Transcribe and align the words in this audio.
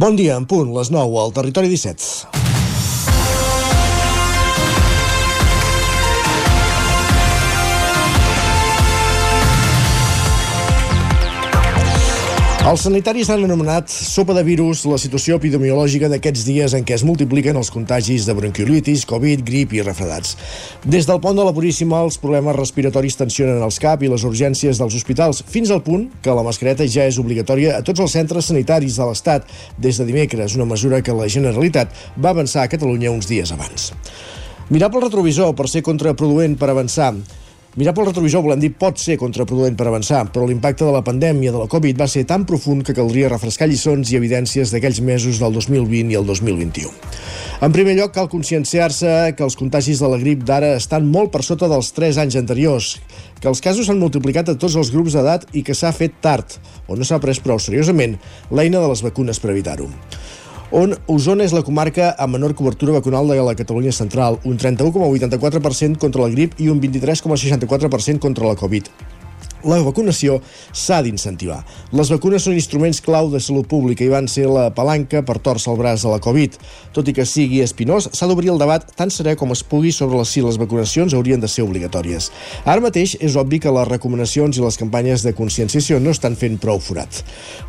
Bon 0.00 0.14
dia, 0.16 0.38
en 0.40 0.46
punt, 0.48 0.70
les 0.72 0.88
9 0.94 1.20
al 1.20 1.34
Territori 1.36 1.68
17. 1.68 2.39
Els 12.60 12.82
sanitaris 12.84 13.30
han 13.32 13.40
anomenat 13.46 13.88
sopa 13.88 14.34
de 14.36 14.42
virus 14.44 14.82
la 14.84 14.98
situació 15.00 15.38
epidemiològica 15.40 16.10
d'aquests 16.12 16.42
dies 16.44 16.74
en 16.76 16.84
què 16.84 16.92
es 16.98 17.04
multipliquen 17.08 17.56
els 17.56 17.70
contagis 17.72 18.26
de 18.28 18.34
bronquiolitis, 18.36 19.06
Covid, 19.08 19.40
grip 19.46 19.72
i 19.72 19.80
refredats. 19.80 20.34
Des 20.84 21.08
del 21.08 21.22
pont 21.24 21.40
de 21.40 21.46
la 21.46 21.54
Puríssima, 21.56 22.02
els 22.04 22.20
problemes 22.20 22.58
respiratoris 22.58 23.16
tensionen 23.16 23.64
els 23.64 23.80
CAP 23.80 24.04
i 24.04 24.12
les 24.12 24.28
urgències 24.28 24.76
dels 24.76 24.98
hospitals, 25.00 25.40
fins 25.48 25.72
al 25.72 25.80
punt 25.86 26.10
que 26.20 26.36
la 26.36 26.44
mascareta 26.44 26.84
ja 26.84 27.08
és 27.08 27.16
obligatòria 27.22 27.78
a 27.78 27.86
tots 27.86 28.04
els 28.04 28.12
centres 28.12 28.52
sanitaris 28.52 29.00
de 29.00 29.08
l'Estat 29.08 29.48
des 29.80 29.96
de 29.96 30.10
dimecres, 30.12 30.60
una 30.60 30.68
mesura 30.68 31.00
que 31.00 31.16
la 31.16 31.32
Generalitat 31.32 31.96
va 32.20 32.36
avançar 32.36 32.68
a 32.68 32.74
Catalunya 32.76 33.08
uns 33.08 33.30
dies 33.30 33.56
abans. 33.56 33.94
Mirar 34.68 34.92
pel 34.92 35.08
retrovisor 35.08 35.56
per 35.56 35.64
ser 35.66 35.80
contraproduent 35.82 36.60
per 36.60 36.68
avançar 36.70 37.14
Mirar 37.78 37.92
pel 37.94 38.08
retrovisor, 38.08 38.42
volem 38.42 38.58
dir, 38.58 38.72
pot 38.74 38.96
ser 38.98 39.14
contraproduent 39.14 39.76
per 39.78 39.84
avançar, 39.86 40.24
però 40.34 40.42
l'impacte 40.42 40.82
de 40.82 40.90
la 40.90 41.04
pandèmia 41.06 41.52
de 41.54 41.60
la 41.60 41.68
Covid 41.70 42.00
va 42.00 42.08
ser 42.10 42.24
tan 42.26 42.42
profund 42.42 42.82
que 42.82 42.96
caldria 42.96 43.28
refrescar 43.30 43.68
lliçons 43.70 44.10
i 44.10 44.18
evidències 44.18 44.72
d'aquells 44.74 44.98
mesos 45.06 45.38
del 45.38 45.54
2020 45.54 46.10
i 46.10 46.18
el 46.18 46.26
2021. 46.26 46.90
En 47.62 47.70
primer 47.70 47.94
lloc, 47.94 48.10
cal 48.16 48.26
conscienciar-se 48.32 49.36
que 49.38 49.46
els 49.46 49.54
contagis 49.54 50.02
de 50.02 50.10
la 50.10 50.18
grip 50.18 50.42
d'ara 50.48 50.72
estan 50.80 51.06
molt 51.06 51.30
per 51.30 51.44
sota 51.46 51.70
dels 51.70 51.92
3 51.94 52.18
anys 52.24 52.40
anteriors, 52.42 52.96
que 53.38 53.46
els 53.46 53.62
casos 53.62 53.86
s'han 53.86 54.02
multiplicat 54.02 54.50
a 54.50 54.58
tots 54.58 54.74
els 54.74 54.90
grups 54.90 55.14
d'edat 55.14 55.46
i 55.54 55.62
que 55.62 55.78
s'ha 55.78 55.94
fet 55.94 56.18
tard, 56.26 56.58
o 56.90 56.98
no 56.98 57.06
s'ha 57.06 57.22
pres 57.22 57.38
prou 57.38 57.62
seriosament, 57.62 58.18
l'eina 58.50 58.82
de 58.82 58.90
les 58.90 59.06
vacunes 59.06 59.38
per 59.38 59.54
evitar-ho 59.54 59.86
on 60.70 60.94
Osona 61.10 61.44
és 61.46 61.54
la 61.54 61.64
comarca 61.66 62.12
amb 62.18 62.36
menor 62.36 62.54
cobertura 62.54 62.94
vacunal 62.98 63.30
de 63.30 63.38
la 63.42 63.56
Catalunya 63.58 63.92
central, 63.92 64.38
un 64.44 64.58
31,84% 64.58 65.98
contra 65.98 66.22
la 66.22 66.34
grip 66.34 66.58
i 66.58 66.68
un 66.70 66.80
23,64% 66.80 68.22
contra 68.22 68.46
la 68.46 68.58
Covid 68.58 68.90
la 69.64 69.80
vacunació 69.84 70.38
s'ha 70.72 71.00
d'incentivar. 71.04 71.60
Les 71.96 72.10
vacunes 72.12 72.44
són 72.46 72.56
instruments 72.56 73.00
clau 73.04 73.30
de 73.32 73.40
salut 73.42 73.68
pública 73.68 74.04
i 74.04 74.12
van 74.12 74.28
ser 74.30 74.46
la 74.50 74.68
palanca 74.74 75.22
per 75.26 75.38
torçar 75.42 75.74
el 75.74 75.80
braç 75.80 76.04
de 76.04 76.12
la 76.12 76.20
Covid. 76.22 76.56
Tot 76.96 77.08
i 77.08 77.14
que 77.16 77.26
sigui 77.28 77.60
espinós, 77.64 78.08
s'ha 78.12 78.28
d'obrir 78.30 78.52
el 78.52 78.60
debat 78.60 78.86
tan 78.96 79.10
serè 79.10 79.34
com 79.38 79.52
es 79.54 79.62
pugui 79.66 79.92
sobre 79.92 80.22
si 80.28 80.44
les 80.44 80.58
vacunacions 80.60 81.14
haurien 81.14 81.40
de 81.40 81.48
ser 81.50 81.64
obligatòries. 81.66 82.30
Ara 82.64 82.84
mateix 82.84 83.16
és 83.20 83.36
obvi 83.40 83.60
que 83.60 83.72
les 83.74 83.88
recomanacions 83.88 84.58
i 84.58 84.64
les 84.64 84.78
campanyes 84.80 85.24
de 85.26 85.34
conscienciació 85.36 86.00
no 86.00 86.14
estan 86.14 86.36
fent 86.38 86.58
prou 86.62 86.80
forat. 86.80 87.22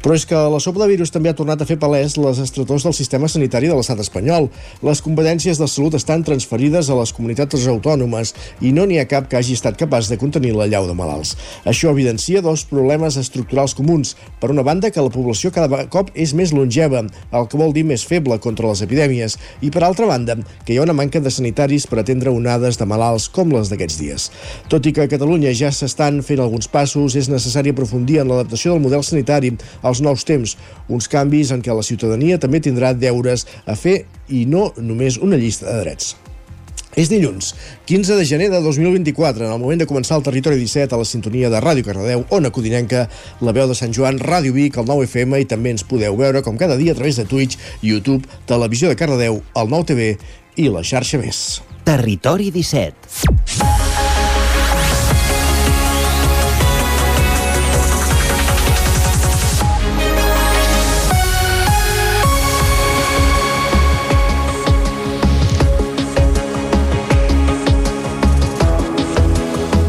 Però 0.03 0.15
és 0.15 0.25
que 0.27 0.37
la 0.37 0.61
sopa 0.63 0.83
de 0.83 0.91
virus 0.93 1.11
també 1.13 1.31
ha 1.31 1.37
tornat 1.37 1.61
a 1.61 1.67
fer 1.69 1.79
palès 1.81 2.17
les 2.21 2.39
estretors 2.43 2.85
del 2.85 2.95
sistema 2.97 3.29
sanitari 3.31 3.71
de 3.71 3.77
l'estat 3.77 3.99
espanyol. 4.03 4.49
Les 4.85 5.01
competències 5.01 5.57
de 5.57 5.67
salut 5.67 5.97
estan 5.97 6.23
transferides 6.27 6.89
a 6.89 6.99
les 6.99 7.13
comunitats 7.15 7.67
autònomes 7.67 8.35
i 8.61 8.71
no 8.75 8.85
n'hi 8.85 8.99
ha 9.01 9.07
cap 9.09 9.27
que 9.29 9.39
hagi 9.39 9.55
estat 9.57 9.79
capaç 9.79 10.09
de 10.11 10.19
contenir 10.21 10.53
la 10.55 10.67
llau 10.69 10.87
de 10.87 10.95
malalts. 10.97 11.33
Això 11.65 11.80
això 11.81 11.89
evidencia 11.95 12.43
dos 12.45 12.61
problemes 12.69 13.15
estructurals 13.17 13.73
comuns. 13.73 14.13
Per 14.37 14.51
una 14.53 14.61
banda, 14.61 14.91
que 14.93 15.01
la 15.01 15.09
població 15.09 15.49
cada 15.49 15.87
cop 15.89 16.11
és 16.13 16.35
més 16.37 16.53
longeva, 16.53 17.01
el 17.33 17.47
que 17.49 17.57
vol 17.57 17.73
dir 17.73 17.81
més 17.89 18.03
feble 18.05 18.37
contra 18.37 18.69
les 18.69 18.83
epidèmies, 18.85 19.39
i 19.65 19.71
per 19.73 19.81
altra 19.81 20.05
banda, 20.05 20.37
que 20.61 20.75
hi 20.75 20.77
ha 20.77 20.85
una 20.85 20.93
manca 20.93 21.17
de 21.19 21.33
sanitaris 21.33 21.89
per 21.89 22.03
atendre 22.03 22.29
onades 22.29 22.77
de 22.77 22.85
malalts 22.85 23.31
com 23.33 23.49
les 23.49 23.73
d'aquests 23.73 23.97
dies. 23.97 24.29
Tot 24.69 24.85
i 24.85 24.93
que 24.93 25.07
a 25.07 25.09
Catalunya 25.09 25.55
ja 25.57 25.73
s'estan 25.73 26.21
fent 26.21 26.43
alguns 26.43 26.69
passos, 26.69 27.17
és 27.17 27.31
necessari 27.33 27.73
aprofundir 27.73 28.21
en 28.21 28.29
l'adaptació 28.29 28.75
del 28.75 28.85
model 28.85 29.01
sanitari 29.01 29.55
als 29.81 30.05
nous 30.05 30.21
temps, 30.21 30.57
uns 30.85 31.09
canvis 31.09 31.49
en 31.49 31.65
què 31.65 31.73
la 31.73 31.87
ciutadania 31.87 32.37
també 32.37 32.61
tindrà 32.61 32.93
deures 32.93 33.47
a 33.65 33.73
fer 33.73 34.03
i 34.29 34.45
no 34.45 34.69
només 34.77 35.17
una 35.17 35.41
llista 35.41 35.65
de 35.65 35.79
drets. 35.81 36.13
És 36.99 37.07
dilluns, 37.07 37.53
15 37.87 38.17
de 38.19 38.25
gener 38.27 38.49
de 38.51 38.59
2024, 38.61 39.45
en 39.45 39.53
el 39.53 39.61
moment 39.61 39.79
de 39.79 39.87
començar 39.87 40.17
el 40.19 40.25
Territori 40.25 40.59
17 40.59 40.91
a 40.91 40.99
la 40.99 41.07
sintonia 41.07 41.49
de 41.49 41.61
Ràdio 41.63 41.85
Cardedeu, 41.87 42.25
Ona 42.35 42.51
Codinenca, 42.51 43.05
la 43.39 43.55
veu 43.55 43.69
de 43.69 43.77
Sant 43.79 43.95
Joan, 43.95 44.19
Ràdio 44.19 44.51
Vic, 44.57 44.77
el 44.81 44.89
9 44.89 45.07
FM 45.07 45.39
i 45.39 45.47
també 45.47 45.71
ens 45.71 45.87
podeu 45.87 46.19
veure 46.19 46.43
com 46.43 46.59
cada 46.59 46.75
dia 46.75 46.91
a 46.91 46.99
través 46.99 47.19
de 47.21 47.25
Twitch, 47.25 47.57
YouTube, 47.81 48.27
Televisió 48.45 48.91
de 48.91 48.99
Cardedeu, 48.99 49.39
el 49.55 49.71
9 49.71 49.91
TV 49.93 50.11
i 50.59 50.67
la 50.67 50.83
xarxa 50.83 51.21
més. 51.21 51.61
Territori 51.87 52.51
17 52.51 53.80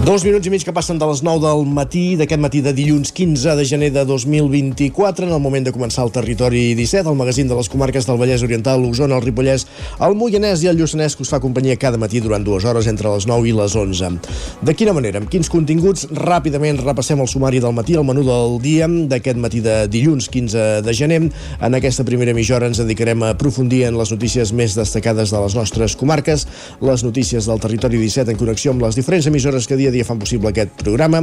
Dos 0.02 0.24
minuts 0.26 0.48
i 0.48 0.50
mig 0.50 0.64
que 0.66 0.72
passen 0.74 0.98
de 0.98 1.06
les 1.06 1.20
9 1.22 1.38
del 1.44 1.60
matí 1.70 2.16
d'aquest 2.18 2.40
matí 2.42 2.58
de 2.58 2.72
dilluns 2.74 3.12
15 3.14 3.52
de 3.54 3.62
gener 3.64 3.92
de 3.94 4.02
2024 4.02 5.28
en 5.28 5.30
el 5.30 5.38
moment 5.38 5.62
de 5.62 5.70
començar 5.70 6.02
el 6.02 6.10
Territori 6.10 6.72
17 6.74 7.06
el 7.06 7.14
magazín 7.14 7.46
de 7.46 7.54
les 7.54 7.68
comarques 7.70 8.08
del 8.08 8.18
Vallès 8.18 8.42
Oriental 8.42 8.82
l'Osona, 8.82 9.20
el 9.20 9.22
Ripollès, 9.22 9.62
el 10.02 10.16
Moianès 10.18 10.64
i 10.64 10.70
el 10.72 10.80
Lluçanès 10.80 11.14
que 11.14 11.22
us 11.22 11.30
fa 11.30 11.38
companyia 11.38 11.78
cada 11.78 12.00
matí 12.02 12.18
durant 12.18 12.42
dues 12.42 12.66
hores 12.66 12.88
entre 12.90 13.12
les 13.14 13.28
9 13.30 13.46
i 13.46 13.52
les 13.54 13.76
11. 13.78 14.10
De 14.66 14.74
quina 14.74 14.90
manera? 14.96 15.20
Amb 15.22 15.30
quins 15.30 15.46
continguts? 15.46 16.08
Ràpidament 16.10 16.82
repassem 16.82 17.22
el 17.22 17.30
sumari 17.30 17.62
del 17.62 17.78
matí, 17.78 17.94
el 17.94 18.02
menú 18.02 18.26
del 18.26 18.58
dia 18.58 18.90
d'aquest 18.90 19.38
matí 19.38 19.62
de 19.62 19.86
dilluns 19.86 20.26
15 20.26 20.82
de 20.82 20.96
gener. 20.98 21.20
En 21.62 21.78
aquesta 21.78 22.02
primera 22.02 22.34
mitja 22.34 22.58
hora 22.58 22.66
ens 22.72 22.82
dedicarem 22.82 23.22
a 23.22 23.30
aprofundir 23.36 23.84
en 23.86 24.02
les 24.02 24.10
notícies 24.10 24.50
més 24.50 24.74
destacades 24.74 25.30
de 25.30 25.46
les 25.46 25.54
nostres 25.54 25.94
comarques, 25.94 26.48
les 26.82 27.06
notícies 27.06 27.46
del 27.46 27.62
Territori 27.62 28.02
17 28.02 28.34
en 28.34 28.42
connexió 28.42 28.74
amb 28.74 28.82
les 28.82 28.98
diferents 28.98 29.30
emissores 29.30 29.70
que 29.70 29.78
dia 29.78 29.91
dia 29.92 30.06
fan 30.08 30.20
possible 30.20 30.50
aquest 30.50 30.74
programa. 30.82 31.22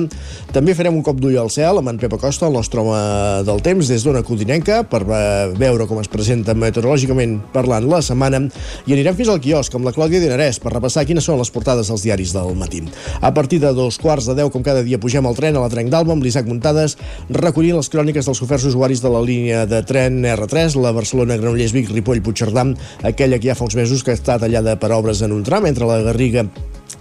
També 0.53 0.75
farem 0.77 0.95
un 0.95 1.03
cop 1.05 1.19
d'ull 1.21 1.37
al 1.41 1.51
cel 1.53 1.81
amb 1.81 1.91
en 1.91 1.99
Pep 2.01 2.13
Acosta, 2.15 2.47
el 2.47 2.55
nostre 2.55 2.81
home 2.81 2.99
del 3.47 3.63
temps, 3.65 3.89
des 3.89 4.05
d'una 4.05 4.23
codinenca, 4.25 4.81
per 4.89 5.03
veure 5.05 5.87
com 5.89 5.99
es 6.01 6.09
presenta 6.11 6.55
meteorològicament 6.57 7.39
parlant 7.53 7.87
la 7.89 8.01
setmana, 8.05 8.41
i 8.87 8.95
anirem 8.95 9.17
fins 9.17 9.31
al 9.33 9.41
quiosc 9.43 9.75
amb 9.75 9.87
la 9.87 9.93
Clàudia 9.95 10.21
Dinarès 10.23 10.61
per 10.63 10.73
repassar 10.73 11.05
quines 11.09 11.25
són 11.25 11.39
les 11.41 11.51
portades 11.53 11.89
dels 11.91 12.05
diaris 12.05 12.33
del 12.35 12.55
matí. 12.59 12.83
A 13.21 13.33
partir 13.35 13.59
de 13.63 13.73
dos 13.75 13.99
quarts 14.01 14.29
de 14.29 14.37
deu, 14.39 14.51
com 14.53 14.63
cada 14.65 14.83
dia, 14.85 14.99
pugem 15.01 15.25
al 15.27 15.37
tren 15.37 15.57
a 15.57 15.65
la 15.65 15.71
Trenc 15.71 15.91
d'Alba 15.91 16.15
amb 16.15 16.25
l'Isaac 16.25 16.47
Muntades, 16.49 16.97
recollint 17.29 17.77
les 17.79 17.91
cròniques 17.91 18.29
dels 18.29 18.43
oferts 18.45 18.69
usuaris 18.69 19.03
de 19.03 19.13
la 19.13 19.23
línia 19.25 19.65
de 19.69 19.81
tren 19.87 20.21
R3, 20.23 20.77
la 20.79 20.93
Barcelona-Granollers-Vic, 20.95 21.91
Ripoll-Puigcerdà, 21.97 22.67
aquella 23.09 23.39
que 23.39 23.51
ja 23.51 23.57
fa 23.57 23.67
uns 23.67 23.77
mesos 23.79 24.03
que 24.03 24.15
està 24.15 24.39
tallada 24.41 24.75
per 24.79 24.91
obres 24.95 25.23
en 25.25 25.35
un 25.35 25.45
tram 25.47 25.67
entre 25.69 25.87
la 25.89 26.01
Garriga 26.05 26.47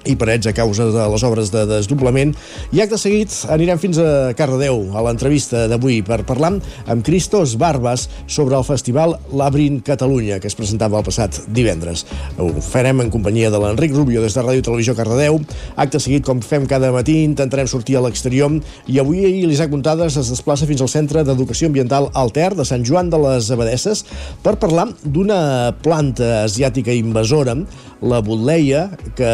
i 0.08 0.16
Parets 0.16 0.48
a 0.48 0.54
causa 0.56 0.88
de 0.92 1.06
les 1.12 1.24
obres 1.26 1.52
de 1.52 1.64
desdoblament. 1.68 2.34
I 2.72 2.82
acte 2.84 2.98
seguit 3.00 3.34
anirem 3.52 3.80
fins 3.80 3.98
a 4.00 4.32
Cardedeu, 4.38 4.86
a 4.96 5.02
l'entrevista 5.04 5.66
d'avui, 5.70 6.00
per 6.06 6.22
parlar 6.28 6.54
amb 6.88 7.04
Cristos 7.04 7.56
Barbas 7.60 8.08
sobre 8.26 8.56
el 8.56 8.64
festival 8.64 9.16
Labrin 9.36 9.80
Catalunya, 9.84 10.38
que 10.40 10.48
es 10.48 10.56
presentava 10.58 11.00
el 11.00 11.06
passat 11.06 11.42
divendres. 11.54 12.06
Ho 12.38 12.50
farem 12.64 13.02
en 13.04 13.12
companyia 13.12 13.52
de 13.52 13.60
l'Enric 13.60 13.94
Rubio 13.96 14.22
des 14.24 14.36
de 14.36 14.44
Ràdio 14.44 14.64
Televisió 14.64 14.96
Cardedeu. 14.96 15.40
Acte 15.76 16.00
seguit, 16.00 16.24
com 16.26 16.40
fem 16.44 16.66
cada 16.70 16.92
matí, 16.94 17.20
intentarem 17.24 17.68
sortir 17.68 17.98
a 17.98 18.04
l'exterior 18.04 18.38
i 18.86 18.98
avui 19.00 19.42
l'Isaac 19.44 19.72
Montades 19.72 20.16
es 20.20 20.30
desplaça 20.30 20.66
fins 20.68 20.80
al 20.84 20.90
Centre 20.92 21.24
d'Educació 21.26 21.68
Ambiental 21.68 22.08
Alter 22.16 22.52
de 22.56 22.64
Sant 22.68 22.84
Joan 22.86 23.10
de 23.10 23.18
les 23.20 23.50
Abadesses 23.52 24.04
per 24.44 24.56
parlar 24.62 24.86
d'una 25.02 25.74
planta 25.82 26.44
asiàtica 26.44 26.94
invasora, 26.94 27.56
la 27.98 28.20
butleia, 28.22 28.84
que 29.18 29.32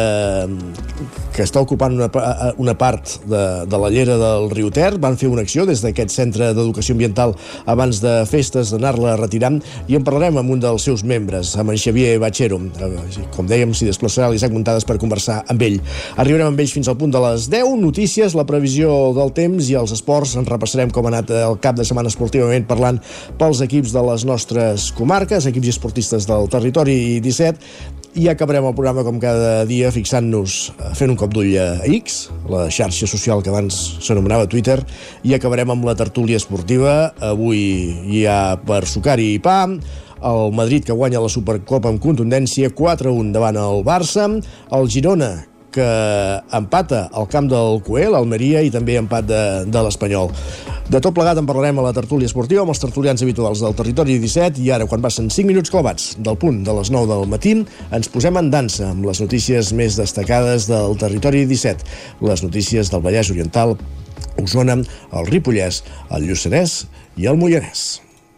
que 1.35 1.43
està 1.43 1.61
ocupant 1.63 1.93
una, 1.95 2.07
una 2.61 2.75
part 2.79 3.17
de, 3.27 3.41
de 3.67 3.79
la 3.81 3.89
llera 3.91 4.15
del 4.19 4.49
riu 4.53 4.71
Ter. 4.73 4.93
Van 5.01 5.17
fer 5.19 5.29
una 5.31 5.43
acció 5.45 5.65
des 5.67 5.81
d'aquest 5.83 6.13
centre 6.13 6.51
d'educació 6.55 6.95
ambiental 6.95 7.35
abans 7.71 7.99
de 8.03 8.13
festes 8.29 8.71
d'anar-la 8.73 9.17
retirant 9.19 9.59
i 9.91 9.97
en 9.97 10.05
parlarem 10.07 10.39
amb 10.41 10.55
un 10.55 10.63
dels 10.63 10.85
seus 10.87 11.03
membres, 11.07 11.55
amb 11.59 11.73
en 11.73 11.79
Xavier 11.81 12.15
Batxero. 12.23 12.59
Eh, 12.59 13.25
com 13.35 13.49
dèiem, 13.49 13.73
s'hi 13.75 13.89
desplaçarà 13.89 14.29
l'Isaac 14.31 14.53
Muntades 14.55 14.87
per 14.87 14.97
conversar 15.01 15.41
amb 15.51 15.65
ell. 15.67 15.79
Arribarem 16.21 16.53
amb 16.53 16.63
ells 16.63 16.75
fins 16.75 16.89
al 16.91 16.99
punt 16.99 17.13
de 17.13 17.21
les 17.27 17.49
10. 17.51 17.75
Notícies, 17.81 18.37
la 18.37 18.47
previsió 18.47 19.11
del 19.17 19.33
temps 19.35 19.69
i 19.69 19.77
els 19.79 19.93
esports. 19.95 20.37
En 20.39 20.47
repassarem 20.47 20.93
com 20.93 21.09
ha 21.09 21.13
anat 21.15 21.35
el 21.35 21.59
cap 21.63 21.77
de 21.77 21.87
setmana 21.87 22.11
esportivament 22.13 22.67
parlant 22.69 23.01
pels 23.39 23.61
equips 23.65 23.93
de 23.95 24.07
les 24.09 24.25
nostres 24.27 24.89
comarques, 24.95 25.49
equips 25.51 25.69
i 25.69 25.75
esportistes 25.75 26.29
del 26.29 26.49
territori 26.51 27.19
17 27.23 28.04
i 28.15 28.29
acabarem 28.31 28.63
el 28.63 28.75
programa 28.75 29.03
com 29.03 29.17
cada 29.19 29.65
dia 29.67 29.89
fixant-nos, 29.91 30.71
eh, 30.79 30.91
fent 30.95 31.11
un 31.11 31.17
cop 31.19 31.33
d'ull 31.35 31.51
a 31.59 31.83
X, 31.97 32.29
la 32.49 32.69
xarxa 32.71 33.07
social 33.11 33.43
que 33.43 33.51
abans 33.51 33.75
s'anomenava 33.99 34.47
Twitter, 34.47 34.79
i 35.23 35.35
acabarem 35.35 35.69
amb 35.69 35.83
la 35.85 35.95
tertúlia 35.99 36.39
esportiva. 36.39 37.11
Avui 37.19 37.59
hi 38.07 38.25
ha 38.25 38.55
per 38.55 38.85
sucari 38.87 39.33
i 39.35 39.39
pa, 39.39 39.65
el 40.25 40.53
Madrid 40.55 40.85
que 40.85 40.95
guanya 40.95 41.19
la 41.19 41.29
Supercopa 41.29 41.91
amb 41.91 41.99
contundència 42.01 42.71
4-1 42.71 43.33
davant 43.35 43.59
el 43.59 43.83
Barça, 43.83 44.29
el 44.71 44.89
Girona 44.89 45.54
que 45.75 45.89
empata 46.55 47.05
al 47.11 47.27
camp 47.31 47.49
del 47.51 47.81
Coel, 47.85 48.13
l'Almeria, 48.15 48.63
i 48.63 48.71
també 48.73 48.95
empat 48.99 49.27
de, 49.27 49.41
de 49.67 49.83
l'Espanyol. 49.85 50.31
De 50.85 51.01
tot 51.01 51.15
plegat 51.17 51.39
en 51.41 51.47
parlarem 51.49 51.79
a 51.81 51.87
la 51.87 51.93
tertúlia 51.97 52.29
esportiva 52.29 52.61
amb 52.63 52.71
els 52.71 52.81
tertulians 52.81 53.23
habituals 53.25 53.63
del 53.63 53.75
territori 53.77 54.19
17 54.21 54.61
i 54.61 54.71
ara, 54.75 54.87
quan 54.89 55.03
passen 55.03 55.31
5 55.33 55.49
minuts 55.49 55.73
clavats 55.73 56.13
del 56.21 56.37
punt 56.39 56.61
de 56.67 56.75
les 56.77 56.91
9 56.93 57.09
del 57.09 57.27
matí, 57.31 57.55
ens 57.95 58.11
posem 58.13 58.37
en 58.39 58.51
dansa 58.53 58.91
amb 58.93 59.09
les 59.09 59.21
notícies 59.23 59.73
més 59.75 59.97
destacades 59.99 60.69
del 60.69 60.95
territori 61.01 61.45
17, 61.49 61.89
les 62.29 62.45
notícies 62.45 62.93
del 62.93 63.03
Vallès 63.05 63.33
Oriental, 63.33 63.75
Osona, 64.41 64.79
el 65.11 65.29
Ripollès, 65.31 65.83
el 66.13 66.29
Lluçanès 66.29 66.83
i 67.17 67.27
el 67.31 67.41
Moianès. 67.41 67.87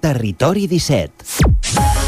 Territori 0.01 0.69
17. 0.71 2.06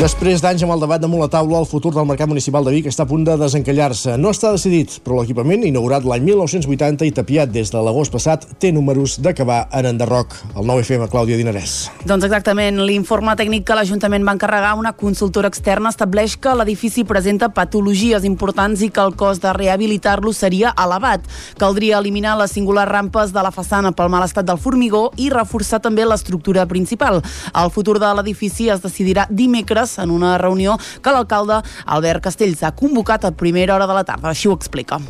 Després 0.00 0.40
d'anys 0.40 0.62
amb 0.64 0.72
el 0.72 0.80
debat 0.80 1.00
damunt 1.02 1.20
la 1.20 1.26
taula, 1.28 1.58
el 1.60 1.66
futur 1.68 1.90
del 1.92 2.06
mercat 2.08 2.28
municipal 2.30 2.64
de 2.64 2.72
Vic 2.72 2.86
està 2.88 3.04
a 3.04 3.08
punt 3.08 3.20
de 3.26 3.34
desencallar-se. 3.36 4.14
No 4.16 4.30
està 4.32 4.48
decidit, 4.54 4.94
però 5.04 5.18
l'equipament, 5.18 5.60
inaugurat 5.68 6.06
l'any 6.08 6.22
1980 6.24 7.04
i 7.04 7.12
tapiat 7.12 7.50
des 7.52 7.68
de 7.68 7.82
l'agost 7.84 8.08
passat, 8.14 8.46
té 8.56 8.70
números 8.72 9.18
d'acabar 9.20 9.66
en 9.76 9.90
enderroc. 9.90 10.32
El 10.54 10.64
nou 10.70 10.80
FM, 10.80 11.04
Clàudia 11.12 11.36
Dinarès. 11.36 11.74
Doncs 12.08 12.24
exactament. 12.24 12.80
L'informe 12.88 13.34
tècnic 13.36 13.66
que 13.68 13.76
l'Ajuntament 13.76 14.24
va 14.24 14.32
encarregar 14.38 14.70
una 14.80 14.94
consultora 14.96 15.50
externa 15.52 15.92
estableix 15.92 16.38
que 16.40 16.56
l'edifici 16.56 17.04
presenta 17.04 17.50
patologies 17.52 18.24
importants 18.24 18.80
i 18.80 18.88
que 18.88 19.04
el 19.04 19.12
cost 19.20 19.44
de 19.44 19.52
rehabilitar-lo 19.52 20.32
seria 20.32 20.72
elevat. 20.80 21.28
Caldria 21.60 22.00
eliminar 22.00 22.38
les 22.40 22.56
singulars 22.56 22.88
rampes 22.88 23.36
de 23.36 23.44
la 23.44 23.52
façana 23.52 23.92
pel 23.92 24.08
mal 24.08 24.24
estat 24.24 24.48
del 24.48 24.64
formigó 24.64 25.10
i 25.20 25.28
reforçar 25.28 25.84
també 25.84 26.08
l'estructura 26.08 26.64
principal. 26.64 27.20
El 27.52 27.76
futur 27.76 28.00
de 28.00 28.16
l'edifici 28.16 28.72
es 28.72 28.80
decidirà 28.80 29.28
dimecres 29.28 29.89
Terrades 29.90 29.98
en 29.98 30.10
una 30.10 30.38
reunió 30.38 30.78
que 31.02 31.12
l'alcalde 31.12 31.62
Albert 31.86 32.22
Castells 32.24 32.62
ha 32.62 32.74
convocat 32.74 33.24
a 33.24 33.32
primera 33.32 33.74
hora 33.74 33.86
de 33.86 33.94
la 33.94 34.04
tarda. 34.04 34.30
Així 34.30 34.48
ho 34.48 34.54
explica 34.54 35.00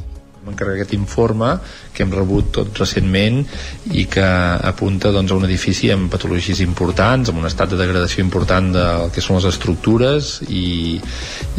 m'encarrega 0.40 0.80
aquest 0.80 0.94
informe 0.96 1.50
que 1.92 2.00
hem 2.00 2.12
rebut 2.16 2.46
tot 2.56 2.78
recentment 2.80 3.42
i 3.92 4.06
que 4.08 4.24
apunta 4.24 5.10
doncs, 5.12 5.34
a 5.34 5.36
un 5.36 5.44
edifici 5.44 5.90
amb 5.92 6.08
patologies 6.08 6.62
importants, 6.64 7.28
amb 7.28 7.42
un 7.42 7.48
estat 7.48 7.74
de 7.74 7.76
degradació 7.76 8.24
important 8.24 8.70
del 8.72 9.10
que 9.12 9.20
són 9.20 9.36
les 9.36 9.50
estructures 9.50 10.30
i, 10.48 10.96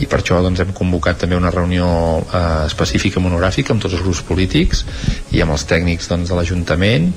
i 0.01 0.09
per 0.09 0.23
això 0.23 0.41
doncs, 0.41 0.63
hem 0.65 0.73
convocat 0.73 1.21
també 1.21 1.37
una 1.37 1.53
reunió 1.53 1.85
eh, 2.25 2.41
específica 2.65 3.21
monogràfica 3.21 3.75
amb 3.75 3.85
tots 3.85 3.99
els 3.99 4.01
grups 4.01 4.23
polítics 4.25 4.81
i 5.29 5.45
amb 5.45 5.53
els 5.53 5.67
tècnics 5.69 6.09
doncs, 6.09 6.33
de 6.33 6.41
l'Ajuntament 6.41 7.11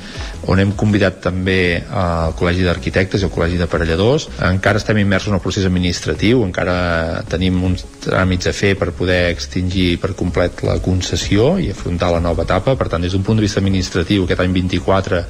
on 0.50 0.60
hem 0.60 0.72
convidat 0.76 1.20
també 1.24 1.82
al 1.88 2.34
Col·legi 2.38 2.64
d'Arquitectes 2.66 3.22
i 3.22 3.28
al 3.28 3.32
Col·legi 3.34 3.58
d'Aparelladors. 3.60 4.28
Encara 4.48 4.80
estem 4.80 5.00
immersos 5.00 5.32
en 5.32 5.38
el 5.38 5.42
procés 5.44 5.66
administratiu, 5.68 6.44
encara 6.46 7.24
tenim 7.30 7.62
uns 7.64 7.86
tràmits 8.04 8.50
a 8.50 8.54
fer 8.56 8.74
per 8.80 8.92
poder 8.96 9.30
extingir 9.32 9.94
per 10.02 10.14
complet 10.18 10.64
la 10.66 10.78
concessió 10.84 11.54
i 11.58 11.70
afrontar 11.72 12.12
la 12.14 12.22
nova 12.24 12.44
etapa. 12.44 12.76
Per 12.76 12.88
tant, 12.92 13.02
des 13.02 13.16
d'un 13.16 13.24
punt 13.24 13.40
de 13.40 13.46
vista 13.46 13.62
administratiu, 13.62 14.24
aquest 14.24 14.44
any 14.44 14.54
24 14.56 15.24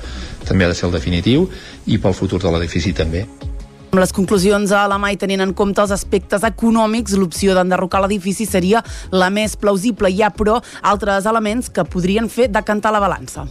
també 0.44 0.66
ha 0.66 0.72
de 0.72 0.78
ser 0.78 0.88
el 0.90 0.96
definitiu 0.96 1.49
i 1.87 1.99
pel 1.99 2.17
futur 2.17 2.43
de 2.43 2.52
l'edifici 2.52 2.93
també. 2.93 3.25
Amb 3.94 4.00
les 4.02 4.10
conclusions 4.10 4.72
a 4.75 4.88
la 4.90 4.96
mà 4.99 5.12
i 5.14 5.19
tenint 5.20 5.44
en 5.44 5.52
compte 5.55 5.78
els 5.78 5.93
aspectes 5.94 6.43
econòmics, 6.43 7.14
l'opció 7.14 7.55
d'enderrocar 7.55 8.00
l'edifici 8.02 8.43
seria 8.43 8.82
la 9.14 9.31
més 9.31 9.55
plausible. 9.55 10.10
Hi 10.10 10.25
ha, 10.26 10.32
però, 10.34 10.58
altres 10.82 11.31
elements 11.31 11.70
que 11.70 11.87
podrien 11.87 12.26
fer 12.26 12.49
decantar 12.50 12.90
la 12.90 13.05
balança. 13.05 13.46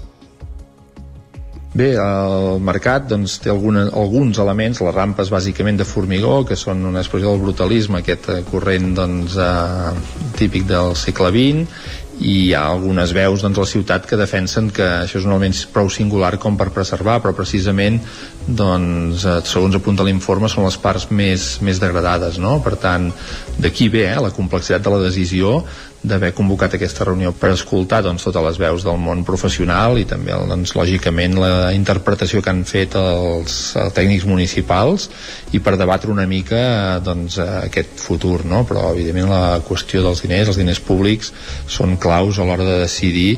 Bé, 1.74 1.88
el 1.98 2.60
mercat 2.62 3.08
doncs, 3.10 3.40
té 3.42 3.50
alguna, 3.50 3.88
alguns 3.98 4.38
elements, 4.38 4.78
les 4.86 4.94
rampes 4.94 5.32
bàsicament 5.34 5.80
de 5.80 5.88
formigó, 5.90 6.44
que 6.46 6.54
són 6.54 6.86
una 6.86 7.02
expressió 7.02 7.32
del 7.32 7.42
brutalisme, 7.42 8.04
aquest 8.04 8.30
corrent 8.52 8.92
doncs, 9.00 9.40
eh, 9.42 10.28
típic 10.38 10.68
del 10.70 10.94
segle 10.94 11.32
XX, 11.34 11.90
i 12.22 12.34
hi 12.44 12.52
ha 12.54 12.62
algunes 12.70 13.10
veus 13.18 13.42
doncs, 13.42 13.58
a 13.58 13.66
la 13.66 13.72
ciutat 13.72 14.06
que 14.06 14.20
defensen 14.20 14.70
que 14.76 14.86
això 14.86 15.18
és 15.18 15.26
un 15.26 15.34
element 15.34 15.56
prou 15.74 15.90
singular 15.90 16.36
com 16.42 16.60
per 16.60 16.70
preservar, 16.76 17.18
però 17.24 17.34
precisament 17.34 17.98
doncs, 18.46 19.26
eh, 19.26 19.40
segons 19.50 19.80
apunta 19.80 20.06
l'informe 20.06 20.52
són 20.52 20.68
les 20.68 20.78
parts 20.78 21.10
més, 21.10 21.48
més 21.66 21.82
degradades 21.82 22.38
no? 22.38 22.60
per 22.62 22.76
tant, 22.78 23.10
d'aquí 23.58 23.90
ve 23.90 24.06
eh, 24.12 24.22
la 24.22 24.34
complexitat 24.36 24.86
de 24.86 24.94
la 24.94 25.02
decisió 25.08 25.64
d'haver 26.04 26.34
convocat 26.36 26.76
aquesta 26.76 27.06
reunió 27.08 27.32
per 27.32 27.54
escoltar 27.54 28.02
doncs, 28.04 28.26
totes 28.28 28.44
les 28.44 28.60
veus 28.60 28.84
del 28.84 28.98
món 29.00 29.24
professional 29.28 29.96
i 30.02 30.06
també 30.08 30.36
doncs, 30.36 30.76
lògicament 30.76 31.38
la 31.40 31.72
interpretació 31.76 32.42
que 32.44 32.52
han 32.52 32.64
fet 32.68 32.98
els, 33.00 33.60
els 33.80 33.96
tècnics 33.96 34.28
municipals 34.28 35.08
i 35.56 35.62
per 35.64 35.78
debatre 35.80 36.12
una 36.12 36.28
mica 36.28 37.00
doncs, 37.04 37.40
aquest 37.40 37.96
futur 38.04 38.42
no? 38.44 38.66
però 38.68 38.90
evidentment 38.92 39.32
la 39.32 39.62
qüestió 39.64 40.04
dels 40.04 40.26
diners 40.26 40.52
els 40.52 40.60
diners 40.60 40.84
públics 40.84 41.32
són 41.68 41.96
claus 41.96 42.40
a 42.40 42.48
l'hora 42.48 42.68
de 42.68 42.82
decidir 42.84 43.38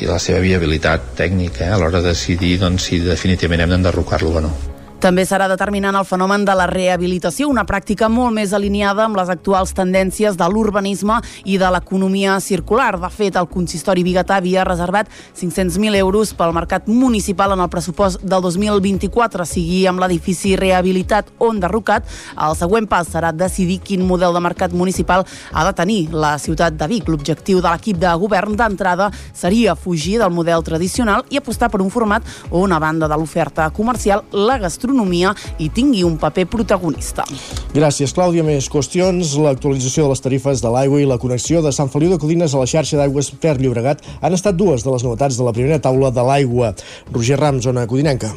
i 0.00 0.08
la 0.08 0.20
seva 0.20 0.40
viabilitat 0.44 1.14
tècnica 1.16 1.64
eh? 1.64 1.72
a 1.72 1.80
l'hora 1.80 2.04
de 2.04 2.12
decidir 2.12 2.58
doncs, 2.60 2.90
si 2.90 3.00
definitivament 3.00 3.64
hem 3.64 3.74
d'enderrocar-lo 3.76 4.36
o 4.36 4.44
no. 4.44 4.52
També 5.02 5.24
serà 5.26 5.48
determinant 5.50 5.96
el 5.98 6.04
fenomen 6.06 6.44
de 6.46 6.54
la 6.54 6.68
rehabilitació, 6.70 7.48
una 7.50 7.64
pràctica 7.66 8.06
molt 8.06 8.30
més 8.36 8.52
alineada 8.54 9.02
amb 9.02 9.16
les 9.18 9.32
actuals 9.32 9.72
tendències 9.74 10.36
de 10.38 10.46
l'urbanisme 10.46 11.16
i 11.42 11.56
de 11.58 11.70
l'economia 11.74 12.36
circular. 12.38 12.92
De 13.02 13.10
fet, 13.10 13.34
el 13.34 13.48
consistori 13.50 14.04
Bigatà 14.06 14.36
havia 14.38 14.62
reservat 14.62 15.10
500.000 15.40 15.98
euros 15.98 16.30
pel 16.38 16.54
mercat 16.54 16.86
municipal 16.86 17.50
en 17.56 17.64
el 17.64 17.70
pressupost 17.72 18.22
del 18.22 18.44
2024, 18.46 19.42
sigui 19.42 19.80
amb 19.90 20.04
l'edifici 20.04 20.52
rehabilitat 20.54 21.34
o 21.42 21.50
enderrocat. 21.50 22.06
El 22.38 22.54
següent 22.62 22.86
pas 22.86 23.10
serà 23.10 23.34
decidir 23.34 23.80
quin 23.82 24.06
model 24.06 24.38
de 24.38 24.44
mercat 24.46 24.70
municipal 24.70 25.26
ha 25.50 25.66
de 25.66 25.74
tenir 25.82 25.98
la 26.14 26.36
ciutat 26.38 26.78
de 26.78 26.90
Vic. 26.94 27.10
L'objectiu 27.10 27.58
de 27.58 27.66
l'equip 27.66 27.98
de 27.98 28.14
govern 28.22 28.54
d'entrada 28.54 29.10
seria 29.34 29.74
fugir 29.74 30.20
del 30.22 30.30
model 30.30 30.62
tradicional 30.62 31.26
i 31.28 31.42
apostar 31.42 31.72
per 31.74 31.82
un 31.82 31.90
format 31.90 32.22
o 32.52 32.62
una 32.62 32.78
banda 32.78 33.10
de 33.10 33.18
l'oferta 33.18 33.66
comercial, 33.74 34.22
la 34.30 34.62
gastronomia 34.62 34.91
gastronomia 34.92 35.34
hi 35.58 35.68
tingui 35.72 36.04
un 36.04 36.18
paper 36.20 36.46
protagonista. 36.46 37.24
Gràcies, 37.72 38.12
Clàudia. 38.12 38.44
Més 38.44 38.68
qüestions. 38.68 39.36
L'actualització 39.40 40.04
de 40.04 40.12
les 40.12 40.20
tarifes 40.20 40.62
de 40.62 40.72
l'aigua 40.72 41.00
i 41.00 41.08
la 41.08 41.18
connexió 41.18 41.62
de 41.62 41.72
Sant 41.72 41.88
Feliu 41.88 42.12
de 42.12 42.20
Codines 42.20 42.54
a 42.54 42.60
la 42.60 42.68
xarxa 42.68 43.00
d'aigües 43.00 43.32
Ter 43.40 43.58
Llobregat 43.60 44.02
han 44.20 44.36
estat 44.36 44.56
dues 44.56 44.84
de 44.84 44.92
les 44.92 45.04
novetats 45.04 45.38
de 45.38 45.44
la 45.44 45.52
primera 45.56 45.80
taula 45.80 46.10
de 46.10 46.22
l'aigua. 46.22 46.74
Roger 47.12 47.40
Ram, 47.40 47.62
zona 47.62 47.86
codinenca. 47.86 48.34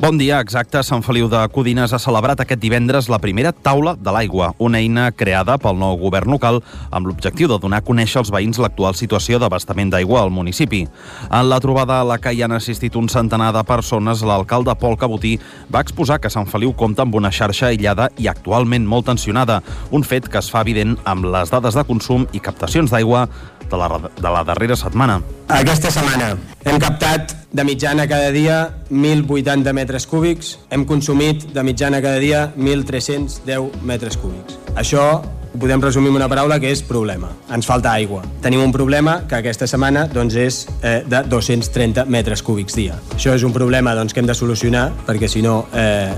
Bon 0.00 0.16
dia, 0.16 0.38
exacte. 0.40 0.80
Sant 0.80 1.02
Feliu 1.04 1.26
de 1.28 1.42
Codines 1.52 1.92
ha 1.92 1.98
celebrat 2.00 2.40
aquest 2.40 2.62
divendres 2.62 3.10
la 3.12 3.18
primera 3.20 3.50
taula 3.52 3.92
de 4.00 4.14
l'aigua, 4.16 4.46
una 4.56 4.78
eina 4.80 5.10
creada 5.12 5.58
pel 5.60 5.76
nou 5.76 5.98
govern 6.00 6.32
local 6.32 6.62
amb 6.88 7.10
l'objectiu 7.10 7.50
de 7.50 7.58
donar 7.60 7.82
a 7.82 7.84
conèixer 7.84 8.22
als 8.22 8.30
veïns 8.32 8.56
l'actual 8.56 8.96
situació 8.96 9.36
d'abastament 9.36 9.92
d'aigua 9.92 10.22
al 10.22 10.32
municipi. 10.32 10.86
En 11.28 11.50
la 11.50 11.60
trobada 11.60 12.00
a 12.00 12.08
la 12.08 12.16
que 12.16 12.32
hi 12.32 12.40
han 12.40 12.56
assistit 12.56 12.96
un 12.96 13.12
centenar 13.12 13.52
de 13.52 13.60
persones, 13.68 14.24
l'alcalde 14.24 14.72
Pol 14.80 14.96
Cabotí 14.96 15.34
va 15.68 15.84
exposar 15.84 16.16
que 16.16 16.32
Sant 16.32 16.48
Feliu 16.48 16.72
compta 16.72 17.04
amb 17.04 17.20
una 17.20 17.28
xarxa 17.28 17.68
aïllada 17.68 18.08
i 18.16 18.32
actualment 18.32 18.88
molt 18.88 19.12
tensionada, 19.12 19.60
un 19.92 20.00
fet 20.00 20.32
que 20.32 20.40
es 20.40 20.48
fa 20.48 20.64
evident 20.64 20.96
amb 21.04 21.28
les 21.28 21.52
dades 21.52 21.76
de 21.76 21.84
consum 21.84 22.24
i 22.32 22.40
captacions 22.40 22.88
d'aigua 22.88 23.28
de 23.70 23.78
la, 23.80 23.88
de 24.16 24.30
la 24.36 24.44
darrera 24.44 24.76
setmana. 24.76 25.20
Aquesta 25.48 25.90
setmana 25.94 26.34
hem 26.64 26.78
captat 26.82 27.36
de 27.50 27.64
mitjana 27.64 28.06
cada 28.10 28.30
dia 28.30 28.60
1.080 28.90 29.72
metres 29.74 30.06
cúbics, 30.06 30.58
hem 30.70 30.84
consumit 30.86 31.48
de 31.54 31.62
mitjana 31.66 32.02
cada 32.02 32.20
dia 32.22 32.48
1.310 32.56 33.82
metres 33.82 34.18
cúbics. 34.20 34.58
Això 34.76 35.22
podem 35.58 35.82
resumir 35.82 36.10
en 36.10 36.16
una 36.20 36.28
paraula 36.28 36.60
que 36.60 36.70
és 36.70 36.82
problema. 36.86 37.30
Ens 37.50 37.66
falta 37.66 37.92
aigua. 37.92 38.22
Tenim 38.42 38.62
un 38.62 38.72
problema 38.72 39.20
que 39.28 39.40
aquesta 39.40 39.66
setmana 39.66 40.06
doncs, 40.12 40.36
és 40.38 40.60
eh, 40.82 41.00
de 41.06 41.24
230 41.26 42.06
metres 42.06 42.44
cúbics 42.46 42.76
dia. 42.78 42.98
Això 43.16 43.34
és 43.34 43.42
un 43.46 43.52
problema 43.52 43.96
doncs, 43.98 44.14
que 44.14 44.22
hem 44.22 44.30
de 44.30 44.36
solucionar 44.38 44.90
perquè 45.08 45.28
si 45.28 45.42
no 45.42 45.64
eh, 45.74 46.12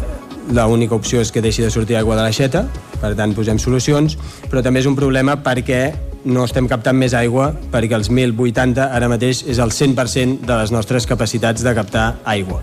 l'única 0.53 0.95
opció 0.95 1.23
és 1.23 1.33
que 1.33 1.41
deixi 1.41 1.63
de 1.65 1.71
sortir 1.71 1.97
aigua 1.97 2.17
de 2.19 2.27
l'aixeta, 2.27 2.67
per 3.01 3.15
tant 3.17 3.33
posem 3.35 3.59
solucions, 3.63 4.19
però 4.51 4.63
també 4.63 4.83
és 4.83 4.91
un 4.91 4.99
problema 4.99 5.39
perquè 5.43 6.12
no 6.25 6.45
estem 6.47 6.69
captant 6.71 6.97
més 6.99 7.15
aigua 7.19 7.51
perquè 7.73 7.97
els 7.99 8.11
1.080 8.11 8.85
ara 8.95 9.09
mateix 9.11 9.43
és 9.51 9.59
el 9.63 9.73
100% 9.75 10.47
de 10.47 10.59
les 10.61 10.73
nostres 10.75 11.07
capacitats 11.09 11.65
de 11.65 11.75
captar 11.75 12.07
aigua. 12.29 12.63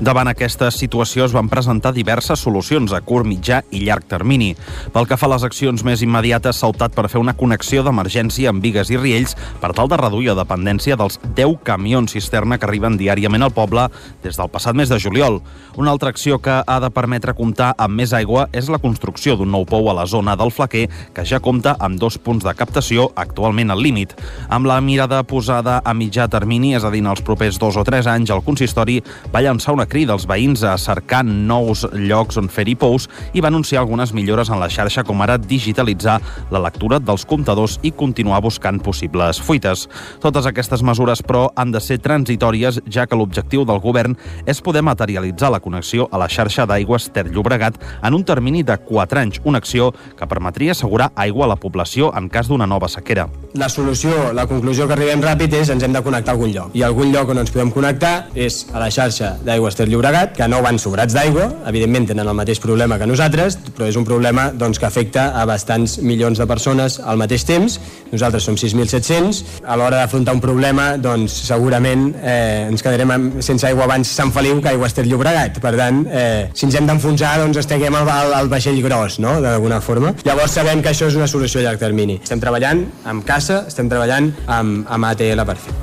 Davant 0.00 0.28
aquesta 0.30 0.70
situació 0.72 1.26
es 1.26 1.34
van 1.34 1.48
presentar 1.52 1.92
diverses 1.96 2.40
solucions 2.40 2.92
a 2.96 3.00
curt, 3.04 3.26
mitjà 3.28 3.62
i 3.72 3.82
llarg 3.84 4.06
termini. 4.08 4.54
Pel 4.92 5.08
que 5.08 5.18
fa 5.18 5.28
a 5.28 5.32
les 5.34 5.44
accions 5.46 5.84
més 5.84 6.02
immediates, 6.04 6.60
s'ha 6.60 6.70
optat 6.70 6.94
per 6.96 7.08
fer 7.12 7.20
una 7.20 7.36
connexió 7.36 7.84
d'emergència 7.84 8.52
amb 8.52 8.64
Vigues 8.64 8.90
i 8.92 9.00
Riells 9.00 9.36
per 9.60 9.72
tal 9.76 9.90
de 9.92 10.00
reduir 10.00 10.30
la 10.32 10.40
dependència 10.42 10.96
dels 10.96 11.18
10 11.36 11.58
camions 11.66 12.12
cisterna 12.16 12.58
que 12.58 12.68
arriben 12.68 12.96
diàriament 13.00 13.44
al 13.44 13.54
poble 13.56 13.88
des 14.24 14.36
del 14.36 14.52
passat 14.52 14.76
mes 14.76 14.92
de 14.92 15.00
juliol. 15.02 15.40
Una 15.76 15.92
altra 15.92 16.12
acció 16.12 16.38
que 16.40 16.62
ha 16.64 16.80
de 16.80 16.92
permetre 16.92 17.36
comptar 17.36 17.74
amb 17.76 17.96
més 17.96 18.12
aigua 18.16 18.48
és 18.52 18.70
la 18.72 18.80
construcció 18.80 19.36
d'un 19.36 19.50
nou 19.52 19.66
pou 19.68 19.90
a 19.90 19.96
la 19.96 20.06
zona 20.06 20.36
del 20.36 20.52
Flaquer, 20.52 20.86
que 21.12 21.24
ja 21.24 21.40
compta 21.40 21.76
amb 21.80 22.00
dos 22.00 22.20
punts 22.20 22.44
de 22.44 22.54
captació 22.56 22.85
actualment 23.16 23.72
al 23.72 23.82
límit. 23.82 24.14
Amb 24.52 24.68
la 24.68 24.78
mirada 24.80 25.22
posada 25.26 25.80
a 25.84 25.94
mitjà 25.94 26.28
termini, 26.30 26.74
és 26.76 26.84
a 26.84 26.90
dir, 26.92 27.02
en 27.02 27.10
els 27.10 27.22
propers 27.26 27.58
dos 27.58 27.76
o 27.76 27.84
tres 27.84 28.06
anys, 28.06 28.30
el 28.30 28.44
consistori 28.46 29.00
va 29.32 29.42
llançar 29.42 29.74
una 29.74 29.86
crida 29.90 30.14
als 30.14 30.26
veïns 30.28 30.62
a 30.62 30.76
cercar 30.78 31.24
nous 31.26 31.86
llocs 31.92 32.38
on 32.38 32.50
fer-hi 32.52 32.76
pous 32.78 33.08
i 33.34 33.42
va 33.42 33.50
anunciar 33.50 33.82
algunes 33.82 34.12
millores 34.14 34.50
en 34.50 34.60
la 34.60 34.70
xarxa, 34.70 35.04
com 35.04 35.22
ara 35.22 35.38
digitalitzar 35.38 36.20
la 36.54 36.62
lectura 36.62 37.00
dels 37.02 37.26
comptadors 37.26 37.78
i 37.82 37.92
continuar 37.92 38.42
buscant 38.44 38.78
possibles 38.82 39.40
fuites. 39.42 39.86
Totes 40.22 40.46
aquestes 40.46 40.84
mesures, 40.86 41.22
però, 41.26 41.48
han 41.56 41.72
de 41.74 41.82
ser 41.82 41.98
transitòries, 42.04 42.80
ja 42.86 43.06
que 43.06 43.18
l'objectiu 43.18 43.66
del 43.66 43.82
govern 43.82 44.16
és 44.46 44.62
poder 44.62 44.84
materialitzar 44.86 45.50
la 45.52 45.62
connexió 45.64 46.08
a 46.12 46.20
la 46.22 46.30
xarxa 46.30 46.66
d'aigües 46.68 47.10
Ter 47.12 47.26
Llobregat 47.32 47.80
en 48.02 48.14
un 48.14 48.24
termini 48.24 48.62
de 48.62 48.78
4 48.78 49.20
anys, 49.20 49.40
una 49.44 49.58
acció 49.58 49.92
que 50.16 50.26
permetria 50.26 50.72
assegurar 50.72 51.12
aigua 51.16 51.46
a 51.46 51.52
la 51.54 51.56
població 51.60 52.12
en 52.16 52.28
cas 52.28 52.48
d'una 52.48 52.66
nova 52.66 52.75
sequera. 52.84 53.26
La 53.56 53.70
solució, 53.72 54.34
la 54.36 54.44
conclusió 54.46 54.84
que 54.86 54.92
arribem 54.92 55.22
ràpid 55.24 55.54
és 55.56 55.70
ens 55.72 55.82
hem 55.82 55.94
de 55.94 56.02
connectar 56.04 56.34
a 56.34 56.36
algun 56.36 56.52
lloc. 56.52 56.74
I 56.76 56.82
algun 56.84 57.08
lloc 57.14 57.30
on 57.32 57.40
ens 57.40 57.52
podem 57.54 57.70
connectar 57.72 58.28
és 58.36 58.66
a 58.74 58.82
la 58.82 58.90
xarxa 58.92 59.38
d'aigües 59.46 59.78
Ter 59.78 59.86
Llobregat, 59.88 60.34
que 60.36 60.48
no 60.48 60.60
van 60.64 60.76
sobrats 60.78 61.16
d'aigua, 61.16 61.48
evidentment 61.70 62.10
tenen 62.10 62.28
el 62.28 62.36
mateix 62.36 62.60
problema 62.60 62.98
que 63.00 63.08
nosaltres, 63.08 63.56
però 63.72 63.88
és 63.88 63.96
un 63.96 64.04
problema 64.04 64.50
doncs, 64.52 64.76
que 64.78 64.88
afecta 64.88 65.30
a 65.40 65.46
bastants 65.48 65.96
milions 66.04 66.36
de 66.36 66.46
persones 66.46 66.98
al 67.00 67.16
mateix 67.16 67.46
temps. 67.48 67.78
Nosaltres 68.12 68.44
som 68.44 68.60
6.700. 68.60 69.62
A 69.64 69.78
l'hora 69.80 70.02
d'afrontar 70.02 70.36
un 70.36 70.44
problema, 70.44 70.90
doncs, 71.00 71.40
segurament 71.48 72.10
eh, 72.20 72.68
ens 72.68 72.84
quedarem 72.84 73.40
sense 73.40 73.64
aigua 73.66 73.86
abans 73.88 74.12
Sant 74.20 74.34
Feliu 74.36 74.60
que 74.60 74.74
aigua 74.74 74.92
Ter 74.92 75.06
Llobregat. 75.08 75.62
Per 75.64 75.74
tant, 75.80 76.04
eh, 76.10 76.50
si 76.52 76.68
ens 76.68 76.76
hem 76.76 76.86
d'enfonsar, 76.88 77.38
doncs 77.40 77.62
esteguem 77.64 77.96
al, 77.96 78.12
al 78.36 78.52
vaixell 78.52 78.78
gros, 78.84 79.18
no?, 79.22 79.38
d'alguna 79.40 79.80
forma. 79.80 80.12
Llavors 80.26 80.54
sabem 80.60 80.82
que 80.84 80.92
això 80.92 81.08
és 81.10 81.16
una 81.18 81.28
solució 81.30 81.60
a 81.60 81.66
llarg 81.66 81.80
termini. 81.80 82.20
Estem 82.22 82.40
treballant 82.42 82.65
amb 82.72 83.26
CASA, 83.26 83.64
estem 83.70 83.90
treballant 83.92 84.32
amb, 84.46 84.86
amb 84.88 85.12
ATL 85.12 85.44
per 85.46 85.60
fer. 85.60 85.74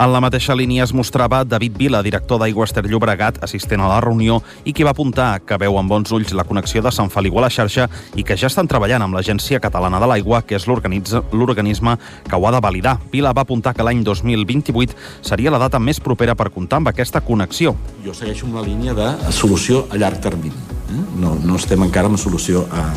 En 0.00 0.12
la 0.14 0.20
mateixa 0.22 0.54
línia 0.56 0.84
es 0.86 0.94
mostrava 0.96 1.42
David 1.44 1.74
Vila, 1.76 1.98
director 2.02 2.38
d'Aigües 2.40 2.72
Ter 2.72 2.86
Llobregat, 2.88 3.42
assistent 3.44 3.82
a 3.84 3.88
la 3.90 3.98
reunió 4.00 4.38
i 4.64 4.72
qui 4.72 4.86
va 4.86 4.94
apuntar 4.94 5.42
que 5.44 5.58
veu 5.60 5.76
amb 5.76 5.92
bons 5.92 6.12
ulls 6.16 6.32
la 6.32 6.46
connexió 6.48 6.80
de 6.80 6.92
Sant 6.94 7.10
Feliu 7.12 7.36
a 7.36 7.44
la 7.44 7.50
xarxa 7.52 7.84
i 8.16 8.24
que 8.24 8.38
ja 8.40 8.48
estan 8.48 8.70
treballant 8.70 9.04
amb 9.04 9.18
l'Agència 9.18 9.60
Catalana 9.60 10.00
de 10.00 10.08
l'Aigua, 10.08 10.40
que 10.40 10.56
és 10.56 10.66
l'organisme 10.66 11.96
que 12.28 12.36
ho 12.38 12.48
ha 12.48 12.54
de 12.54 12.62
validar. 12.64 12.96
Vila 13.12 13.34
va 13.36 13.44
apuntar 13.44 13.74
que 13.76 13.84
l'any 13.84 14.00
2028 14.06 14.96
seria 15.20 15.52
la 15.52 15.60
data 15.60 15.78
més 15.78 16.00
propera 16.00 16.34
per 16.34 16.48
comptar 16.54 16.80
amb 16.80 16.94
aquesta 16.94 17.20
connexió. 17.20 17.74
Jo 18.04 18.16
segueixo 18.16 18.48
amb 18.48 18.56
la 18.60 18.64
línia 18.64 18.96
de 18.96 19.10
solució 19.36 19.84
a 19.90 20.00
llarg 20.00 20.22
termini. 20.24 20.56
Eh? 20.90 21.02
No, 21.20 21.36
no 21.44 21.60
estem 21.60 21.82
encara 21.84 22.08
en 22.08 22.16
solució 22.18 22.64
a, 22.72 22.88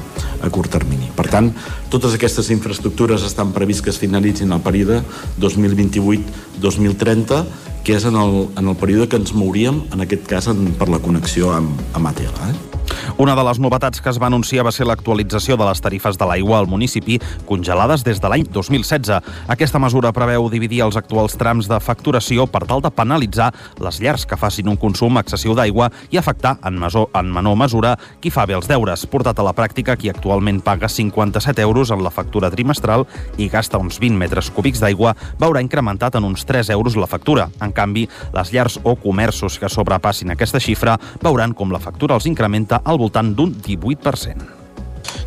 a 0.43 0.51
curt 0.51 0.73
termini. 0.75 1.07
Per 1.15 1.27
tant, 1.31 1.49
totes 1.93 2.17
aquestes 2.17 2.51
infraestructures 2.53 3.23
estan 3.23 3.53
previst 3.55 3.85
que 3.85 3.93
es 3.93 4.01
finalitzin 4.01 4.51
al 4.51 4.63
període 4.65 5.01
2028-2030, 5.39 7.43
que 7.83 7.97
és 7.97 8.05
en 8.07 8.19
el, 8.19 8.47
en 8.59 8.67
el 8.67 8.77
període 8.79 9.09
que 9.09 9.19
ens 9.19 9.33
mouríem, 9.35 9.85
en 9.95 10.03
aquest 10.03 10.27
cas, 10.29 10.51
en, 10.51 10.75
per 10.79 10.91
la 10.91 11.01
connexió 11.03 11.55
amb, 11.55 11.81
amb 11.95 12.13
ATL. 12.13 12.51
Eh? 12.51 12.72
Una 13.17 13.35
de 13.35 13.43
les 13.43 13.59
novetats 13.59 14.01
que 14.01 14.09
es 14.09 14.19
va 14.21 14.27
anunciar 14.27 14.65
va 14.65 14.71
ser 14.73 14.87
l'actualització 14.87 15.57
de 15.59 15.67
les 15.67 15.81
tarifes 15.81 16.17
de 16.17 16.27
l'aigua 16.27 16.59
al 16.59 16.67
municipi, 16.67 17.19
congelades 17.45 18.03
des 18.03 18.21
de 18.21 18.29
l'any 18.29 18.45
2016. 18.49 19.19
Aquesta 19.53 19.79
mesura 19.79 20.13
preveu 20.15 20.49
dividir 20.49 20.81
els 20.85 20.97
actuals 20.97 21.37
trams 21.37 21.69
de 21.69 21.79
facturació 21.83 22.47
per 22.47 22.63
tal 22.69 22.81
de 22.81 22.91
penalitzar 22.91 23.51
les 23.83 23.99
llars 24.01 24.25
que 24.25 24.39
facin 24.39 24.71
un 24.71 24.79
consum 24.79 25.19
excessiu 25.21 25.55
d'aigua 25.55 25.89
i 26.11 26.17
afectar 26.17 26.57
en, 26.63 26.79
mesor, 26.79 27.09
en 27.13 27.31
menor 27.33 27.57
mesura 27.59 27.95
qui 28.21 28.31
fa 28.33 28.47
bé 28.49 28.57
els 28.57 28.69
deures. 28.69 29.05
Portat 29.07 29.39
a 29.39 29.45
la 29.45 29.53
pràctica, 29.55 29.97
qui 29.99 30.09
actualment 30.09 30.61
paga 30.63 30.89
57 30.89 31.61
euros 31.61 31.91
en 31.91 32.03
la 32.03 32.11
factura 32.11 32.51
trimestral 32.51 33.05
i 33.37 33.49
gasta 33.49 33.81
uns 33.81 33.99
20 34.01 34.17
metres 34.17 34.49
cúbics 34.53 34.81
d'aigua, 34.83 35.15
veurà 35.39 35.61
incrementat 35.63 36.17
en 36.17 36.27
uns 36.27 36.45
3 36.49 36.73
euros 36.73 36.97
la 36.97 37.07
factura. 37.07 37.49
En 37.61 37.71
canvi, 37.71 38.07
les 38.33 38.53
llars 38.53 38.79
o 38.83 38.95
comerços 38.95 39.59
que 39.59 39.69
sobrepassin 39.69 40.33
aquesta 40.33 40.61
xifra 40.63 40.97
veuran 41.21 41.53
com 41.53 41.71
la 41.71 41.81
factura 41.83 42.17
els 42.17 42.27
incrementa 42.29 42.81
al 42.83 42.92
voltant 42.97 43.33
d'un 43.35 43.55
18%. 43.55 44.63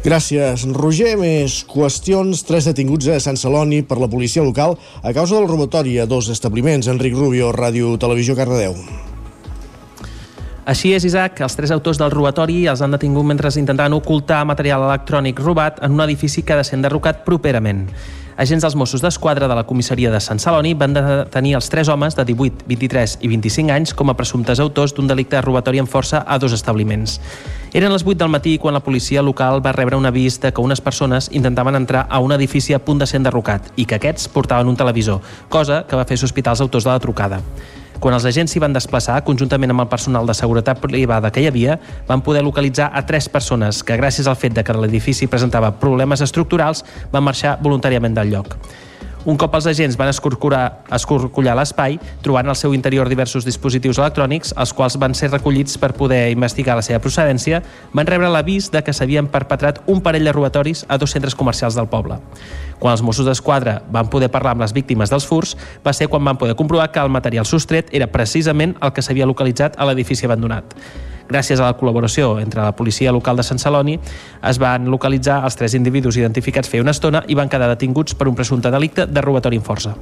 Gràcies, 0.06 0.62
Roger. 0.70 1.16
Més 1.18 1.64
qüestions. 1.66 2.44
Tres 2.46 2.68
detinguts 2.68 3.08
a 3.10 3.18
Sant 3.22 3.38
Celoni 3.40 3.82
per 3.82 3.98
la 3.98 4.10
policia 4.10 4.44
local 4.46 4.76
a 5.02 5.12
causa 5.16 5.34
del 5.34 5.48
robatori 5.50 5.98
a 5.98 6.06
dos 6.06 6.28
establiments. 6.30 6.86
Enric 6.86 7.16
Rubio, 7.16 7.50
Ràdio 7.50 7.96
Televisió, 7.98 8.36
Cardedeu. 8.38 8.76
Així 10.66 10.90
és, 10.96 11.04
Isaac, 11.06 11.38
els 11.46 11.54
tres 11.54 11.70
autors 11.70 11.98
del 11.98 12.10
robatori 12.10 12.64
els 12.66 12.80
han 12.82 12.94
detingut 12.94 13.26
mentre 13.26 13.52
intentaven 13.54 13.94
ocultar 13.94 14.44
material 14.46 14.82
electrònic 14.88 15.38
robat 15.38 15.78
en 15.82 15.94
un 15.94 16.02
edifici 16.02 16.42
que 16.42 16.54
ha 16.54 16.58
de 16.58 16.64
ser 16.66 16.74
enderrocat 16.78 17.22
properament. 17.24 17.84
Agents 18.36 18.60
dels 18.60 18.74
Mossos 18.76 19.00
d'Esquadra 19.00 19.46
de 19.48 19.54
la 19.56 19.64
comissaria 19.64 20.10
de 20.12 20.18
Sant 20.20 20.36
Celoni 20.36 20.74
van 20.76 20.92
detenir 20.92 21.54
els 21.56 21.70
tres 21.72 21.88
homes 21.88 22.12
de 22.18 22.24
18, 22.28 22.66
23 22.68 23.14
i 23.24 23.30
25 23.32 23.72
anys 23.72 23.94
com 23.96 24.12
a 24.12 24.14
presumptes 24.18 24.60
autors 24.60 24.92
d'un 24.92 25.08
delicte 25.08 25.38
de 25.38 25.40
robatori 25.40 25.80
amb 25.80 25.88
força 25.88 26.20
a 26.20 26.36
dos 26.36 26.52
establiments. 26.52 27.16
Eren 27.72 27.94
les 27.94 28.04
8 28.04 28.18
del 28.20 28.34
matí 28.34 28.58
quan 28.60 28.76
la 28.76 28.84
policia 28.84 29.24
local 29.24 29.64
va 29.64 29.72
rebre 29.72 29.96
un 29.96 30.04
avís 30.04 30.36
de 30.42 30.52
que 30.52 30.60
unes 30.60 30.84
persones 30.84 31.30
intentaven 31.32 31.80
entrar 31.80 32.04
a 32.10 32.20
un 32.20 32.36
edifici 32.36 32.76
a 32.76 32.82
punt 32.84 33.00
de 33.00 33.08
ser 33.08 33.22
enderrocat 33.22 33.72
i 33.76 33.88
que 33.88 33.96
aquests 33.96 34.28
portaven 34.28 34.68
un 34.68 34.76
televisor, 34.76 35.24
cosa 35.48 35.86
que 35.88 35.96
va 35.96 36.04
fer 36.04 36.20
sospitar 36.20 36.52
els 36.52 36.60
autors 36.60 36.84
de 36.84 36.92
la 36.92 37.00
trucada. 37.00 37.40
Quan 38.00 38.14
els 38.14 38.26
agents 38.28 38.52
s'hi 38.52 38.60
van 38.60 38.74
desplaçar, 38.76 39.22
conjuntament 39.24 39.72
amb 39.72 39.86
el 39.86 39.88
personal 39.88 40.26
de 40.28 40.34
seguretat 40.36 40.80
privada 40.82 41.30
que 41.32 41.40
hi 41.40 41.48
havia, 41.48 41.78
van 42.08 42.22
poder 42.22 42.44
localitzar 42.44 42.90
a 42.92 43.04
tres 43.08 43.28
persones 43.32 43.82
que, 43.82 43.96
gràcies 43.96 44.28
al 44.28 44.36
fet 44.36 44.56
de 44.56 44.64
que 44.64 44.76
l'edifici 44.76 45.30
presentava 45.30 45.72
problemes 45.80 46.20
estructurals, 46.20 46.84
van 47.12 47.24
marxar 47.24 47.56
voluntàriament 47.62 48.14
del 48.16 48.34
lloc. 48.36 48.58
Un 49.26 49.34
cop 49.34 49.56
els 49.58 49.66
agents 49.66 49.96
van 49.98 50.06
escorcollar, 50.06 51.56
l'espai, 51.58 51.96
trobant 52.22 52.46
al 52.46 52.54
seu 52.54 52.74
interior 52.76 53.08
diversos 53.10 53.42
dispositius 53.42 53.98
electrònics, 53.98 54.52
els 54.54 54.72
quals 54.72 54.94
van 55.02 55.16
ser 55.18 55.32
recollits 55.32 55.74
per 55.82 55.96
poder 55.98 56.30
investigar 56.30 56.76
la 56.78 56.84
seva 56.86 57.00
procedència, 57.02 57.58
van 57.90 58.06
rebre 58.06 58.30
l'avís 58.30 58.70
de 58.70 58.84
que 58.86 58.94
s'havien 58.94 59.26
perpetrat 59.26 59.80
un 59.90 59.98
parell 60.04 60.30
de 60.30 60.36
robatoris 60.36 60.84
a 60.86 60.98
dos 61.02 61.10
centres 61.10 61.34
comercials 61.34 61.74
del 61.74 61.90
poble. 61.90 62.20
Quan 62.78 62.94
els 62.94 63.02
Mossos 63.02 63.26
d'Esquadra 63.26 63.80
van 63.90 64.06
poder 64.14 64.30
parlar 64.30 64.54
amb 64.54 64.62
les 64.62 64.76
víctimes 64.76 65.10
dels 65.10 65.26
furs, 65.26 65.56
va 65.82 65.96
ser 65.96 66.06
quan 66.06 66.22
van 66.22 66.38
poder 66.38 66.54
comprovar 66.54 66.92
que 66.94 67.02
el 67.02 67.10
material 67.10 67.50
sostret 67.50 67.90
era 67.90 68.06
precisament 68.06 68.76
el 68.78 68.94
que 68.94 69.02
s'havia 69.02 69.26
localitzat 69.26 69.74
a 69.74 69.90
l'edifici 69.90 70.30
abandonat. 70.30 70.78
Gràcies 71.28 71.60
a 71.60 71.66
la 71.70 71.76
col·laboració 71.78 72.36
entre 72.40 72.62
la 72.62 72.74
policia 72.76 73.12
local 73.12 73.36
de 73.36 73.44
Sant 73.46 73.58
Celoni, 73.58 73.98
es 74.46 74.60
van 74.62 74.86
localitzar 74.92 75.42
els 75.44 75.58
tres 75.58 75.74
individus 75.74 76.18
identificats 76.20 76.70
feia 76.70 76.84
una 76.86 76.94
estona 76.94 77.24
i 77.26 77.34
van 77.34 77.50
quedar 77.50 77.70
detinguts 77.72 78.14
per 78.14 78.28
un 78.30 78.38
presumpte 78.38 78.70
delicte 78.70 79.06
de 79.06 79.24
robatori 79.24 79.58
amb 79.58 79.66
força. 79.66 79.96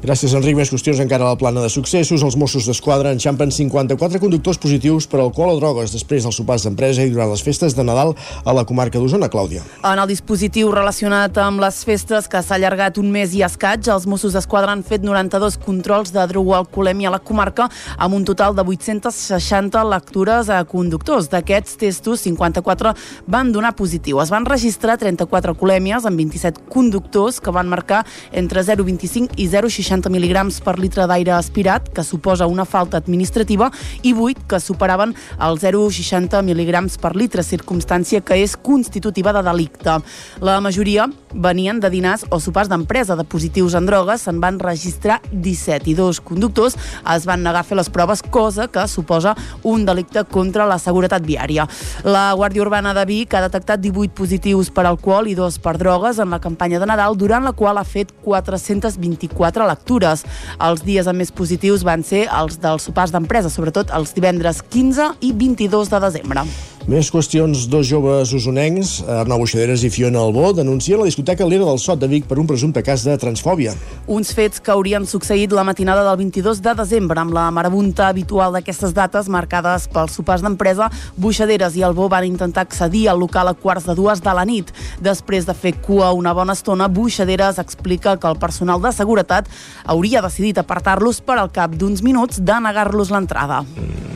Gràcies, 0.00 0.32
Enric. 0.32 0.56
Més 0.56 0.70
qüestions 0.72 0.96
encara 1.02 1.26
a 1.26 1.34
la 1.34 1.36
plana 1.36 1.60
de 1.60 1.68
successos. 1.68 2.22
Els 2.24 2.36
Mossos 2.40 2.64
d'Esquadra 2.64 3.10
enxampen 3.12 3.50
54 3.52 4.16
conductors 4.22 4.56
positius 4.56 5.04
per 5.04 5.18
alcohol 5.20 5.50
o 5.52 5.58
drogues 5.58 5.92
després 5.92 6.24
dels 6.24 6.38
sopars 6.40 6.64
d'empresa 6.64 7.04
i 7.04 7.10
durant 7.12 7.28
les 7.28 7.42
festes 7.44 7.76
de 7.76 7.84
Nadal 7.84 8.14
a 8.40 8.54
la 8.56 8.64
comarca 8.64 8.96
d'Osona, 8.96 9.28
Clàudia. 9.28 9.60
En 9.84 10.00
el 10.00 10.08
dispositiu 10.08 10.70
relacionat 10.72 11.36
amb 11.44 11.60
les 11.60 11.82
festes 11.84 12.30
que 12.32 12.40
s'ha 12.40 12.56
allargat 12.56 12.96
un 12.96 13.10
mes 13.12 13.34
i 13.36 13.42
escaig, 13.44 13.90
els 13.92 14.06
Mossos 14.08 14.32
d'Esquadra 14.32 14.72
han 14.72 14.80
fet 14.88 15.04
92 15.04 15.58
controls 15.66 16.14
de 16.16 16.24
drogoalcoholèmia 16.32 17.12
a 17.12 17.14
la 17.18 17.20
comarca 17.20 17.68
amb 17.98 18.16
un 18.16 18.24
total 18.24 18.56
de 18.56 18.64
860 18.64 19.84
lectures 19.84 20.48
a 20.48 20.62
conductors. 20.64 21.28
D'aquests 21.28 21.76
testos, 21.84 22.24
54 22.24 22.94
van 23.28 23.52
donar 23.52 23.74
positiu. 23.76 24.24
Es 24.24 24.32
van 24.32 24.48
registrar 24.48 24.96
34 24.96 25.52
colèmies 25.60 26.08
amb 26.08 26.24
27 26.24 26.64
conductors 26.72 27.36
que 27.36 27.52
van 27.52 27.68
marcar 27.68 28.06
entre 28.32 28.64
0,25 28.64 29.36
i 29.36 29.50
0,60 29.52 29.89
60 29.90 30.10
mil·ligrams 30.14 30.60
per 30.62 30.76
litre 30.78 31.06
d'aire 31.10 31.34
aspirat, 31.34 31.88
que 31.94 32.04
suposa 32.06 32.46
una 32.46 32.64
falta 32.64 33.00
administrativa, 33.00 33.70
i 34.06 34.12
8 34.14 34.46
que 34.50 34.60
superaven 34.62 35.14
el 35.42 35.58
0,60 35.58 36.44
mil·ligrams 36.46 36.98
per 37.02 37.16
litre, 37.18 37.42
circumstància 37.42 38.22
que 38.22 38.38
és 38.38 38.54
constitutiva 38.54 39.34
de 39.34 39.42
delicte. 39.42 39.98
La 40.40 40.60
majoria 40.62 41.08
venien 41.34 41.80
de 41.82 41.90
dinars 41.90 42.24
o 42.30 42.38
sopars 42.42 42.70
d'empresa 42.70 43.16
de 43.18 43.26
positius 43.26 43.74
en 43.78 43.88
drogues, 43.88 44.22
se'n 44.22 44.40
van 44.42 44.60
registrar 44.62 45.20
17 45.32 45.90
i 45.90 45.96
dos 45.98 46.20
conductors 46.20 46.76
es 47.14 47.26
van 47.26 47.42
negar 47.42 47.64
a 47.64 47.66
fer 47.66 47.78
les 47.78 47.90
proves, 47.90 48.22
cosa 48.22 48.68
que 48.70 48.86
suposa 48.88 49.34
un 49.66 49.84
delicte 49.86 50.22
contra 50.30 50.66
la 50.70 50.78
seguretat 50.78 51.26
viària. 51.26 51.66
La 52.04 52.30
Guàrdia 52.38 52.62
Urbana 52.62 52.94
de 52.94 53.04
Vic 53.08 53.34
ha 53.34 53.42
detectat 53.46 53.82
18 53.82 54.14
positius 54.14 54.70
per 54.74 54.86
alcohol 54.86 55.30
i 55.30 55.36
dos 55.38 55.58
per 55.62 55.76
drogues 55.80 56.20
en 56.22 56.30
la 56.30 56.40
campanya 56.42 56.78
de 56.78 56.86
Nadal, 56.90 57.18
durant 57.18 57.46
la 57.46 57.54
qual 57.56 57.78
ha 57.78 57.86
fet 57.86 58.12
424 58.24 59.66
lectures. 59.80 60.24
Els 60.60 60.84
dies 60.84 61.08
amb 61.08 61.18
més 61.18 61.32
positius 61.32 61.84
van 61.84 62.04
ser 62.04 62.28
els 62.28 62.60
dels 62.60 62.84
sopars 62.86 63.12
d'empresa, 63.12 63.50
sobretot 63.50 63.90
els 63.96 64.12
divendres 64.14 64.62
15 64.70 65.16
i 65.20 65.32
22 65.32 65.90
de 65.90 66.00
desembre. 66.00 66.44
Més 66.90 67.06
qüestions, 67.06 67.68
dos 67.70 67.86
joves 67.86 68.32
usonencs, 68.34 68.96
Arnau 69.06 69.38
Buixaderes 69.44 69.84
i 69.86 69.90
Fiona 69.94 70.24
Albó, 70.24 70.48
denuncien 70.50 70.98
la 70.98 71.04
discoteca 71.06 71.46
L'Era 71.46 71.68
del 71.68 71.78
Sot 71.78 72.00
de 72.02 72.08
Vic 72.10 72.24
per 72.26 72.40
un 72.42 72.48
presumpte 72.50 72.82
cas 72.82 73.04
de 73.06 73.12
transfòbia. 73.14 73.76
Uns 74.10 74.32
fets 74.34 74.58
que 74.58 74.72
haurien 74.74 75.04
succeït 75.06 75.54
la 75.54 75.62
matinada 75.62 76.02
del 76.08 76.16
22 76.18 76.58
de 76.64 76.72
desembre, 76.80 77.22
amb 77.22 77.36
la 77.36 77.44
marabunta 77.54 78.08
habitual 78.08 78.56
d'aquestes 78.58 78.90
dates 78.96 79.30
marcades 79.30 79.86
pels 79.92 80.18
sopars 80.18 80.42
d'empresa, 80.42 80.88
Buixaderes 81.14 81.76
i 81.78 81.84
Albó 81.86 82.08
van 82.10 82.26
intentar 82.26 82.64
accedir 82.66 83.04
al 83.06 83.22
local 83.22 83.52
a 83.52 83.54
quarts 83.54 83.86
de 83.86 83.94
dues 83.94 84.18
de 84.24 84.34
la 84.34 84.42
nit. 84.42 84.74
Després 84.98 85.46
de 85.46 85.54
fer 85.54 85.76
cua 85.78 86.10
una 86.10 86.34
bona 86.34 86.58
estona, 86.58 86.90
Buixaderes 86.90 87.62
explica 87.62 88.16
que 88.18 88.34
el 88.34 88.40
personal 88.42 88.82
de 88.82 88.90
seguretat 88.90 89.46
hauria 89.86 90.24
decidit 90.26 90.58
apartar-los 90.58 91.22
per 91.22 91.38
al 91.38 91.54
cap 91.54 91.78
d'uns 91.78 92.02
minuts 92.02 92.42
de 92.42 92.58
negar-los 92.66 93.14
l'entrada. 93.14 93.62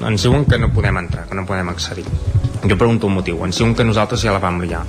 Ens 0.02 0.26
diuen 0.26 0.42
que 0.42 0.58
no 0.58 0.74
podem 0.74 1.04
entrar, 1.06 1.28
que 1.30 1.38
no 1.38 1.46
podem 1.46 1.70
accedir 1.70 2.10
jo 2.70 2.76
pregunto 2.80 3.06
un 3.06 3.18
motiu, 3.20 3.40
ens 3.44 3.58
diuen 3.60 3.74
que 3.74 3.84
nosaltres 3.84 4.24
ja 4.24 4.32
la 4.34 4.42
vam 4.42 4.60
liar. 4.62 4.84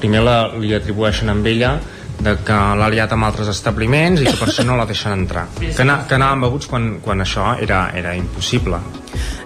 Primer 0.00 0.22
la, 0.24 0.38
li 0.58 0.74
atribueixen 0.74 1.30
amb 1.32 1.46
ella 1.46 1.76
de 2.24 2.36
que 2.46 2.56
l'ha 2.78 2.90
liat 2.92 3.12
amb 3.14 3.26
altres 3.26 3.48
establiments 3.50 4.22
i 4.22 4.28
que 4.28 4.36
per 4.38 4.48
això 4.50 4.64
no 4.66 4.76
la 4.78 4.86
deixen 4.88 5.14
entrar. 5.16 5.46
Que, 5.60 5.86
na, 5.86 6.02
que 6.08 6.18
anàvem 6.18 6.46
beguts 6.46 6.70
quan, 6.70 6.94
quan 7.04 7.24
això 7.24 7.54
era, 7.60 7.88
era 7.96 8.14
impossible. 8.18 8.80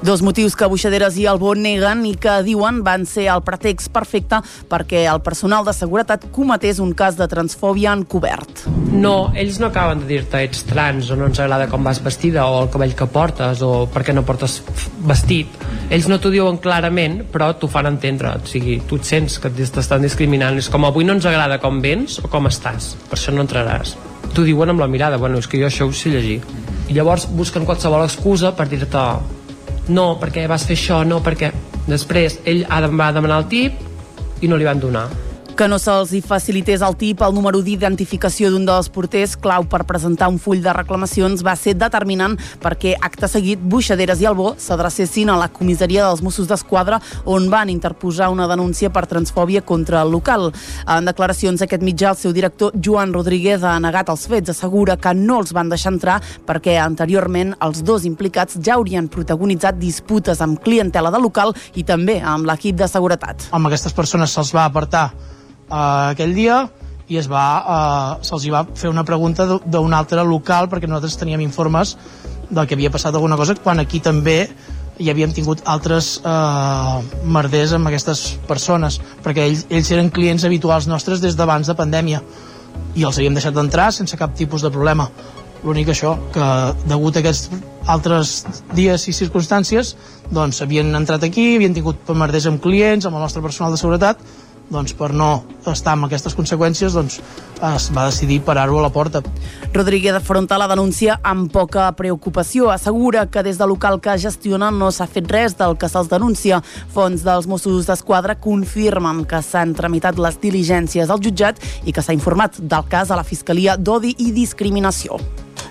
Dos 0.02 0.22
motius 0.22 0.56
que 0.56 0.68
Buixaderes 0.70 1.18
i 1.18 1.26
Albó 1.26 1.54
neguen 1.58 2.04
i 2.06 2.14
que 2.18 2.38
diuen 2.46 2.82
van 2.86 3.06
ser 3.06 3.28
el 3.32 3.42
pretext 3.46 3.92
perfecte 3.94 4.40
perquè 4.70 5.04
el 5.10 5.22
personal 5.26 5.66
de 5.66 5.74
seguretat 5.76 6.28
cometés 6.34 6.78
un 6.78 6.94
cas 6.94 7.18
de 7.18 7.26
transfòbia 7.28 7.94
encobert. 7.96 8.66
No, 8.92 9.32
ells 9.36 9.58
no 9.60 9.68
acaben 9.68 10.02
de 10.02 10.08
dir-te 10.10 10.42
ets 10.46 10.64
trans 10.68 11.10
o 11.10 11.16
no 11.18 11.28
ens 11.28 11.40
agrada 11.42 11.68
com 11.70 11.84
vas 11.84 12.00
vestida 12.04 12.46
o 12.46 12.62
el 12.62 12.70
cabell 12.72 12.94
que 12.98 13.08
portes 13.10 13.62
o 13.64 13.86
per 13.92 14.04
què 14.06 14.14
no 14.14 14.24
portes 14.26 14.60
vestit. 15.06 15.52
Ells 15.90 16.08
no 16.10 16.18
t'ho 16.20 16.32
diuen 16.32 16.58
clarament, 16.62 17.22
però 17.32 17.50
t'ho 17.56 17.70
fan 17.70 17.88
entendre. 17.90 18.34
O 18.36 18.48
sigui, 18.48 18.78
tu 18.88 18.98
et 19.00 19.08
sents 19.08 19.38
que 19.42 19.50
t'estan 19.50 20.04
discriminant. 20.04 20.58
És 20.60 20.68
com 20.72 20.84
avui 20.84 21.06
no 21.06 21.16
ens 21.16 21.28
agrada 21.28 21.60
com 21.62 21.80
vens 21.84 22.18
o 22.22 22.28
com 22.32 22.48
estàs. 22.50 22.92
Per 23.08 23.16
això 23.18 23.34
no 23.34 23.44
entraràs. 23.44 23.96
T'ho 24.34 24.44
diuen 24.44 24.74
amb 24.74 24.84
la 24.84 24.90
mirada. 24.90 25.20
Bueno, 25.20 25.40
és 25.40 25.48
que 25.48 25.60
jo 25.60 25.68
això 25.68 25.88
ho 25.88 25.92
sé 25.96 26.12
llegir. 26.12 26.40
I 26.88 26.96
llavors 26.96 27.28
busquen 27.32 27.66
qualsevol 27.68 28.04
excusa 28.04 28.54
per 28.56 28.68
dir-te 28.68 29.04
no, 29.88 30.18
perquè 30.20 30.46
vas 30.50 30.66
fer 30.68 30.76
això, 30.78 31.02
no, 31.06 31.22
perquè... 31.24 31.52
Després 31.88 32.42
ell 32.44 32.66
va 32.68 33.06
demanar 33.16 33.38
el 33.40 33.46
tip 33.48 34.42
i 34.44 34.48
no 34.50 34.58
li 34.60 34.66
van 34.68 34.80
donar 34.82 35.06
que 35.58 35.66
no 35.66 35.80
se'ls 35.82 36.12
hi 36.14 36.20
facilités 36.22 36.84
el 36.86 36.94
tip 36.94 37.22
el 37.26 37.32
número 37.34 37.58
d'identificació 37.66 38.52
d'un 38.52 38.62
dels 38.68 38.86
porters, 38.94 39.32
clau 39.42 39.64
per 39.66 39.80
presentar 39.88 40.28
un 40.30 40.36
full 40.38 40.60
de 40.62 40.70
reclamacions, 40.70 41.40
va 41.42 41.56
ser 41.58 41.72
determinant 41.74 42.36
perquè, 42.62 42.92
acte 43.02 43.26
seguit, 43.26 43.58
Buixaderes 43.58 44.20
i 44.22 44.28
Albó 44.30 44.52
s'adrecessin 44.62 45.32
a 45.32 45.38
la 45.40 45.48
comissaria 45.50 46.04
dels 46.06 46.20
Mossos 46.22 46.46
d'Esquadra 46.46 47.00
on 47.26 47.48
van 47.50 47.72
interposar 47.72 48.28
una 48.30 48.46
denúncia 48.46 48.92
per 48.94 49.08
transfòbia 49.10 49.64
contra 49.66 50.04
el 50.06 50.12
local. 50.14 50.52
En 50.86 51.10
declaracions 51.10 51.64
aquest 51.66 51.82
mitjà, 51.82 52.12
el 52.12 52.20
seu 52.20 52.36
director, 52.36 52.76
Joan 52.78 53.10
Rodríguez, 53.16 53.64
ha 53.66 53.80
negat 53.82 54.12
els 54.14 54.28
fets. 54.30 54.52
Assegura 54.54 54.94
que 54.94 55.10
no 55.18 55.40
els 55.42 55.50
van 55.56 55.72
deixar 55.72 55.90
entrar 55.96 56.20
perquè 56.46 56.76
anteriorment 56.78 57.56
els 57.66 57.82
dos 57.82 58.06
implicats 58.06 58.60
ja 58.62 58.76
haurien 58.76 59.08
protagonitzat 59.10 59.80
disputes 59.82 60.38
amb 60.38 60.62
clientela 60.62 61.10
del 61.10 61.26
local 61.26 61.56
i 61.74 61.82
també 61.82 62.20
amb 62.22 62.46
l'equip 62.46 62.78
de 62.78 62.86
seguretat. 62.86 63.48
Amb 63.50 63.66
aquestes 63.66 63.96
persones 63.98 64.30
se'ls 64.30 64.54
va 64.54 64.68
apartar 64.70 65.08
eh, 65.68 66.14
aquell 66.14 66.34
dia 66.34 66.62
i 67.08 67.16
es 67.16 67.28
va, 67.30 67.44
eh, 67.60 68.24
se'ls 68.26 68.48
va 68.52 68.64
fer 68.74 68.90
una 68.90 69.04
pregunta 69.04 69.46
d'un 69.64 69.94
altre 69.94 70.24
local 70.24 70.68
perquè 70.68 70.88
nosaltres 70.88 71.16
teníem 71.20 71.44
informes 71.44 71.96
del 72.50 72.66
que 72.66 72.76
havia 72.76 72.90
passat 72.90 73.14
alguna 73.14 73.36
cosa 73.36 73.56
quan 73.56 73.80
aquí 73.80 74.00
també 74.00 74.48
hi 74.98 75.10
havíem 75.10 75.32
tingut 75.32 75.62
altres 75.64 76.18
eh, 76.26 77.00
merders 77.24 77.72
amb 77.76 77.88
aquestes 77.88 78.38
persones 78.48 79.00
perquè 79.24 79.46
ells, 79.46 79.66
ells 79.70 79.90
eren 79.94 80.10
clients 80.10 80.44
habituals 80.44 80.88
nostres 80.90 81.22
des 81.24 81.36
d'abans 81.38 81.66
de 81.66 81.76
pandèmia 81.78 82.22
i 82.98 83.04
els 83.04 83.18
havíem 83.18 83.36
deixat 83.36 83.54
d'entrar 83.54 83.90
sense 83.94 84.16
cap 84.18 84.34
tipus 84.36 84.62
de 84.64 84.70
problema. 84.74 85.08
L'únic 85.64 85.90
això, 85.90 86.14
que 86.34 86.48
degut 86.86 87.16
a 87.16 87.22
aquests 87.22 87.48
altres 87.90 88.44
dies 88.76 89.08
i 89.10 89.14
circumstàncies 89.16 89.94
doncs 90.34 90.60
havien 90.62 90.92
entrat 90.94 91.24
aquí, 91.26 91.56
havien 91.56 91.74
tingut 91.74 92.10
merders 92.14 92.46
amb 92.50 92.62
clients, 92.62 93.06
amb 93.06 93.18
el 93.18 93.24
nostre 93.24 93.42
personal 93.42 93.74
de 93.74 93.80
seguretat 93.80 94.22
doncs, 94.70 94.94
per 94.96 95.12
no 95.16 95.44
estar 95.68 95.94
amb 95.94 96.06
aquestes 96.06 96.36
conseqüències 96.36 96.94
doncs, 96.96 97.18
es 97.68 97.88
va 97.94 98.06
decidir 98.06 98.40
parar-ho 98.46 98.78
a 98.78 98.84
la 98.84 98.92
porta. 98.92 99.22
Rodríguez 99.74 100.14
afronta 100.14 100.58
la 100.60 100.68
denúncia 100.70 101.18
amb 101.22 101.50
poca 101.52 101.90
preocupació. 101.98 102.70
Assegura 102.70 103.26
que 103.26 103.42
des 103.42 103.58
del 103.58 103.72
local 103.74 104.00
que 104.00 104.18
gestiona 104.18 104.70
no 104.70 104.92
s'ha 104.92 105.08
fet 105.10 105.30
res 105.30 105.56
del 105.58 105.76
que 105.80 105.90
se'ls 105.90 106.10
denuncia. 106.12 106.62
Fons 106.94 107.24
dels 107.26 107.48
Mossos 107.50 107.88
d'Esquadra 107.88 108.38
confirmen 108.38 109.24
que 109.28 109.42
s'han 109.42 109.74
tramitat 109.74 110.20
les 110.20 110.40
diligències 110.40 111.10
al 111.10 111.20
jutjat 111.24 111.60
i 111.84 111.92
que 111.92 112.04
s'ha 112.04 112.16
informat 112.16 112.60
del 112.60 112.88
cas 112.88 113.10
a 113.10 113.18
la 113.18 113.26
Fiscalia 113.26 113.76
d'Odi 113.76 114.14
i 114.18 114.32
Discriminació. 114.32 115.18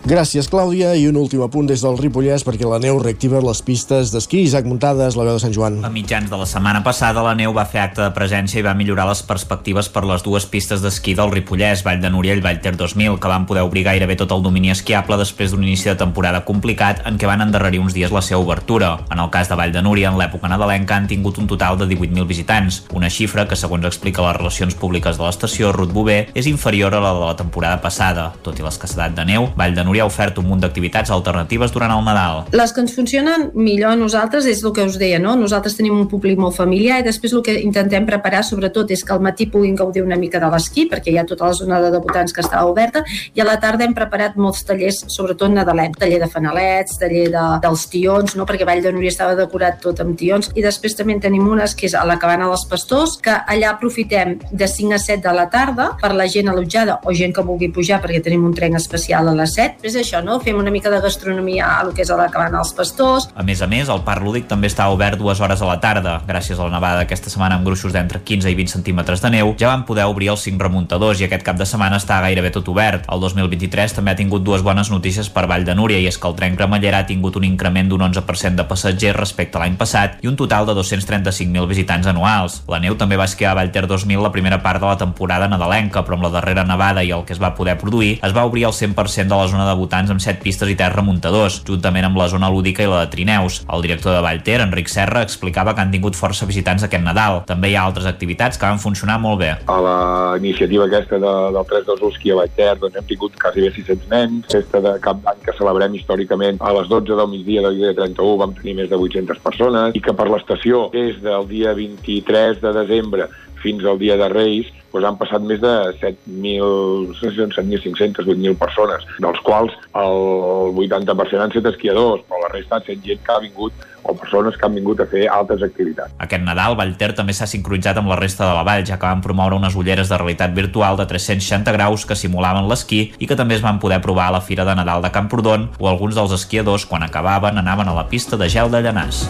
Gràcies, 0.05 0.47
Clàudia. 0.51 0.93
I 0.95 1.07
un 1.09 1.17
últim 1.17 1.41
apunt 1.41 1.67
des 1.67 1.81
del 1.81 1.97
Ripollès 1.97 2.45
perquè 2.45 2.67
la 2.69 2.77
neu 2.79 2.99
reactiva 3.01 3.41
les 3.43 3.61
pistes 3.65 4.11
d'esquí. 4.13 4.43
Isaac 4.45 4.67
Muntades, 4.69 5.17
la 5.17 5.25
veu 5.25 5.37
de 5.37 5.41
Sant 5.41 5.55
Joan. 5.55 5.79
A 5.85 5.89
mitjans 5.89 6.29
de 6.29 6.37
la 6.37 6.45
setmana 6.45 6.83
passada, 6.85 7.23
la 7.25 7.33
neu 7.35 7.53
va 7.55 7.65
fer 7.65 7.81
acte 7.81 8.03
de 8.03 8.11
presència 8.15 8.61
i 8.61 8.65
va 8.65 8.75
millorar 8.77 9.07
les 9.09 9.23
perspectives 9.25 9.89
per 9.89 10.05
les 10.05 10.23
dues 10.23 10.45
pistes 10.45 10.83
d'esquí 10.83 11.15
del 11.17 11.31
Ripollès, 11.33 11.83
Vall 11.87 12.01
de 12.03 12.11
Núria 12.13 12.35
i 12.37 12.43
Vall 12.43 12.61
Ter 12.61 12.75
2000, 12.77 13.17
que 13.19 13.31
van 13.31 13.47
poder 13.49 13.65
obrir 13.65 13.87
gairebé 13.87 14.15
tot 14.19 14.35
el 14.35 14.43
domini 14.45 14.71
esquiable 14.71 15.17
després 15.17 15.51
d'un 15.51 15.65
inici 15.65 15.89
de 15.89 15.97
temporada 15.99 16.43
complicat 16.45 17.01
en 17.09 17.17
què 17.17 17.29
van 17.29 17.41
endarrerir 17.41 17.81
uns 17.81 17.95
dies 17.97 18.13
la 18.13 18.21
seva 18.21 18.41
obertura. 18.43 18.93
En 19.11 19.23
el 19.23 19.31
cas 19.33 19.49
de 19.49 19.57
Vall 19.59 19.73
de 19.73 19.81
Núria, 19.81 20.11
en 20.11 20.19
l'època 20.21 20.51
nadalenca, 20.51 20.95
han 20.95 21.09
tingut 21.09 21.39
un 21.41 21.47
total 21.47 21.79
de 21.81 21.89
18.000 21.89 22.27
visitants, 22.29 22.83
una 22.93 23.09
xifra 23.09 23.47
que, 23.47 23.57
segons 23.57 23.87
explica 23.87 24.25
les 24.27 24.37
relacions 24.37 24.75
públiques 24.75 25.17
de 25.17 25.25
l'estació, 25.25 25.73
Ruth 25.73 25.93
Bové, 25.95 26.19
és 26.35 26.47
inferior 26.47 26.95
a 26.95 27.01
la 27.03 27.13
de 27.17 27.25
la 27.25 27.35
temporada 27.39 27.81
passada. 27.81 28.31
Tot 28.43 28.59
i 28.59 28.65
l'escassedat 28.65 29.15
de 29.17 29.25
neu, 29.27 29.49
Vall 29.57 29.75
de 29.75 29.86
Núria 29.87 30.05
ha 30.05 30.09
ofert 30.11 30.37
un 30.41 30.47
munt 30.49 30.61
d'activitats 30.63 31.11
alternatives 31.15 31.73
durant 31.73 31.93
el 31.95 32.03
Nadal. 32.05 32.43
Les 32.55 32.73
que 32.75 32.83
ens 32.83 32.93
funcionen 32.95 33.49
millor 33.55 33.93
a 33.93 33.99
nosaltres 33.99 34.47
és 34.49 34.63
el 34.63 34.73
que 34.75 34.85
us 34.87 34.99
deia, 34.99 35.19
no? 35.23 35.35
Nosaltres 35.39 35.77
tenim 35.79 35.95
un 35.97 36.07
públic 36.11 36.39
molt 36.39 36.57
familiar 36.57 36.99
i 37.01 37.07
després 37.07 37.33
el 37.33 37.43
que 37.45 37.57
intentem 37.61 38.05
preparar 38.07 38.43
sobretot 38.45 38.91
és 38.93 39.03
que 39.03 39.15
al 39.15 39.23
matí 39.23 39.47
puguin 39.51 39.75
gaudir 39.79 40.03
una 40.03 40.19
mica 40.19 40.41
de 40.43 40.49
l'esquí, 40.51 40.87
perquè 40.91 41.13
hi 41.13 41.19
ha 41.21 41.25
tota 41.27 41.49
la 41.49 41.57
zona 41.57 41.81
de 41.83 41.91
debutants 41.95 42.35
que 42.35 42.43
estava 42.43 42.69
oberta, 42.69 43.03
i 43.33 43.41
a 43.41 43.47
la 43.47 43.57
tarda 43.63 43.85
hem 43.87 43.95
preparat 43.97 44.37
molts 44.37 44.63
tallers, 44.67 45.03
sobretot 45.13 45.53
nadalencs, 45.53 45.99
taller 46.01 46.19
de 46.23 46.29
fanalets, 46.31 46.97
taller 47.01 47.27
de, 47.33 47.45
dels 47.63 47.87
tions, 47.91 48.35
no? 48.37 48.47
perquè 48.49 48.67
Vall 48.67 48.83
de 48.83 48.93
Núria 48.93 49.13
estava 49.13 49.35
decorat 49.39 49.79
tot 49.83 50.01
amb 50.03 50.17
tions, 50.19 50.51
i 50.55 50.65
després 50.65 50.97
també 50.97 51.15
en 51.15 51.23
tenim 51.23 51.47
unes 51.47 51.75
que 51.77 51.87
és 51.87 51.95
a 51.95 52.03
la 52.07 52.17
cabana 52.21 52.49
dels 52.51 52.65
pastors, 52.69 53.17
que 53.23 53.35
allà 53.47 53.73
aprofitem 53.73 54.37
de 54.51 54.67
5 54.67 54.97
a 54.97 55.01
7 55.01 55.23
de 55.27 55.35
la 55.35 55.47
tarda 55.53 55.91
per 56.01 56.13
la 56.17 56.27
gent 56.31 56.49
allotjada 56.51 56.99
o 57.03 57.13
gent 57.15 57.35
que 57.35 57.45
vulgui 57.45 57.71
pujar 57.73 58.01
perquè 58.03 58.21
tenim 58.23 58.45
un 58.47 58.55
tren 58.57 58.75
especial 58.79 59.29
a 59.29 59.35
les 59.37 59.55
7. 59.57 59.76
És 59.85 59.95
això, 59.95 60.23
no? 60.25 60.39
Fem 60.41 60.57
una 60.57 60.71
mica 60.73 60.89
de 60.89 60.99
gastronomia 61.01 61.67
a 61.77 61.83
lo 61.85 61.93
que 61.93 62.01
és 62.01 62.09
a 62.09 62.17
la 62.17 62.27
cabana 62.33 62.57
dels 62.57 62.73
pastors. 62.73 63.27
A 63.37 63.43
més 63.45 63.61
a 63.61 63.67
més, 63.69 63.89
el 63.93 64.01
parc 64.05 64.23
lúdic 64.25 64.47
també 64.49 64.71
està 64.71 64.87
obert 64.89 65.19
dues 65.19 65.39
hores 65.39 65.61
a 65.61 65.67
la 65.69 65.77
tarda. 65.83 66.17
Gràcies 66.27 66.57
a 66.57 66.65
la 66.65 66.73
nevada 66.73 67.03
d'aquesta 67.03 67.29
setmana 67.29 67.59
amb 67.59 67.67
gruixos 67.67 67.93
d'entre 67.93 68.23
15 68.25 68.49
i 68.49 68.57
20 68.57 68.73
centímetres 68.73 69.21
de 69.21 69.31
neu, 69.35 69.53
ja 69.59 69.69
van 69.69 69.85
poder 69.85 70.07
obrir 70.09 70.31
els 70.33 70.45
5 70.47 70.65
remuntadors 70.65 71.21
i 71.21 71.27
aquest 71.27 71.45
cap 71.45 71.59
de 71.59 71.67
setmana 71.69 71.99
està 72.01 72.17
gairebé 72.23 72.51
tot 72.55 72.67
obert. 72.73 73.05
El 73.11 73.21
2023 73.21 73.93
també 73.99 74.11
ha 74.11 74.19
tingut 74.19 74.43
dues 74.43 74.65
bones 74.65 74.89
notícies 74.89 75.29
per 75.29 75.45
Vall 75.47 75.65
de 75.67 75.75
Núria 75.77 76.01
i 76.01 76.09
és 76.09 76.17
que 76.17 76.27
el 76.27 76.35
tren 76.39 76.57
cremallera 76.57 77.03
ha 77.03 77.09
tingut 77.09 77.37
un 77.37 77.45
increment 77.45 77.91
d'un 77.91 78.07
11% 78.09 78.57
de 78.57 78.65
passatgers 78.65 79.17
respecte 79.17 79.59
a 79.59 79.61
l'any 79.61 79.77
passat 79.77 80.17
i 80.25 80.31
un 80.31 80.39
total 80.39 80.65
de 80.65 80.73
235.000 80.79 81.69
visitants 81.69 82.09
anuals. 82.09 82.63
La 82.67 82.81
neu 82.81 82.97
també 82.97 83.19
va 83.19 83.29
esquiar 83.29 83.53
a 83.53 83.59
Vallter 83.61 83.85
2000 83.85 84.25
la 84.25 84.33
primera 84.33 84.61
part 84.63 84.81
de 84.81 84.89
la 84.89 84.97
temporada 84.97 85.47
nadalenca, 85.47 86.01
però 86.03 86.17
amb 86.17 86.27
la 86.27 86.33
darrera 86.33 86.65
nevada 86.65 87.05
i 87.05 87.13
el 87.13 87.25
que 87.25 87.35
es 87.37 87.41
va 87.41 87.53
poder 87.55 87.77
produir, 87.77 88.17
es 88.23 88.33
va 88.35 88.45
obrir 88.49 88.65
el 88.65 88.73
100% 88.73 89.27
de 89.27 89.37
la 89.37 89.47
zona 89.47 89.66
de 89.67 89.75
votants 89.79 90.11
amb 90.13 90.23
7 90.23 90.41
pistes 90.43 90.71
i 90.71 90.77
3 90.79 90.95
remuntadors, 90.95 91.61
juntament 91.67 92.07
amb 92.07 92.17
la 92.19 92.27
zona 92.31 92.49
lúdica 92.53 92.83
i 92.83 92.89
la 92.89 93.03
de 93.03 93.11
Trineus. 93.13 93.61
El 93.73 93.85
director 93.85 94.15
de 94.15 94.23
Vallter, 94.25 94.59
Enric 94.63 94.91
Serra, 94.91 95.23
explicava 95.25 95.75
que 95.75 95.83
han 95.83 95.93
tingut 95.93 96.17
força 96.17 96.47
visitants 96.49 96.85
aquest 96.87 97.03
Nadal. 97.03 97.43
També 97.49 97.71
hi 97.71 97.77
ha 97.77 97.85
altres 97.87 98.07
activitats 98.09 98.57
que 98.57 98.67
van 98.67 98.81
funcionar 98.81 99.19
molt 99.23 99.41
bé. 99.43 99.51
A 99.67 99.79
la 99.83 99.97
iniciativa 100.39 100.87
aquesta 100.87 101.19
de, 101.21 101.33
del 101.55 101.69
3 101.71 101.87
2 101.91 102.05
Usqui 102.11 102.33
a 102.33 102.39
Vallter 102.41 102.73
doncs 102.81 102.99
hem 102.99 103.09
tingut 103.09 103.35
quasi 103.41 103.65
bé 103.65 103.71
600 103.75 104.11
nens. 104.13 104.47
Festa 104.51 104.81
de 104.83 104.95
Cap 105.03 105.23
d'Any 105.25 105.43
que 105.45 105.55
celebrem 105.57 105.97
històricament 105.97 106.61
a 106.61 106.73
les 106.79 106.89
12 106.91 107.17
del 107.19 107.31
migdia 107.31 107.65
del 107.65 107.79
dia 107.81 107.95
31 107.97 108.37
vam 108.43 108.55
tenir 108.57 108.77
més 108.81 108.89
de 108.91 108.99
800 108.99 109.43
persones 109.43 109.97
i 109.97 110.03
que 110.03 110.15
per 110.17 110.29
l'estació 110.31 110.87
des 110.93 111.19
del 111.23 111.47
dia 111.49 111.73
23 111.77 112.61
de 112.63 112.73
desembre 112.81 113.29
fins 113.63 113.85
al 113.85 114.01
dia 114.01 114.19
de 114.19 114.27
Reis 114.33 114.73
doncs 114.97 115.07
han 115.07 115.17
passat 115.19 115.43
més 115.45 115.59
de 115.61 115.73
7.500, 116.01 118.25
8.000 118.25 118.57
persones, 118.57 119.05
dels 119.19 119.39
quals 119.45 119.73
el 119.93 120.73
80% 120.87 121.43
han 121.43 121.51
estat 121.51 121.73
esquiadors, 121.73 122.23
però 122.27 122.37
la 122.43 122.51
resta 122.53 122.77
ha 122.77 122.83
estat 122.83 123.05
gent 123.05 123.21
que 123.23 123.33
ha 123.33 123.43
vingut 123.43 123.73
o 124.07 124.13
persones 124.15 124.55
que 124.55 124.65
han 124.65 124.75
vingut 124.77 125.01
a 125.03 125.07
fer 125.11 125.25
altres 125.27 125.63
activitats. 125.65 126.13
Aquest 126.23 126.43
Nadal, 126.45 126.77
Vallter 126.79 127.11
també 127.17 127.35
s'ha 127.35 127.49
sincronitzat 127.49 127.99
amb 127.99 128.07
la 128.07 128.19
resta 128.19 128.47
de 128.47 128.53
la 128.55 128.63
vall, 128.63 128.85
ja 128.87 128.95
que 128.95 129.09
van 129.09 129.25
promoure 129.25 129.59
unes 129.59 129.75
ulleres 129.75 130.09
de 130.09 130.21
realitat 130.21 130.55
virtual 130.55 130.97
de 130.97 131.05
360 131.09 131.75
graus 131.75 132.07
que 132.07 132.15
simulaven 132.15 132.69
l'esquí 132.71 133.01
i 133.19 133.27
que 133.27 133.35
també 133.35 133.59
es 133.59 133.65
van 133.65 133.81
poder 133.83 133.99
provar 134.01 134.31
a 134.31 134.37
la 134.39 134.41
Fira 134.41 134.65
de 134.65 134.77
Nadal 134.79 135.03
de 135.03 135.11
Camprodon 135.11 135.69
o 135.77 135.91
alguns 135.91 136.15
dels 136.15 136.39
esquiadors, 136.39 136.87
quan 136.87 137.03
acabaven, 137.03 137.59
anaven 137.59 137.91
a 137.91 137.97
la 137.97 138.07
pista 138.07 138.39
de 138.39 138.49
gel 138.49 138.71
de 138.71 138.85
Llanàs. 138.85 139.27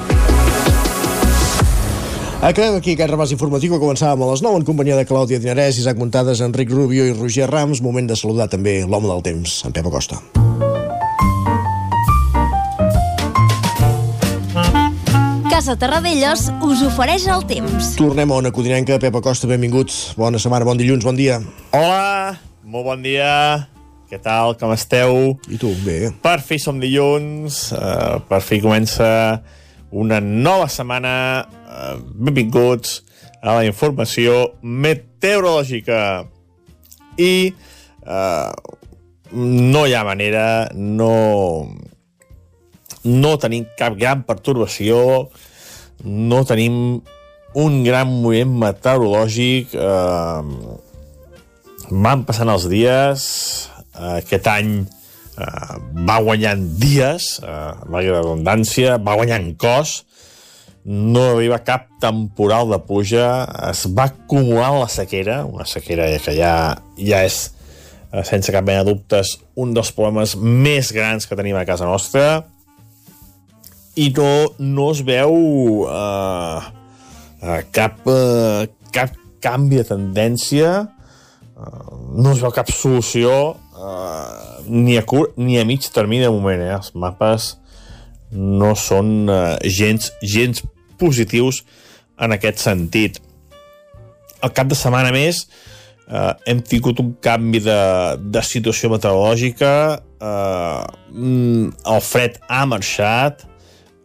Acabem 2.37 2.75
aquí 2.77 2.93
aquest 2.93 3.09
repàs 3.09 3.31
informatiu 3.33 3.71
que 3.73 3.79
començàvem 3.81 4.21
a 4.21 4.25
les 4.29 4.43
9 4.45 4.59
en 4.59 4.65
companyia 4.65 4.93
de 4.99 5.07
Clàudia 5.09 5.39
Dinarès, 5.41 5.79
Isaac 5.81 5.97
Montades, 5.97 6.37
Enric 6.45 6.69
Rubio 6.69 7.07
i 7.09 7.15
Roger 7.15 7.47
Rams. 7.49 7.81
Moment 7.81 8.05
de 8.05 8.13
saludar 8.13 8.45
també 8.51 8.83
l'home 8.85 9.09
del 9.09 9.23
temps, 9.25 9.55
en 9.65 9.73
Pep 9.73 9.89
Acosta. 9.89 10.19
Casa 15.49 15.73
Terradellos 15.81 16.45
us 16.61 16.85
ofereix 16.85 17.25
el 17.25 17.41
temps. 17.49 17.95
Tornem 17.97 18.29
a 18.29 18.37
Ona 18.37 18.53
Codinenca. 18.53 19.01
Pep 19.01 19.17
Acosta, 19.17 19.49
benvinguts. 19.49 20.13
Bona 20.21 20.37
setmana, 20.37 20.69
bon 20.69 20.77
dilluns, 20.77 21.09
bon 21.09 21.17
dia. 21.17 21.41
Hola, 21.73 22.37
molt 22.61 22.85
bon 22.93 23.01
dia. 23.01 23.65
Què 24.13 24.21
tal, 24.21 24.53
com 24.61 24.77
esteu? 24.77 25.39
I 25.49 25.57
tu, 25.57 25.73
bé. 25.81 26.13
Per 26.21 26.37
fi 26.45 26.61
som 26.61 26.77
dilluns, 26.77 27.71
uh, 27.73 28.21
per 28.29 28.45
fi 28.45 28.61
comença 28.61 29.41
una 29.91 30.19
nova 30.21 30.67
setmana. 30.71 31.13
Uh, 31.67 31.99
benvinguts 32.27 33.01
a 33.41 33.59
la 33.59 33.67
informació 33.67 34.53
meteorològica. 34.61 36.25
I 37.17 37.53
uh, 38.05 38.51
no 39.33 39.85
hi 39.85 39.93
ha 39.95 40.03
manera, 40.07 40.69
no, 40.73 41.67
no 43.03 43.35
tenim 43.41 43.67
cap 43.77 43.97
gran 43.99 44.23
pertorbació, 44.27 45.29
no 46.03 46.43
tenim 46.47 47.01
un 47.57 47.79
gran 47.83 48.11
moviment 48.11 48.53
meteorològic. 48.63 49.73
Eh, 49.73 50.41
van 51.87 52.25
passant 52.27 52.51
els 52.51 52.67
dies, 52.71 53.23
eh, 53.95 54.17
aquest 54.19 54.47
any 54.51 54.71
eh, 55.37 55.77
va 56.07 56.17
guanyant 56.23 56.65
dies, 56.81 57.37
eh, 57.43 57.71
va 57.87 58.01
la 58.01 58.19
redundància, 58.19 58.97
va 58.97 59.17
guanyant 59.19 59.53
cos, 59.61 60.01
no 60.87 61.23
arriba 61.33 61.59
cap 61.67 61.89
temporal 62.01 62.69
de 62.71 62.79
pluja, 62.79 63.27
es 63.69 63.83
va 63.91 64.07
acumular 64.07 64.71
la 64.77 64.87
sequera, 64.87 65.41
una 65.45 65.67
sequera 65.67 66.07
que 66.23 66.35
ja, 66.37 66.53
ja 66.95 67.23
és, 67.27 67.39
eh, 68.13 68.23
sense 68.23 68.53
cap 68.55 68.65
mena 68.65 68.85
de 68.85 68.93
dubtes, 68.93 69.37
un 69.55 69.73
dels 69.75 69.91
problemes 69.91 70.37
més 70.39 70.93
grans 70.95 71.27
que 71.27 71.35
tenim 71.35 71.59
a 71.59 71.65
casa 71.67 71.89
nostra, 71.89 72.45
i 73.97 74.11
no, 74.15 74.31
no 74.61 74.91
es 74.93 75.01
veu 75.01 75.33
uh, 75.89 76.61
uh, 77.41 77.61
cap, 77.73 78.03
uh, 78.05 78.67
cap 78.93 79.15
canvi 79.41 79.81
de 79.81 79.87
tendència, 79.89 80.75
uh, 81.57 81.95
no 82.13 82.35
es 82.35 82.43
veu 82.43 82.53
cap 82.53 82.69
solució. 82.69 83.33
Uh, 83.73 84.46
ni, 84.67 84.97
a 84.97 85.03
curt 85.07 85.37
ni 85.39 85.57
a 85.59 85.65
mig 85.65 85.87
termini 85.93 86.25
de 86.25 86.31
moment. 86.33 86.61
Eh? 86.61 86.75
Els 86.75 86.93
mapes 86.95 87.55
no 88.31 88.73
són 88.75 89.29
uh, 89.31 89.55
gens, 89.63 90.11
gens 90.21 90.63
positius 90.99 91.63
en 92.19 92.35
aquest 92.35 92.61
sentit. 92.63 93.21
Al 94.43 94.53
cap 94.53 94.69
de 94.69 94.77
setmana 94.77 95.13
més 95.15 95.45
uh, 96.11 96.33
hem 96.49 96.61
tingut 96.65 96.99
un 97.03 97.13
canvi 97.23 97.61
de, 97.63 97.79
de 98.19 98.43
situació 98.45 98.91
meteorològica, 98.93 99.73
uh, 100.19 100.83
el 101.15 102.03
fred 102.03 102.41
ha 102.51 102.65
marxat, 102.69 103.45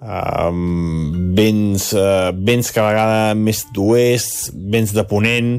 um, 0.01 1.35
vents, 1.37 1.90
uh, 1.96 2.31
vents 2.33 2.72
cada 2.75 2.92
vegada 2.92 3.38
més 3.38 3.66
d'oest, 3.75 4.53
vents 4.72 4.94
de 4.94 5.07
ponent, 5.09 5.55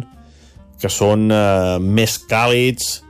que 0.82 0.92
són 0.92 1.30
uh, 1.32 1.80
més 1.80 2.18
càlids, 2.30 3.02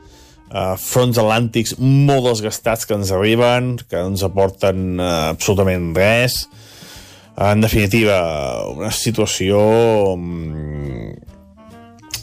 uh, 0.54 0.76
fronts 0.80 1.20
atlàntics 1.20 1.76
molt 1.82 2.30
desgastats 2.30 2.88
que 2.88 2.96
ens 2.96 3.12
arriben, 3.12 3.76
que 3.90 4.06
ens 4.06 4.24
aporten 4.26 5.02
uh, 5.02 5.34
absolutament 5.34 5.92
res. 5.98 6.46
En 7.42 7.66
definitiva, 7.66 8.22
una 8.70 8.94
situació... 8.94 9.60
Um, 10.14 11.12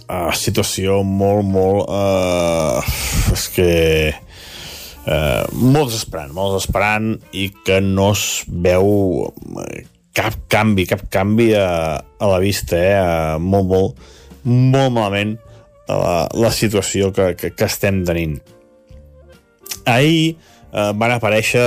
uh, 0.06 0.30
situació 0.38 1.02
molt, 1.04 1.44
molt... 1.50 1.90
Uh, 1.90 3.34
és 3.34 3.46
que 3.54 3.70
eh, 5.06 5.44
molt 5.52 5.90
desesperant, 5.90 6.32
molt 6.34 6.56
desesperant 6.56 7.14
i 7.36 7.48
que 7.66 7.80
no 7.84 8.10
es 8.14 8.24
veu 8.46 8.90
eh, 9.64 9.84
cap 10.16 10.36
canvi, 10.52 10.86
cap 10.90 11.06
canvi 11.12 11.52
a, 11.58 12.00
a 12.00 12.32
la 12.32 12.40
vista, 12.42 12.78
eh? 12.78 13.38
Molt, 13.40 13.70
molt, 13.70 14.10
molt 14.44 14.96
malament 14.96 15.36
la, 15.96 16.14
la 16.34 16.52
situació 16.54 17.10
que, 17.16 17.34
que, 17.38 17.52
que 17.56 17.68
estem 17.68 18.02
tenint. 18.06 18.38
Ahir 19.88 20.36
eh, 20.36 20.90
van 20.94 21.16
aparèixer 21.16 21.64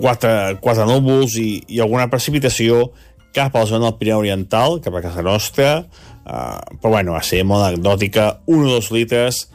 quatre, 0.00 0.32
quatre 0.64 0.86
núvols 0.88 1.36
i, 1.40 1.50
i 1.68 1.80
alguna 1.82 2.08
precipitació 2.12 2.88
cap 3.36 3.54
a 3.54 3.62
la 3.62 3.70
zona 3.70 3.86
del 3.86 3.98
Pirineu 4.00 4.24
Oriental, 4.24 4.80
cap 4.82 4.96
a 4.96 5.04
casa 5.04 5.22
nostra, 5.22 5.70
eh, 5.80 6.58
però 6.80 6.96
bueno, 6.96 7.14
va 7.14 7.22
ser 7.26 7.44
molt 7.46 7.68
anecdòtica, 7.68 8.32
un 8.50 8.66
o 8.66 8.76
dos 8.76 8.90
litres, 8.94 9.46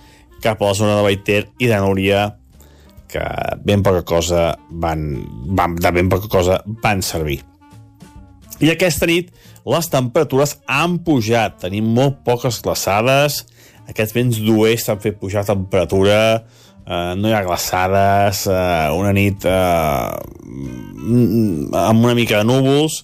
cap 0.44 0.62
a 0.62 0.72
la 0.72 0.78
zona 0.78 0.98
de 1.00 1.06
Baiter 1.06 1.44
i 1.60 1.70
de 1.72 1.80
Núria 1.82 2.26
que 3.16 3.24
ben 3.64 3.84
poca 3.84 4.04
cosa 4.04 4.58
van, 4.70 5.24
van, 5.56 5.76
de 5.76 5.92
ben 5.92 6.10
poca 6.10 6.28
cosa 6.28 6.60
van 6.84 7.02
servir. 7.06 7.40
I 8.60 8.72
aquesta 8.72 9.08
nit 9.08 9.32
les 9.66 9.90
temperatures 9.90 10.58
han 10.70 11.00
pujat, 11.06 11.58
tenim 11.64 11.88
molt 11.98 12.22
poques 12.28 12.62
glaçades, 12.66 13.44
aquests 13.90 14.16
vents 14.16 14.40
d'oest 14.46 14.92
han 14.92 15.02
fet 15.02 15.18
pujar 15.22 15.46
temperatura, 15.48 16.20
eh, 16.86 17.14
no 17.18 17.30
hi 17.30 17.34
ha 17.34 17.44
glaçades, 17.46 18.46
eh, 18.48 18.88
una 18.98 19.14
nit 19.14 19.46
eh, 19.46 20.10
amb 21.82 22.06
una 22.06 22.16
mica 22.18 22.42
de 22.42 22.50
núvols, 22.50 23.04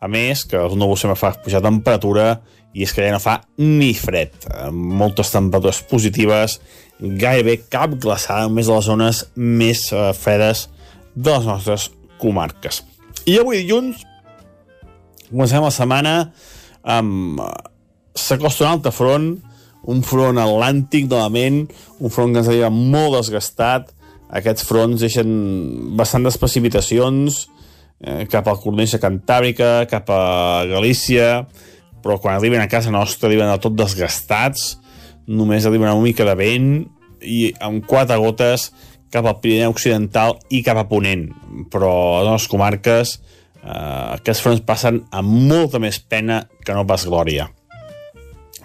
a 0.00 0.08
més, 0.08 0.46
que 0.48 0.58
els 0.58 0.74
núvols 0.78 1.04
sempre 1.04 1.18
fa 1.18 1.34
pujar 1.44 1.62
temperatura 1.62 2.40
i 2.72 2.84
és 2.86 2.92
que 2.94 3.04
ja 3.04 3.14
no 3.14 3.22
fa 3.22 3.40
ni 3.58 3.92
fred. 3.98 4.34
Moltes 4.72 5.32
temperatures 5.34 5.82
positives, 5.90 6.60
gairebé 7.00 7.58
cap 7.72 7.96
glaçada, 8.00 8.46
només 8.48 8.68
a 8.68 8.78
les 8.78 8.90
zones 8.90 9.24
més 9.36 9.86
eh, 9.92 10.10
fredes 10.16 10.68
de 11.14 11.32
les 11.32 11.48
nostres 11.48 11.90
comarques. 12.20 12.82
I 13.28 13.40
avui 13.40 13.62
dilluns 13.62 14.06
comencem 15.30 15.64
la 15.64 15.74
setmana 15.74 16.14
amb... 16.82 17.42
S'acosta 18.20 18.64
un 18.66 18.72
altre 18.72 18.90
front, 18.90 19.26
un 19.88 20.00
front 20.04 20.36
atlàntic 20.42 21.06
novament, 21.08 21.62
un 22.02 22.12
front 22.12 22.34
que 22.34 22.42
ens 22.42 22.48
havia 22.50 22.68
molt 22.74 23.14
desgastat. 23.14 23.92
Aquests 24.36 24.66
fronts 24.66 25.00
deixen 25.00 25.30
bastantes 25.96 26.36
precipitacions 26.42 27.44
eh, 28.02 28.26
cap 28.30 28.50
al 28.50 28.58
Corneixa 28.60 29.00
Cantàbrica, 29.00 29.86
cap 29.88 30.10
a 30.10 30.66
Galícia, 30.68 31.46
però 32.02 32.18
quan 32.20 32.36
arriben 32.36 32.60
a 32.60 32.68
casa 32.68 32.92
nostra 32.92 33.30
arriben 33.30 33.48
del 33.48 33.62
tot 33.62 33.78
desgastats, 33.78 34.74
només 35.30 35.64
arriben 35.64 35.92
una 35.92 36.02
mica 36.02 36.26
de 36.26 36.36
vent 36.36 36.70
i 37.22 37.52
amb 37.62 37.86
quatre 37.86 38.18
gotes 38.20 38.70
cap 39.10 39.26
al 39.26 39.38
Pirineu 39.42 39.74
Occidental 39.74 40.38
i 40.50 40.64
cap 40.66 40.82
a 40.82 40.86
Ponent. 40.90 41.28
Però 41.70 41.92
a 42.20 42.24
les 42.26 42.46
comarques 42.50 43.18
eh, 43.64 44.16
aquests 44.18 44.44
fronts 44.44 44.64
passen 44.66 45.02
amb 45.10 45.50
molta 45.50 45.80
més 45.82 46.00
pena 46.00 46.42
que 46.64 46.76
no 46.76 46.86
pas 46.88 47.06
glòria. 47.08 47.48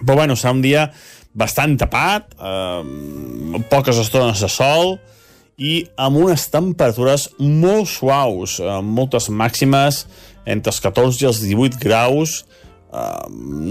Però 0.02 0.18
bueno, 0.18 0.36
serà 0.36 0.52
un 0.56 0.62
dia 0.64 0.88
bastant 1.36 1.76
tapat, 1.80 2.36
eh, 2.36 3.62
poques 3.70 3.98
estones 4.02 4.40
de 4.44 4.50
sol 4.52 4.96
i 5.56 5.86
amb 5.96 6.20
unes 6.20 6.48
temperatures 6.52 7.30
molt 7.40 7.88
suaus, 7.88 8.60
amb 8.60 8.92
moltes 8.96 9.30
màximes 9.32 10.04
entre 10.46 10.70
els 10.72 10.80
14 10.84 11.24
i 11.24 11.28
els 11.30 11.42
18 11.42 11.80
graus, 11.80 12.44
Uh, 12.96 13.26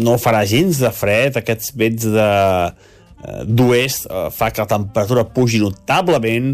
no 0.06 0.18
farà 0.22 0.44
gens 0.46 0.78
de 0.84 0.90
fred, 0.94 1.38
aquests 1.40 1.72
vents 1.80 2.04
de 2.14 2.26
uh, 2.68 3.44
d'oest 3.48 4.10
uh, 4.10 4.28
fa 4.30 4.52
que 4.52 4.62
la 4.62 4.70
temperatura 4.70 5.24
pugi 5.32 5.62
notablement 5.64 6.52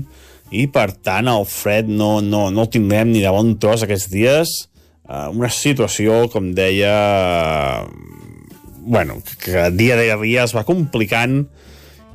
i 0.51 0.67
per 0.71 0.89
tant 0.99 1.29
el 1.31 1.45
fred 1.47 1.87
no, 1.87 2.19
no, 2.21 2.49
no 2.51 2.65
el 2.65 2.71
tindrem 2.71 3.11
ni 3.13 3.23
de 3.23 3.31
bon 3.31 3.55
tros 3.61 3.85
aquests 3.85 4.11
dies 4.11 4.53
uh, 5.07 5.29
una 5.31 5.49
situació 5.51 6.25
com 6.33 6.51
deia 6.57 6.95
bueno, 8.81 9.19
que 9.39 9.69
dia 9.77 9.95
de 9.99 10.09
dia 10.23 10.43
es 10.43 10.55
va 10.57 10.65
complicant 10.67 11.45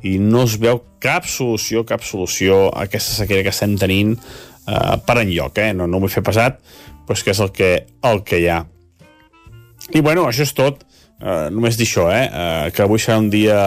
i 0.05 0.17
no 0.21 0.43
es 0.45 0.57
veu 0.61 0.83
cap 1.01 1.25
solució, 1.25 1.83
cap 1.87 2.03
solució 2.05 2.67
a 2.69 2.85
aquesta 2.85 3.15
sequera 3.23 3.45
que 3.47 3.55
estem 3.55 3.77
tenint 3.79 4.13
uh, 4.17 4.95
per 5.01 5.21
enlloc, 5.23 5.57
eh? 5.63 5.73
no, 5.73 5.89
no 5.89 6.03
vull 6.03 6.13
fer 6.13 6.25
pesat 6.25 6.61
però 7.07 7.15
és 7.15 7.23
que 7.23 7.33
és 7.33 7.43
el 7.43 7.53
que, 7.55 7.71
el 8.05 8.25
que 8.27 8.43
hi 8.43 8.49
ha 8.51 8.65
i 9.95 10.01
bueno, 10.01 10.25
això 10.27 10.43
és 10.43 10.53
tot. 10.55 10.83
Uh, 11.17 11.47
només 11.49 11.77
dir 11.79 11.87
això, 11.87 12.07
eh? 12.13 12.25
Uh, 12.27 12.67
que 12.75 12.83
avui 12.83 13.01
serà 13.01 13.17
un 13.21 13.31
dia 13.33 13.57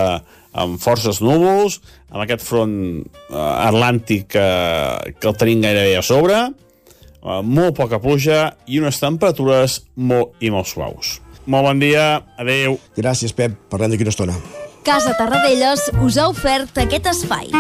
amb 0.53 0.81
forces 0.83 1.21
núvols, 1.23 1.81
amb 2.11 2.25
aquest 2.25 2.45
front 2.45 2.77
uh, 3.01 3.39
atlàntic 3.69 4.35
uh, 4.39 4.99
que 5.21 5.31
el 5.31 5.39
tenim 5.39 5.63
gairebé 5.65 5.97
a 5.99 6.05
sobre, 6.07 6.43
uh, 6.51 7.41
molt 7.43 7.77
poca 7.79 8.01
pluja 8.03 8.57
i 8.67 8.81
unes 8.83 9.01
temperatures 9.03 9.81
molt 9.97 10.39
i 10.43 10.51
molt 10.51 10.71
suaus. 10.71 11.19
Molt 11.51 11.67
bon 11.67 11.81
dia, 11.83 12.21
adeu. 12.39 12.79
Gràcies, 12.99 13.35
Pep. 13.35 13.57
Parlem 13.73 13.95
d'aquí 13.95 14.07
una 14.07 14.15
estona. 14.15 14.37
Casa 14.85 15.17
Tarradellas 15.19 15.91
us 16.05 16.17
ha 16.21 16.31
ofert 16.31 16.79
aquest 16.85 17.11
espai. 17.11 17.51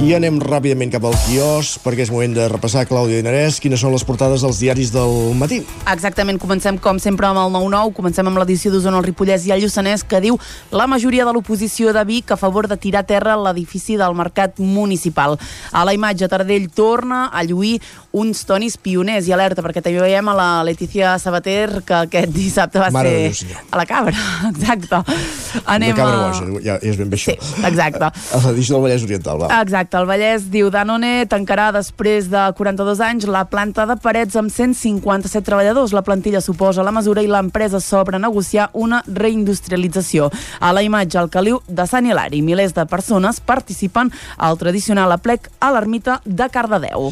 I 0.00 0.14
anem 0.16 0.38
ràpidament 0.40 0.88
cap 0.88 1.04
al 1.04 1.12
quios 1.26 1.74
perquè 1.84 2.06
és 2.06 2.10
moment 2.12 2.32
de 2.32 2.46
repassar, 2.48 2.86
Clàudia 2.88 3.18
Dinarès, 3.18 3.58
quines 3.60 3.82
són 3.82 3.92
les 3.92 4.04
portades 4.08 4.40
dels 4.40 4.56
diaris 4.62 4.88
del 4.94 5.34
matí. 5.36 5.58
Exactament, 5.92 6.38
comencem 6.40 6.78
com 6.80 6.96
sempre 7.02 7.28
amb 7.28 7.42
el 7.42 7.52
9-9, 7.52 7.92
comencem 7.98 8.30
amb 8.30 8.40
l'edició 8.40 8.72
d'Osona, 8.72 8.96
el 8.96 9.04
Ripollès 9.04 9.44
i 9.44 9.52
el 9.52 9.60
Lluçanès, 9.60 10.06
que 10.08 10.22
diu 10.24 10.38
la 10.72 10.86
majoria 10.88 11.26
de 11.28 11.34
l'oposició 11.36 11.92
de 11.92 12.04
Vic 12.08 12.32
a 12.32 12.38
favor 12.40 12.70
de 12.70 12.78
tirar 12.80 13.02
a 13.04 13.08
terra 13.10 13.36
l'edifici 13.36 13.98
del 14.00 14.16
Mercat 14.16 14.56
Municipal. 14.56 15.36
A 15.70 15.84
la 15.84 15.92
imatge, 15.92 16.30
Tardell 16.32 16.70
torna 16.72 17.26
a 17.28 17.44
lluir 17.44 17.76
uns 18.16 18.40
tonis 18.48 18.78
pioners 18.80 19.28
i 19.28 19.36
alerta, 19.36 19.60
perquè 19.62 19.84
també 19.84 20.00
veiem 20.00 20.32
a 20.32 20.38
la 20.38 20.48
Letícia 20.66 21.12
Sabater 21.20 21.82
que 21.84 22.00
aquest 22.06 22.32
dissabte 22.32 22.80
va 22.80 22.88
Mare 22.94 23.12
ser 23.34 23.52
Déu, 23.52 23.60
a 23.68 23.82
la 23.82 23.86
cabra, 23.86 24.16
exacte. 24.50 25.04
Anem 25.66 25.92
de 25.92 26.00
cabra 26.00 26.16
a... 26.16 26.24
boja, 26.24 26.48
ja, 26.64 26.80
ja 26.80 26.90
és 26.90 26.98
ben 26.98 27.12
bé 27.12 27.20
això. 27.20 27.36
Sí, 27.36 27.62
exacte. 27.68 28.08
A 28.10 28.42
l'edició 28.48 28.78
del 28.78 28.88
Vallès 28.88 29.06
Oriental, 29.06 29.44
va. 29.44 29.52
Exacte, 29.60 29.89
el 29.98 30.06
Vallès 30.06 30.44
diu 30.52 30.68
Danone 30.70 31.24
tancarà 31.30 31.70
després 31.74 32.28
de 32.30 32.42
42 32.58 33.00
anys 33.02 33.26
la 33.30 33.42
planta 33.50 33.86
de 33.88 33.96
parets 33.98 34.38
amb 34.38 34.52
157 34.52 35.42
treballadors. 35.46 35.94
La 35.96 36.04
plantilla 36.06 36.42
suposa 36.44 36.84
la 36.86 36.94
mesura 36.94 37.24
i 37.24 37.30
l'empresa 37.30 37.80
s'obre 37.82 38.18
a 38.18 38.22
negociar 38.22 38.68
una 38.72 39.02
reindustrialització. 39.06 40.30
A 40.60 40.72
la 40.76 40.84
imatge, 40.86 41.18
al 41.18 41.32
caliu 41.32 41.62
de 41.66 41.86
Sant 41.90 42.06
Hilari, 42.06 42.42
milers 42.42 42.76
de 42.76 42.86
persones 42.86 43.40
participen 43.40 44.12
al 44.36 44.58
tradicional 44.62 45.12
aplec 45.16 45.50
a 45.58 45.72
l'ermita 45.74 46.20
de 46.24 46.50
Cardedeu. 46.52 47.10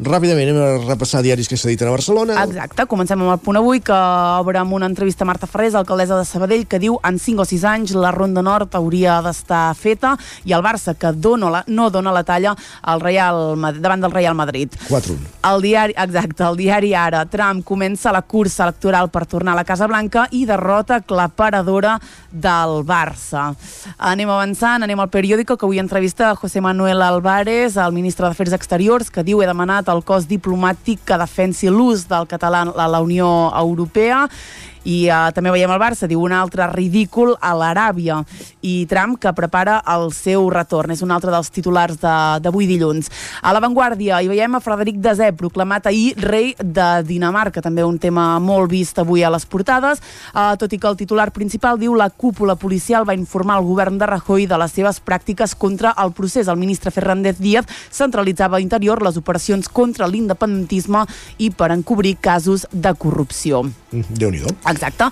Ràpidament 0.00 0.48
anem 0.48 0.58
a 0.64 0.68
repassar 0.88 1.20
diaris 1.20 1.44
que 1.50 1.58
s'editen 1.60 1.88
a 1.88 1.90
Barcelona. 1.92 2.38
Exacte, 2.46 2.86
comencem 2.88 3.20
amb 3.20 3.34
el 3.34 3.40
punt 3.44 3.58
avui 3.60 3.82
que 3.84 3.92
obre 3.92 4.56
amb 4.56 4.72
una 4.72 4.86
entrevista 4.88 5.26
a 5.26 5.28
Marta 5.28 5.44
Ferrés, 5.46 5.74
alcaldessa 5.76 6.16
de 6.16 6.24
Sabadell, 6.24 6.62
que 6.66 6.78
diu 6.80 6.96
en 7.04 7.18
5 7.20 7.42
o 7.42 7.44
6 7.44 7.64
anys 7.68 7.92
la 7.92 8.08
Ronda 8.10 8.40
Nord 8.40 8.72
hauria 8.78 9.18
d'estar 9.20 9.74
feta 9.76 10.14
i 10.48 10.54
el 10.56 10.62
Barça 10.64 10.94
que 10.96 11.10
dona 11.12 11.50
la, 11.52 11.60
no 11.68 11.90
dona 11.92 12.14
la 12.16 12.22
talla 12.24 12.54
al 12.80 13.02
Real, 13.04 13.58
Mad- 13.60 13.82
davant 13.84 14.00
del 14.00 14.14
Real 14.16 14.34
Madrid. 14.38 14.72
4-1. 14.88 15.18
El 15.50 15.60
diari, 15.66 15.94
exacte, 15.98 16.46
el 16.48 16.56
diari 16.56 16.94
Ara. 16.96 17.26
Trump 17.28 17.60
comença 17.68 18.10
la 18.16 18.22
cursa 18.22 18.64
electoral 18.70 19.10
per 19.12 19.26
tornar 19.26 19.52
a 19.52 19.60
la 19.60 19.66
Casa 19.68 19.86
Blanca 19.86 20.24
i 20.32 20.46
derrota 20.48 21.02
claparadora 21.02 21.98
del 22.32 22.80
Barça. 22.88 23.50
Anem 23.98 24.32
avançant, 24.32 24.80
anem 24.88 25.00
al 25.04 25.12
periòdico 25.12 25.58
que 25.60 25.68
avui 25.68 25.78
entrevista 25.78 26.32
José 26.40 26.62
Manuel 26.64 27.02
Álvarez, 27.02 27.76
el 27.76 27.92
ministre 27.92 28.24
d'Afers 28.30 28.56
Exteriors, 28.56 29.10
que 29.12 29.24
diu 29.28 29.42
he 29.44 29.46
demanat 29.50 29.89
al 29.90 30.04
cos 30.06 30.28
diplomàtic 30.30 31.02
que 31.04 31.18
defensi 31.20 31.70
l'ús 31.70 32.06
del 32.10 32.28
català 32.30 32.64
a 32.70 32.88
la 32.88 33.00
Unió 33.04 33.28
Europea 33.58 34.24
i 34.84 35.08
uh, 35.10 35.30
també 35.34 35.50
veiem 35.50 35.70
el 35.70 35.80
Barça, 35.80 36.06
diu 36.08 36.20
un 36.22 36.32
altre 36.32 36.66
ridícul 36.72 37.34
a 37.40 37.52
l'Aràbia. 37.54 38.20
I 38.62 38.86
Trump 38.86 39.18
que 39.20 39.32
prepara 39.36 39.78
el 39.92 40.10
seu 40.12 40.48
retorn. 40.50 40.90
És 40.92 41.02
un 41.02 41.10
altre 41.10 41.30
dels 41.30 41.50
titulars 41.50 41.98
de- 42.00 42.40
d'avui 42.40 42.66
dilluns. 42.66 43.10
A 43.42 43.52
l'avantguàrdia 43.52 44.20
hi 44.22 44.28
veiem 44.28 44.54
a 44.54 44.60
Frederic 44.60 44.96
Desè 45.00 45.32
proclamat 45.36 45.86
ahir 45.86 46.14
rei 46.18 46.54
de 46.58 47.02
Dinamarca. 47.04 47.60
També 47.62 47.84
un 47.84 47.98
tema 47.98 48.38
molt 48.40 48.70
vist 48.70 48.98
avui 48.98 49.22
a 49.24 49.30
les 49.30 49.44
portades. 49.46 50.00
Uh, 50.34 50.56
tot 50.56 50.72
i 50.72 50.78
que 50.78 50.88
el 50.88 50.96
titular 50.96 51.30
principal 51.32 51.78
diu 51.78 51.94
la 51.94 52.10
cúpula 52.10 52.56
policial 52.56 53.04
va 53.08 53.14
informar 53.14 53.58
el 53.60 53.64
govern 53.68 53.98
de 53.98 54.06
Rajoy 54.06 54.46
de 54.46 54.58
les 54.58 54.72
seves 54.72 55.00
pràctiques 55.04 55.54
contra 55.56 55.94
el 56.02 56.12
procés. 56.12 56.48
El 56.48 56.56
ministre 56.56 56.90
Fernández 56.90 57.38
Díaz 57.38 57.66
centralitzava 57.90 58.56
a 58.56 58.60
interior 58.60 59.02
les 59.02 59.16
operacions 59.16 59.68
contra 59.68 60.08
l'independentisme 60.08 61.04
i 61.38 61.50
per 61.50 61.70
encobrir 61.72 62.16
casos 62.20 62.66
de 62.72 62.92
corrupció. 62.94 63.62
Mm, 63.62 64.04
Déu-n'hi-do. 64.18 64.54
Exacte. 64.70 65.08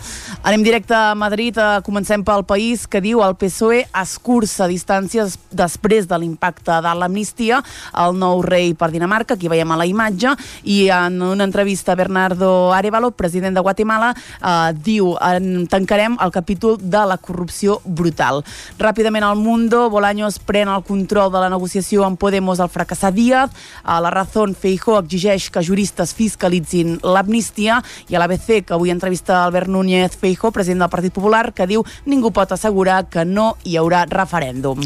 Anem 0.47 0.63
directe 0.63 0.95
a 0.95 1.15
Madrid, 1.19 1.57
eh, 1.59 1.81
comencem 1.83 2.23
pel 2.23 2.45
país, 2.45 2.87
que 2.87 3.01
diu 3.01 3.23
el 3.25 3.35
PSOE 3.35 3.89
escurça 3.93 4.69
distàncies 4.71 5.37
després 5.51 6.07
de 6.07 6.19
l'impacte 6.19 6.81
de 6.83 6.93
l'amnistia, 6.95 7.63
el 7.99 8.15
nou 8.15 8.43
rei 8.43 8.75
per 8.75 8.91
Dinamarca, 8.93 9.35
aquí 9.35 9.49
veiem 9.49 9.71
a 9.73 9.77
la 9.77 9.87
imatge, 9.87 10.37
i 10.63 10.89
en 10.95 11.21
una 11.23 11.45
entrevista 11.45 11.97
Bernardo 11.97 12.73
Arevalo, 12.73 13.11
president 13.11 13.55
de 13.55 13.61
Guatemala, 13.61 14.15
eh, 14.15 14.73
diu 14.75 15.17
en, 15.21 15.67
tancarem 15.67 16.17
el 16.23 16.31
capítol 16.31 16.79
de 16.79 17.05
la 17.07 17.19
corrupció 17.19 17.81
brutal. 17.85 18.45
Ràpidament 18.79 19.25
al 19.25 19.37
Mundo, 19.37 19.91
Bolaños 19.91 20.39
pren 20.39 20.69
el 20.69 20.85
control 20.85 21.33
de 21.33 21.41
la 21.41 21.51
negociació 21.51 22.05
amb 22.05 22.19
Podemos 22.19 22.61
al 22.61 22.71
fracassar 22.71 23.13
Díaz, 23.13 23.51
a 23.83 24.01
la 24.01 24.11
Razón 24.11 24.55
Feijó 24.55 24.99
exigeix 25.01 25.51
que 25.51 25.65
juristes 25.65 26.15
fiscalitzin 26.15 27.01
l'amnistia 27.03 27.83
i 28.09 28.15
a 28.15 28.23
l'ABC 28.23 28.65
que 28.65 28.75
avui 28.75 28.91
entrevista 28.91 29.48
Albert 29.49 29.73
Núñez 29.73 30.15
Feijó, 30.15 30.53
president 30.53 30.85
del 30.85 30.93
Partit 30.93 31.15
Popular, 31.17 31.49
que 31.57 31.67
diu 31.67 31.87
ningú 32.07 32.31
pot 32.37 32.53
assegurar 32.53 33.07
que 33.09 33.25
no 33.25 33.55
hi 33.65 33.81
haurà 33.81 34.05
referèndum. 34.09 34.85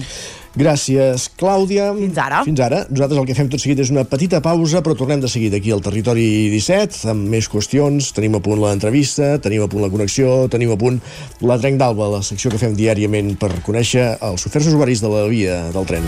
Gràcies, 0.53 1.31
Clàudia. 1.41 1.91
Fins 1.97 2.19
ara. 2.21 2.43
Fins 2.45 2.61
ara. 2.61 2.83
Nosaltres 2.91 3.21
el 3.23 3.29
que 3.29 3.37
fem 3.37 3.49
tot 3.53 3.63
seguit 3.63 3.81
és 3.81 3.93
una 3.93 4.05
petita 4.09 4.43
pausa, 4.45 4.83
però 4.85 4.97
tornem 4.99 5.23
de 5.23 5.31
seguida 5.33 5.57
aquí 5.57 5.73
al 5.73 5.81
Territori 5.85 6.27
17, 6.53 7.07
amb 7.13 7.31
més 7.33 7.49
qüestions. 7.49 8.13
Tenim 8.13 8.37
a 8.37 8.43
punt 8.45 8.61
l'entrevista, 8.61 9.39
tenim 9.41 9.65
a 9.65 9.71
punt 9.73 9.87
la 9.87 9.91
connexió, 9.93 10.47
tenim 10.53 10.75
a 10.75 10.79
punt 10.81 11.01
la 11.41 11.57
Trenc 11.63 11.81
d'Alba, 11.81 12.11
la 12.19 12.23
secció 12.27 12.53
que 12.53 12.61
fem 12.61 12.77
diàriament 12.77 13.35
per 13.41 13.55
conèixer 13.65 14.19
els 14.21 14.45
oferts 14.49 14.69
usuaris 14.75 15.01
de 15.01 15.15
la 15.15 15.25
via 15.33 15.63
del 15.73 15.89
tren. 15.89 16.05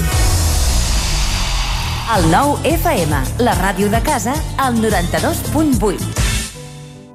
El 2.15 2.29
nou 2.29 2.59
FM, 2.69 3.25
la 3.41 3.57
ràdio 3.57 3.89
de 3.89 4.05
casa, 4.05 4.37
al 4.61 4.77
92.8. 4.77 6.34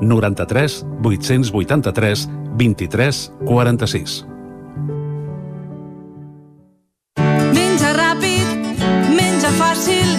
93 0.00 0.84
883 1.02 2.28
23 2.58 3.32
46. 3.44 4.24
Menja 7.54 7.92
ràpid, 7.96 8.48
menja 9.14 9.50
fàcil, 9.58 10.14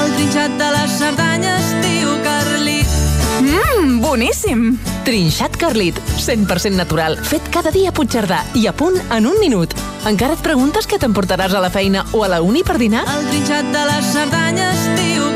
el 0.00 0.12
trinxat 0.16 0.58
de 0.60 0.68
les 0.76 0.98
Cerdanyes, 1.00 1.72
tio 1.84 2.18
Carlit. 2.26 2.98
Mmm, 3.42 3.98
boníssim! 4.02 4.68
Trinxat 5.06 5.54
Carlit, 5.60 5.98
100% 6.18 6.74
natural, 6.74 7.18
fet 7.22 7.46
cada 7.54 7.70
dia 7.70 7.92
a 7.92 7.94
Puigcerdà 7.94 8.42
i 8.58 8.66
a 8.66 8.74
punt 8.74 8.98
en 9.14 9.30
un 9.30 9.38
minut. 9.38 9.74
Encara 10.06 10.34
et 10.34 10.42
preguntes 10.42 10.86
què 10.90 10.98
t'emportaràs 10.98 11.54
a 11.54 11.62
la 11.62 11.70
feina 11.70 12.02
o 12.12 12.24
a 12.26 12.30
la 12.30 12.42
uni 12.42 12.66
per 12.66 12.78
dinar? 12.82 13.06
El 13.14 13.30
trinxat 13.30 13.70
de 13.70 13.88
les 13.92 14.12
Cerdanyes, 14.14 14.86
tio 14.98 15.22
Carlit. 15.22 15.35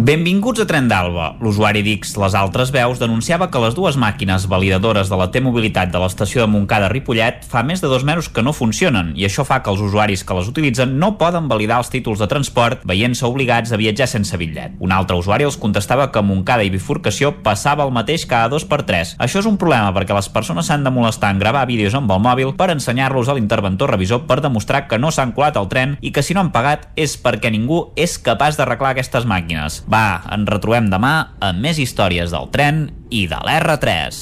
Benvinguts 0.00 0.62
a 0.62 0.64
Tren 0.64 0.86
d'Alba. 0.88 1.34
L'usuari 1.44 1.82
d'X 1.84 2.14
Les 2.22 2.32
Altres 2.38 2.70
Veus 2.72 2.96
denunciava 2.96 3.50
que 3.52 3.60
les 3.60 3.74
dues 3.76 3.98
màquines 4.00 4.46
validadores 4.48 5.10
de 5.12 5.16
la 5.20 5.26
T-Mobilitat 5.28 5.90
de 5.92 6.00
l'estació 6.00 6.40
de 6.40 6.48
Montcada 6.48 6.86
Ripollet 6.88 7.42
fa 7.44 7.60
més 7.68 7.82
de 7.84 7.90
dos 7.92 8.06
mesos 8.08 8.30
que 8.32 8.40
no 8.40 8.54
funcionen 8.56 9.10
i 9.12 9.26
això 9.28 9.44
fa 9.44 9.58
que 9.60 9.68
els 9.68 9.82
usuaris 9.84 10.22
que 10.24 10.36
les 10.38 10.48
utilitzen 10.48 10.94
no 11.02 11.10
poden 11.20 11.50
validar 11.52 11.82
els 11.82 11.92
títols 11.92 12.22
de 12.22 12.28
transport 12.32 12.86
veient-se 12.88 13.26
obligats 13.28 13.74
a 13.74 13.80
viatjar 13.82 14.06
sense 14.08 14.40
bitllet. 14.40 14.78
Un 14.80 14.94
altre 14.96 15.18
usuari 15.20 15.44
els 15.44 15.58
contestava 15.60 16.08
que 16.08 16.24
Montcada 16.24 16.64
i 16.64 16.72
Bifurcació 16.72 17.34
passava 17.44 17.84
el 17.84 17.92
mateix 17.92 18.24
cada 18.24 18.48
dos 18.48 18.64
per 18.64 18.80
tres. 18.88 19.12
Això 19.20 19.44
és 19.44 19.50
un 19.52 19.60
problema 19.60 19.92
perquè 19.92 20.16
les 20.16 20.32
persones 20.32 20.72
s'han 20.72 20.88
de 20.88 20.94
molestar 20.96 21.34
en 21.34 21.44
gravar 21.44 21.66
vídeos 21.68 21.98
amb 22.00 22.16
el 22.16 22.24
mòbil 22.24 22.54
per 22.56 22.70
ensenyar-los 22.72 23.28
a 23.28 23.36
l'interventor 23.36 23.92
revisor 23.92 24.24
per 24.24 24.40
demostrar 24.40 24.86
que 24.88 24.96
no 24.96 25.12
s'han 25.12 25.36
colat 25.36 25.60
al 25.60 25.68
tren 25.68 25.98
i 26.00 26.08
que 26.08 26.24
si 26.24 26.32
no 26.32 26.40
han 26.40 26.54
pagat 26.56 26.88
és 26.96 27.20
perquè 27.20 27.52
ningú 27.52 27.90
és 28.00 28.16
capaç 28.16 28.56
d'arreglar 28.56 28.96
aquestes 28.96 29.28
màquines. 29.28 29.82
Va, 29.90 30.22
ens 30.30 30.46
retrobem 30.46 30.86
demà 30.92 31.14
amb 31.42 31.64
més 31.64 31.80
històries 31.82 32.30
del 32.30 32.46
tren 32.54 32.84
i 33.10 33.24
de 33.30 33.38
l'R3. 33.42 34.20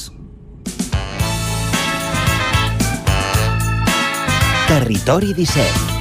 Territori 4.69 5.33
17. 5.37 5.99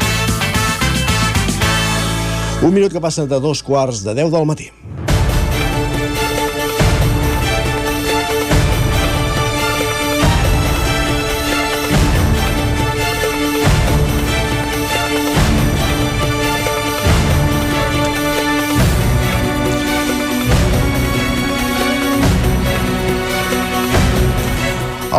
Un 2.64 2.72
minut 2.72 2.92
que 2.92 3.00
passa 3.00 3.28
de 3.28 3.40
dos 3.44 3.60
quarts 3.62 4.00
de 4.08 4.16
10 4.16 4.32
del 4.32 4.48
matí. 4.48 4.77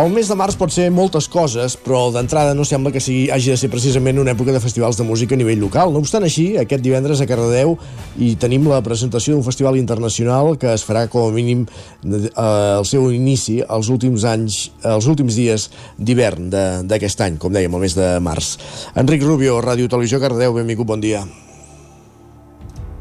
El 0.00 0.08
mes 0.14 0.30
de 0.30 0.36
març 0.38 0.54
pot 0.56 0.72
ser 0.72 0.86
moltes 0.96 1.26
coses, 1.28 1.74
però 1.76 2.06
d'entrada 2.14 2.54
no 2.56 2.64
sembla 2.64 2.88
que 2.94 3.02
sigui, 3.04 3.26
hagi 3.34 3.50
de 3.52 3.56
ser 3.60 3.68
precisament 3.68 4.16
una 4.22 4.32
època 4.32 4.54
de 4.54 4.62
festivals 4.62 4.96
de 4.96 5.04
música 5.04 5.36
a 5.36 5.38
nivell 5.40 5.60
local. 5.60 5.92
No 5.92 6.00
obstant 6.00 6.24
així, 6.24 6.46
aquest 6.56 6.80
divendres 6.86 7.20
a 7.20 7.26
Cardedeu 7.28 7.74
hi 8.16 8.30
tenim 8.40 8.64
la 8.70 8.78
presentació 8.86 9.34
d'un 9.34 9.44
festival 9.44 9.76
internacional 9.76 10.54
que 10.62 10.72
es 10.72 10.86
farà 10.88 11.04
com 11.12 11.28
a 11.28 11.34
mínim 11.36 11.66
eh, 11.66 12.30
el 12.30 12.88
seu 12.88 13.10
inici 13.12 13.58
els 13.66 13.92
últims 13.92 14.24
anys, 14.24 14.62
els 14.88 15.10
últims 15.10 15.36
dies 15.36 15.68
d'hivern 15.98 16.48
d'aquest 16.88 17.26
any, 17.28 17.36
com 17.36 17.52
dèiem, 17.52 17.76
el 17.76 17.84
mes 17.84 18.00
de 18.00 18.08
març. 18.24 18.54
Enric 18.96 19.28
Rubio, 19.28 19.60
Ràdio 19.60 19.92
Televisió 19.92 20.22
Cardedeu, 20.24 20.56
benvingut, 20.62 20.88
bon 20.88 21.04
dia. 21.04 21.26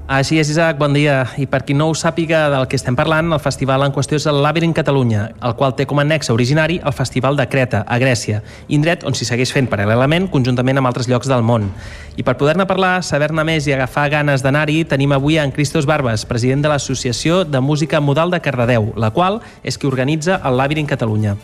Així 0.10 0.40
és, 0.42 0.50
Isaac, 0.50 0.80
bon 0.82 0.96
dia. 0.98 1.20
I 1.38 1.46
per 1.46 1.60
qui 1.62 1.76
no 1.78 1.86
ho 1.86 1.94
sàpiga 1.94 2.48
del 2.50 2.64
que 2.66 2.80
estem 2.80 2.96
parlant, 2.98 3.28
el 3.30 3.42
festival 3.44 3.84
en 3.86 3.94
qüestió 3.94 4.18
és 4.18 4.26
el 4.26 4.40
Labyrinth 4.42 4.74
Catalunya, 4.80 5.28
el 5.46 5.54
qual 5.60 5.76
té 5.78 5.86
com 5.86 6.02
a 6.02 6.06
nexe 6.08 6.34
originari 6.34 6.80
el 6.82 6.96
Festival 6.98 7.38
de 7.38 7.46
Creta, 7.46 7.84
a 7.86 8.00
Grècia, 8.02 8.42
indret 8.74 9.06
on 9.06 9.14
s'hi 9.14 9.30
segueix 9.30 9.54
fent 9.54 9.70
paral·lelament, 9.70 10.26
conjuntament 10.34 10.82
amb 10.82 10.90
altres 10.90 11.06
llocs 11.14 11.30
del 11.30 11.46
món. 11.46 11.70
I 12.18 12.26
per 12.26 12.40
poder-ne 12.42 12.66
parlar, 12.66 13.04
saber-ne 13.06 13.46
més 13.46 13.70
i 13.70 13.78
agafar 13.78 14.10
ganes 14.10 14.42
d'anar-hi, 14.42 14.82
tenim 14.90 15.14
avui 15.14 15.38
en 15.38 15.54
Cristos 15.54 15.86
Barbes, 15.86 16.26
president 16.26 16.66
de 16.66 16.74
l'Associació 16.74 17.44
de 17.46 17.62
Música 17.62 18.02
Modal 18.02 18.34
de 18.34 18.42
Cardedeu, 18.42 18.96
la 18.98 19.14
qual 19.14 19.44
és 19.62 19.78
qui 19.78 19.94
organitza 19.94 20.42
el 20.42 20.58
Labyrinth 20.58 20.90
Catalunya. 20.90 21.38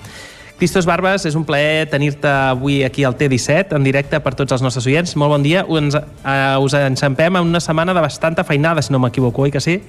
Cristos 0.57 0.85
Barbes, 0.87 1.25
és 1.27 1.35
un 1.35 1.43
plaer 1.43 1.89
tenir-te 1.91 2.29
avui 2.31 2.77
aquí 2.87 3.03
al 3.03 3.17
T17, 3.19 3.75
en 3.75 3.83
directe 3.83 4.21
per 4.23 4.31
tots 4.39 4.55
els 4.55 4.61
nostres 4.63 4.85
oients. 4.87 5.11
Molt 5.19 5.33
bon 5.33 5.43
dia. 5.43 5.65
Us, 5.67 5.97
uh, 5.99 6.63
us 6.63 6.75
enxampem 6.79 7.35
en 7.35 7.49
una 7.51 7.59
setmana 7.59 7.93
de 7.93 8.03
bastanta 8.05 8.45
feinada, 8.47 8.81
si 8.81 8.93
no 8.95 9.01
m'equivoco, 9.03 9.43
oi 9.43 9.51
que 9.51 9.59
sí? 9.59 9.81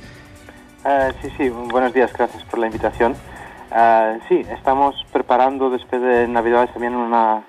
Uh, 0.83 1.14
sí, 1.22 1.31
sí, 1.37 1.48
buenos 1.50 1.94
días, 1.94 2.12
gracias 2.12 2.42
por 2.50 2.59
la 2.59 2.66
invitación. 2.66 3.14
Uh, 3.70 4.18
sí, 4.29 4.42
estamos 4.50 4.96
preparando 5.12 5.70
después 5.70 6.02
de 6.02 6.26
Navidades 6.26 6.72
también 6.72 6.96
una, 6.96 7.44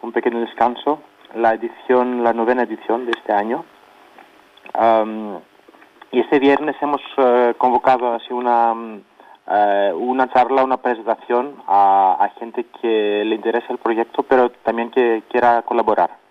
un 0.00 0.12
pequeño 0.12 0.40
descanso, 0.40 1.02
la 1.34 1.52
edición, 1.52 2.24
la 2.24 2.32
novena 2.32 2.62
edición 2.62 3.04
de 3.04 3.12
este 3.12 3.32
año. 3.32 3.66
Um, 4.80 5.40
y 6.10 6.20
este 6.20 6.38
viernes 6.38 6.76
hemos 6.80 7.02
uh, 7.18 7.52
convocado 7.58 8.14
así 8.14 8.32
una, 8.32 8.72
uh, 9.46 9.96
una 9.96 10.30
charla, 10.32 10.64
una 10.64 10.78
presentación 10.78 11.56
a, 11.66 12.16
a 12.20 12.28
gente 12.38 12.66
que 12.80 13.24
le 13.24 13.34
interesa 13.34 13.66
el 13.70 13.78
proyecto, 13.78 14.22
pero 14.22 14.50
también 14.64 14.90
que 14.90 15.22
quiera 15.30 15.62
colaborar. 15.62 16.22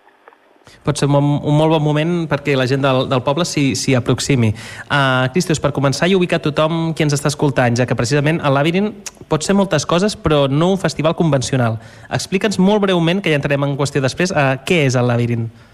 Pot 0.86 0.98
ser 0.98 1.08
un, 1.08 1.16
un 1.42 1.56
molt 1.58 1.74
bon 1.74 1.82
moment 1.82 2.12
perquè 2.30 2.54
la 2.54 2.68
gent 2.70 2.84
del, 2.84 3.08
del 3.10 3.22
poble 3.26 3.44
s'hi 3.48 3.96
aproximi. 3.98 4.52
Uh, 4.86 5.26
Cristos, 5.34 5.60
per 5.62 5.72
començar 5.74 6.08
i 6.08 6.14
ubicar 6.14 6.38
tothom 6.42 6.92
qui 6.94 7.02
ens 7.06 7.16
està 7.16 7.32
escoltant, 7.32 7.74
ja 7.78 7.86
que 7.88 7.98
precisament 7.98 8.38
el 8.42 8.54
Labyrinth 8.54 9.12
pot 9.30 9.42
ser 9.42 9.56
moltes 9.58 9.86
coses, 9.88 10.14
però 10.14 10.46
no 10.46 10.72
un 10.76 10.80
festival 10.80 11.16
convencional. 11.18 11.80
Explica'ns 12.10 12.60
molt 12.62 12.86
breument, 12.86 13.22
que 13.22 13.34
ja 13.34 13.40
entrarem 13.40 13.66
en 13.66 13.76
qüestió 13.78 14.02
després, 14.04 14.30
uh, 14.30 14.54
què 14.62 14.84
és 14.86 14.98
el 14.98 15.10
Labyrinth. 15.10 15.71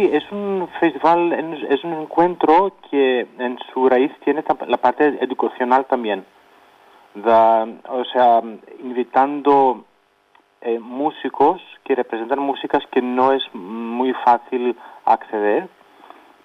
Sí, 0.00 0.08
es 0.10 0.24
un 0.32 0.66
festival, 0.80 1.30
es 1.68 1.84
un 1.84 1.92
encuentro 1.92 2.72
que 2.90 3.28
en 3.38 3.58
su 3.70 3.86
raíz 3.86 4.10
tiene 4.24 4.42
la 4.66 4.78
parte 4.78 5.18
educacional 5.20 5.84
también. 5.84 6.24
Da, 7.14 7.66
o 7.86 8.02
sea, 8.06 8.40
invitando 8.82 9.84
eh, 10.62 10.78
músicos 10.78 11.60
que 11.84 11.94
representan 11.94 12.38
músicas 12.38 12.82
que 12.90 13.02
no 13.02 13.32
es 13.32 13.42
muy 13.52 14.14
fácil 14.24 14.74
acceder 15.04 15.68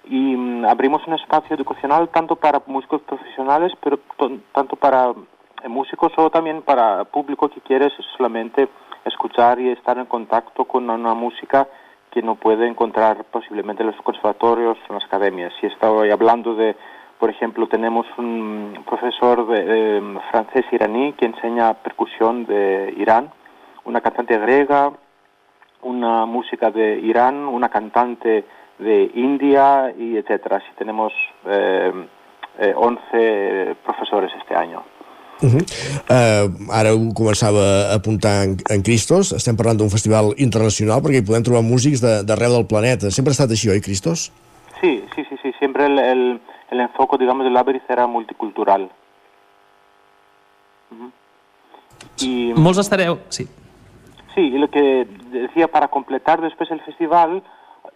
y 0.04 0.36
mm, 0.36 0.66
abrimos 0.66 1.08
un 1.08 1.14
espacio 1.14 1.56
educacional 1.56 2.10
tanto 2.10 2.36
para 2.36 2.62
músicos 2.66 3.04
profesionales, 3.04 3.72
pero 3.82 4.00
tanto 4.52 4.76
para 4.76 5.14
eh, 5.64 5.70
músicos 5.70 6.12
o 6.18 6.30
también 6.30 6.62
para 6.62 7.06
público 7.06 7.48
que 7.48 7.62
quiere 7.62 7.90
solamente 8.18 8.68
escuchar 9.06 9.62
y 9.62 9.70
estar 9.70 9.98
en 9.98 10.08
contacto 10.08 10.66
con 10.66 10.90
una 10.90 11.14
música 11.14 11.70
que 12.16 12.22
no 12.22 12.36
puede 12.36 12.66
encontrar 12.66 13.26
posiblemente 13.26 13.84
en 13.84 13.88
los 13.88 14.02
conservatorios 14.02 14.78
en 14.88 14.96
las 14.96 15.04
academias. 15.04 15.52
Si 15.60 15.68
estaba 15.68 16.06
hablando 16.10 16.56
de, 16.56 16.74
por 17.20 17.30
ejemplo, 17.30 17.68
tenemos 17.68 18.08
un 18.18 18.86
profesor 18.88 19.46
de, 19.48 20.18
francés 20.32 20.64
iraní 20.72 21.12
que 21.12 21.26
enseña 21.26 21.74
percusión 21.74 22.46
de 22.46 22.94
Irán, 22.96 23.34
una 23.84 24.00
cantante 24.00 24.38
griega, 24.40 24.94
una 25.82 26.26
música 26.26 26.72
de 26.72 27.00
Irán, 27.00 27.36
una 27.36 27.68
cantante 27.68 28.46
de 28.80 29.12
India 29.16 29.94
y 29.98 30.16
etcétera. 30.16 30.58
Así 30.58 30.72
tenemos 30.78 31.12
eh, 31.46 31.92
eh, 32.60 32.74
11 32.78 33.76
profesores 33.84 34.32
este 34.40 34.56
año. 34.56 34.84
Uh 35.44 35.50
-huh. 35.52 35.64
uh, 36.10 36.72
ara 36.72 36.94
ho 36.96 37.12
començava 37.14 37.92
a 37.92 37.96
apuntar 37.96 38.46
en, 38.46 38.56
en 38.70 38.82
Cristos 38.82 39.34
estem 39.34 39.56
parlant 39.56 39.78
d'un 39.78 39.90
festival 39.90 40.34
internacional 40.38 41.02
perquè 41.04 41.20
hi 41.20 41.26
podem 41.28 41.44
trobar 41.44 41.62
músics 41.62 42.00
d'arreu 42.02 42.52
de, 42.52 42.56
del 42.56 42.66
planeta 42.68 43.12
sempre 43.12 43.32
ha 43.32 43.36
estat 43.38 43.52
així, 43.52 43.70
oi 43.70 43.82
Cristos? 43.82 44.32
Sí, 44.82 45.04
sí, 45.16 45.22
sí, 45.30 45.36
sí. 45.44 45.52
siempre 45.60 45.86
el, 45.88 46.00
el, 46.00 46.40
el 46.72 46.80
enfoque 46.80 47.18
digamos 47.18 47.44
del 47.44 47.54
Labyrinth 47.54 47.90
era 47.90 48.08
multicultural 48.08 48.90
Y, 52.22 52.54
Molts 52.56 52.80
estareu... 52.80 53.18
Sí. 53.30 53.48
Sí, 54.36 54.42
y 54.42 54.58
lo 54.58 54.70
que 54.70 55.08
decía, 55.32 55.68
para 55.68 55.88
completar 55.88 56.42
después 56.42 56.70
el 56.72 56.82
festival, 56.82 57.44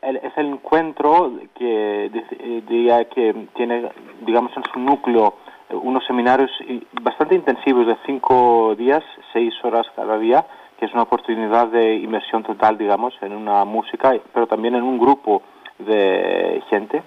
el- 0.01 0.17
es 0.17 0.33
el 0.37 0.47
encuentro 0.47 1.33
que 1.57 2.05
eh, 2.05 2.63
diría 2.67 3.05
que 3.05 3.47
tiene, 3.55 3.89
digamos, 4.25 4.51
en 4.57 4.63
su 4.73 4.79
núcleo 4.79 5.25
eh, 5.27 5.38
unos 5.71 6.05
seminarios 6.05 6.49
i- 6.67 6.81
bastante 7.01 7.35
intensivos 7.35 7.87
de 7.87 7.95
cinco 8.05 8.75
días, 8.77 9.03
seis 9.33 9.53
horas 9.63 9.85
cada 9.95 10.17
día, 10.17 10.45
que 10.77 10.85
es 10.85 10.93
una 10.93 11.03
oportunidad 11.03 11.67
de 11.67 11.95
inmersión 11.95 12.43
total, 12.43 12.77
digamos, 12.77 13.13
en 13.21 13.33
una 13.33 13.65
música, 13.65 14.13
pero 14.33 14.47
también 14.47 14.75
en 14.75 14.83
un 14.83 14.97
grupo 14.97 15.41
de 15.77 16.61
gente, 16.69 17.03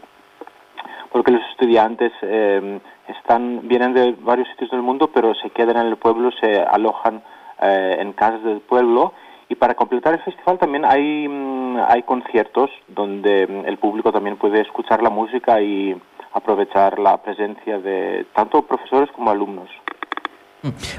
porque 1.11 1.33
los 1.33 1.43
estudiantes 1.51 2.13
eh, 2.23 2.81
están 3.09 3.61
vienen 3.69 3.93
de 3.95 4.13
varios 4.21 4.49
sitios 4.49 4.71
del 4.71 4.83
mundo, 4.83 5.09
pero 5.13 5.35
se 5.35 5.51
quedan 5.51 5.77
en 5.79 5.87
el 5.89 5.97
pueblo, 5.97 6.31
se 6.41 6.61
alojan 6.63 7.23
eh, 7.61 7.97
en 8.01 8.13
casas 8.13 8.43
del 8.43 8.61
pueblo. 8.61 9.13
Y 9.49 9.55
para 9.55 9.75
completar 9.75 10.15
el 10.15 10.21
festival 10.21 10.59
también 10.59 10.85
hay, 10.87 11.29
mm, 11.29 11.77
hay 11.87 12.03
conciertos 12.05 12.71
donde 12.89 13.47
mm, 13.47 13.67
el 13.67 13.77
público 13.77 14.11
también 14.11 14.37
puede 14.39 14.61
escuchar 14.63 15.03
la 15.03 15.11
música 15.11 15.61
y 15.61 15.95
aprovechar 16.35 16.99
la 16.99 17.17
presencia 17.23 17.79
de 17.79 18.27
tanto 18.35 18.63
profesores 18.63 19.11
como 19.13 19.31
alumnos. 19.31 19.69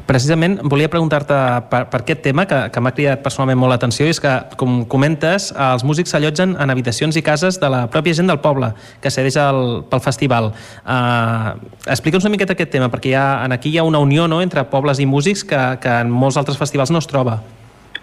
Precisament 0.05 0.57
volia 0.67 0.89
preguntar-te 0.91 1.35
per, 1.71 1.85
per 1.87 2.01
aquest 2.01 2.19
tema 2.25 2.43
que, 2.49 2.57
que 2.73 2.81
m'ha 2.83 2.91
cridat 2.95 3.21
personalment 3.23 3.61
molt 3.61 3.71
l'atenció 3.71 4.05
i 4.09 4.11
és 4.11 4.19
que, 4.19 4.33
com 4.59 4.81
comentes, 4.91 5.49
els 5.55 5.85
músics 5.87 6.11
s'allotgen 6.11 6.57
en 6.59 6.73
habitacions 6.73 7.15
i 7.15 7.23
cases 7.23 7.61
de 7.61 7.69
la 7.71 7.85
pròpia 7.93 8.17
gent 8.17 8.27
del 8.27 8.41
poble 8.43 8.73
que 9.01 9.11
cedeix 9.13 9.39
al, 9.39 9.63
pel 9.87 10.03
festival. 10.03 10.51
Uh, 10.83 11.55
Explica'ns 11.87 12.27
una 12.27 12.33
miqueta 12.35 12.57
aquest 12.57 12.73
tema, 12.75 12.91
perquè 12.91 13.13
hi 13.13 13.17
ha, 13.19 13.27
aquí 13.55 13.71
hi 13.71 13.79
ha 13.79 13.87
una 13.87 14.03
unió 14.03 14.27
no, 14.27 14.41
entre 14.43 14.65
pobles 14.67 14.99
i 14.99 15.07
músics 15.07 15.47
que, 15.47 15.61
que 15.79 15.99
en 16.03 16.11
molts 16.11 16.39
altres 16.41 16.59
festivals 16.59 16.91
no 16.91 16.99
es 16.99 17.07
troba. 17.07 17.39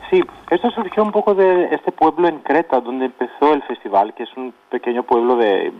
Sí, 0.09 0.25
esto 0.51 0.71
surgió 0.73 1.05
un 1.05 1.13
poco 1.13 1.35
de 1.35 1.69
este 1.75 1.93
pueblo 1.93 2.27
en 2.27 2.41
Creta, 2.41 2.81
donde 2.81 3.13
empezó 3.13 3.53
el 3.53 3.63
festival, 3.69 4.15
que 4.15 4.25
es 4.25 4.31
un 4.37 4.53
pequeño 4.71 5.05
pueblo 5.05 5.37
de 5.37 5.73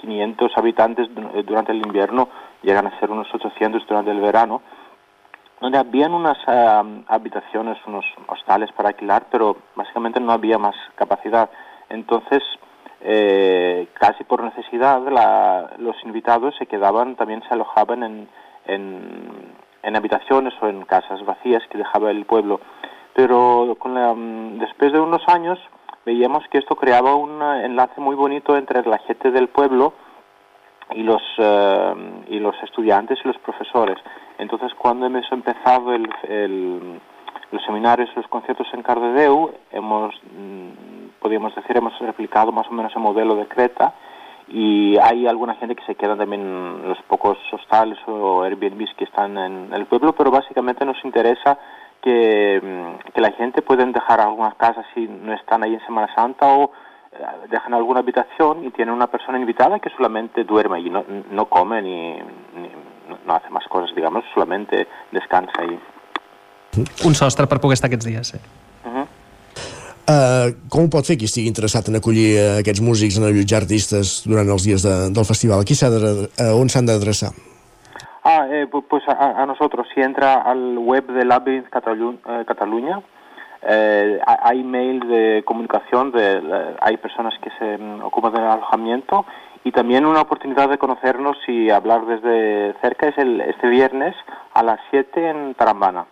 500 0.00 0.52
habitantes 0.56 1.14
du- 1.14 1.42
durante 1.44 1.72
el 1.72 1.78
invierno, 1.84 2.28
llegan 2.62 2.86
a 2.86 2.98
ser 3.00 3.10
unos 3.10 3.32
800 3.34 3.86
durante 3.86 4.10
el 4.10 4.20
verano, 4.20 4.62
donde 5.60 5.78
habían 5.78 6.14
unas 6.14 6.38
ah, 6.46 6.82
habitaciones, 7.08 7.76
unos 7.86 8.04
hostales 8.28 8.72
para 8.72 8.88
alquilar, 8.90 9.26
pero 9.30 9.56
básicamente 9.76 10.18
no 10.20 10.32
había 10.32 10.58
más 10.58 10.74
capacidad. 10.94 11.50
Entonces, 11.90 12.42
eh, 13.02 13.88
casi 13.94 14.24
por 14.24 14.42
necesidad, 14.42 15.00
la- 15.10 15.70
los 15.78 15.96
invitados 16.04 16.54
se 16.56 16.66
quedaban, 16.66 17.16
también 17.16 17.42
se 17.46 17.54
alojaban 17.54 18.02
en, 18.02 18.28
en, 18.66 19.54
en 19.82 19.96
habitaciones 19.96 20.54
o 20.62 20.68
en 20.68 20.84
casas 20.84 21.24
vacías 21.24 21.62
que 21.70 21.78
dejaba 21.78 22.10
el 22.10 22.24
pueblo. 22.24 22.60
Pero 23.14 23.76
con 23.78 23.94
la, 23.94 24.14
mm, 24.14 24.58
después 24.58 24.92
de 24.92 25.00
unos 25.00 25.22
años 25.28 25.58
veíamos 26.06 26.44
que 26.50 26.58
esto 26.58 26.76
creaba 26.76 27.14
un 27.14 27.40
eh, 27.42 27.66
enlace 27.66 28.00
muy 28.00 28.14
bonito 28.16 28.56
entre 28.56 28.84
la 28.86 28.98
gente 28.98 29.30
del 29.30 29.48
pueblo 29.48 29.92
y 30.92 31.02
los 31.02 31.22
eh, 31.38 31.94
y 32.28 32.38
los 32.40 32.54
estudiantes 32.62 33.18
y 33.24 33.28
los 33.28 33.38
profesores. 33.38 33.96
Entonces, 34.38 34.72
cuando 34.74 35.06
hemos 35.06 35.30
empezado 35.32 35.92
el, 35.94 36.08
el- 36.28 37.00
los 37.52 37.62
seminarios, 37.64 38.08
los 38.14 38.28
conciertos 38.28 38.68
en 38.72 38.82
Cardedeu, 38.82 39.50
hemos, 39.72 40.14
mm, 40.22 41.18
podríamos 41.20 41.52
decir, 41.54 41.76
hemos 41.76 41.98
replicado 41.98 42.52
más 42.52 42.68
o 42.68 42.72
menos 42.72 42.92
el 42.94 43.02
modelo 43.02 43.34
de 43.34 43.46
Creta 43.48 43.92
y 44.46 44.96
hay 44.98 45.26
alguna 45.26 45.54
gente 45.56 45.74
que 45.74 45.84
se 45.84 45.96
queda 45.96 46.16
también 46.16 46.42
en 46.42 46.88
los 46.88 47.00
pocos 47.02 47.38
hostales 47.52 47.98
o 48.06 48.42
Airbnbs 48.44 48.94
que 48.96 49.04
están 49.04 49.36
en 49.36 49.72
el 49.74 49.86
pueblo, 49.86 50.12
pero 50.12 50.30
básicamente 50.30 50.84
nos 50.84 51.04
interesa 51.04 51.58
que, 52.02 52.60
mm, 52.62 53.12
que 53.12 53.20
la 53.20 53.32
gente 53.32 53.62
pueden 53.62 53.92
dejar 53.92 54.20
algunas 54.20 54.54
casas 54.56 54.84
si 54.94 55.06
no 55.06 55.34
están 55.34 55.62
ahí 55.62 55.74
en 55.74 55.84
Semana 55.86 56.08
Santa 56.14 56.46
o 56.46 56.72
eh, 57.12 57.16
dejan 57.50 57.74
alguna 57.74 58.00
habitación 58.00 58.64
y 58.64 58.70
tienen 58.70 58.94
una 58.94 59.06
persona 59.08 59.38
invitada 59.38 59.78
que 59.80 59.90
solamente 59.96 60.44
duerme 60.44 60.78
allí, 60.78 60.90
no, 60.90 61.04
no 61.30 61.46
come 61.46 61.82
ni, 61.82 62.14
ni- 62.14 62.70
no- 63.26 63.34
hace 63.34 63.50
más 63.50 63.64
cosas, 63.68 63.90
digamos, 63.94 64.24
solamente 64.34 64.86
descansa 65.12 65.52
allí. 65.58 65.78
Un 67.04 67.14
sostre 67.14 67.46
per 67.46 67.58
poder 67.60 67.74
estar 67.74 67.88
aquests 67.90 68.06
dies. 68.06 68.28
Sí. 68.28 68.38
Uh, 70.10 70.50
com 70.72 70.86
ho 70.86 70.90
pot 70.90 71.06
fer 71.06 71.14
qui 71.20 71.28
estigui 71.28 71.46
interessat 71.46 71.86
en 71.90 71.98
acollir 72.00 72.30
uh, 72.34 72.44
aquests 72.58 72.80
músics, 72.82 73.18
en 73.20 73.26
allotjar 73.28 73.60
artistes 73.62 74.24
durant 74.26 74.48
els 74.50 74.64
dies 74.66 74.82
de, 74.82 74.94
del 75.14 75.26
festival? 75.28 75.62
Qui 75.68 75.76
s'ha 75.78 75.90
de, 75.92 76.00
uh, 76.26 76.54
on 76.58 76.70
s'han 76.72 76.88
d'adreçar? 76.88 77.30
Ah, 78.22 78.46
eh, 78.50 78.66
pu- 78.70 78.84
pues 78.88 79.02
a, 79.08 79.42
a 79.42 79.46
nosotros, 79.46 79.86
si 79.94 80.00
entra 80.00 80.42
al 80.42 80.76
web 80.78 81.06
de 81.06 81.24
Labyrinth 81.24 81.70
Catalu- 81.70 82.18
eh, 82.26 82.44
Cataluña, 82.46 83.00
eh, 83.62 84.20
ha- 84.26 84.48
hay 84.48 84.62
mails 84.62 85.06
de 85.08 85.42
comunicación, 85.46 86.12
de- 86.12 86.76
hay 86.80 86.96
personas 86.98 87.34
que 87.42 87.50
se 87.58 87.78
mm, 87.78 88.02
ocupan 88.02 88.32
del 88.32 88.44
alojamiento 88.44 89.24
y 89.64 89.72
también 89.72 90.04
una 90.06 90.20
oportunidad 90.22 90.68
de 90.68 90.78
conocernos 90.78 91.36
y 91.48 91.70
hablar 91.70 92.04
desde 92.06 92.74
cerca 92.82 93.08
es 93.08 93.18
el, 93.18 93.40
este 93.42 93.68
viernes 93.68 94.14
a 94.54 94.62
las 94.62 94.80
7 94.90 95.28
en 95.30 95.54
Tarambana. 95.54 96.04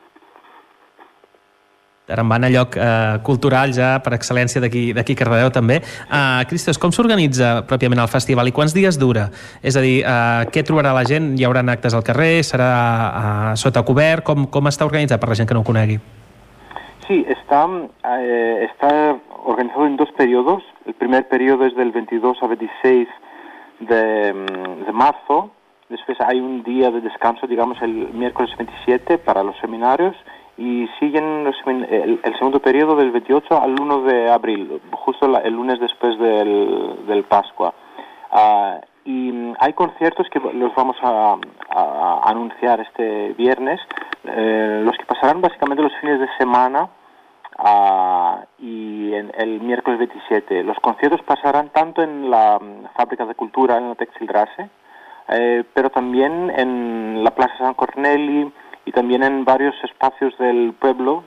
Tarambana, 2.08 2.48
lloc 2.48 2.76
eh, 2.80 3.18
cultural 3.26 3.74
ja 3.76 3.98
per 4.00 4.14
excel·lència 4.16 4.62
d'aquí 4.64 5.16
Cardedeu 5.18 5.50
també. 5.52 5.82
Uh, 6.08 6.40
Cristos, 6.48 6.80
com 6.80 6.92
s'organitza 6.94 7.66
pròpiament 7.68 8.00
el 8.00 8.08
festival 8.08 8.48
i 8.48 8.54
quants 8.56 8.72
dies 8.72 8.96
dura? 8.96 9.26
És 9.60 9.76
a 9.76 9.82
dir, 9.84 9.98
uh, 10.00 10.46
què 10.48 10.64
trobarà 10.64 10.94
la 10.96 11.04
gent? 11.04 11.34
Hi 11.36 11.44
haurà 11.44 11.60
actes 11.68 11.92
al 11.92 12.06
carrer? 12.06 12.40
Serà 12.48 12.70
uh, 12.72 13.56
sota 13.60 13.84
cobert? 13.84 14.24
Com, 14.24 14.48
com 14.48 14.72
està 14.72 14.88
organitzat 14.88 15.20
per 15.20 15.28
la 15.28 15.36
gent 15.36 15.50
que 15.50 15.58
no 15.58 15.60
ho 15.60 15.68
conegui? 15.68 15.98
Sí, 17.08 17.24
está, 17.28 17.66
eh, 18.04 18.68
está 18.70 19.16
organizado 19.44 19.86
en 19.86 19.96
dos 19.96 20.10
periodos. 20.12 20.62
El 20.86 20.94
primer 20.94 21.26
periodo 21.28 21.64
es 21.64 21.74
del 21.74 21.90
22 21.90 22.36
al 22.42 22.48
26 22.48 23.08
de, 23.80 24.32
de 24.86 24.92
marzo. 24.92 25.50
Después 25.88 26.18
hay 26.20 26.38
un 26.38 26.62
día 26.62 26.90
de 26.90 27.00
descanso, 27.00 27.46
digamos, 27.46 27.80
el 27.80 28.12
miércoles 28.12 28.54
27 28.58 29.16
para 29.18 29.42
los 29.42 29.56
seminarios. 29.58 30.14
Y 30.58 30.88
siguen 30.98 31.46
el, 31.66 32.20
el 32.22 32.34
segundo 32.36 32.58
periodo 32.60 32.96
del 32.96 33.12
28 33.12 33.62
al 33.62 33.80
1 33.80 34.02
de 34.02 34.28
abril, 34.30 34.80
justo 34.92 35.28
la- 35.28 35.38
el 35.38 35.54
lunes 35.54 35.78
después 35.78 36.18
del, 36.18 37.06
del 37.06 37.22
Pascua. 37.24 37.72
Ah, 38.32 38.80
y 39.04 39.32
hay 39.60 39.72
conciertos 39.72 40.28
que 40.30 40.40
los 40.40 40.74
vamos 40.74 40.96
a, 41.00 41.34
a- 41.70 42.20
a 42.24 42.30
anunciar 42.30 42.80
este 42.80 43.34
viernes, 43.34 43.80
eh, 44.24 44.82
los 44.84 44.96
que 44.98 45.04
pasarán 45.06 45.40
básicamente 45.40 45.82
los 45.82 45.94
fines 46.00 46.18
de 46.20 46.28
semana 46.38 46.88
ah, 47.56 48.40
y 48.58 49.14
en 49.14 49.32
el 49.38 49.60
miércoles 49.60 49.98
27. 50.00 50.64
Los 50.64 50.76
conciertos 50.80 51.22
pasarán 51.22 51.70
tanto 51.70 52.02
en 52.02 52.28
la 52.30 52.58
mm, 52.58 52.96
Fábrica 52.96 53.24
de 53.26 53.34
Cultura, 53.34 53.78
en 53.78 53.90
la 53.90 53.94
Textilrase, 53.94 54.68
eh, 55.28 55.62
pero 55.72 55.90
también 55.90 56.50
en 56.56 57.22
la 57.22 57.30
Plaza 57.30 57.56
San 57.58 57.74
Corneli 57.74 58.52
y 58.88 58.92
también 58.92 59.22
en 59.22 59.44
varios 59.44 59.74
espacios 59.84 60.32
del 60.38 60.72
pueblo 60.72 61.22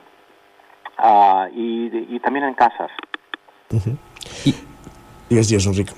ah, 0.98 1.46
y, 1.54 2.16
y 2.16 2.18
también 2.18 2.44
en 2.44 2.54
casas. 2.54 2.90
Digues, 5.28 5.48
digues, 5.48 5.66
Enric. 5.66 5.92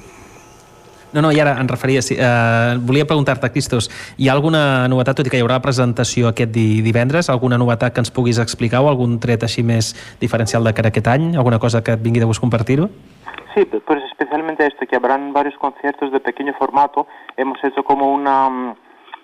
No, 1.14 1.22
no, 1.22 1.30
i 1.32 1.38
ara 1.40 1.54
em 1.62 1.68
referia... 1.70 2.02
Eh, 2.10 2.76
volia 2.84 3.06
preguntar-te, 3.06 3.48
Cristos, 3.54 3.88
hi 4.18 4.28
ha 4.28 4.34
alguna 4.34 4.88
novetat, 4.90 5.16
tot 5.20 5.30
i 5.30 5.32
que 5.32 5.38
hi 5.38 5.44
haurà 5.46 5.60
presentació 5.62 6.28
aquest 6.28 6.52
di 6.52 6.82
divendres, 6.84 7.30
alguna 7.32 7.56
novetat 7.56 7.94
que 7.94 8.02
ens 8.02 8.12
puguis 8.12 8.40
explicar 8.42 8.82
o 8.82 8.90
algun 8.90 9.16
tret 9.22 9.46
així 9.46 9.62
més 9.64 9.94
diferencial 10.20 10.66
de 10.66 10.74
cara 10.74 10.90
a 10.90 10.92
aquest 10.92 11.08
any? 11.14 11.30
Alguna 11.38 11.62
cosa 11.62 11.84
que 11.86 11.94
et 11.96 12.02
vingui 12.02 12.20
de 12.20 12.28
gust 12.28 12.42
compartir-ho? 12.44 12.90
Sí, 13.54 13.64
pues 13.64 14.02
especialmente 14.10 14.66
esto, 14.66 14.84
que 14.90 14.96
habrán 14.96 15.32
varios 15.32 15.56
conciertos 15.56 16.12
de 16.12 16.18
pequeño 16.18 16.52
formato. 16.58 17.06
Hemos 17.36 17.62
hecho 17.62 17.84
como 17.84 18.12
una, 18.12 18.50
mm, 18.50 18.74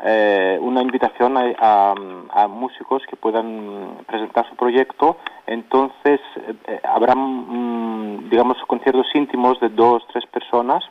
eh, 0.02 0.58
una 0.60 0.80
invitación 0.80 1.36
a, 1.36 1.94
músicos 2.48 3.02
que 3.08 3.16
puedan 3.16 3.98
presentar 4.06 4.48
su 4.48 4.56
proyecto. 4.56 5.18
Entonces, 5.46 6.20
eh, 6.66 6.80
habrá, 6.84 7.14
mm, 7.14 8.30
digamos, 8.30 8.56
conciertos 8.66 9.06
íntimos 9.14 9.60
de 9.60 9.68
dos, 9.68 10.02
tres 10.12 10.24
personas 10.26 10.84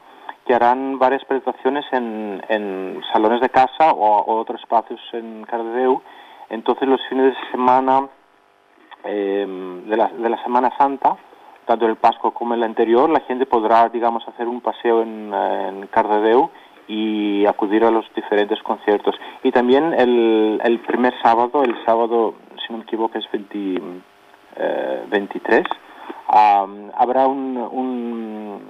que 0.45 0.53
harán 0.53 0.99
varias 0.99 1.23
presentaciones 1.25 1.85
en, 1.91 3.01
salones 3.13 3.41
de 3.41 3.49
casa 3.49 3.91
o, 3.91 4.17
o 4.19 4.39
otros 4.39 4.61
espacios 4.61 4.99
en 5.13 5.43
Cardedeu. 5.45 6.01
Entonces, 6.49 6.87
los 6.87 7.01
fines 7.07 7.33
de 7.33 7.51
semana 7.51 8.07
eh, 9.03 9.45
de, 9.85 9.97
la, 9.97 10.43
Semana 10.43 10.71
Santa, 10.77 11.15
tanto 11.65 11.85
el 11.85 11.95
Pascua 11.95 12.33
como 12.33 12.53
el 12.53 12.63
anterior, 12.63 13.09
la 13.09 13.21
gente 13.21 13.45
podrá, 13.45 13.87
digamos, 13.89 14.27
hacer 14.27 14.47
un 14.47 14.61
paseo 14.61 15.01
en, 15.01 15.33
en 15.33 15.87
Cardedeu 15.87 16.49
y 16.89 17.45
acudir 17.45 17.83
a 17.83 17.91
los 17.91 18.05
diferentes 18.15 18.61
conciertos. 18.63 19.15
Y 19.43 19.51
también 19.51 19.93
el, 19.93 20.59
el 20.63 20.79
primer 20.79 21.13
sábado, 21.21 21.63
el 21.63 21.75
sábado, 21.85 22.33
si 22.57 22.73
no 22.73 22.79
me 22.79 22.83
equivoco, 22.83 23.17
es 23.17 23.25
20, 23.31 23.81
eh, 24.57 25.03
23, 25.09 25.63
am, 26.27 26.91
habrá 26.97 27.27
un, 27.27 27.57
un, 27.57 28.61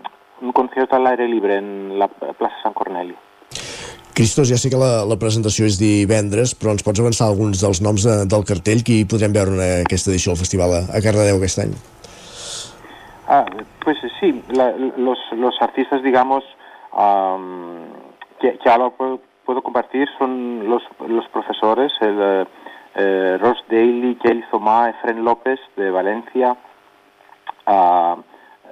un 0.42 0.52
concierto 0.52 0.98
al 0.98 1.08
aire 1.08 1.28
libre 1.30 1.58
en 1.58 1.98
la 1.98 2.10
Plaza 2.10 2.56
San 2.62 2.74
Cornelio. 2.74 3.16
Cristos, 4.14 4.50
ja 4.52 4.58
sé 4.60 4.68
que 4.68 4.76
la, 4.76 5.06
la 5.08 5.16
presentació 5.16 5.64
és 5.64 5.78
divendres, 5.80 6.52
però 6.60 6.74
ens 6.76 6.84
pots 6.84 7.00
avançar 7.00 7.30
alguns 7.30 7.62
dels 7.64 7.80
noms 7.80 8.04
de, 8.04 8.18
del 8.28 8.44
cartell 8.44 8.84
que 8.84 8.98
hi 9.00 9.06
podrem 9.08 9.32
veure 9.32 9.56
en 9.56 9.62
aquesta 9.86 10.12
edició 10.12 10.34
del 10.34 10.42
festival 10.42 10.76
a, 10.76 10.82
a 10.92 11.00
Cardedeu 11.00 11.40
aquest 11.40 11.64
any? 11.64 11.72
Ah, 13.32 13.46
pues 13.80 14.04
sí, 14.20 14.34
la, 14.52 14.74
los, 14.76 15.24
los 15.40 15.56
artistas, 15.64 16.04
digamos, 16.04 16.44
um, 16.92 17.80
que, 18.40 18.58
ahora 18.70 18.90
puedo, 18.90 19.62
compartir 19.62 20.08
son 20.18 20.70
los, 20.70 20.84
los 21.08 21.28
profesores, 21.30 21.92
el 22.02 22.48
eh, 22.96 23.38
Ross 23.40 23.64
Daly, 23.70 24.16
Kelly 24.16 24.44
Zomá, 24.52 24.90
Efren 24.90 25.24
López 25.24 25.60
de 25.76 25.92
Valencia, 25.92 26.56
uh, 27.68 28.22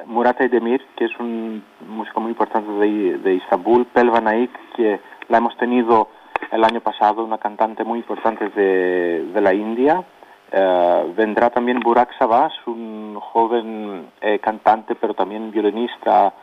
Murat 0.06 0.42
Aydemir, 0.42 0.86
que 0.96 1.06
es 1.06 1.20
un 1.20 1.64
músico 1.88 2.20
muy 2.22 2.32
importante 2.32 2.72
de, 2.72 3.18
de 3.18 3.34
Istambul, 3.36 3.86
Pelva 3.88 4.22
Naik, 4.22 4.52
que 4.76 5.00
la 5.30 5.38
hemos 5.38 5.56
tenido 5.58 6.10
el 6.52 6.64
año 6.64 6.82
pasado, 6.82 7.24
una 7.24 7.38
cantante 7.38 7.84
muy 7.84 8.00
importante 8.00 8.50
de, 8.50 9.26
de 9.34 9.42
la 9.42 9.54
India. 9.54 10.04
Uh, 10.50 11.14
vendrá 11.14 11.50
también 11.50 11.82
Burak 11.82 12.18
Sabas, 12.18 12.54
un 12.68 13.20
joven 13.20 14.10
eh, 14.22 14.40
cantante, 14.40 14.96
pero 14.96 15.14
también 15.14 15.52
violinista 15.52 16.34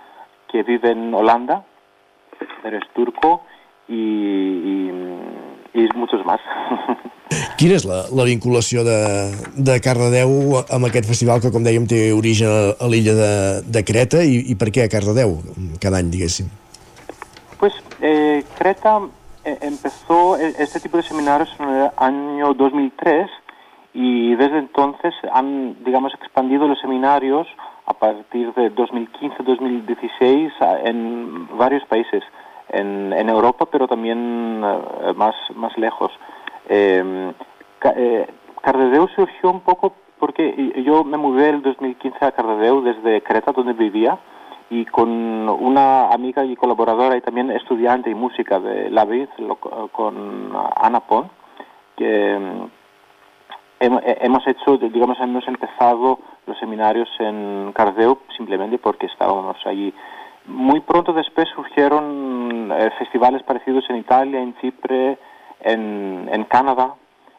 que 0.46 0.62
vive 0.62 0.90
en 0.90 1.14
Holanda, 1.14 1.64
pero 2.62 2.78
es 2.78 2.84
turco, 2.94 3.42
y, 3.88 3.94
y, 3.94 4.92
y 5.74 5.88
muchos 5.94 6.24
más. 6.24 6.40
Quina 7.58 7.76
és 7.78 7.84
la, 7.86 8.02
la 8.14 8.24
vinculació 8.26 8.82
de, 8.86 8.98
de 9.56 9.76
Cardedeu 9.82 10.58
amb 10.74 10.88
aquest 10.88 11.06
festival 11.08 11.40
que, 11.42 11.50
com 11.54 11.64
dèiem, 11.64 11.86
té 11.90 12.12
origen 12.14 12.50
a, 12.50 12.88
l'illa 12.90 13.14
de, 13.18 13.32
de 13.76 13.82
Creta 13.86 14.22
i, 14.26 14.40
i 14.52 14.56
per 14.58 14.70
què 14.74 14.84
a 14.84 14.90
Cardedeu 14.92 15.38
cada 15.82 16.00
any, 16.00 16.10
diguéssim? 16.12 16.50
Pues 17.58 17.76
eh, 18.00 18.44
Creta 18.58 18.98
eh, 19.44 19.58
empezó 19.62 20.36
este 20.36 20.80
tipo 20.80 20.98
de 20.98 21.04
seminarios 21.04 21.50
en 21.58 21.68
el 21.68 21.90
año 21.96 22.54
2003 22.54 23.30
y 23.94 24.34
desde 24.34 24.58
entonces 24.58 25.14
han, 25.32 25.82
digamos, 25.84 26.12
expandido 26.14 26.66
los 26.66 26.80
seminarios 26.80 27.46
a 27.86 27.94
partir 27.94 28.52
de 28.54 28.74
2015-2016 28.74 30.52
en 30.84 31.48
varios 31.58 31.84
países, 31.86 32.22
en, 32.70 33.28
Europa, 33.28 33.66
pero 33.70 33.86
también 33.86 34.62
eh, 34.64 35.12
más, 35.14 35.34
más 35.54 35.76
lejos. 35.76 36.12
Eh, 36.68 37.32
eh, 37.96 38.26
Cardedeu 38.62 39.06
surgió 39.08 39.50
un 39.50 39.60
poco 39.60 39.94
porque 40.18 40.82
yo 40.86 41.04
me 41.04 41.18
mudé 41.18 41.50
el 41.50 41.62
2015 41.62 42.24
a 42.24 42.32
Cardedeu 42.32 42.80
desde 42.80 43.22
Creta, 43.22 43.52
donde 43.52 43.74
vivía, 43.74 44.18
y 44.70 44.86
con 44.86 45.10
una 45.48 46.08
amiga 46.08 46.44
y 46.44 46.56
colaboradora 46.56 47.16
y 47.16 47.20
también 47.20 47.50
estudiante 47.50 48.08
y 48.08 48.14
música 48.14 48.58
de 48.58 48.90
la 48.90 49.06
con 49.92 50.52
Ana 50.76 51.00
Pon, 51.00 51.28
que 51.96 52.38
hemos 53.84 54.46
hecho, 54.46 54.76
digamos, 54.78 55.18
hemos 55.20 55.46
empezado 55.48 56.18
los 56.46 56.58
seminarios 56.58 57.08
en 57.18 57.72
Cardedeu 57.72 58.18
simplemente 58.36 58.78
porque 58.78 59.06
estábamos 59.06 59.56
allí. 59.64 59.92
Muy 60.46 60.80
pronto 60.80 61.12
después 61.12 61.48
surgieron 61.54 62.70
eh, 62.72 62.90
festivales 62.98 63.42
parecidos 63.42 63.84
en 63.88 63.96
Italia, 63.96 64.40
en 64.40 64.54
Chipre, 64.58 65.18
en, 65.60 66.28
en 66.30 66.44
Canadá, 66.44 66.94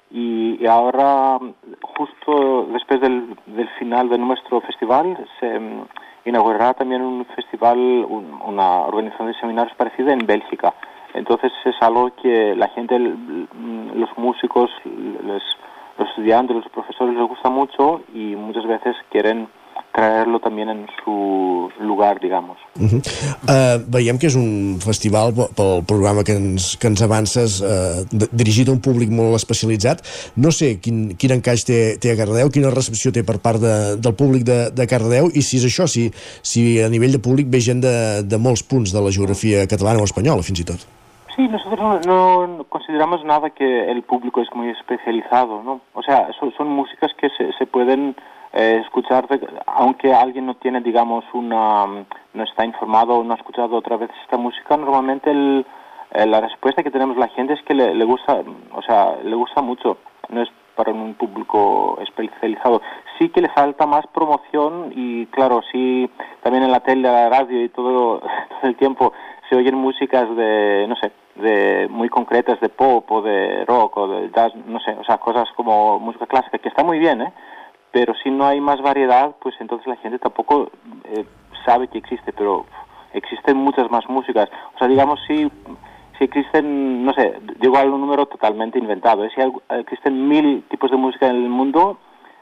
y, 0.09 0.63
y, 0.63 0.67
ahora, 0.67 1.39
justo 1.81 2.67
después 2.71 3.01
del, 3.01 3.35
del, 3.45 3.67
final 3.79 4.09
de 4.09 4.17
nuestro 4.17 4.61
festival, 4.61 5.17
se 5.39 5.57
um, 5.57 5.85
inaugurará 6.25 6.73
también 6.73 7.01
un 7.01 7.25
festival, 7.25 7.77
un, 7.77 8.39
una 8.45 8.81
organización 8.81 9.27
de 9.27 9.39
seminarios 9.39 9.75
parecida 9.75 10.13
en 10.13 10.25
Bélgica. 10.25 10.73
Entonces 11.13 11.51
es 11.63 11.75
algo 11.81 12.13
que 12.21 12.55
la 12.55 12.67
gente, 12.69 12.99
los 12.99 14.09
músicos, 14.17 14.69
los, 15.23 15.43
los 15.97 16.09
estudiantes, 16.09 16.55
los 16.55 16.69
profesores 16.69 17.15
les 17.15 17.27
gusta 17.27 17.49
mucho 17.49 18.01
y 18.13 18.35
muchas 18.35 18.65
veces 18.67 18.95
quieren 19.11 19.47
traerlo 19.95 20.39
también 20.41 20.69
en 20.69 20.87
su 21.03 21.69
lugar, 21.79 22.19
digamos. 22.19 22.57
Uh 22.77 22.83
-huh. 22.83 22.99
uh, 22.99 23.83
veiem 23.87 24.17
que 24.17 24.27
és 24.27 24.35
un 24.35 24.77
festival 24.79 25.31
pel 25.33 25.83
programa 25.87 26.23
que 26.23 26.35
ens, 26.35 26.75
que 26.77 26.87
ens 26.87 27.01
avances 27.01 27.61
uh, 27.61 28.03
dirigit 28.31 28.67
a 28.67 28.71
un 28.71 28.81
públic 28.81 29.09
molt 29.09 29.35
especialitzat. 29.35 30.03
No 30.35 30.51
sé 30.51 30.79
quin, 30.81 31.15
quin 31.15 31.31
encaix 31.31 31.63
té, 31.63 31.97
té 31.97 32.11
a 32.11 32.17
Cardedeu, 32.17 32.49
quina 32.49 32.69
recepció 32.69 33.11
té 33.11 33.23
per 33.23 33.39
part 33.39 33.61
de, 33.61 33.95
del 33.95 34.13
públic 34.13 34.43
de, 34.43 34.69
de 34.71 34.85
Cardedeu 34.85 35.31
i 35.33 35.41
si 35.41 35.57
és 35.57 35.65
això, 35.65 35.87
si, 35.87 36.11
si 36.41 36.81
a 36.81 36.89
nivell 36.89 37.11
de 37.11 37.23
públic 37.27 37.47
ve 37.47 37.59
gent 37.59 37.81
de, 37.81 38.21
de 38.23 38.37
molts 38.37 38.63
punts 38.63 38.91
de 38.91 38.99
la 38.99 39.11
geografia 39.11 39.65
catalana 39.67 40.01
o 40.01 40.03
espanyola, 40.03 40.43
fins 40.43 40.59
i 40.59 40.65
tot. 40.65 40.85
Sí, 41.35 41.47
nosotros 41.49 42.05
no, 42.05 42.47
no, 42.47 42.63
consideramos 42.65 43.25
nada 43.25 43.49
que 43.49 43.91
el 43.91 44.03
público 44.03 44.41
es 44.41 44.47
muy 44.55 44.69
especializado, 44.69 45.61
¿no? 45.63 45.81
O 45.93 46.01
sea, 46.01 46.29
son, 46.39 46.67
músicas 46.69 47.13
que 47.15 47.29
se, 47.31 47.51
se 47.53 47.65
pueden 47.65 48.15
eh, 48.53 48.79
escuchar, 48.81 49.27
aunque 49.65 50.13
alguien 50.13 50.45
no 50.45 50.55
tiene, 50.55 50.79
digamos, 50.79 51.25
una, 51.33 51.85
no 52.33 52.43
está 52.43 52.65
informado 52.65 53.17
o 53.17 53.23
no 53.25 53.33
ha 53.33 53.37
escuchado 53.37 53.75
otra 53.75 53.97
vez 53.97 54.09
esta 54.23 54.37
música, 54.37 54.77
normalmente 54.77 55.29
el, 55.29 55.65
eh, 56.11 56.25
la 56.25 56.39
respuesta 56.39 56.83
que 56.83 56.91
tenemos 56.91 57.17
la 57.17 57.27
gente 57.27 57.53
es 57.53 57.61
que 57.63 57.73
le, 57.73 57.93
le, 57.93 58.05
gusta, 58.05 58.41
o 58.71 58.81
sea, 58.81 59.17
le 59.21 59.35
gusta 59.35 59.61
mucho, 59.61 59.97
no 60.29 60.41
es 60.41 60.49
para 60.75 60.93
un 60.93 61.15
público 61.15 61.97
especializado. 62.01 62.81
Sí 63.19 63.29
que 63.29 63.41
le 63.41 63.49
falta 63.49 63.85
más 63.85 64.05
promoción 64.07 64.93
y, 64.95 65.25
claro, 65.27 65.61
sí, 65.71 66.09
también 66.43 66.63
en 66.63 66.71
la 66.71 66.79
tele, 66.79 67.01
la 67.01 67.27
radio 67.29 67.61
y 67.61 67.69
todo, 67.69 68.19
todo 68.49 68.61
el 68.63 68.77
tiempo 68.77 69.11
se 69.49 69.55
oyen 69.57 69.75
músicas 69.75 70.33
de, 70.35 70.85
no 70.87 70.95
sé, 70.95 71.11
de 71.35 71.87
muy 71.89 72.09
concretas 72.09 72.59
de 72.61 72.69
pop 72.69 73.09
o 73.11 73.21
de 73.21 73.65
rock 73.65 73.97
o 73.97 74.07
de 74.07 74.31
jazz, 74.31 74.53
no 74.55 74.79
sé, 74.79 74.91
o 74.91 75.03
sea, 75.03 75.17
cosas 75.17 75.49
como 75.55 75.99
música 75.99 76.25
clásica, 76.27 76.57
que 76.57 76.69
está 76.69 76.83
muy 76.83 76.99
bien, 76.99 77.21
¿eh? 77.21 77.33
pero 77.91 78.13
si 78.23 78.29
no 78.29 78.45
hay 78.45 78.59
más 78.59 78.81
variedad, 78.81 79.35
pues 79.41 79.55
entonces 79.59 79.87
la 79.87 79.95
gente 79.97 80.19
tampoco 80.19 80.69
eh, 81.05 81.25
sabe 81.65 81.87
que 81.87 81.97
existe, 81.97 82.33
pero 82.33 82.65
existen 83.13 83.57
muchas 83.57 83.89
más 83.89 84.07
músicas. 84.09 84.49
O 84.75 84.77
sea, 84.77 84.87
digamos, 84.87 85.19
si, 85.27 85.49
si 86.17 86.23
existen, 86.25 87.05
no 87.05 87.13
sé, 87.13 87.39
digo 87.59 87.77
algo 87.77 87.95
un 87.95 88.01
número 88.01 88.25
totalmente 88.25 88.79
inventado, 88.79 89.23
¿eh? 89.23 89.31
si 89.33 89.41
hay, 89.41 89.51
existen 89.79 90.27
mil 90.27 90.63
tipos 90.69 90.91
de 90.91 90.97
música 90.97 91.27
en 91.27 91.37
el 91.37 91.49
mundo, 91.49 91.97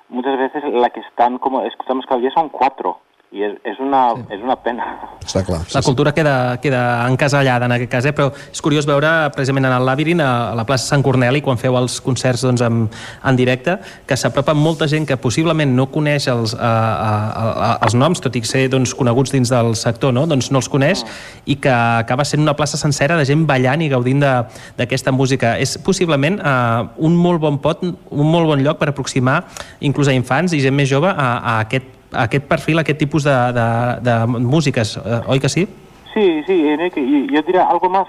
muchas 0.10 0.38
veces 0.38 0.64
la 0.74 0.90
que 0.90 1.02
están 1.02 1.38
como 1.38 1.62
escuchamos 1.62 2.06
cada 2.06 2.22
día 2.22 2.32
son 2.32 2.50
cuatro. 2.50 3.00
I 3.34 3.42
és, 3.42 3.54
és, 3.66 3.80
una, 3.82 4.02
sí. 4.14 4.28
és 4.36 4.42
una 4.46 4.56
pena. 4.62 4.86
Està 5.24 5.42
clar. 5.46 5.64
Sí, 5.66 5.74
la 5.74 5.82
cultura 5.82 6.12
sí. 6.12 6.20
queda, 6.20 6.36
queda 6.62 6.82
encasellada 7.10 7.66
en 7.66 7.74
aquest 7.74 7.90
cas, 7.90 8.06
eh? 8.06 8.12
però 8.14 8.28
és 8.30 8.62
curiós 8.62 8.86
veure 8.86 9.10
precisament 9.34 9.66
en 9.66 9.74
el 9.74 9.88
Labyrinth, 9.88 10.22
a 10.22 10.54
la 10.54 10.66
plaça 10.70 10.92
Sant 10.92 11.02
Corneli, 11.06 11.42
quan 11.42 11.58
feu 11.58 11.74
els 11.80 11.96
concerts 12.06 12.44
doncs, 12.46 12.62
en, 12.62 12.84
en 13.26 13.40
directe, 13.40 13.80
que 14.06 14.18
s'apropa 14.20 14.54
molta 14.54 14.86
gent 14.92 15.08
que 15.10 15.18
possiblement 15.18 15.74
no 15.74 15.88
coneix 15.94 16.28
els, 16.30 16.54
a, 16.54 16.70
a, 16.70 17.40
a, 17.40 17.72
els 17.88 17.98
noms, 17.98 18.22
tot 18.22 18.38
i 18.38 18.44
ser 18.46 18.68
doncs, 18.74 18.94
coneguts 19.00 19.34
dins 19.34 19.50
del 19.50 19.74
sector, 19.82 20.14
no? 20.14 20.28
doncs 20.30 20.52
no 20.54 20.62
els 20.62 20.70
coneix, 20.70 21.02
mm. 21.02 21.48
i 21.56 21.58
que 21.64 21.74
acaba 21.74 22.28
sent 22.30 22.46
una 22.46 22.54
plaça 22.60 22.78
sencera 22.78 23.18
de 23.18 23.26
gent 23.26 23.48
ballant 23.50 23.82
i 23.82 23.90
gaudint 23.90 24.22
d'aquesta 24.22 25.16
música. 25.16 25.56
És 25.58 25.80
possiblement 25.82 26.38
uh, 26.38 26.86
un 27.02 27.18
molt 27.18 27.42
bon 27.42 27.58
pot, 27.64 27.82
un 27.82 28.30
molt 28.30 28.54
bon 28.54 28.62
lloc 28.62 28.78
per 28.78 28.92
aproximar 28.94 29.42
inclús 29.82 30.12
a 30.12 30.14
infants 30.14 30.54
i 30.54 30.62
gent 30.62 30.78
més 30.78 30.92
jove 30.92 31.10
a, 31.10 31.30
a 31.42 31.60
aquest 31.66 32.03
aquest 32.16 32.46
perfil, 32.46 32.80
aquest 32.80 33.00
tipus 33.00 33.24
de, 33.24 33.36
de, 33.54 33.66
de 34.02 34.16
músiques, 34.28 34.98
eh, 34.98 35.22
oi 35.28 35.40
que 35.40 35.50
sí? 35.50 35.68
Sí, 36.14 36.44
sí, 36.46 36.62
yo 37.32 37.42
diría 37.42 37.64
algo 37.64 37.90
más, 37.90 38.08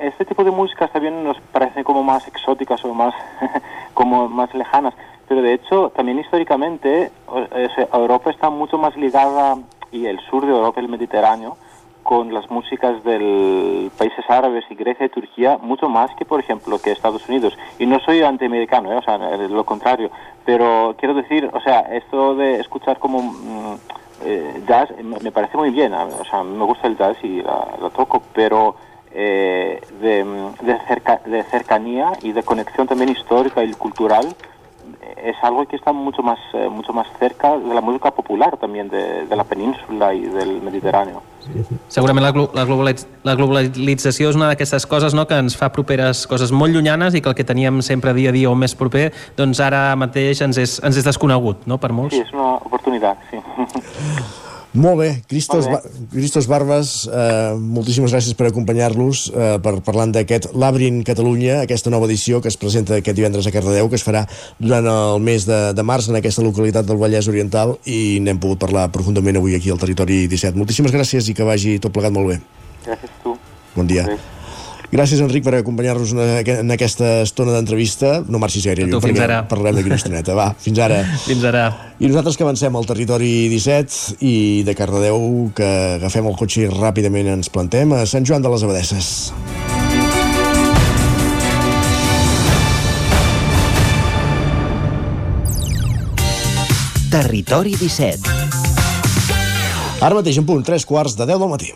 este 0.00 0.24
tipo 0.24 0.42
de 0.42 0.50
músicas 0.50 0.90
también 0.90 1.22
nos 1.22 1.38
parecen 1.52 1.84
como 1.84 2.02
más 2.02 2.26
exóticas 2.26 2.84
o 2.84 2.92
más, 2.92 3.14
como 3.94 4.28
más 4.28 4.52
lejanas, 4.54 4.92
pero 5.28 5.40
de 5.42 5.54
hecho 5.54 5.92
también 5.94 6.18
históricamente 6.18 7.12
Europa 7.92 8.30
está 8.30 8.50
mucho 8.50 8.76
más 8.76 8.96
ligada, 8.96 9.56
y 9.92 10.06
el 10.06 10.18
sur 10.28 10.44
de 10.44 10.52
Europa, 10.52 10.80
el 10.80 10.88
Mediterráneo, 10.88 11.56
con 12.08 12.32
las 12.32 12.50
músicas 12.50 13.04
de 13.04 13.90
países 13.98 14.24
árabes 14.30 14.64
y 14.70 14.74
Grecia 14.74 15.04
y 15.04 15.10
Turquía 15.10 15.58
mucho 15.60 15.90
más 15.90 16.10
que, 16.16 16.24
por 16.24 16.40
ejemplo, 16.40 16.78
que 16.78 16.90
Estados 16.90 17.28
Unidos. 17.28 17.52
Y 17.78 17.84
no 17.84 18.00
soy 18.00 18.22
antiamericano, 18.22 18.90
¿eh? 18.90 18.96
o 18.96 19.02
sea, 19.02 19.18
lo 19.18 19.64
contrario. 19.66 20.10
Pero 20.46 20.94
quiero 20.98 21.12
decir, 21.12 21.50
o 21.52 21.60
sea, 21.60 21.80
esto 21.80 22.34
de 22.34 22.60
escuchar 22.60 22.98
como 22.98 23.20
mm, 23.20 23.74
eh, 24.24 24.62
jazz 24.66 24.88
me 25.02 25.30
parece 25.30 25.58
muy 25.58 25.68
bien. 25.68 25.92
O 25.92 26.24
sea, 26.24 26.42
me 26.42 26.64
gusta 26.64 26.86
el 26.86 26.96
jazz 26.96 27.18
y 27.22 27.42
lo 27.42 27.90
toco, 27.90 28.22
pero 28.32 28.76
eh, 29.12 29.78
de, 30.00 30.78
cerca, 30.88 31.20
de 31.26 31.42
cercanía 31.42 32.12
y 32.22 32.32
de 32.32 32.42
conexión 32.42 32.86
también 32.86 33.10
histórica 33.10 33.62
y 33.62 33.74
cultural 33.74 34.34
es 35.24 35.36
algo 35.42 35.66
que 35.66 35.76
está 35.76 35.92
mucho 35.92 36.22
más, 36.22 36.38
eh, 36.54 36.68
mucho 36.68 36.92
más 36.92 37.06
cerca 37.18 37.58
de 37.58 37.74
la 37.74 37.80
música 37.80 38.10
popular 38.10 38.56
también 38.56 38.88
de, 38.88 39.26
de 39.26 39.36
la 39.36 39.44
península 39.44 40.14
y 40.14 40.20
del 40.20 40.62
Mediterráneo. 40.62 41.22
Sí, 41.40 41.64
sí. 41.68 41.76
Segurament 41.88 42.24
la, 42.24 42.48
la, 42.54 42.64
globalitz, 42.64 43.06
la 43.24 43.34
globalització 43.38 44.28
és 44.32 44.36
una 44.36 44.50
d'aquestes 44.50 44.84
coses 44.90 45.14
no, 45.16 45.24
que 45.30 45.38
ens 45.38 45.56
fa 45.56 45.70
properes 45.72 46.26
coses 46.28 46.52
molt 46.52 46.74
llunyanes 46.74 47.16
i 47.16 47.22
que 47.22 47.32
el 47.32 47.38
que 47.38 47.46
teníem 47.46 47.80
sempre 47.82 48.12
dia 48.16 48.32
a 48.32 48.36
dia 48.36 48.50
o 48.50 48.56
més 48.58 48.74
proper, 48.76 49.08
doncs 49.38 49.62
ara 49.64 49.94
mateix 49.96 50.42
ens 50.44 50.60
és, 50.60 50.76
ens 50.84 50.98
és 51.00 51.06
desconegut, 51.06 51.64
no?, 51.70 51.80
per 51.80 51.94
molts. 51.94 52.16
Sí, 52.16 52.26
és 52.26 52.34
una 52.36 52.58
oportunitat, 52.58 53.24
sí. 53.30 53.40
Molt 54.78 55.00
bé, 55.00 55.08
Cristos, 55.26 55.66
ba 55.66 55.80
Cristos 56.12 56.46
Barbas, 56.46 57.08
eh, 57.10 57.56
moltíssimes 57.58 58.12
gràcies 58.14 58.36
per 58.38 58.46
acompanyar-los 58.46 59.24
eh, 59.32 59.48
per 59.64 59.72
parlant 59.82 60.12
d'aquest 60.14 60.52
Labrin 60.54 61.00
Catalunya, 61.06 61.64
aquesta 61.64 61.90
nova 61.90 62.06
edició 62.06 62.38
que 62.44 62.52
es 62.52 62.58
presenta 62.60 62.94
aquest 62.94 63.18
divendres 63.18 63.48
a 63.48 63.54
Cardedeu, 63.54 63.90
que 63.90 63.98
es 63.98 64.06
farà 64.06 64.22
durant 64.62 64.86
el 64.86 65.24
mes 65.24 65.48
de, 65.50 65.60
de 65.74 65.86
març 65.86 66.12
en 66.12 66.20
aquesta 66.20 66.46
localitat 66.46 66.86
del 66.86 67.02
Vallès 67.02 67.26
Oriental 67.32 67.74
i 67.90 68.20
n'hem 68.22 68.38
pogut 68.38 68.62
parlar 68.68 68.86
profundament 68.94 69.42
avui 69.42 69.58
aquí 69.58 69.74
al 69.74 69.82
Territori 69.82 70.26
17. 70.30 70.54
Moltíssimes 70.58 70.94
gràcies 70.94 71.26
i 71.26 71.34
que 71.34 71.46
vagi 71.48 71.78
tot 71.82 71.94
plegat 71.94 72.14
molt 72.14 72.36
bé. 72.36 72.42
Gràcies 72.86 73.10
a 73.10 73.22
tu. 73.26 73.38
Bon 73.74 73.90
dia. 73.90 74.06
Sí. 74.06 74.37
Gràcies, 74.88 75.20
Enric, 75.20 75.44
per 75.44 75.52
acompanyar-nos 75.58 76.14
en 76.16 76.72
aquesta 76.72 77.18
estona 77.20 77.52
d'entrevista. 77.52 78.22
No 78.24 78.40
marxis 78.40 78.64
gaire 78.64 78.86
lluny, 78.86 79.02
fins 79.04 79.20
ara. 79.20 79.42
parlarem 79.48 79.76
d'aquí 79.76 79.90
una 79.90 79.98
estoneta. 80.00 80.32
Va, 80.38 80.48
fins 80.56 80.80
ara. 80.80 81.02
fins 81.28 81.44
ara. 81.44 81.66
I 82.00 82.08
nosaltres 82.08 82.38
que 82.40 82.46
avancem 82.46 82.72
al 82.78 82.88
territori 82.88 83.50
17 83.52 84.16
i 84.24 84.34
de 84.64 84.74
Cardedeu, 84.78 85.50
que 85.56 85.68
agafem 85.98 86.30
el 86.30 86.38
cotxe 86.40 86.64
i 86.64 86.70
ràpidament 86.72 87.28
ens 87.36 87.52
plantem 87.52 87.92
a 87.92 88.06
Sant 88.08 88.24
Joan 88.24 88.40
de 88.44 88.54
les 88.54 88.64
Abadesses. 88.64 89.12
Territori 97.08 97.72
17 97.76 98.36
Ara 99.98 100.14
mateix 100.14 100.38
en 100.38 100.46
punt, 100.46 100.62
3 100.62 100.84
quarts 100.86 101.16
de 101.18 101.26
10 101.26 101.40
del 101.42 101.50
matí. 101.50 101.72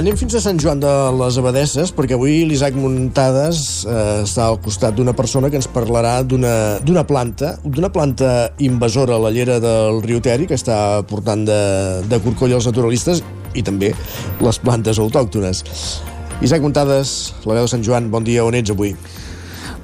Anem 0.00 0.16
fins 0.16 0.32
a 0.32 0.40
Sant 0.40 0.56
Joan 0.56 0.78
de 0.80 0.90
les 1.12 1.36
Abadesses, 1.36 1.90
perquè 1.92 2.14
avui 2.16 2.38
l'Isaac 2.48 2.72
Muntades 2.72 3.58
eh, 3.84 4.22
està 4.22 4.46
al 4.48 4.56
costat 4.64 4.94
d'una 4.96 5.12
persona 5.12 5.50
que 5.52 5.58
ens 5.60 5.68
parlarà 5.68 6.22
d'una 6.24 7.02
planta, 7.04 7.50
d'una 7.66 7.90
planta 7.92 8.30
invasora 8.64 9.18
a 9.18 9.20
la 9.20 9.28
llera 9.34 9.58
del 9.60 10.00
riu 10.06 10.22
Teri, 10.24 10.46
que 10.48 10.56
està 10.56 11.02
portant 11.10 11.44
de, 11.44 11.60
de 12.08 12.20
corcoll 12.24 12.56
als 12.56 12.70
naturalistes 12.70 13.20
i 13.52 13.60
també 13.66 13.92
les 14.40 14.60
plantes 14.64 15.02
autòctones. 15.04 15.60
Isaac 16.40 16.64
Muntades, 16.64 17.34
la 17.44 17.58
veu 17.58 17.68
de 17.68 17.74
Sant 17.74 17.84
Joan, 17.84 18.08
bon 18.08 18.24
dia, 18.24 18.46
on 18.48 18.56
ets 18.56 18.72
avui? 18.72 18.94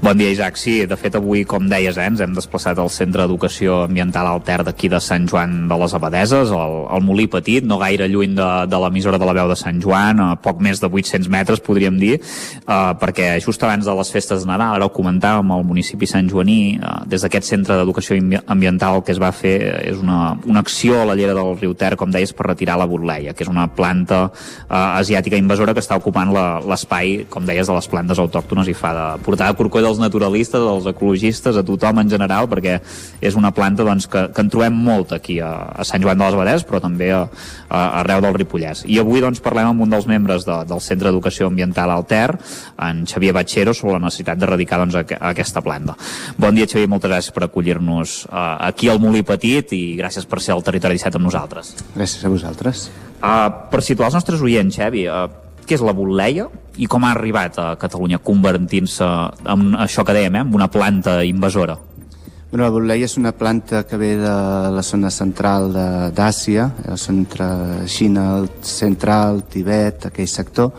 Bon 0.02 0.12
dia, 0.12 0.28
Isaac. 0.28 0.58
Sí, 0.60 0.84
de 0.84 0.96
fet, 1.00 1.14
avui, 1.16 1.46
com 1.48 1.64
deies, 1.70 1.96
eh, 1.96 2.04
ens 2.04 2.20
hem 2.20 2.34
desplaçat 2.36 2.76
al 2.78 2.90
Centre 2.92 3.24
d'Educació 3.24 3.78
Ambiental 3.86 4.26
Alter 4.28 4.58
d'aquí 4.62 4.90
de 4.92 4.98
Sant 5.00 5.24
Joan 5.26 5.54
de 5.70 5.78
les 5.80 5.94
Abadeses, 5.96 6.50
al, 6.52 6.74
al 6.92 7.00
Molí 7.02 7.24
Petit, 7.32 7.64
no 7.64 7.78
gaire 7.80 8.04
lluny 8.12 8.34
de, 8.36 8.48
de 8.68 8.80
l'emissora 8.82 9.16
de 9.16 9.24
la 9.24 9.32
veu 9.32 9.48
de 9.48 9.56
Sant 9.56 9.80
Joan, 9.80 10.20
a 10.20 10.36
poc 10.36 10.60
més 10.60 10.82
de 10.84 10.90
800 10.92 11.30
metres, 11.32 11.62
podríem 11.64 11.96
dir, 11.96 12.18
eh, 12.20 12.92
perquè 13.00 13.30
just 13.40 13.64
abans 13.64 13.88
de 13.88 13.94
les 13.96 14.10
festes 14.12 14.44
de 14.44 14.50
Nadal, 14.50 14.76
ara 14.76 14.90
ho 14.90 14.92
comentàvem, 14.92 15.54
al 15.56 15.64
municipi 15.64 16.06
Sant 16.06 16.28
Joaní, 16.28 16.76
eh, 16.76 16.92
des 17.08 17.24
d'aquest 17.24 17.48
Centre 17.48 17.80
d'Educació 17.80 18.20
Ambiental 18.46 19.00
que 19.02 19.16
es 19.16 19.22
va 19.22 19.32
fer 19.32 19.56
és 19.80 19.96
una, 19.96 20.36
una 20.44 20.60
acció 20.60 21.00
a 21.00 21.08
la 21.08 21.16
llera 21.16 21.34
del 21.34 21.56
riu 21.56 21.72
Ter, 21.72 21.94
com 21.96 22.12
deies, 22.12 22.36
per 22.36 22.50
retirar 22.50 22.76
la 22.76 22.86
botleia, 22.86 23.32
que 23.32 23.48
és 23.48 23.50
una 23.50 23.66
planta 23.72 24.26
eh, 24.28 24.76
asiàtica 24.76 25.40
invasora 25.40 25.72
que 25.72 25.80
està 25.80 25.96
ocupant 25.96 26.36
l'espai, 26.36 27.24
com 27.32 27.48
deies, 27.48 27.66
de 27.66 27.80
les 27.80 27.88
plantes 27.88 28.20
autòctones 28.20 28.68
i 28.68 28.76
fa 28.76 28.92
de 28.92 29.08
portar 29.24 29.48
de 29.48 29.56
corcoll 29.56 29.85
dels 29.86 30.00
naturalistes, 30.02 30.60
dels 30.60 30.88
ecologistes, 30.90 31.56
a 31.56 31.64
tothom 31.66 32.02
en 32.02 32.10
general, 32.10 32.48
perquè 32.50 32.78
és 33.24 33.38
una 33.38 33.52
planta 33.54 33.86
doncs, 33.86 34.08
que, 34.10 34.26
que 34.34 34.44
en 34.44 34.50
trobem 34.52 34.74
molt 34.74 35.14
aquí 35.16 35.38
a, 35.40 35.52
a 35.70 35.86
Sant 35.86 36.02
Joan 36.02 36.18
de 36.18 36.26
les 36.26 36.36
Abadès, 36.36 36.66
però 36.66 36.80
també 36.82 37.12
a, 37.14 37.22
a, 37.68 37.82
arreu 38.02 38.22
del 38.24 38.36
Ripollès. 38.36 38.84
I 38.90 39.00
avui 39.02 39.22
doncs, 39.24 39.42
parlem 39.44 39.72
amb 39.72 39.86
un 39.86 39.94
dels 39.94 40.08
membres 40.10 40.46
de, 40.48 40.58
del 40.68 40.82
Centre 40.84 41.10
d'Educació 41.10 41.50
Ambiental 41.50 41.92
Alter, 41.94 42.36
en 42.88 43.04
Xavier 43.08 43.34
Batxero, 43.36 43.74
sobre 43.76 43.96
la 43.96 44.04
necessitat 44.06 44.42
d'erradicar 44.42 44.80
doncs, 44.82 44.98
a, 44.98 45.04
a 45.20 45.32
aquesta 45.32 45.62
planta. 45.64 45.96
Bon 46.40 46.56
dia, 46.56 46.68
Xavier, 46.70 46.90
moltes 46.90 47.12
gràcies 47.12 47.34
per 47.36 47.46
acollir-nos 47.46 48.18
uh, 48.28 48.44
aquí 48.68 48.90
al 48.90 49.02
Molí 49.02 49.22
Petit 49.26 49.74
i 49.76 49.82
gràcies 49.98 50.26
per 50.28 50.42
ser 50.42 50.56
al 50.56 50.64
Territori 50.66 50.98
17 50.98 51.20
amb 51.20 51.28
nosaltres. 51.30 51.74
Gràcies 51.94 52.24
a 52.26 52.32
vosaltres. 52.32 52.86
Uh, 53.16 53.48
per 53.72 53.82
situar 53.84 54.10
els 54.10 54.18
nostres 54.18 54.42
oients, 54.44 54.76
Xavi, 54.76 55.06
uh, 55.08 55.45
què 55.66 55.74
és 55.74 55.82
la 55.84 55.94
botleia 55.96 56.46
i 56.78 56.86
com 56.90 57.04
ha 57.04 57.10
arribat 57.16 57.58
a 57.58 57.66
Catalunya 57.80 58.20
convertint-se 58.22 59.06
en 59.50 59.74
això 59.82 60.04
que 60.06 60.14
dèiem, 60.14 60.38
eh, 60.38 60.44
en 60.46 60.54
una 60.54 60.70
planta 60.70 61.22
invasora? 61.24 61.76
Bueno, 62.50 62.62
la 62.62 62.70
botleia 62.70 63.04
és 63.04 63.16
una 63.18 63.32
planta 63.32 63.82
que 63.82 63.98
ve 63.98 64.14
de 64.16 64.34
la 64.70 64.82
zona 64.82 65.10
central 65.10 65.72
d'Àsia, 66.14 66.70
el 66.86 66.98
centre 66.98 67.46
Xina, 67.90 68.38
el 68.38 68.48
central, 68.62 69.42
Tibet, 69.50 70.06
aquell 70.06 70.30
sector, 70.30 70.70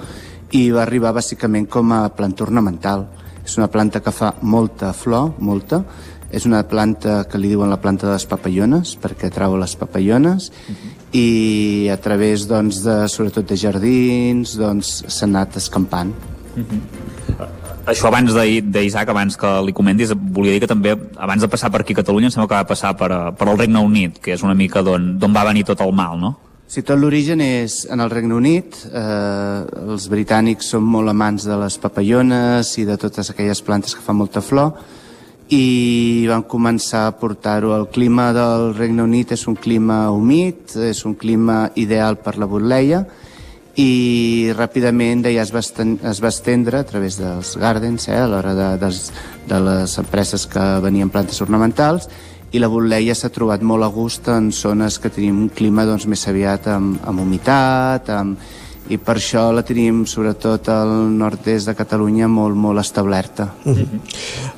i 0.56 0.70
va 0.72 0.86
arribar 0.86 1.12
bàsicament 1.14 1.68
com 1.68 1.92
a 1.92 2.08
planta 2.16 2.46
ornamental. 2.46 3.06
És 3.44 3.58
una 3.58 3.68
planta 3.68 4.00
que 4.00 4.16
fa 4.16 4.34
molta 4.42 4.94
flor, 4.94 5.34
molta, 5.40 5.84
és 6.32 6.46
una 6.48 6.64
planta 6.68 7.26
que 7.28 7.38
li 7.40 7.52
diuen 7.52 7.70
la 7.70 7.82
planta 7.84 8.08
de 8.08 8.14
les 8.14 8.26
papallones 8.28 8.96
perquè 9.00 9.30
trau 9.32 9.58
les 9.58 9.76
papallones 9.76 10.50
uh 10.52 10.72
-huh 10.72 10.97
i 11.16 11.88
a 11.92 11.98
través 11.98 12.48
doncs, 12.48 12.82
de, 12.84 12.98
sobretot 13.08 13.48
de 13.48 13.56
jardins 13.56 14.58
doncs, 14.60 15.04
s'ha 15.08 15.26
anat 15.26 15.56
escampant 15.58 16.12
uh 16.56 16.64
-huh. 16.64 16.82
Això 17.88 18.10
abans 18.10 18.34
d'Isaac, 18.36 19.08
abans 19.08 19.38
que 19.38 19.48
li 19.64 19.72
comentis, 19.72 20.12
volia 20.12 20.52
dir 20.52 20.60
que 20.60 20.68
també, 20.68 20.92
abans 21.16 21.42
de 21.42 21.48
passar 21.48 21.70
per 21.72 21.82
aquí 21.82 21.94
a 21.94 21.96
Catalunya, 21.96 22.28
em 22.28 22.32
sembla 22.32 22.48
que 22.48 22.56
va 22.56 22.68
passar 22.68 22.98
per, 22.98 23.08
per 23.40 23.48
el 23.48 23.58
Regne 23.58 23.80
Unit, 23.80 24.20
que 24.20 24.34
és 24.34 24.44
una 24.44 24.54
mica 24.54 24.82
d'on 24.84 25.34
va 25.34 25.46
venir 25.46 25.64
tot 25.64 25.80
el 25.80 25.94
mal, 25.94 26.20
no? 26.20 26.38
Sí, 26.68 26.82
tot 26.84 27.00
l'origen 27.00 27.40
és 27.40 27.86
en 27.90 28.04
el 28.04 28.10
Regne 28.12 28.36
Unit. 28.36 28.76
Eh, 28.92 29.88
els 29.88 30.10
britànics 30.12 30.74
són 30.74 30.84
molt 30.84 31.08
amants 31.08 31.46
de 31.48 31.56
les 31.56 31.78
papallones 31.80 32.74
i 32.78 32.84
de 32.84 32.98
totes 33.00 33.32
aquelles 33.32 33.62
plantes 33.64 33.96
que 33.96 34.04
fan 34.04 34.20
molta 34.20 34.44
flor 34.44 34.74
i 35.54 36.26
van 36.28 36.44
començar 36.44 37.06
a 37.08 37.16
portar-ho. 37.16 37.74
El 37.76 37.88
clima 37.94 38.32
del 38.36 38.74
Regne 38.76 39.06
Unit 39.06 39.32
és 39.32 39.48
un 39.48 39.56
clima 39.56 40.10
humit, 40.12 40.76
és 40.76 41.06
un 41.08 41.16
clima 41.16 41.70
ideal 41.76 42.20
per 42.20 42.38
la 42.38 42.50
botleia 42.50 43.06
i 43.78 44.50
ràpidament 44.58 45.22
ja 45.30 45.44
es 45.44 45.52
va, 45.54 45.62
es 45.62 46.22
va 46.24 46.32
estendre 46.34 46.80
a 46.80 46.86
través 46.88 47.20
dels 47.22 47.54
gardens, 47.62 48.08
eh, 48.10 48.18
a 48.18 48.26
l'hora 48.26 48.56
de, 48.58 48.70
de, 48.82 48.90
de 49.48 49.60
les 49.62 49.98
empreses 50.02 50.48
que 50.50 50.64
venien 50.82 51.12
plantes 51.14 51.40
ornamentals 51.46 52.10
i 52.52 52.62
la 52.64 52.72
botleia 52.72 53.14
s'ha 53.16 53.30
trobat 53.30 53.62
molt 53.62 53.86
a 53.86 53.92
gust 53.94 54.30
en 54.34 54.50
zones 54.56 54.98
que 55.04 55.12
tenim 55.14 55.44
un 55.44 55.50
clima 55.54 55.86
doncs, 55.86 56.08
més 56.10 56.26
aviat 56.28 56.72
amb, 56.74 56.98
amb 57.06 57.22
humitat, 57.22 58.10
amb, 58.10 58.40
i 58.90 58.98
per 58.98 59.18
això 59.18 59.48
la 59.56 59.64
tenim 59.68 60.04
sobretot 60.08 60.70
al 60.72 60.92
nord-est 61.18 61.70
de 61.70 61.76
Catalunya 61.78 62.30
molt, 62.32 62.56
molt 62.56 62.80
establerta. 62.80 63.54
Uh 63.66 63.76
-huh. 63.76 64.00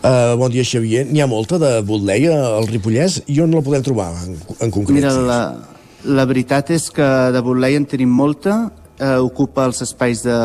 uh, 0.04 0.38
bon 0.38 0.52
dia, 0.52 0.64
Xavier. 0.64 1.06
N'hi 1.06 1.22
ha 1.22 1.28
molta 1.28 1.58
de 1.58 1.82
Botleia 1.82 2.34
al 2.58 2.68
Ripollès 2.68 3.22
i 3.28 3.42
on 3.42 3.52
la 3.52 3.62
podem 3.62 3.84
trobar 3.84 4.12
en, 4.26 4.38
en 4.60 4.72
concret? 4.72 4.96
Mira, 4.96 5.14
la, 5.14 5.58
la 6.06 6.26
veritat 6.26 6.70
és 6.70 6.90
que 6.92 7.32
de 7.32 7.42
Botleia 7.42 7.78
en 7.78 7.86
tenim 7.86 8.10
molta, 8.10 8.72
uh, 9.02 9.20
ocupa 9.24 9.66
els 9.66 9.82
espais 9.82 10.24
de, 10.24 10.38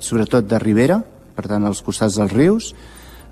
sobretot 0.00 0.46
de 0.46 0.58
Ribera, 0.58 1.02
per 1.34 1.46
tant 1.46 1.64
als 1.64 1.82
costats 1.82 2.16
dels 2.16 2.32
rius, 2.32 2.74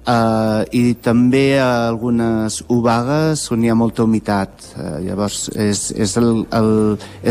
Uh, 0.04 0.68
i 0.76 0.92
també 1.00 1.56
a 1.56 1.88
algunes 1.88 2.58
obagues 2.68 3.46
on 3.54 3.64
hi 3.64 3.70
ha 3.72 3.76
molta 3.78 4.04
humitat 4.04 4.66
uh, 4.76 4.98
llavors 5.00 5.46
és, 5.56 5.86
és 5.96 6.12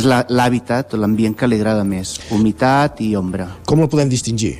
l'hàbitat 0.09 0.97
l'ambient 0.97 1.37
que 1.37 1.51
li 1.51 1.61
agrada 1.61 1.85
més 1.85 2.15
humitat 2.33 2.97
i 3.05 3.11
ombra 3.13 3.51
com 3.69 3.77
la 3.83 3.91
podem 3.91 4.09
distingir? 4.09 4.55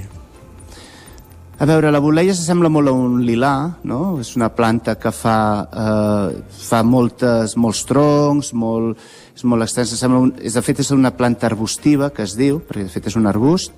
A 1.64 1.66
veure, 1.70 1.90
la 1.94 2.02
boleia 2.04 2.34
s'assembla 2.36 2.68
molt 2.68 2.90
a 2.90 2.94
un 2.98 3.20
lilà, 3.24 3.54
no? 3.88 4.18
És 4.20 4.34
una 4.36 4.50
planta 4.52 4.98
que 5.00 5.14
fa, 5.16 5.38
eh, 5.64 6.42
fa 6.68 6.82
moltes, 6.84 7.54
molts 7.56 7.86
troncs, 7.88 8.50
molt, 8.58 8.98
és 9.32 9.46
molt 9.48 9.64
extensa. 9.64 9.96
Sembla 9.96 10.20
un, 10.26 10.34
és, 10.42 10.58
de 10.58 10.64
fet, 10.66 10.82
és 10.82 10.90
una 10.92 11.14
planta 11.16 11.48
arbustiva, 11.48 12.10
que 12.10 12.26
es 12.28 12.34
diu, 12.36 12.60
perquè 12.68 12.84
de 12.84 12.92
fet 12.92 13.08
és 13.08 13.16
un 13.16 13.30
arbust, 13.32 13.72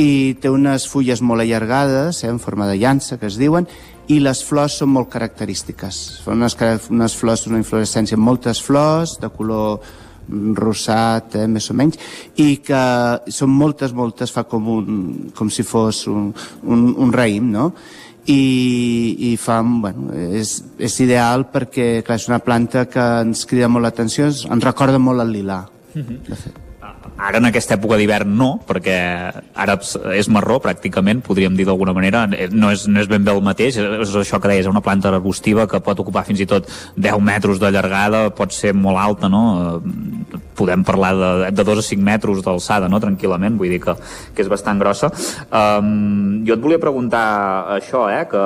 i 0.00 0.34
té 0.40 0.50
unes 0.50 0.86
fulles 0.88 1.20
molt 1.20 1.44
allargades, 1.44 2.22
eh, 2.24 2.30
en 2.30 2.38
forma 2.40 2.66
de 2.66 2.78
llança, 2.78 3.18
que 3.18 3.26
es 3.26 3.36
diuen, 3.36 3.66
i 4.08 4.18
les 4.20 4.42
flors 4.44 4.78
són 4.80 4.92
molt 4.92 5.10
característiques. 5.12 5.98
Són 6.24 6.40
unes, 6.40 6.56
unes 6.90 7.16
flors 7.16 7.44
d'una 7.44 7.60
inflorescència 7.60 8.16
amb 8.16 8.24
moltes 8.24 8.60
flors, 8.62 9.18
de 9.20 9.28
color 9.30 9.80
rosat, 10.56 11.34
eh, 11.36 11.46
més 11.46 11.68
o 11.70 11.74
menys, 11.74 11.98
i 12.36 12.56
que 12.64 12.82
són 13.28 13.50
moltes, 13.50 13.92
moltes, 13.92 14.32
fa 14.32 14.44
com, 14.44 14.68
un, 14.68 15.02
com 15.36 15.50
si 15.50 15.62
fos 15.66 16.06
un, 16.08 16.32
un, 16.62 16.88
un 16.96 17.12
raïm, 17.12 17.50
no? 17.52 17.72
i, 18.26 19.32
i 19.32 19.36
fa, 19.36 19.60
bueno, 19.62 20.12
és, 20.14 20.60
és 20.78 20.98
ideal 21.02 21.48
perquè 21.50 22.04
clar, 22.06 22.20
és 22.20 22.28
una 22.30 22.38
planta 22.38 22.86
que 22.86 23.06
ens 23.26 23.46
crida 23.50 23.66
molt 23.66 23.88
l'atenció, 23.88 24.30
ens 24.30 24.64
recorda 24.64 25.02
molt 25.02 25.26
el 25.26 25.34
lilà, 25.34 25.64
de 25.94 26.38
fet 26.38 26.61
ara 27.16 27.38
en 27.38 27.48
aquesta 27.48 27.76
època 27.76 27.98
d'hivern 28.00 28.32
no, 28.38 28.50
perquè 28.68 28.96
ara 29.54 29.76
és 30.16 30.28
marró 30.32 30.58
pràcticament, 30.62 31.22
podríem 31.26 31.56
dir 31.58 31.66
d'alguna 31.68 31.94
manera, 31.96 32.24
eh, 32.36 32.48
no 32.52 32.72
és, 32.72 32.86
no 32.88 33.02
és 33.02 33.10
ben 33.10 33.24
bé 33.24 33.34
el 33.34 33.42
mateix, 33.44 33.78
és 33.78 34.14
això 34.22 34.40
que 34.40 34.50
deies, 34.50 34.68
una 34.70 34.82
planta 34.84 35.10
arbustiva 35.12 35.66
que 35.70 35.80
pot 35.84 36.00
ocupar 36.02 36.24
fins 36.28 36.42
i 36.42 36.48
tot 36.48 36.68
10 36.96 37.20
metres 37.22 37.60
de 37.62 37.70
llargada, 37.74 38.24
pot 38.34 38.54
ser 38.54 38.74
molt 38.74 39.00
alta, 39.00 39.30
no? 39.32 39.42
Eh, 39.82 40.40
podem 40.58 40.84
parlar 40.84 41.12
de, 41.16 41.50
de 41.50 41.64
2 41.64 41.82
a 41.82 41.86
5 41.88 42.06
metres 42.06 42.42
d'alçada, 42.44 42.88
no?, 42.88 43.00
tranquil·lament, 43.02 43.58
vull 43.58 43.72
dir 43.72 43.80
que, 43.82 43.96
que 44.34 44.44
és 44.44 44.50
bastant 44.50 44.80
grossa. 44.82 45.10
Um, 45.48 46.42
jo 46.46 46.56
et 46.56 46.64
volia 46.64 46.82
preguntar 46.82 47.24
això, 47.78 48.06
eh, 48.12 48.24
que 48.30 48.42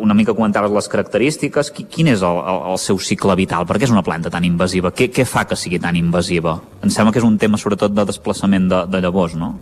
una 0.00 0.14
mica 0.14 0.34
comentaves 0.34 0.72
les 0.72 0.88
característiques, 0.88 1.70
quin 1.76 2.08
és 2.14 2.22
el, 2.24 2.40
el, 2.40 2.60
el 2.72 2.78
seu 2.80 2.98
cicle 3.02 3.36
vital? 3.36 3.66
Per 3.68 3.76
què 3.76 3.88
és 3.88 3.92
una 3.92 4.04
planta 4.06 4.32
tan 4.32 4.46
invasiva? 4.48 4.92
Què, 4.96 5.10
què 5.12 5.26
fa 5.28 5.44
que 5.48 5.58
sigui 5.58 5.80
tan 5.82 5.96
invasiva? 5.98 6.56
Em 6.82 6.92
sembla 6.94 7.12
que 7.12 7.20
és 7.20 7.28
un 7.28 7.36
tema 7.40 7.60
sobretot 7.60 7.92
de 7.92 8.06
desplaçament 8.08 8.68
de, 8.70 8.84
de 8.88 9.02
llavors, 9.04 9.36
no? 9.36 9.56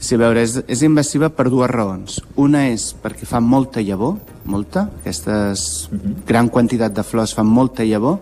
Sí, 0.00 0.14
a 0.14 0.20
veure, 0.22 0.40
és, 0.46 0.54
és 0.70 0.84
invasiva 0.86 1.28
per 1.34 1.50
dues 1.52 1.68
raons. 1.68 2.20
Una 2.40 2.68
és 2.70 2.90
perquè 3.02 3.26
fa 3.28 3.42
molta 3.44 3.82
llavor, 3.84 4.16
molta, 4.48 4.86
aquestes 5.02 5.88
uh 5.90 5.94
mhm. 5.94 6.00
-huh. 6.00 6.26
gran 6.26 6.48
quantitat 6.48 6.94
de 6.94 7.02
flors 7.02 7.34
fan 7.34 7.46
molta 7.46 7.84
llavor, 7.84 8.18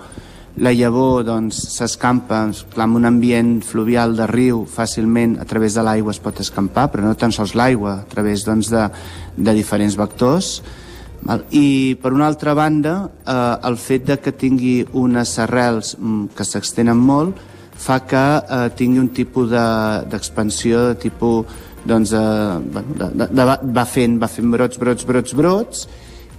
la 0.59 0.72
llavor 0.72 1.22
doncs, 1.22 1.61
s'escampa 1.76 2.41
doncs, 2.43 2.64
en 2.76 2.97
un 2.97 3.05
ambient 3.05 3.62
fluvial 3.62 4.16
de 4.16 4.26
riu 4.26 4.64
fàcilment 4.66 5.39
a 5.41 5.45
través 5.45 5.74
de 5.74 5.83
l'aigua 5.83 6.11
es 6.11 6.18
pot 6.18 6.41
escampar 6.41 6.89
però 6.91 7.03
no 7.03 7.14
tan 7.14 7.31
sols 7.31 7.55
l'aigua, 7.55 7.93
a 8.01 8.05
través 8.11 8.45
doncs, 8.45 8.70
de, 8.70 8.89
de 9.37 9.55
diferents 9.55 9.97
vectors 9.97 10.62
Val? 11.29 11.45
I 11.53 11.97
per 12.01 12.14
una 12.16 12.26
altra 12.26 12.55
banda, 12.57 13.11
eh, 13.20 13.68
el 13.68 13.76
fet 13.76 14.07
de 14.09 14.16
que 14.24 14.33
tingui 14.33 14.81
unes 14.97 15.37
arrels 15.45 15.95
mm, 15.99 16.33
que 16.35 16.47
s'extenen 16.49 16.97
molt 16.97 17.37
fa 17.79 18.01
que 18.09 18.24
eh, 18.41 18.68
tingui 18.74 18.99
un 18.99 19.12
tipus 19.14 19.53
d'expansió 19.53 20.89
de, 20.89 20.95
de 20.95 21.01
tipus 21.05 21.59
doncs, 21.85 22.12
eh, 22.12 22.59
bueno, 22.72 22.97
de, 22.97 23.11
de, 23.12 23.29
de, 23.29 23.45
va, 23.45 23.85
fent, 23.87 24.18
va 24.20 24.29
fent 24.29 24.51
brots, 24.51 24.81
brots, 24.81 25.07
brots, 25.07 25.37
brots 25.37 25.87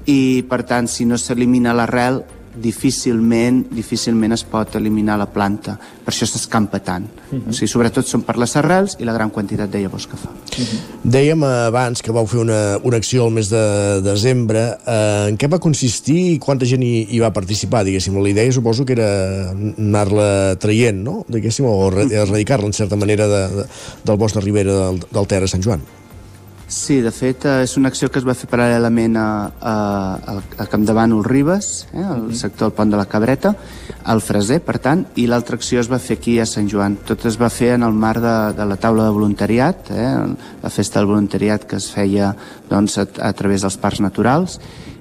i 0.09 0.43
per 0.49 0.63
tant 0.67 0.89
si 0.89 1.05
no 1.05 1.17
s'elimina 1.21 1.75
l'arrel 1.77 2.23
difícilment, 2.55 3.65
difícilment 3.71 4.33
es 4.33 4.43
pot 4.43 4.75
eliminar 4.79 5.17
la 5.19 5.27
planta. 5.29 5.77
Per 5.79 6.13
això 6.13 6.27
s'escampa 6.27 6.79
tant. 6.79 7.05
Uh. 7.31 7.37
-huh. 7.37 7.49
o 7.49 7.53
sigui, 7.53 7.67
sobretot 7.67 8.05
són 8.05 8.21
per 8.23 8.37
les 8.37 8.55
arrels 8.55 8.95
i 8.99 9.05
la 9.05 9.13
gran 9.13 9.29
quantitat 9.29 9.69
de 9.69 9.79
llavors 9.79 10.07
que 10.07 10.17
fa. 10.17 10.29
Uh 10.29 10.63
-huh. 10.63 10.79
Dèiem 11.03 11.43
abans 11.43 12.01
que 12.01 12.11
vau 12.11 12.25
fer 12.25 12.39
una, 12.39 12.79
una 12.83 12.97
acció 12.97 13.27
el 13.27 13.33
mes 13.33 13.49
de 13.49 14.01
desembre. 14.01 14.77
Eh, 14.85 15.27
en 15.29 15.37
què 15.37 15.47
va 15.51 15.59
consistir 15.59 16.33
i 16.33 16.39
quanta 16.39 16.65
gent 16.65 16.83
hi, 16.83 17.07
hi 17.09 17.19
va 17.19 17.31
participar, 17.31 17.83
diguéssim? 17.83 18.15
La 18.21 18.29
idea 18.29 18.51
suposo 18.51 18.85
que 18.85 18.93
era 18.93 19.51
anar-la 19.51 20.55
traient, 20.59 21.03
no? 21.03 21.25
Diguéssim, 21.27 21.65
o 21.65 21.91
erradicar-la 21.91 22.67
en 22.67 22.73
certa 22.73 22.95
manera 22.95 23.27
de, 23.27 23.47
de, 23.55 23.65
del 24.03 24.17
bosc 24.17 24.35
de 24.35 24.41
Ribera 24.41 24.73
del, 24.73 24.99
del 25.11 25.27
Ter 25.27 25.43
a 25.43 25.47
Sant 25.47 25.63
Joan. 25.63 25.98
Sí, 26.70 26.99
de 27.01 27.09
fet, 27.09 27.47
eh, 27.49 27.63
és 27.65 27.72
una 27.80 27.89
acció 27.89 28.11
que 28.13 28.20
es 28.22 28.26
va 28.28 28.36
fer 28.38 28.45
paral·lelament 28.51 29.15
a, 29.17 29.30
a, 29.57 30.36
a 30.61 30.65
Campdevànol 30.70 31.24
Ribes, 31.26 31.88
eh, 31.89 32.03
al 32.03 32.28
mhm. 32.28 32.36
sector 32.38 32.67
del 32.70 32.76
Pont 32.78 32.91
de 32.93 32.99
la 32.99 33.07
Cabreta, 33.09 33.55
al 34.05 34.22
Freser, 34.22 34.59
per 34.61 34.76
tant, 34.78 35.01
i 35.17 35.26
l'altra 35.26 35.57
acció 35.57 35.82
es 35.82 35.89
va 35.89 35.97
fer 35.97 36.20
aquí 36.20 36.36
a 36.38 36.45
Sant 36.45 36.70
Joan. 36.70 36.99
Tot 37.09 37.26
es 37.26 37.39
va 37.41 37.49
fer 37.49 37.72
en 37.74 37.88
el 37.88 37.97
marc 37.97 38.22
de, 38.22 38.36
de 38.59 38.70
la 38.70 38.78
taula 38.78 39.07
de 39.07 39.15
voluntariat, 39.17 39.89
eh, 39.89 40.13
la 40.61 40.70
festa 40.70 41.01
del 41.01 41.09
voluntariat 41.09 41.65
que 41.65 41.82
es 41.82 41.89
feia 41.89 42.36
doncs, 42.70 42.99
a, 43.01 43.07
a 43.17 43.34
través 43.34 43.65
dels 43.65 43.80
parcs 43.82 44.05
naturals, 44.05 44.59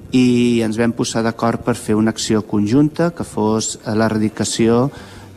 i 0.09 0.65
ens 0.65 0.81
vam 0.81 0.97
posar 0.97 1.21
d'acord 1.21 1.61
per 1.61 1.77
fer 1.77 1.93
una 1.93 2.09
acció 2.09 2.41
conjunta 2.49 3.11
que 3.13 3.21
fos 3.21 3.75
l'erradicació 3.85 4.87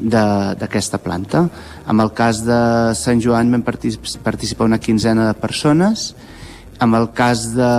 d'aquesta 0.01 0.97
planta. 1.05 1.45
En 1.89 2.01
el 2.01 2.13
cas 2.15 2.45
de 2.47 2.95
Sant 2.99 3.23
Joan 3.23 3.51
vam 3.53 3.63
participar 3.65 4.67
una 4.69 4.79
quinzena 4.79 5.27
de 5.27 5.35
persones, 5.35 6.15
en 6.81 6.95
el 6.95 7.11
cas 7.13 7.55
de, 7.55 7.73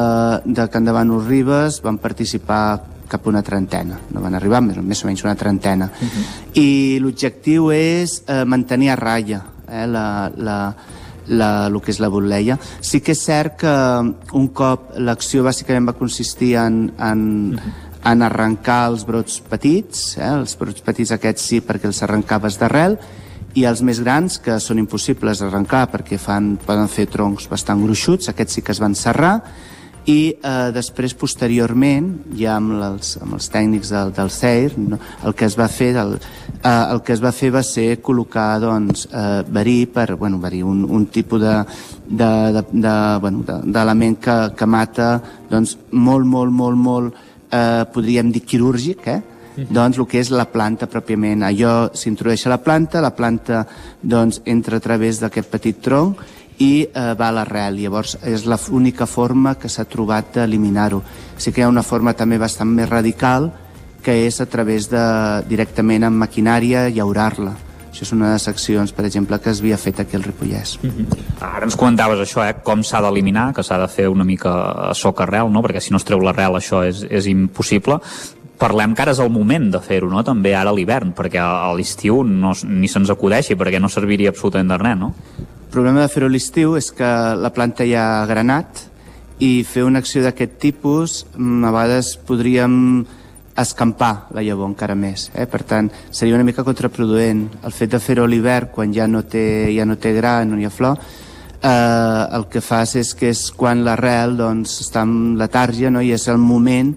de 0.46 0.68
Can 0.72 0.86
Davant 0.86 1.12
Ribes 1.28 1.82
van 1.84 1.98
participar 2.00 2.82
cap 3.08 3.28
a 3.28 3.30
una 3.30 3.44
trentena, 3.44 4.00
no 4.12 4.24
van 4.24 4.36
arribar 4.36 4.62
més, 4.64 4.80
més 4.82 5.04
o 5.04 5.08
menys 5.08 5.24
una 5.24 5.36
trentena. 5.36 5.90
Uh 5.92 6.08
-huh. 6.08 6.24
I 6.60 7.00
l'objectiu 7.00 7.72
és 7.72 8.24
eh, 8.28 8.44
mantenir 8.46 8.90
a 8.90 8.96
ratlla 8.96 9.44
eh, 9.70 9.88
la, 9.88 10.32
la, 10.38 10.76
la, 11.28 11.68
el 11.68 11.82
que 11.82 11.92
és 11.92 12.00
la 12.00 12.08
botleia. 12.10 12.58
Sí 12.82 13.02
que 13.02 13.12
és 13.12 13.24
cert 13.24 13.58
que 13.58 13.76
un 14.34 14.48
cop 14.48 14.98
l'acció 14.98 15.44
bàsicament 15.44 15.88
va 15.88 15.94
consistir 15.94 16.56
en, 16.56 16.94
en, 16.98 17.54
uh 17.54 17.60
-huh 17.60 17.92
en 18.04 18.22
arrencar 18.22 18.90
els 18.92 19.06
brots 19.08 19.40
petits, 19.50 20.18
eh? 20.18 20.28
els 20.28 20.58
brots 20.60 20.84
petits 20.84 21.14
aquests 21.16 21.46
sí 21.50 21.62
perquè 21.64 21.88
els 21.88 22.04
arrencaves 22.04 22.60
d'arrel, 22.60 22.98
i 23.54 23.68
els 23.70 23.84
més 23.86 24.00
grans, 24.02 24.40
que 24.42 24.58
són 24.60 24.82
impossibles 24.82 25.44
d'arrencar 25.44 25.86
perquè 25.92 26.18
fan, 26.18 26.56
poden 26.66 26.90
fer 26.90 27.06
troncs 27.12 27.46
bastant 27.52 27.84
gruixuts, 27.84 28.32
aquests 28.32 28.60
sí 28.60 28.66
que 28.66 28.74
es 28.74 28.82
van 28.82 28.98
serrar, 28.98 29.36
i 30.10 30.36
eh, 30.36 30.72
després 30.76 31.14
posteriorment 31.16 32.10
ja 32.36 32.58
amb 32.58 32.76
els, 32.76 33.14
amb 33.24 33.38
els 33.38 33.48
tècnics 33.52 33.92
del, 33.94 34.12
del 34.16 34.32
CEIR 34.36 34.74
no, 34.82 35.00
el 35.24 35.36
que 35.38 35.48
es 35.48 35.56
va 35.56 35.70
fer 35.72 35.94
del, 35.96 36.18
eh, 36.60 36.72
el 36.92 37.00
que 37.08 37.16
es 37.16 37.24
va 37.24 37.32
fer 37.32 37.54
va 37.56 37.64
ser 37.64 38.02
col·locar 38.04 38.60
doncs, 38.60 39.06
eh, 39.08 39.44
verí 39.48 39.86
per, 39.88 40.18
bueno, 40.20 40.42
verí, 40.44 40.60
un, 40.64 40.84
un 40.84 41.06
tipus 41.08 41.42
de, 41.42 41.56
de, 42.10 42.32
de, 42.58 42.66
de, 42.74 42.96
bueno, 43.24 43.46
d'element 43.64 44.20
que, 44.20 44.38
que 44.58 44.68
mata 44.68 45.14
doncs, 45.50 45.78
molt, 45.92 46.28
molt, 46.28 46.52
molt, 46.52 46.84
molt 46.90 47.22
eh, 47.48 47.86
podríem 47.94 48.34
dir 48.34 48.44
quirúrgic, 48.44 49.08
eh? 49.08 49.22
Doncs 49.56 50.00
el 50.00 50.08
que 50.10 50.22
és 50.22 50.32
la 50.34 50.46
planta 50.52 50.88
pròpiament. 50.90 51.44
Allò 51.44 51.90
s'introdueix 51.94 52.46
a 52.48 52.54
la 52.54 52.62
planta, 52.64 53.02
la 53.02 53.14
planta 53.16 53.66
doncs, 54.02 54.42
entra 54.46 54.78
a 54.78 54.84
través 54.84 55.20
d'aquest 55.22 55.50
petit 55.52 55.82
tronc 55.82 56.22
i 56.60 56.86
eh, 56.86 57.14
va 57.20 57.30
a 57.30 57.36
l'arrel. 57.40 57.82
Llavors 57.82 58.18
és 58.24 58.46
l'única 58.46 59.06
forma 59.10 59.56
que 59.56 59.70
s'ha 59.70 59.86
trobat 59.90 60.36
d'eliminar-ho. 60.38 61.04
Sí 61.38 61.52
que 61.52 61.62
hi 61.62 61.68
ha 61.68 61.72
una 61.72 61.84
forma 61.84 62.14
també 62.14 62.38
bastant 62.38 62.70
més 62.70 62.90
radical 62.90 63.52
que 64.04 64.26
és 64.28 64.42
a 64.42 64.46
través 64.52 64.90
de 64.92 65.04
directament 65.48 66.04
amb 66.04 66.20
maquinària 66.26 66.90
llaurar-la 66.92 67.54
això 67.94 68.08
és 68.08 68.12
una 68.16 68.32
de 68.32 68.34
les 68.34 68.48
accions, 68.50 68.92
per 68.92 69.06
exemple, 69.06 69.38
que 69.40 69.52
es 69.52 69.60
havia 69.62 69.78
fet 69.78 70.00
aquí 70.02 70.18
al 70.18 70.24
Ripollès. 70.24 70.80
Mm 70.82 70.90
-hmm. 70.90 71.06
Ara 71.46 71.66
ens 71.66 71.76
comentaves 71.76 72.20
això, 72.20 72.42
eh? 72.50 72.56
com 72.64 72.84
s'ha 72.84 73.02
d'eliminar, 73.02 73.54
que 73.54 73.64
s'ha 73.64 73.78
de 73.78 73.88
fer 73.88 74.08
una 74.10 74.24
mica 74.24 74.90
a 74.90 74.94
soc 74.96 75.22
arrel, 75.22 75.52
no? 75.52 75.62
perquè 75.62 75.80
si 75.80 75.92
no 75.92 75.98
es 75.98 76.04
treu 76.04 76.20
l'arrel 76.20 76.56
això 76.56 76.84
és, 76.84 77.06
és 77.10 77.28
impossible 77.28 78.00
parlem 78.64 78.96
que 78.96 79.04
ara 79.04 79.12
és 79.12 79.20
el 79.20 79.32
moment 79.34 79.68
de 79.74 79.82
fer-ho, 79.84 80.08
no? 80.12 80.24
també 80.24 80.54
ara 80.56 80.72
a 80.72 80.76
l'hivern, 80.76 81.12
perquè 81.18 81.42
a 81.44 81.74
l'estiu 81.76 82.22
no, 82.24 82.54
ni 82.64 82.88
se'ns 82.88 83.12
acudeixi, 83.12 83.58
perquè 83.60 83.82
no 83.82 83.92
serviria 83.92 84.32
absolutament 84.32 84.72
de 84.72 84.80
res, 84.80 85.00
no? 85.00 85.12
El 85.44 85.74
problema 85.74 86.04
de 86.04 86.12
fer-ho 86.14 86.30
a 86.30 86.32
l'estiu 86.32 86.78
és 86.80 86.92
que 86.96 87.10
la 87.36 87.52
planta 87.52 87.86
ja 87.90 88.06
ha 88.22 88.30
granat 88.30 88.86
i 89.44 89.66
fer 89.68 89.84
una 89.84 90.00
acció 90.04 90.22
d'aquest 90.24 90.56
tipus 90.62 91.24
mm, 91.34 91.66
a 91.66 91.74
vegades 91.74 92.14
podríem 92.28 92.78
escampar 93.60 94.30
la 94.34 94.42
llavor 94.46 94.72
encara 94.72 94.96
més. 94.98 95.28
Eh? 95.36 95.46
Per 95.50 95.62
tant, 95.68 95.90
seria 96.10 96.38
una 96.38 96.46
mica 96.48 96.66
contraproduent 96.66 97.44
el 97.66 97.76
fet 97.76 97.92
de 97.94 98.02
fer-ho 98.02 98.26
a 98.26 98.30
l'hivern 98.30 98.72
quan 98.74 98.94
ja 98.96 99.10
no 99.10 99.26
té, 99.30 99.70
ja 99.76 99.86
no 99.86 99.98
té 100.02 100.14
gra, 100.16 100.40
no 100.46 100.58
hi 100.58 100.70
ha 100.70 100.74
flor, 100.74 101.02
eh, 101.60 102.24
el 102.38 102.48
que 102.50 102.62
fas 102.62 102.96
és 103.02 103.14
que 103.18 103.34
és 103.34 103.50
quan 103.58 103.84
l'arrel 103.86 104.38
doncs, 104.40 104.80
està 104.86 105.04
en 105.06 105.36
letàrgia 105.42 105.92
no? 105.94 106.02
i 106.02 106.14
és 106.16 106.28
el 106.32 106.42
moment 106.42 106.94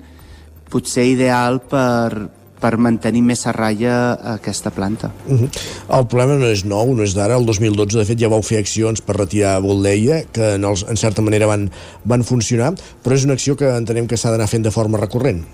potser 0.71 1.07
ideal 1.09 1.61
per, 1.61 2.29
per 2.61 2.77
mantenir 2.81 3.23
més 3.27 3.45
a 3.47 3.53
ratlla 3.55 3.97
aquesta 4.37 4.71
planta. 4.71 5.11
Uh 5.27 5.41
-huh. 5.41 5.51
El 5.99 6.07
problema 6.07 6.39
no 6.39 6.47
és 6.47 6.64
nou, 6.64 6.95
no 6.95 7.03
és 7.03 7.14
d'ara. 7.14 7.37
El 7.37 7.47
2012, 7.47 7.99
de 7.99 8.05
fet, 8.05 8.19
ja 8.19 8.29
vau 8.29 8.43
fer 8.43 8.59
accions 8.59 9.01
per 9.01 9.17
retirar 9.17 9.61
Boldeia, 9.61 10.25
que 10.33 10.55
en, 10.55 10.64
els, 10.64 10.87
en 10.89 10.97
certa 10.97 11.23
manera 11.23 11.47
van, 11.47 11.71
van 12.05 12.25
funcionar, 12.25 12.75
però 13.05 13.14
és 13.14 13.25
una 13.25 13.35
acció 13.35 13.57
que 13.57 13.77
entenem 13.77 14.07
que 14.07 14.17
s'ha 14.17 14.31
d'anar 14.31 14.49
fent 14.49 14.62
de 14.62 14.71
forma 14.71 14.99
recurrent. 14.99 15.45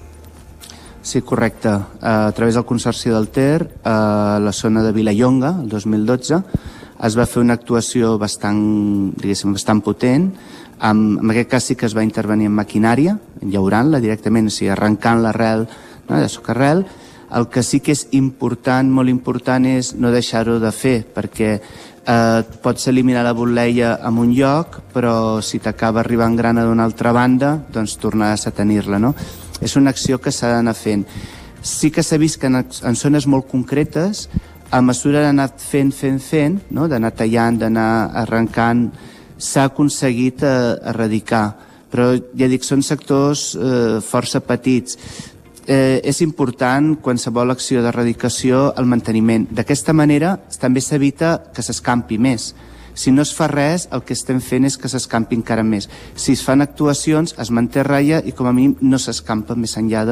Sí, 1.03 1.21
correcte. 1.21 1.69
A 2.01 2.33
través 2.33 2.55
del 2.55 2.65
Consorci 2.65 3.11
del 3.11 3.29
Ter, 3.29 3.69
a 3.85 4.39
la 4.41 4.53
zona 4.53 4.83
de 4.83 4.93
Vilallonga, 4.93 5.59
el 5.63 5.69
2012, 5.69 6.43
es 7.03 7.17
va 7.19 7.27
fer 7.27 7.43
una 7.43 7.55
actuació 7.59 8.15
bastant, 8.23 9.13
diguéssim, 9.19 9.53
bastant 9.53 9.81
potent. 9.83 10.29
En, 10.83 11.21
en 11.23 11.31
aquest 11.31 11.51
cas 11.51 11.71
sí 11.71 11.77
que 11.79 11.87
es 11.87 11.95
va 11.95 12.03
intervenir 12.03 12.49
en 12.51 12.57
maquinària, 12.59 13.17
llaurant-la 13.43 14.03
directament, 14.03 14.51
o 14.51 14.55
sigui, 14.55 14.73
arrencant 14.75 15.23
l'arrel 15.23 15.69
no, 16.09 16.19
de 16.19 16.29
socarrel. 16.29 16.85
El 17.33 17.47
que 17.49 17.63
sí 17.63 17.81
que 17.81 17.95
és 17.95 18.09
important, 18.19 18.91
molt 18.93 19.09
important, 19.09 19.65
és 19.65 19.95
no 19.97 20.11
deixar-ho 20.13 20.59
de 20.61 20.73
fer, 20.75 20.99
perquè 21.15 21.53
eh, 21.57 22.43
pots 22.63 22.89
eliminar 22.89 23.23
la 23.25 23.33
botleia 23.33 23.95
en 24.05 24.19
un 24.19 24.35
lloc, 24.35 24.81
però 24.93 25.41
si 25.41 25.61
t'acaba 25.63 26.03
arribant 26.03 26.37
grana 26.37 26.67
d'una 26.67 26.85
altra 26.85 27.13
banda, 27.13 27.55
doncs 27.73 27.97
tornaràs 28.03 28.49
a 28.49 28.55
tenir-la, 28.57 28.99
no? 28.99 29.15
és 29.63 29.77
una 29.79 29.91
acció 29.95 30.19
que 30.21 30.33
s'ha 30.35 30.51
d'anar 30.57 30.75
fent. 30.75 31.07
Sí 31.63 31.93
que 31.95 32.03
s'ha 32.03 32.19
vist 32.19 32.41
que 32.41 32.51
en, 32.51 32.59
en 32.59 32.97
zones 32.99 33.29
molt 33.31 33.47
concretes, 33.49 34.27
a 34.73 34.81
mesura 34.83 35.23
d'anar 35.23 35.53
fent, 35.61 35.93
fent, 35.95 36.19
fent, 36.19 36.59
no? 36.75 36.89
d'anar 36.89 37.13
tallant, 37.15 37.61
d'anar 37.61 38.11
arrencant, 38.25 38.89
s'ha 39.43 39.67
aconseguit 39.71 40.45
eh, 40.47 40.55
erradicar. 40.95 41.45
Però 41.93 42.13
ja 42.39 42.49
dic, 42.49 42.65
són 42.65 42.85
sectors 42.87 43.53
eh, 43.59 44.01
força 44.07 44.41
petits. 44.41 44.99
eh, 45.67 46.01
és 46.03 46.21
important 46.23 46.97
qualsevol 46.99 47.53
acció 47.53 47.83
d'erradicació 47.83 48.73
el 48.79 48.87
manteniment. 48.91 49.47
D'aquesta 49.51 49.93
manera 49.95 50.37
també 50.59 50.81
s'evita 50.83 51.39
que 51.55 51.63
s'escampi 51.63 52.19
més. 52.19 52.53
Si 52.95 53.11
no 53.11 53.23
es 53.23 53.31
fa 53.33 53.47
res, 53.49 53.87
el 53.91 54.03
que 54.05 54.13
estem 54.13 54.41
fent 54.45 54.67
és 54.69 54.77
que 54.77 54.89
s'escampi 54.91 55.39
encara 55.39 55.63
més. 55.65 55.89
Si 56.15 56.35
es 56.37 56.43
fan 56.45 56.61
actuacions, 56.61 57.33
es 57.41 57.51
manté 57.51 57.85
ratlla 57.87 58.21
i 58.27 58.35
com 58.37 58.51
a 58.51 58.53
mínim 58.53 58.75
no 58.83 58.99
s'escampa 59.01 59.57
més 59.57 59.79
enllà 59.81 60.03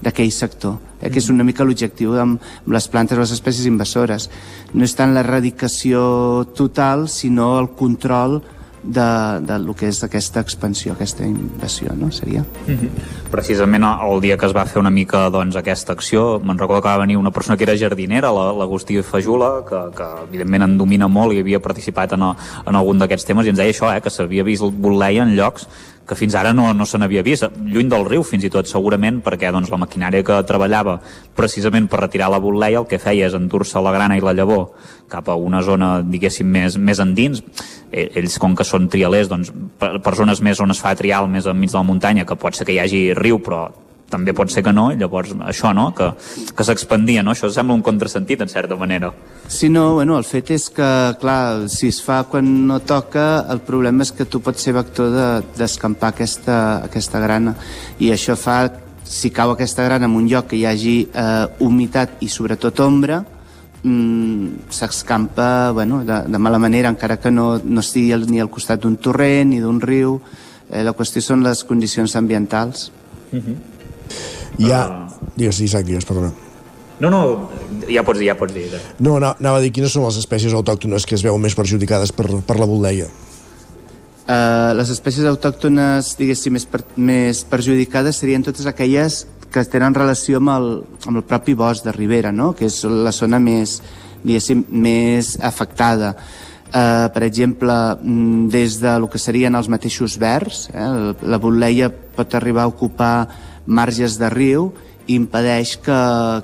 d'aquell 0.00 0.32
sector, 0.32 0.78
eh, 1.00 1.10
que 1.10 1.18
és 1.18 1.28
una 1.28 1.44
mica 1.44 1.64
l'objectiu 1.64 2.16
amb, 2.16 2.40
amb 2.40 2.72
les 2.72 2.88
plantes 2.88 3.18
o 3.18 3.20
les 3.20 3.34
espècies 3.36 3.66
invasores. 3.68 4.30
No 4.72 4.84
és 4.84 4.94
tant 4.96 5.12
l'erradicació 5.12 6.46
total, 6.56 7.08
sinó 7.08 7.58
el 7.60 7.74
control 7.76 8.40
de, 8.82 9.40
de 9.46 9.58
lo 9.58 9.74
que 9.76 9.88
és 9.90 10.00
aquesta 10.04 10.40
expansió, 10.40 10.94
aquesta 10.94 11.26
invasió, 11.26 11.92
no? 11.96 12.10
Seria? 12.10 12.44
Mm 12.66 12.74
-hmm. 12.74 12.90
Precisament 13.30 13.84
el 13.84 14.20
dia 14.20 14.36
que 14.36 14.46
es 14.46 14.56
va 14.56 14.64
fer 14.66 14.80
una 14.80 14.90
mica 14.90 15.28
doncs, 15.30 15.56
aquesta 15.56 15.92
acció, 15.92 16.40
me'n 16.40 16.58
recordo 16.58 16.82
que 16.82 16.88
va 16.88 16.98
venir 16.98 17.16
una 17.16 17.30
persona 17.30 17.56
que 17.56 17.64
era 17.64 17.76
jardinera, 17.76 18.32
l'Agustí 18.32 19.02
Fajula, 19.02 19.64
que, 19.68 19.96
que 19.96 20.04
evidentment 20.28 20.62
en 20.62 20.78
domina 20.78 21.08
molt 21.08 21.32
i 21.32 21.40
havia 21.40 21.60
participat 21.60 22.12
en, 22.12 22.22
en 22.22 22.74
algun 22.74 22.98
d'aquests 22.98 23.26
temes, 23.26 23.46
i 23.46 23.50
ens 23.50 23.58
deia 23.58 23.70
això, 23.70 23.94
eh, 23.94 24.00
que 24.00 24.10
s'havia 24.10 24.42
vist 24.42 24.62
el 24.62 24.70
Butleia 24.70 25.22
en 25.22 25.36
llocs 25.36 25.66
que 26.08 26.16
fins 26.18 26.34
ara 26.34 26.52
no, 26.52 26.68
no 26.74 26.86
se 26.86 26.98
n'havia 26.98 27.22
vist, 27.22 27.44
lluny 27.60 27.90
del 27.90 28.06
riu 28.08 28.24
fins 28.26 28.44
i 28.46 28.50
tot 28.50 28.66
segurament, 28.70 29.20
perquè 29.22 29.52
doncs, 29.54 29.70
la 29.70 29.78
maquinària 29.78 30.26
que 30.26 30.38
treballava 30.48 30.96
precisament 31.38 31.86
per 31.90 32.00
retirar 32.02 32.30
la 32.32 32.40
botleia 32.42 32.80
el 32.80 32.88
que 32.90 32.98
feia 32.98 33.28
és 33.28 33.36
endur-se 33.38 33.82
la 33.82 33.92
grana 33.94 34.16
i 34.18 34.24
la 34.24 34.34
llavor 34.34 34.72
cap 35.10 35.28
a 35.30 35.36
una 35.38 35.62
zona, 35.66 36.00
diguéssim, 36.06 36.50
més, 36.50 36.78
més 36.78 37.02
endins. 37.02 37.44
Eh, 37.90 38.08
ells, 38.18 38.38
com 38.42 38.56
que 38.58 38.66
són 38.66 38.88
trialers, 38.90 39.30
doncs, 39.30 39.52
per, 39.78 39.96
per 40.02 40.16
zones 40.18 40.42
més 40.42 40.60
on 40.62 40.74
es 40.74 40.82
fa 40.82 40.94
trial, 40.98 41.30
més 41.30 41.46
enmig 41.50 41.70
de 41.70 41.78
la 41.78 41.86
muntanya, 41.86 42.26
que 42.26 42.38
pot 42.38 42.54
ser 42.54 42.66
que 42.66 42.74
hi 42.74 42.82
hagi 42.82 43.04
riu, 43.18 43.40
però 43.42 43.68
també 44.10 44.34
pot 44.36 44.50
ser 44.52 44.64
que 44.66 44.72
no, 44.74 44.90
llavors 44.92 45.32
això, 45.46 45.72
no?, 45.76 45.90
que, 45.96 46.10
que 46.56 46.66
s'expandia, 46.66 47.22
no? 47.22 47.32
Això 47.32 47.50
sembla 47.52 47.76
un 47.78 47.84
contrasentit, 47.86 48.42
en 48.42 48.50
certa 48.52 48.76
manera. 48.76 49.12
Sí, 49.48 49.70
no, 49.70 49.94
bueno, 49.94 50.18
el 50.18 50.26
fet 50.28 50.52
és 50.54 50.68
que, 50.74 50.90
clar, 51.22 51.68
si 51.72 51.88
es 51.94 52.02
fa 52.02 52.22
quan 52.30 52.50
no 52.68 52.80
toca, 52.82 53.46
el 53.50 53.62
problema 53.66 54.04
és 54.06 54.12
que 54.12 54.26
tu 54.26 54.42
pots 54.44 54.62
ser 54.66 54.74
vector 54.76 55.14
d'escampar 55.56 56.10
de, 56.10 56.16
aquesta, 56.16 56.60
aquesta 56.90 57.22
grana, 57.22 57.56
i 57.98 58.12
això 58.14 58.36
fa, 58.38 58.62
si 59.04 59.32
cau 59.34 59.54
aquesta 59.54 59.86
grana 59.86 60.06
en 60.06 60.14
un 60.18 60.28
lloc 60.30 60.52
que 60.52 60.58
hi 60.58 60.66
hagi 60.68 60.96
eh, 61.08 61.46
humitat 61.66 62.20
i 62.22 62.28
sobretot 62.30 62.82
ombra, 62.84 63.24
mm, 63.82 64.70
s'escampa 64.70 65.70
bueno, 65.72 66.04
de, 66.04 66.22
de 66.28 66.38
mala 66.38 66.58
manera, 66.58 66.88
encara 66.88 67.18
que 67.18 67.30
no, 67.30 67.60
no 67.64 67.80
estigui 67.80 68.14
ni 68.30 68.40
al 68.40 68.50
costat 68.50 68.82
d'un 68.82 68.96
torrent 68.96 69.50
ni 69.50 69.60
d'un 69.60 69.80
riu, 69.80 70.20
eh, 70.70 70.84
la 70.86 70.94
qüestió 70.94 71.22
són 71.24 71.44
les 71.46 71.64
condicions 71.64 72.16
ambientals. 72.16 72.90
Uh 73.32 73.36
mhm. 73.36 73.69
-huh. 74.10 74.68
Ja... 74.68 74.84
Uh... 74.88 75.30
Digues, 75.36 75.60
Isaac, 75.60 75.86
digues, 75.86 76.04
perdona. 76.04 76.32
No, 77.00 77.08
no, 77.08 77.48
ja 77.88 78.02
pots 78.04 78.20
dir, 78.20 78.28
ja 78.28 78.36
pots 78.36 78.52
dir. 78.52 78.68
No, 79.00 79.16
no, 79.18 79.32
anava 79.40 79.56
a 79.56 79.64
dir 79.64 79.72
quines 79.72 79.92
són 79.96 80.04
les 80.04 80.18
espècies 80.20 80.52
autòctones 80.52 81.06
que 81.08 81.16
es 81.16 81.24
veuen 81.24 81.40
més 81.40 81.56
perjudicades 81.56 82.12
per, 82.12 82.28
per 82.44 82.58
la 82.60 82.68
boldeia. 82.68 83.08
Uh, 84.30 84.76
les 84.76 84.92
espècies 84.92 85.24
autòctones, 85.26 86.12
diguéssim, 86.18 86.52
més, 86.54 86.66
per, 86.68 86.84
més 87.00 87.40
perjudicades 87.48 88.20
serien 88.20 88.44
totes 88.44 88.68
aquelles 88.68 89.24
que 89.50 89.64
tenen 89.66 89.96
relació 89.96 90.38
amb 90.38 90.52
el, 90.52 90.68
amb 91.08 91.18
el 91.18 91.24
propi 91.26 91.56
bosc 91.58 91.88
de 91.88 91.96
Ribera, 91.96 92.30
no? 92.30 92.52
que 92.54 92.68
és 92.68 92.84
la 92.84 93.10
zona 93.16 93.40
més, 93.42 93.80
diguéssim, 94.22 94.66
més 94.70 95.34
afectada. 95.40 96.12
Uh, 96.70 97.08
per 97.10 97.24
exemple, 97.26 97.74
mm, 97.96 98.50
des 98.52 98.76
de 98.78 98.92
lo 99.02 99.08
que 99.10 99.18
serien 99.18 99.56
els 99.58 99.72
mateixos 99.72 100.14
verds, 100.20 100.68
eh? 100.70 100.90
la 101.26 101.40
botleia 101.42 101.88
pot 101.90 102.36
arribar 102.38 102.68
a 102.68 102.70
ocupar 102.70 103.14
marges 103.70 104.18
de 104.20 104.28
riu 104.32 104.70
impedeix 105.10 105.76
que, 105.82 106.00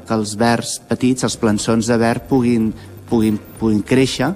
que 0.07 0.15
els 0.17 0.35
verds 0.39 0.77
petits, 0.89 1.27
els 1.27 1.37
plançons 1.39 1.91
de 1.91 1.99
verd, 2.01 2.25
puguin, 2.31 2.71
puguin, 3.11 3.39
puguin 3.61 3.83
créixer, 3.87 4.33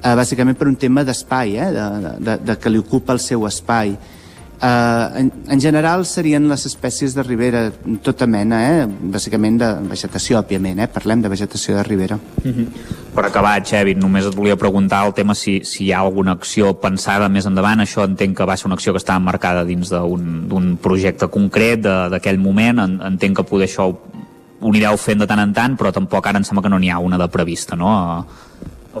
eh, 0.00 0.14
bàsicament 0.16 0.56
per 0.56 0.68
un 0.70 0.76
tema 0.80 1.04
d'espai, 1.04 1.56
eh, 1.56 1.72
de, 1.74 2.14
de, 2.28 2.36
de 2.50 2.56
que 2.60 2.72
li 2.72 2.80
ocupa 2.80 3.16
el 3.16 3.22
seu 3.24 3.46
espai. 3.48 3.96
Uh, 4.56 5.18
en, 5.20 5.32
en 5.52 5.60
general 5.60 6.06
serien 6.08 6.46
les 6.48 6.62
espècies 6.64 7.12
de 7.12 7.22
ribera, 7.22 7.66
tota 8.02 8.24
mena, 8.24 8.60
eh? 8.64 8.86
bàsicament 8.86 9.58
de 9.60 9.68
vegetació, 9.90 10.38
òbviament, 10.40 10.80
eh? 10.80 10.86
parlem 10.88 11.20
de 11.20 11.28
vegetació 11.28 11.76
de 11.76 11.82
ribera. 11.84 12.16
Mm 12.42 12.52
-hmm. 12.52 12.66
Per 13.14 13.24
acabar, 13.24 13.60
Xevi, 13.62 13.94
només 13.94 14.24
et 14.24 14.34
volia 14.34 14.56
preguntar 14.56 15.06
el 15.06 15.12
tema 15.12 15.34
si, 15.34 15.60
si 15.64 15.84
hi 15.84 15.92
ha 15.92 16.00
alguna 16.00 16.32
acció 16.32 16.72
pensada 16.80 17.28
més 17.28 17.46
endavant, 17.46 17.80
això 17.80 18.04
entenc 18.04 18.36
que 18.36 18.46
va 18.46 18.56
ser 18.56 18.66
una 18.66 18.74
acció 18.74 18.92
que 18.92 18.98
estava 18.98 19.18
marcada 19.18 19.64
dins 19.64 19.90
d'un 19.90 20.78
projecte 20.80 21.28
concret 21.28 21.80
d'aquell 21.80 22.38
moment, 22.38 22.78
entenc 22.78 23.36
que 23.36 23.44
poder 23.44 23.68
això 23.68 23.94
ho 24.60 24.68
anireu 24.68 24.96
fent 24.96 25.18
de 25.18 25.26
tant 25.26 25.40
en 25.40 25.52
tant, 25.52 25.76
però 25.76 25.92
tampoc 25.92 26.26
ara 26.26 26.38
em 26.38 26.44
sembla 26.44 26.62
que 26.62 26.68
no 26.68 26.78
n'hi 26.78 26.90
ha 26.90 26.98
una 26.98 27.18
de 27.18 27.28
prevista, 27.28 27.76
no? 27.76 28.26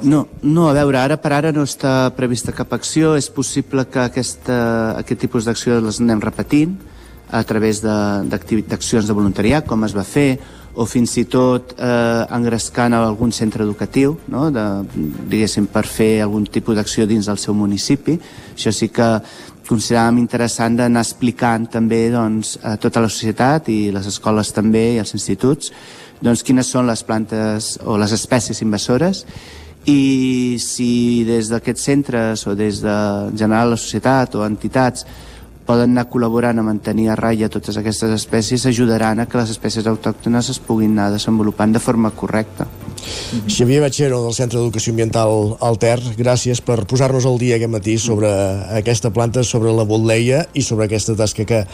No, 0.02 0.26
no, 0.42 0.68
a 0.68 0.74
veure, 0.76 0.98
ara 1.00 1.16
per 1.20 1.32
ara 1.36 1.52
no 1.54 1.64
està 1.64 2.10
prevista 2.16 2.52
cap 2.52 2.74
acció, 2.76 3.14
és 3.16 3.30
possible 3.32 3.86
que 3.88 4.02
aquesta, 4.02 4.58
aquest 4.98 5.22
tipus 5.24 5.48
d'acció 5.48 5.80
les 5.80 6.02
anem 6.02 6.20
repetint 6.20 6.76
a 7.32 7.42
través 7.44 7.80
d'accions 7.82 9.04
de, 9.04 9.08
de 9.08 9.16
voluntariat, 9.16 9.66
com 9.66 9.84
es 9.86 9.96
va 9.96 10.04
fer, 10.06 10.36
o 10.76 10.84
fins 10.84 11.14
i 11.16 11.24
tot 11.24 11.72
eh, 11.80 12.26
engrescant 12.36 12.92
a 12.92 13.00
algun 13.06 13.32
centre 13.32 13.64
educatiu, 13.64 14.18
no? 14.28 14.50
de, 14.52 14.64
diguéssim, 15.32 15.70
per 15.72 15.86
fer 15.88 16.20
algun 16.20 16.44
tipus 16.52 16.76
d'acció 16.76 17.06
dins 17.08 17.30
del 17.30 17.40
seu 17.40 17.56
municipi. 17.56 18.18
Això 18.52 18.72
sí 18.76 18.90
que 18.92 19.08
consideràvem 19.66 20.20
interessant 20.20 20.76
d'anar 20.78 21.02
explicant 21.02 21.64
també 21.72 22.06
doncs, 22.12 22.58
a 22.62 22.76
tota 22.80 23.00
la 23.02 23.10
societat 23.10 23.70
i 23.72 23.86
les 23.94 24.06
escoles 24.12 24.52
també 24.54 24.92
i 24.94 25.00
els 25.02 25.16
instituts 25.16 25.72
doncs, 26.20 26.44
quines 26.46 26.68
són 26.70 26.86
les 26.86 27.02
plantes 27.04 27.74
o 27.84 27.96
les 28.00 28.12
espècies 28.14 28.62
invasores 28.64 29.24
i 29.86 30.58
si 30.58 31.22
des 31.26 31.48
d'aquests 31.52 31.86
centres 31.90 32.46
o 32.46 32.56
des 32.58 32.82
de 32.82 32.96
general 33.38 33.70
la 33.74 33.78
societat 33.78 34.34
o 34.34 34.44
entitats 34.46 35.06
poden 35.66 35.96
anar 35.96 36.06
col·laborant 36.10 36.60
a 36.60 36.64
mantenir 36.64 37.08
a 37.10 37.16
ratlla 37.18 37.50
totes 37.50 37.76
aquestes 37.78 38.12
espècies 38.14 38.66
ajudaran 38.70 39.18
a 39.20 39.26
que 39.26 39.38
les 39.38 39.50
espècies 39.50 39.86
autòctones 39.90 40.50
es 40.52 40.60
puguin 40.62 40.94
anar 40.94 41.10
desenvolupant 41.16 41.74
de 41.74 41.82
forma 41.82 42.12
correcta. 42.14 42.68
Xavier 43.46 43.80
Batxero 43.82 44.22
del 44.24 44.34
Centre 44.34 44.60
d'Educació 44.60 44.94
Ambiental 44.94 45.56
Alter, 45.62 45.98
gràcies 46.18 46.62
per 46.62 46.84
posar-nos 46.86 47.26
al 47.26 47.38
dia 47.42 47.58
aquest 47.58 47.72
matí 47.72 47.96
sobre 48.02 48.30
aquesta 48.78 49.10
planta, 49.10 49.42
sobre 49.44 49.74
la 49.74 49.86
botleia 49.86 50.44
i 50.54 50.62
sobre 50.62 50.86
aquesta 50.86 51.18
tasca 51.18 51.46
que, 51.46 51.64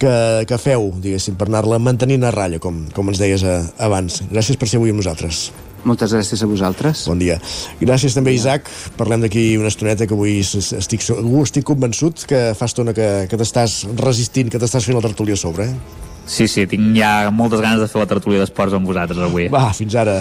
que, 0.00 0.14
que 0.48 0.60
feu, 0.60 0.90
diguéssim, 1.00 1.36
per 1.40 1.48
anar-la 1.48 1.80
mantenint 1.80 2.28
a 2.28 2.32
ratlla, 2.36 2.60
com, 2.60 2.84
com 2.96 3.12
ens 3.12 3.20
deies 3.20 3.44
eh, 3.44 3.60
abans. 3.80 4.22
Gràcies 4.30 4.60
per 4.60 4.68
ser 4.68 4.80
avui 4.80 4.92
amb 4.92 5.00
nosaltres. 5.02 5.48
Moltes 5.88 6.12
gràcies 6.12 6.42
a 6.44 6.48
vosaltres. 6.48 7.06
Bon 7.08 7.20
dia. 7.20 7.38
Gràcies 7.80 8.16
també, 8.16 8.34
Isaac. 8.36 8.68
Parlem 8.98 9.24
d'aquí 9.24 9.54
una 9.60 9.70
estoneta 9.72 10.06
que 10.06 10.16
avui 10.16 10.40
estic, 10.42 11.04
segur, 11.04 11.44
estic 11.46 11.64
convençut 11.68 12.26
que 12.28 12.50
fa 12.58 12.68
estona 12.68 12.94
que, 12.96 13.08
que 13.30 13.40
t'estàs 13.40 13.82
resistint, 14.00 14.52
que 14.52 14.60
t'estàs 14.60 14.86
fent 14.86 14.98
la 14.98 15.04
tertúlia 15.08 15.38
a 15.38 15.40
sobre, 15.40 15.70
eh? 15.70 16.08
Sí, 16.30 16.46
sí, 16.46 16.66
tinc 16.70 16.92
ja 16.94 17.30
moltes 17.34 17.62
ganes 17.62 17.80
de 17.82 17.88
fer 17.90 18.04
la 18.04 18.10
tertúlia 18.10 18.42
d'esports 18.42 18.76
amb 18.76 18.86
vosaltres 18.86 19.22
avui. 19.24 19.48
Va, 19.50 19.70
fins 19.74 19.96
ara. 19.98 20.20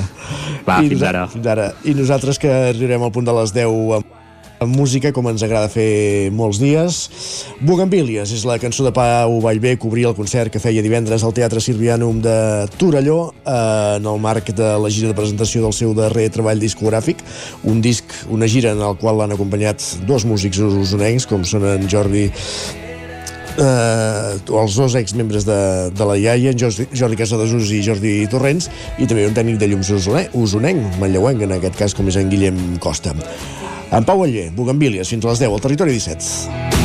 Va, 0.66 0.80
I 0.82 0.94
fins 0.96 1.04
ara. 1.06 1.28
Fins 1.30 1.50
ara. 1.52 1.68
I 1.86 1.94
nosaltres 1.98 2.42
que 2.42 2.50
arribarem 2.72 3.04
al 3.06 3.14
punt 3.14 3.28
de 3.28 3.36
les 3.38 3.54
10 3.54 4.00
amb 4.00 4.16
amb 4.60 4.76
música, 4.76 5.12
com 5.16 5.28
ens 5.32 5.44
agrada 5.46 5.72
fer 5.72 6.30
molts 6.36 6.60
dies. 6.62 7.00
Bugambilias 7.64 8.34
és 8.36 8.46
la 8.48 8.60
cançó 8.62 8.84
de 8.86 8.92
Pau 8.96 9.40
Vallvé 9.44 9.76
que 9.80 9.88
obria 9.88 10.10
el 10.12 10.18
concert 10.18 10.52
que 10.54 10.62
feia 10.62 10.84
divendres 10.86 11.24
al 11.24 11.36
Teatre 11.36 11.64
Sirvianum 11.64 12.20
de 12.24 12.68
Torelló 12.78 13.20
eh, 13.44 14.00
en 14.00 14.10
el 14.10 14.20
marc 14.20 14.52
de 14.56 14.74
la 14.82 14.92
gira 14.92 15.12
de 15.12 15.18
presentació 15.18 15.64
del 15.64 15.76
seu 15.76 15.96
darrer 15.98 16.28
treball 16.34 16.60
discogràfic, 16.60 17.24
un 17.72 17.80
disc, 17.82 18.12
una 18.30 18.48
gira 18.52 18.76
en 18.76 18.84
el 18.84 19.00
qual 19.00 19.20
l'han 19.20 19.36
acompanyat 19.36 19.84
dos 20.10 20.28
músics 20.28 20.60
usonencs, 20.60 21.28
com 21.30 21.48
són 21.48 21.66
en 21.70 21.88
Jordi 21.90 22.28
eh, 23.60 24.38
els 24.64 24.76
dos 24.76 24.96
exmembres 25.00 25.48
de, 25.48 25.60
de 25.96 26.10
la 26.12 26.18
iaia, 26.20 26.52
en 26.52 26.60
Jordi, 26.60 26.90
Jordi 26.96 27.20
Casadesús 27.20 27.72
i 27.76 27.82
Jordi 27.86 28.14
Torrents, 28.32 28.70
i 29.00 29.08
també 29.08 29.28
un 29.30 29.38
tècnic 29.38 29.60
de 29.62 29.72
llums 29.72 29.92
usonenc, 29.96 31.00
manlleuenc, 31.02 31.48
en 31.48 31.58
aquest 31.60 31.80
cas 31.80 31.98
com 31.98 32.12
és 32.12 32.20
en 32.20 32.32
Guillem 32.32 32.78
Costa. 32.84 33.16
En 33.92 34.06
Pau 34.06 34.24
Aller, 34.24 34.52
Bugambílies, 34.54 35.10
fins 35.10 35.26
a 35.26 35.34
les 35.34 35.42
10, 35.42 35.56
al 35.56 35.66
Territori 35.66 35.98
17. 35.98 36.79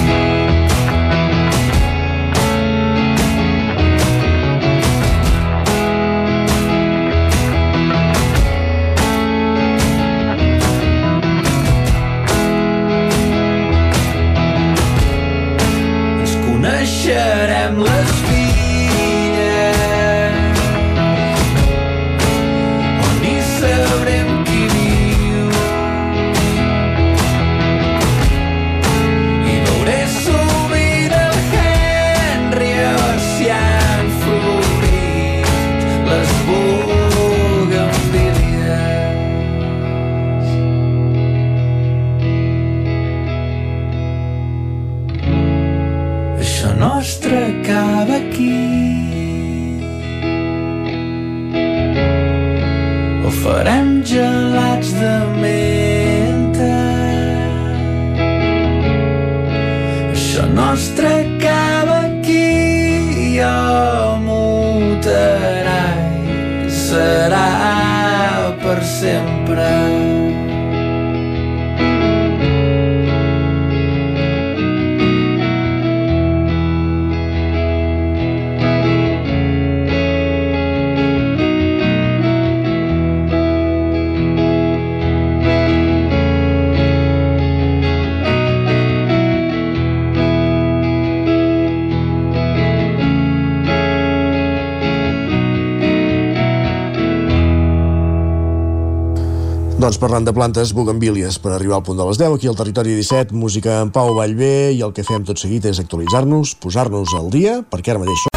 Doncs 99.95 100.03
parlant 100.03 100.25
de 100.27 100.33
plantes, 100.35 100.73
bugambílies, 100.75 101.37
per 101.39 101.53
arribar 101.55 101.77
al 101.77 101.85
punt 101.87 102.01
de 102.01 102.07
les 102.09 102.19
10, 102.19 102.35
aquí 102.35 102.51
al 102.51 102.59
Territori 102.59 102.97
17, 102.99 103.31
música 103.31 103.79
en 103.79 103.95
Pau 103.95 104.11
Vallvé, 104.19 104.75
i 104.75 104.83
el 104.83 104.91
que 104.91 105.07
fem 105.07 105.23
tot 105.23 105.39
seguit 105.39 105.71
és 105.71 105.79
actualitzar-nos, 105.87 106.59
posar-nos 106.59 107.15
al 107.15 107.31
dia, 107.31 107.61
perquè 107.71 107.95
ara 107.95 108.03
mateix 108.03 108.34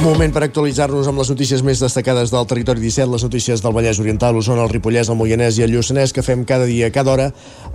Moment 0.00 0.32
per 0.32 0.40
actualitzar-nos 0.46 1.10
amb 1.10 1.20
les 1.20 1.28
notícies 1.28 1.60
més 1.60 1.80
destacades 1.82 2.30
del 2.32 2.46
Territori 2.48 2.80
17, 2.80 3.04
les 3.12 3.24
notícies 3.26 3.60
del 3.60 3.74
Vallès 3.76 3.98
Oriental, 4.00 4.32
l'Osona, 4.32 4.62
el 4.64 4.70
Ripollès, 4.72 5.10
el 5.12 5.18
Moianès 5.20 5.58
i 5.60 5.66
el 5.66 5.74
Lluçanès, 5.74 6.14
que 6.16 6.24
fem 6.24 6.46
cada 6.48 6.64
dia, 6.64 6.88
cada 6.94 7.12
hora, 7.12 7.26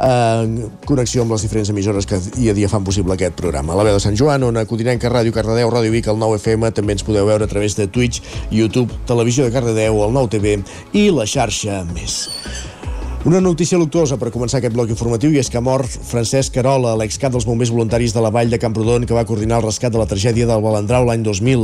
en 0.01 0.55
connexió 0.89 1.21
amb 1.21 1.35
les 1.35 1.45
diferents 1.45 1.69
emissores 1.69 2.09
que 2.09 2.17
dia 2.33 2.55
a 2.55 2.57
dia 2.57 2.69
fan 2.71 2.87
possible 2.87 3.13
aquest 3.13 3.37
programa. 3.37 3.77
La 3.77 3.85
veu 3.85 3.93
de 3.93 4.01
Sant 4.01 4.17
Joan, 4.17 4.41
Ona 4.49 4.65
Codinenca, 4.65 5.11
Ràdio 5.13 5.35
Cardedeu, 5.35 5.69
Ràdio 5.69 5.93
Vic, 5.93 6.09
el 6.09 6.17
9 6.17 6.41
FM, 6.41 6.73
també 6.73 6.97
ens 6.97 7.05
podeu 7.05 7.29
veure 7.29 7.45
a 7.45 7.51
través 7.51 7.77
de 7.77 7.85
Twitch, 7.85 8.23
YouTube, 8.49 8.89
Televisió 9.05 9.45
de 9.45 9.53
Cardedeu, 9.53 10.01
el 10.07 10.17
9 10.17 10.33
TV 10.33 10.57
i 10.97 11.11
la 11.13 11.29
xarxa 11.29 11.83
més. 11.93 12.23
Una 13.25 13.39
notícia 13.41 13.73
luctuosa 13.81 14.19
per 14.21 14.29
començar 14.29 14.59
aquest 14.59 14.75
bloc 14.75 14.91
informatiu 14.93 15.31
i 15.33 15.39
és 15.41 15.47
que 15.49 15.57
ha 15.57 15.63
mort 15.65 15.89
Francesc 15.89 16.53
Carola, 16.53 16.91
l'excap 16.93 17.31
dels 17.33 17.47
bombers 17.49 17.71
voluntaris 17.73 18.13
de 18.13 18.21
la 18.21 18.29
vall 18.29 18.51
de 18.53 18.59
Camprodon 18.61 19.07
que 19.09 19.15
va 19.17 19.23
coordinar 19.25 19.57
el 19.57 19.63
rescat 19.65 19.89
de 19.89 19.97
la 19.97 20.05
tragèdia 20.05 20.45
del 20.45 20.61
Balandrau 20.61 21.07
l'any 21.07 21.23
2000. 21.25 21.63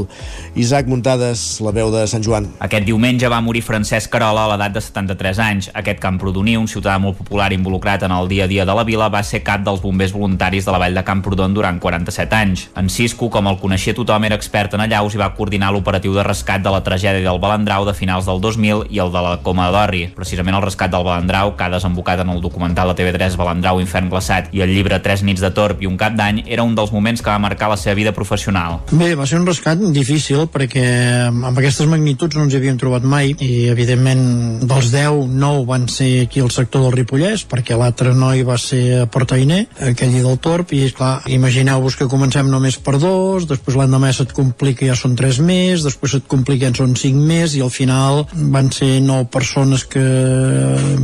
Isaac 0.58 0.90
Muntades, 0.90 1.44
la 1.62 1.70
veu 1.70 1.92
de 1.94 2.02
Sant 2.10 2.26
Joan. 2.26 2.48
Aquest 2.66 2.88
diumenge 2.88 3.30
va 3.30 3.44
morir 3.46 3.62
Francesc 3.62 4.10
Carola 4.10 4.48
a 4.48 4.50
l'edat 4.50 4.74
de 4.74 4.82
73 4.82 5.42
anys. 5.46 5.68
Aquest 5.78 6.02
camprodoní, 6.02 6.56
un 6.58 6.66
ciutadà 6.66 6.96
molt 6.98 7.20
popular 7.20 7.52
involucrat 7.54 8.08
en 8.10 8.16
el 8.18 8.26
dia 8.34 8.50
a 8.50 8.50
dia 8.50 8.66
de 8.66 8.78
la 8.80 8.88
vila, 8.90 9.12
va 9.14 9.22
ser 9.22 9.44
cap 9.46 9.62
dels 9.62 9.86
bombers 9.86 10.18
voluntaris 10.18 10.66
de 10.66 10.74
la 10.74 10.82
vall 10.82 10.98
de 10.98 11.06
Camprodon 11.06 11.54
durant 11.54 11.78
47 11.78 12.40
anys. 12.40 12.66
En 12.74 12.90
Cisco, 12.90 13.30
com 13.30 13.52
el 13.54 13.62
coneixia 13.62 13.94
tothom, 13.94 14.26
era 14.26 14.42
expert 14.42 14.74
en 14.74 14.88
allaus 14.88 15.14
i 15.14 15.22
va 15.22 15.30
coordinar 15.38 15.70
l'operatiu 15.78 16.18
de 16.18 16.26
rescat 16.26 16.66
de 16.66 16.74
la 16.74 16.82
tragèdia 16.82 17.30
del 17.30 17.44
Balandrau 17.46 17.86
de 17.86 17.94
finals 17.94 18.26
del 18.26 18.42
2000 18.42 18.88
i 18.90 19.06
el 19.06 19.14
de 19.14 19.26
la 19.30 19.38
Coma 19.46 19.70
d'Orri. 19.70 20.08
Precisament 20.18 20.58
el 20.58 20.66
rescat 20.66 20.98
del 20.98 21.06
Balandrau, 21.06 21.51
que 21.58 21.66
ha 21.66 21.72
desembocat 21.74 22.22
en 22.24 22.32
el 22.34 22.42
documental 22.42 22.92
de 22.92 22.98
TV3 23.00 23.38
Balandrau 23.40 23.82
Infern 23.82 24.10
Glaçat 24.12 24.52
i 24.56 24.64
el 24.66 24.74
llibre 24.74 25.00
Tres 25.02 25.24
nits 25.26 25.42
de 25.44 25.52
torb 25.56 25.82
i 25.82 25.90
un 25.90 25.98
cap 26.00 26.16
d'any, 26.18 26.44
era 26.48 26.64
un 26.64 26.76
dels 26.78 26.92
moments 26.94 27.22
que 27.22 27.32
va 27.32 27.40
marcar 27.42 27.70
la 27.72 27.78
seva 27.80 27.96
vida 27.98 28.14
professional. 28.16 28.82
Bé, 28.92 29.14
va 29.16 29.28
ser 29.30 29.40
un 29.40 29.48
rescat 29.48 29.82
difícil 29.94 30.48
perquè 30.52 30.86
amb 31.30 31.58
aquestes 31.58 31.90
magnituds 31.90 32.38
no 32.38 32.46
ens 32.46 32.56
havíem 32.58 32.80
trobat 32.82 33.06
mai 33.08 33.34
i 33.40 33.68
evidentment 33.72 34.24
dels 34.68 34.92
10, 34.94 35.28
9 35.32 35.66
van 35.70 35.88
ser 35.92 36.12
aquí 36.26 36.42
al 36.44 36.52
sector 36.54 36.86
del 36.86 36.96
Ripollès 37.00 37.46
perquè 37.50 37.78
l'altre 37.80 38.14
noi 38.18 38.46
va 38.48 38.58
ser 38.62 38.84
a 39.02 39.08
Portainer, 39.12 39.64
aquell 39.92 40.18
del 40.18 40.40
Torp 40.44 40.74
i 40.76 40.84
clar, 40.96 41.22
imagineu-vos 41.32 41.98
que 42.00 42.10
comencem 42.12 42.50
només 42.52 42.78
per 42.82 42.98
dos, 43.02 43.48
després 43.50 43.78
l'endemà 43.80 44.12
se't 44.16 44.36
complica 44.36 44.88
ja 44.88 44.96
són 44.98 45.16
3 45.20 45.42
més, 45.46 45.86
després 45.86 46.18
se't 46.18 46.28
complica 46.32 46.70
ja 46.70 46.82
són 46.82 46.96
5 47.00 47.28
més 47.28 47.56
i 47.58 47.64
al 47.64 47.74
final 47.74 48.26
van 48.54 48.72
ser 48.74 49.00
9 49.06 49.30
persones 49.34 49.86
que 49.90 50.04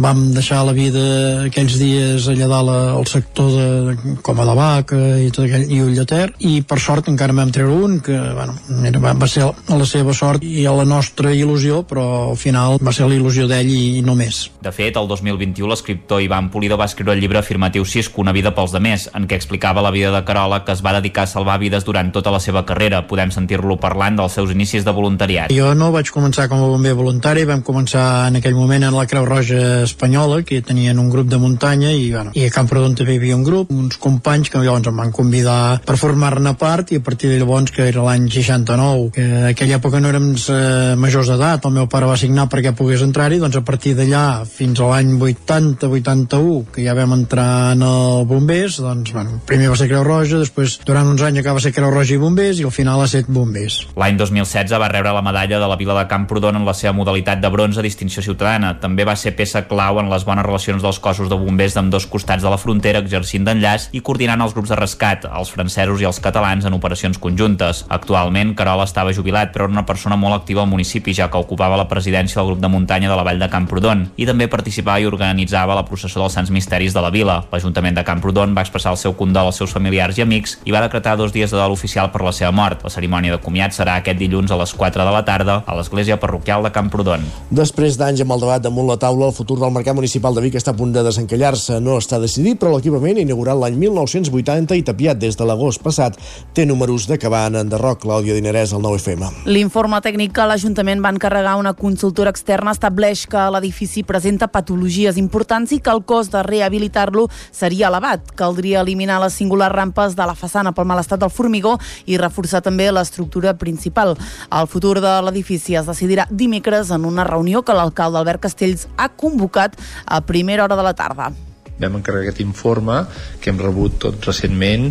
vam 0.04 0.28
deixar 0.38 0.64
la 0.68 0.76
vida 0.78 1.04
aquells 1.48 1.78
dies 1.82 2.28
allà 2.32 2.48
dalt 2.52 2.74
al 2.74 3.08
sector 3.10 3.52
de 3.54 4.16
Coma 4.26 4.46
de 4.48 4.56
Vaca 4.58 5.02
i 5.22 5.32
tot 5.34 5.46
aquell, 5.48 5.66
i 5.72 5.82
Ull 5.84 5.96
de 5.98 6.06
Ter 6.08 6.28
i 6.48 6.62
per 6.68 6.80
sort 6.84 7.10
encara 7.12 7.36
vam 7.36 7.52
treure 7.54 7.74
un 7.74 8.00
que 8.04 8.16
bueno, 8.16 8.56
era, 8.86 9.02
va, 9.02 9.30
ser 9.30 9.48
a 9.48 9.78
la 9.78 9.88
seva 9.90 10.16
sort 10.18 10.46
i 10.46 10.66
a 10.68 10.76
la 10.78 10.86
nostra 10.88 11.34
il·lusió 11.34 11.84
però 11.88 12.08
al 12.32 12.40
final 12.40 12.78
va 12.84 12.94
ser 12.96 13.08
la 13.10 13.18
il·lusió 13.18 13.48
d'ell 13.50 13.70
i, 13.72 13.98
i 14.00 14.06
no 14.06 14.16
més. 14.18 14.48
De 14.64 14.74
fet, 14.76 14.98
el 15.00 15.08
2021 15.10 15.70
l'escriptor 15.72 16.22
Ivan 16.24 16.50
Pulido 16.54 16.78
va 16.80 16.88
escriure 16.90 17.16
el 17.16 17.22
llibre 17.24 17.40
afirmatiu 17.40 17.86
Cisco, 17.86 18.22
una 18.22 18.34
vida 18.36 18.54
pels 18.56 18.74
demés, 18.76 19.08
en 19.16 19.28
què 19.30 19.38
explicava 19.40 19.84
la 19.86 19.94
vida 19.96 20.12
de 20.14 20.24
Carola 20.28 20.64
que 20.66 20.74
es 20.76 20.84
va 20.86 20.96
dedicar 20.98 21.26
a 21.26 21.32
salvar 21.32 21.60
vides 21.62 21.86
durant 21.88 22.12
tota 22.14 22.34
la 22.34 22.42
seva 22.44 22.66
carrera. 22.68 23.04
Podem 23.08 23.32
sentir-lo 23.34 23.78
parlant 23.82 24.18
dels 24.20 24.36
seus 24.38 24.52
inicis 24.54 24.86
de 24.86 24.94
voluntariat. 24.94 25.54
Jo 25.54 25.74
no 25.78 25.92
vaig 25.96 26.12
començar 26.14 26.48
com 26.52 26.64
a 26.64 26.70
bomber 26.72 26.96
voluntari, 26.98 27.46
vam 27.48 27.64
començar 27.66 28.28
en 28.28 28.42
aquell 28.42 28.58
moment 28.58 28.88
en 28.88 28.98
la 28.98 29.06
Creu 29.08 29.26
Roja 29.26 29.84
Espanyola, 29.86 30.17
que 30.48 30.62
tenien 30.66 30.98
un 31.00 31.10
grup 31.10 31.28
de 31.30 31.38
muntanya 31.38 31.92
i, 31.94 32.10
bueno, 32.12 32.32
i 32.34 32.46
a 32.48 32.52
Camprodon 32.54 32.96
també 32.98 33.14
hi 33.14 33.20
havia 33.22 33.36
un 33.38 33.44
grup, 33.46 33.70
uns 33.72 34.00
companys 34.02 34.50
que 34.50 34.60
llavors 34.64 34.90
em 34.90 34.98
van 34.98 35.12
convidar 35.14 35.80
per 35.86 35.98
formar-ne 36.00 36.56
part 36.58 36.92
i 36.92 36.98
a 36.98 37.04
partir 37.06 37.30
de 37.30 37.38
llavors, 37.38 37.72
que 37.72 37.86
era 37.86 38.04
l'any 38.04 38.26
69, 38.34 39.12
que 39.14 39.26
en 39.26 39.46
aquella 39.52 39.78
època 39.78 40.02
no 40.02 40.10
érem 40.10 40.32
eh, 40.34 40.96
majors 40.98 41.30
d'edat, 41.30 41.68
el 41.70 41.76
meu 41.76 41.88
pare 41.92 42.10
va 42.10 42.18
signar 42.18 42.48
perquè 42.50 42.74
pogués 42.78 43.04
entrar-hi, 43.06 43.38
doncs 43.44 43.60
a 43.60 43.64
partir 43.68 43.94
d'allà 43.98 44.24
fins 44.50 44.82
a 44.82 44.90
l'any 44.90 45.14
80-81, 45.20 46.74
que 46.74 46.86
ja 46.88 46.98
vam 46.98 47.14
entrar 47.20 47.76
en 47.76 47.86
el 47.86 48.26
bombers, 48.30 48.80
doncs 48.82 49.14
bueno, 49.14 49.38
primer 49.46 49.70
va 49.70 49.78
ser 49.80 49.90
Creu 49.92 50.06
Roja, 50.08 50.42
després 50.42 50.80
durant 50.88 51.14
uns 51.14 51.24
anys 51.28 51.44
acaba 51.44 51.62
ser 51.64 51.76
Creu 51.78 51.94
Roja 51.94 52.18
i 52.18 52.22
bombers 52.22 52.62
i 52.62 52.68
al 52.68 52.74
final 52.74 53.04
ha 53.04 53.10
set 53.12 53.30
bombers. 53.30 53.84
L'any 54.00 54.18
2016 54.20 54.74
va 54.82 54.92
rebre 54.92 55.14
la 55.14 55.24
medalla 55.26 55.62
de 55.62 55.70
la 55.70 55.78
Vila 55.80 55.96
de 56.02 56.08
Camprodon 56.10 56.58
en 56.58 56.66
la 56.66 56.76
seva 56.78 56.96
modalitat 56.98 57.42
de 57.44 57.54
bronze 57.54 57.86
distinció 57.86 58.26
ciutadana. 58.26 58.76
També 58.82 59.06
va 59.08 59.16
ser 59.16 59.36
peça 59.38 59.64
clau 59.70 60.02
en 60.02 60.07
les 60.12 60.26
bones 60.28 60.46
relacions 60.46 60.84
dels 60.84 61.00
cossos 61.00 61.30
de 61.30 61.38
bombers 61.40 61.76
d'amb 61.76 61.92
dos 61.92 62.08
costats 62.08 62.44
de 62.44 62.50
la 62.52 62.60
frontera 62.62 63.02
exercint 63.04 63.46
d'enllaç 63.48 63.90
i 63.98 64.02
coordinant 64.02 64.42
els 64.44 64.56
grups 64.56 64.72
de 64.72 64.78
rescat, 64.80 65.28
els 65.28 65.52
francesos 65.54 66.02
i 66.02 66.08
els 66.10 66.20
catalans 66.24 66.66
en 66.66 66.76
operacions 66.78 67.20
conjuntes. 67.22 67.84
Actualment, 67.90 68.54
Carola 68.58 68.88
estava 68.88 69.14
jubilat, 69.14 69.54
però 69.54 69.68
era 69.68 69.76
una 69.76 69.86
persona 69.86 70.18
molt 70.20 70.38
activa 70.40 70.64
al 70.64 70.72
municipi, 70.72 71.14
ja 71.14 71.30
que 71.32 71.42
ocupava 71.42 71.78
la 71.80 71.88
presidència 71.92 72.42
del 72.42 72.54
grup 72.54 72.62
de 72.64 72.72
muntanya 72.72 73.12
de 73.12 73.18
la 73.20 73.26
Vall 73.28 73.42
de 73.42 73.50
Camprodon 73.52 74.08
i 74.18 74.28
també 74.30 74.48
participava 74.52 75.02
i 75.02 75.08
organitzava 75.10 75.76
la 75.78 75.86
processó 75.88 76.22
dels 76.22 76.38
Sants 76.38 76.52
Misteris 76.54 76.96
de 76.96 77.04
la 77.04 77.12
vila. 77.14 77.42
L'Ajuntament 77.52 77.98
de 77.98 78.06
Camprodon 78.08 78.56
va 78.56 78.64
expressar 78.66 78.94
el 78.96 79.02
seu 79.02 79.16
condol 79.20 79.52
als 79.52 79.60
seus 79.62 79.74
familiars 79.76 80.18
i 80.18 80.26
amics 80.26 80.58
i 80.66 80.76
va 80.76 80.84
decretar 80.86 81.18
dos 81.18 81.34
dies 81.36 81.52
de 81.52 81.60
dol 81.60 81.76
oficial 81.76 82.12
per 82.14 82.24
la 82.26 82.34
seva 82.36 82.54
mort. 82.56 82.84
La 82.86 82.94
cerimònia 82.94 83.36
de 83.36 83.42
comiat 83.44 83.76
serà 83.76 83.98
aquest 84.02 84.20
dilluns 84.20 84.52
a 84.52 84.60
les 84.62 84.74
4 84.74 85.04
de 85.04 85.14
la 85.14 85.24
tarda 85.28 85.62
a 85.66 85.78
l'església 85.78 86.20
parroquial 86.22 86.64
de 86.64 86.72
Camprodon. 86.76 87.26
Després 87.52 87.98
d'anys 88.00 88.24
amb 88.24 88.36
el 88.38 88.44
debat 88.46 88.64
damunt 88.64 88.88
la 88.90 89.00
taula, 89.02 89.32
el 89.32 89.36
futur 89.36 89.60
del 89.60 89.74
mercat 89.76 89.97
municipal 89.98 90.36
de 90.38 90.44
Vic 90.46 90.56
està 90.60 90.72
a 90.76 90.78
punt 90.78 90.94
de 90.94 91.02
desencallar-se. 91.06 91.80
No 91.82 91.98
està 91.98 92.20
decidit, 92.22 92.60
però 92.62 92.76
l'equipament 92.76 93.18
inaugurat 93.24 93.58
l'any 93.58 93.78
1980 93.82 94.78
i 94.78 94.86
tapiat 94.86 95.18
des 95.20 95.38
de 95.38 95.46
l'agost 95.48 95.82
passat 95.86 96.18
té 96.54 96.68
números 96.70 97.08
d'acabar 97.10 97.48
en 97.50 97.58
enderroc. 97.64 98.04
Clàudia 98.04 98.36
Dinerès, 98.38 98.74
al 98.76 98.84
9FM. 98.86 99.48
L'informe 99.50 100.00
tècnic 100.06 100.36
que 100.38 100.46
l'Ajuntament 100.46 101.02
va 101.04 101.12
encarregar 101.16 101.56
una 101.58 101.74
consultora 101.74 102.32
externa 102.34 102.76
estableix 102.76 103.26
que 103.28 103.48
l'edifici 103.54 104.04
presenta 104.06 104.52
patologies 104.54 105.18
importants 105.18 105.74
i 105.74 105.82
que 105.82 105.94
el 105.94 106.04
cost 106.06 106.36
de 106.36 106.44
rehabilitar-lo 106.46 107.26
seria 107.52 107.90
elevat. 107.90 108.32
Caldria 108.38 108.84
eliminar 108.86 109.20
les 109.24 109.34
singulars 109.40 109.76
rampes 109.76 110.16
de 110.16 110.28
la 110.30 110.38
façana 110.38 110.74
pel 110.78 110.88
mal 110.88 111.02
estat 111.02 111.24
del 111.24 111.34
formigó 111.34 111.78
i 112.06 112.20
reforçar 112.22 112.62
també 112.62 112.92
l'estructura 112.92 113.56
principal. 113.58 114.16
El 114.52 114.70
futur 114.70 115.00
de 115.02 115.16
l'edifici 115.26 115.76
es 115.80 115.90
decidirà 115.90 116.28
dimecres 116.30 116.92
en 116.94 117.06
una 117.06 117.26
reunió 117.28 117.64
que 117.66 117.76
l'alcalde 117.76 118.22
Albert 118.22 118.46
Castells 118.46 118.88
ha 118.98 119.10
convocat 119.10 119.78
a 120.06 120.22
primera 120.22 120.66
hora 120.66 120.80
de 120.80 120.88
la 120.88 120.96
tarda. 120.98 121.32
Vam 121.78 122.00
encarregar 122.00 122.26
aquest 122.26 122.42
informe 122.42 123.04
que 123.42 123.52
hem 123.52 123.60
rebut 123.62 124.00
tot 124.02 124.24
recentment 124.26 124.88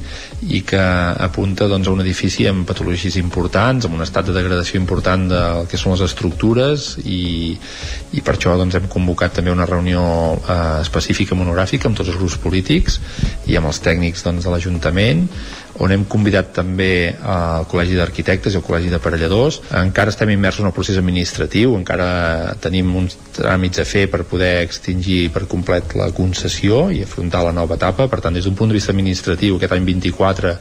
i 0.46 0.60
que 0.62 0.78
apunta 0.78 1.66
doncs, 1.66 1.88
a 1.90 1.94
un 1.96 2.02
edifici 2.04 2.46
amb 2.46 2.62
patologies 2.68 3.16
importants, 3.18 3.88
amb 3.88 3.98
un 3.98 4.04
estat 4.06 4.28
de 4.28 4.36
degradació 4.36 4.78
important 4.78 5.26
del 5.32 5.66
que 5.66 5.80
són 5.80 5.96
les 5.96 6.04
estructures 6.06 6.92
i, 7.02 7.56
i 8.14 8.22
per 8.22 8.36
això 8.36 8.54
doncs, 8.60 8.78
hem 8.78 8.86
convocat 8.92 9.34
també 9.40 9.50
una 9.50 9.66
reunió 9.66 10.04
eh, 10.38 10.60
específica 10.84 11.38
monogràfica 11.38 11.90
amb 11.90 11.98
tots 11.98 12.14
els 12.14 12.20
grups 12.22 12.38
polítics 12.38 13.00
i 13.50 13.58
amb 13.58 13.72
els 13.72 13.82
tècnics 13.82 14.22
doncs, 14.22 14.46
de 14.46 14.54
l'Ajuntament 14.54 15.26
on 15.82 15.92
hem 15.92 16.04
convidat 16.08 16.52
també 16.56 17.14
al 17.20 17.66
Col·legi 17.70 17.98
d'Arquitectes 17.98 18.54
i 18.54 18.60
al 18.60 18.64
Col·legi 18.66 18.90
d'Aparelladors. 18.92 19.60
Encara 19.80 20.12
estem 20.12 20.32
immersos 20.32 20.64
en 20.64 20.70
el 20.70 20.74
procés 20.76 20.98
administratiu, 21.00 21.76
encara 21.78 22.56
tenim 22.62 22.94
uns 22.96 23.18
tràmits 23.36 23.82
a 23.82 23.86
fer 23.88 24.06
per 24.12 24.24
poder 24.28 24.54
extingir 24.64 25.26
per 25.34 25.46
complet 25.50 25.96
la 25.98 26.10
concessió 26.16 26.86
i 26.94 27.02
afrontar 27.04 27.44
la 27.46 27.54
nova 27.56 27.76
etapa. 27.80 28.08
Per 28.08 28.22
tant, 28.24 28.34
des 28.34 28.48
d'un 28.48 28.56
punt 28.56 28.72
de 28.72 28.78
vista 28.78 28.94
administratiu, 28.94 29.56
aquest 29.56 29.76
any 29.76 29.86
24 29.92 30.56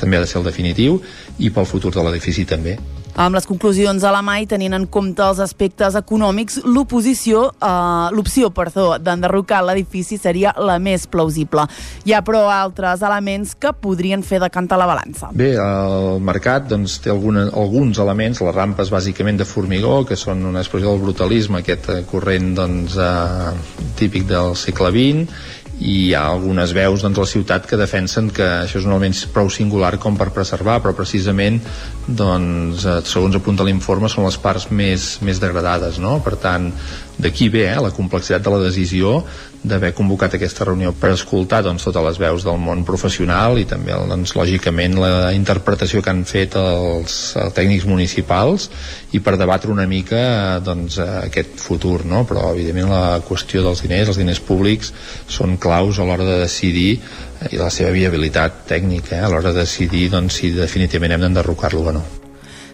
també 0.00 0.18
ha 0.18 0.24
de 0.24 0.28
ser 0.30 0.40
el 0.42 0.48
definitiu 0.50 1.00
i 1.38 1.50
pel 1.50 1.68
futur 1.68 1.94
de 1.94 2.02
l'edifici 2.04 2.44
també. 2.48 2.76
Amb 3.16 3.32
les 3.32 3.46
conclusions 3.48 4.04
a 4.04 4.10
la 4.12 4.20
mà 4.20 4.34
i 4.42 4.46
tenint 4.48 4.74
en 4.76 4.82
compte 4.92 5.24
els 5.24 5.38
aspectes 5.40 5.94
econòmics, 5.96 6.58
l'oposició, 6.68 7.46
eh, 7.48 8.10
l'opció 8.12 8.50
perdó, 8.52 8.98
d'enderrocar 9.00 9.62
l'edifici 9.64 10.18
seria 10.20 10.52
la 10.60 10.76
més 10.78 11.06
plausible. 11.08 11.64
Hi 12.04 12.12
ha, 12.12 12.20
però, 12.20 12.44
altres 12.52 13.00
elements 13.00 13.54
que 13.56 13.72
podrien 13.72 14.20
fer 14.22 14.42
decantar 14.44 14.76
la 14.76 14.90
balança. 14.90 15.30
Bé, 15.32 15.54
el 15.56 16.20
mercat 16.20 16.68
doncs, 16.68 16.98
té 17.00 17.10
alguna, 17.10 17.48
alguns 17.56 17.96
elements, 18.04 18.44
les 18.44 18.54
rampes 18.54 18.92
bàsicament 18.92 19.40
de 19.40 19.48
formigó, 19.48 20.02
que 20.04 20.20
són 20.20 20.44
una 20.44 20.60
expressió 20.60 20.92
del 20.92 21.06
brutalisme, 21.08 21.64
aquest 21.64 21.88
eh, 21.88 22.02
corrent 22.10 22.52
doncs, 22.60 23.00
eh, 23.00 23.86
típic 23.96 24.28
del 24.28 24.52
segle 24.60 24.92
XX, 24.92 25.64
i 25.76 25.94
hi 26.06 26.12
ha 26.16 26.22
algunes 26.30 26.72
veus 26.72 27.02
doncs, 27.04 27.18
a 27.18 27.24
la 27.24 27.28
ciutat 27.28 27.66
que 27.68 27.76
defensen 27.76 28.30
que 28.32 28.46
això 28.62 28.78
és 28.80 28.86
un 28.88 28.94
element 28.94 29.16
prou 29.34 29.50
singular 29.52 29.92
com 30.00 30.16
per 30.16 30.30
preservar, 30.32 30.78
però 30.80 30.94
precisament 30.96 31.60
doncs, 32.06 32.86
eh, 32.86 33.00
segons 33.04 33.36
apunta 33.36 33.66
l'informe 33.66 34.08
són 34.08 34.24
les 34.24 34.38
parts 34.40 34.70
més, 34.70 35.16
més 35.26 35.42
degradades 35.42 36.00
no? 36.00 36.16
per 36.24 36.36
tant, 36.40 36.70
d'aquí 37.18 37.48
ve 37.48 37.64
eh, 37.70 37.76
la 37.80 37.92
complexitat 37.94 38.44
de 38.44 38.52
la 38.52 38.62
decisió 38.64 39.22
d'haver 39.66 39.92
convocat 39.96 40.36
aquesta 40.36 40.66
reunió 40.68 40.92
per 40.94 41.10
escoltar 41.14 41.62
doncs, 41.64 41.86
totes 41.88 42.04
les 42.04 42.18
veus 42.22 42.44
del 42.46 42.58
món 42.62 42.84
professional 42.86 43.58
i 43.58 43.64
també 43.66 43.96
doncs, 43.96 44.36
lògicament 44.38 44.98
la 45.00 45.32
interpretació 45.34 46.02
que 46.04 46.12
han 46.12 46.22
fet 46.28 46.54
els, 46.60 47.16
tècnics 47.56 47.86
municipals 47.88 48.68
i 49.16 49.22
per 49.24 49.36
debatre 49.40 49.72
una 49.72 49.88
mica 49.90 50.60
doncs, 50.64 51.00
aquest 51.00 51.56
futur 51.62 52.04
no? 52.04 52.22
però 52.28 52.52
evidentment 52.52 52.92
la 52.92 53.18
qüestió 53.26 53.64
dels 53.64 53.82
diners 53.86 54.12
els 54.12 54.20
diners 54.20 54.42
públics 54.44 54.92
són 55.26 55.56
claus 55.56 55.98
a 55.98 56.06
l'hora 56.06 56.28
de 56.28 56.38
decidir 56.44 56.92
eh, 56.98 57.56
i 57.56 57.58
la 57.62 57.72
seva 57.72 57.90
viabilitat 57.96 58.66
tècnica 58.68 59.18
eh, 59.18 59.24
a 59.24 59.32
l'hora 59.32 59.50
de 59.50 59.64
decidir 59.64 60.10
doncs, 60.12 60.38
si 60.42 60.52
definitivament 60.54 61.16
hem 61.16 61.26
d'enderrocar-lo 61.26 61.88
o 61.90 61.98
no. 61.98 62.06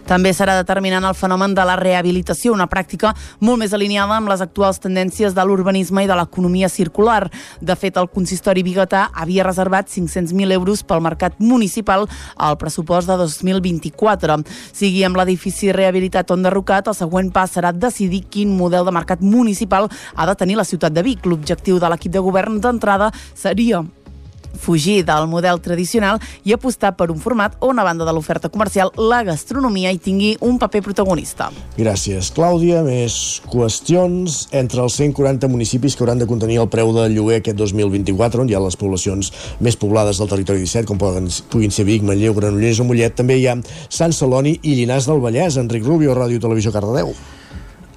També 0.07 0.33
serà 0.35 0.57
determinant 0.59 1.05
el 1.07 1.15
fenomen 1.15 1.53
de 1.55 1.63
la 1.63 1.77
rehabilitació, 1.79 2.51
una 2.53 2.67
pràctica 2.67 3.13
molt 3.39 3.61
més 3.61 3.73
alineada 3.73 4.17
amb 4.17 4.27
les 4.31 4.43
actuals 4.43 4.81
tendències 4.83 5.33
de 5.35 5.45
l'urbanisme 5.47 6.03
i 6.03 6.09
de 6.09 6.17
l'economia 6.19 6.69
circular. 6.69 7.29
De 7.61 7.75
fet, 7.79 7.97
el 7.97 8.09
consistori 8.11 8.65
biguetà 8.67 9.05
havia 9.13 9.47
reservat 9.47 9.87
500.000 9.87 10.57
euros 10.57 10.83
pel 10.83 11.03
mercat 11.05 11.39
municipal 11.39 12.07
al 12.35 12.59
pressupost 12.59 13.07
de 13.07 13.17
2024. 13.21 14.41
Sigui 14.75 15.05
amb 15.07 15.17
l'edifici 15.21 15.71
rehabilitat 15.71 16.31
o 16.31 16.39
enderrocat, 16.39 16.91
el 16.91 16.99
següent 16.99 17.31
pas 17.31 17.55
serà 17.55 17.71
decidir 17.71 18.25
quin 18.29 18.51
model 18.57 18.85
de 18.85 18.95
mercat 18.95 19.23
municipal 19.23 19.89
ha 20.15 20.27
de 20.27 20.35
tenir 20.35 20.59
la 20.59 20.67
ciutat 20.67 20.93
de 20.93 21.03
Vic. 21.03 21.25
L'objectiu 21.25 21.79
de 21.79 21.89
l'equip 21.89 22.11
de 22.11 22.23
govern 22.23 22.59
d'entrada 22.59 23.13
seria 23.33 23.83
fugir 24.59 25.03
del 25.05 25.27
model 25.27 25.59
tradicional 25.61 26.19
i 26.43 26.53
apostar 26.53 26.93
per 26.97 27.09
un 27.11 27.19
format 27.19 27.55
on, 27.59 27.79
a 27.79 27.83
banda 27.83 28.05
de 28.05 28.13
l'oferta 28.13 28.49
comercial, 28.49 28.91
la 28.97 29.23
gastronomia 29.23 29.91
hi 29.91 29.99
tingui 30.01 30.33
un 30.41 30.59
paper 30.61 30.83
protagonista. 30.85 31.49
Gràcies, 31.77 32.31
Clàudia. 32.35 32.83
Més 32.83 33.41
qüestions. 33.51 34.47
Entre 34.53 34.81
els 34.83 34.97
140 34.99 35.49
municipis 35.51 35.95
que 35.95 36.05
hauran 36.05 36.21
de 36.21 36.27
contenir 36.29 36.59
el 36.61 36.69
preu 36.71 36.93
del 36.95 37.15
lloguer 37.15 37.41
aquest 37.41 37.57
2024, 37.59 38.43
on 38.43 38.49
hi 38.49 38.57
ha 38.57 38.63
les 38.63 38.77
poblacions 38.79 39.31
més 39.63 39.77
poblades 39.79 40.19
del 40.21 40.31
territori 40.31 40.63
17, 40.63 40.87
com 40.89 40.99
poden, 41.01 41.29
puguin 41.51 41.73
ser 41.73 41.87
Vic, 41.89 42.03
Manlleu, 42.07 42.35
Granollers 42.37 42.81
o 42.83 42.87
Mollet, 42.87 43.15
també 43.17 43.39
hi 43.39 43.47
ha 43.47 43.57
Sant 43.89 44.13
Celoni 44.15 44.57
i 44.61 44.77
Llinars 44.79 45.09
del 45.09 45.23
Vallès. 45.23 45.57
Enric 45.61 45.85
Rubio, 45.85 46.15
Ràdio 46.17 46.41
Televisió 46.41 46.73
Cardedeu. 46.73 47.13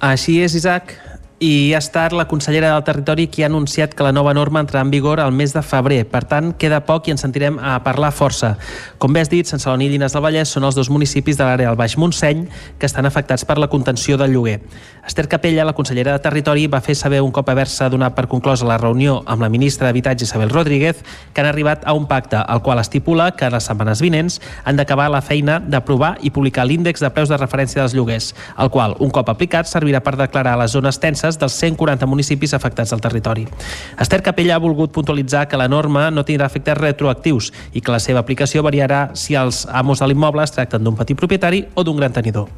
Així 0.03 0.39
és, 0.45 0.53
Isaac 0.53 0.93
i 1.39 1.73
ha 1.75 1.77
estat 1.77 2.15
la 2.17 2.25
consellera 2.25 2.71
del 2.73 2.83
Territori 2.83 3.27
qui 3.29 3.43
ha 3.43 3.49
anunciat 3.51 3.93
que 3.93 4.05
la 4.05 4.11
nova 4.11 4.33
norma 4.33 4.63
entrarà 4.63 4.81
en 4.81 4.89
vigor 4.89 5.19
al 5.21 5.31
mes 5.31 5.53
de 5.53 5.61
febrer. 5.61 5.99
Per 6.09 6.23
tant, 6.25 6.53
queda 6.57 6.81
poc 6.85 7.07
i 7.07 7.13
ens 7.13 7.21
sentirem 7.21 7.59
a 7.61 7.75
parlar 7.85 8.09
força. 8.11 8.55
Com 8.97 9.13
bé 9.13 9.21
has 9.21 9.29
dit, 9.29 9.45
Sant 9.45 9.61
Celoni 9.61 9.85
i 9.85 9.91
Llinars 9.93 10.17
del 10.17 10.25
Vallès 10.25 10.49
són 10.49 10.65
els 10.65 10.75
dos 10.75 10.89
municipis 10.89 11.37
de 11.37 11.45
l'àrea 11.45 11.69
del 11.69 11.77
Baix 11.77 11.97
Montseny 12.01 12.47
que 12.79 12.89
estan 12.89 13.05
afectats 13.05 13.45
per 13.45 13.59
la 13.61 13.69
contenció 13.69 14.17
del 14.17 14.33
lloguer. 14.33 14.59
Esther 15.07 15.29
Capella, 15.29 15.63
la 15.63 15.71
consellera 15.71 16.11
de 16.11 16.19
Territori, 16.19 16.65
va 16.67 16.81
fer 16.83 16.93
saber 16.99 17.21
un 17.23 17.31
cop 17.31 17.47
haver-se 17.47 17.85
donat 17.89 18.11
per 18.11 18.25
conclosa 18.27 18.67
la 18.67 18.75
reunió 18.77 19.21
amb 19.25 19.41
la 19.41 19.47
ministra 19.47 19.87
d'Habitatge 19.87 20.27
Isabel 20.27 20.51
Rodríguez 20.51 20.99
que 21.31 21.39
han 21.39 21.47
arribat 21.47 21.85
a 21.87 21.93
un 21.95 22.09
pacte, 22.09 22.35
al 22.35 22.61
qual 22.61 22.81
estipula 22.83 23.29
que 23.39 23.47
les 23.49 23.69
setmanes 23.71 24.03
vinents 24.03 24.41
han 24.65 24.75
d'acabar 24.75 25.07
la 25.09 25.21
feina 25.23 25.61
d'aprovar 25.63 26.17
i 26.27 26.33
publicar 26.35 26.67
l'índex 26.67 26.99
de 26.99 27.13
preus 27.15 27.31
de 27.31 27.39
referència 27.39 27.79
dels 27.79 27.95
lloguers, 27.95 28.33
el 28.59 28.69
qual, 28.69 28.97
un 28.99 29.15
cop 29.15 29.31
aplicat, 29.31 29.71
servirà 29.71 30.03
per 30.03 30.17
declarar 30.19 30.57
les 30.59 30.75
zones 30.75 30.99
tenses 30.99 31.39
dels 31.39 31.55
140 31.55 32.05
municipis 32.05 32.53
afectats 32.53 32.91
al 32.91 32.99
territori. 32.99 33.47
Esther 33.95 34.21
Capella 34.21 34.59
ha 34.59 34.65
volgut 34.67 34.91
puntualitzar 34.91 35.47
que 35.47 35.55
la 35.55 35.71
norma 35.71 36.11
no 36.11 36.27
tindrà 36.27 36.51
efectes 36.51 36.83
retroactius 36.83 37.53
i 37.71 37.79
que 37.79 37.95
la 37.95 38.03
seva 38.03 38.19
aplicació 38.19 38.59
variarà 38.59 39.05
si 39.15 39.39
els 39.39 39.63
amos 39.71 40.03
de 40.03 40.11
l'immoble 40.11 40.43
es 40.43 40.51
tracten 40.51 40.83
d'un 40.83 40.99
petit 40.99 41.15
propietari 41.15 41.63
o 41.75 41.87
d'un 41.87 41.95
gran 41.95 42.11
tenidor. 42.11 42.51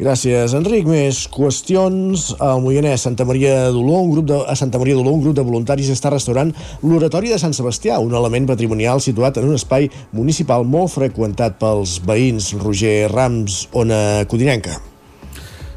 Gràcies, 0.00 0.54
Enric. 0.56 0.86
Més 0.88 1.26
qüestions. 1.28 2.30
Al 2.40 2.62
Moianès, 2.64 3.04
Santa 3.04 3.26
Maria 3.28 3.68
d'Oló, 3.68 3.98
un 4.00 4.14
grup 4.14 4.30
de, 4.30 4.38
a 4.48 4.56
Santa 4.56 4.80
Maria 4.80 4.96
d'Oló, 4.96 5.12
un 5.12 5.20
grup 5.26 5.36
de 5.36 5.44
voluntaris 5.44 5.90
està 5.92 6.08
restaurant 6.14 6.54
l'oratori 6.80 7.28
de 7.28 7.40
Sant 7.42 7.52
Sebastià, 7.56 8.00
un 8.00 8.16
element 8.16 8.48
patrimonial 8.48 9.04
situat 9.04 9.36
en 9.36 9.50
un 9.52 9.60
espai 9.60 9.90
municipal 10.16 10.64
molt 10.64 10.94
freqüentat 10.96 11.60
pels 11.60 11.98
veïns. 12.08 12.54
Roger 12.64 13.10
Rams, 13.12 13.66
Ona 13.76 14.24
Codinenca. 14.30 14.80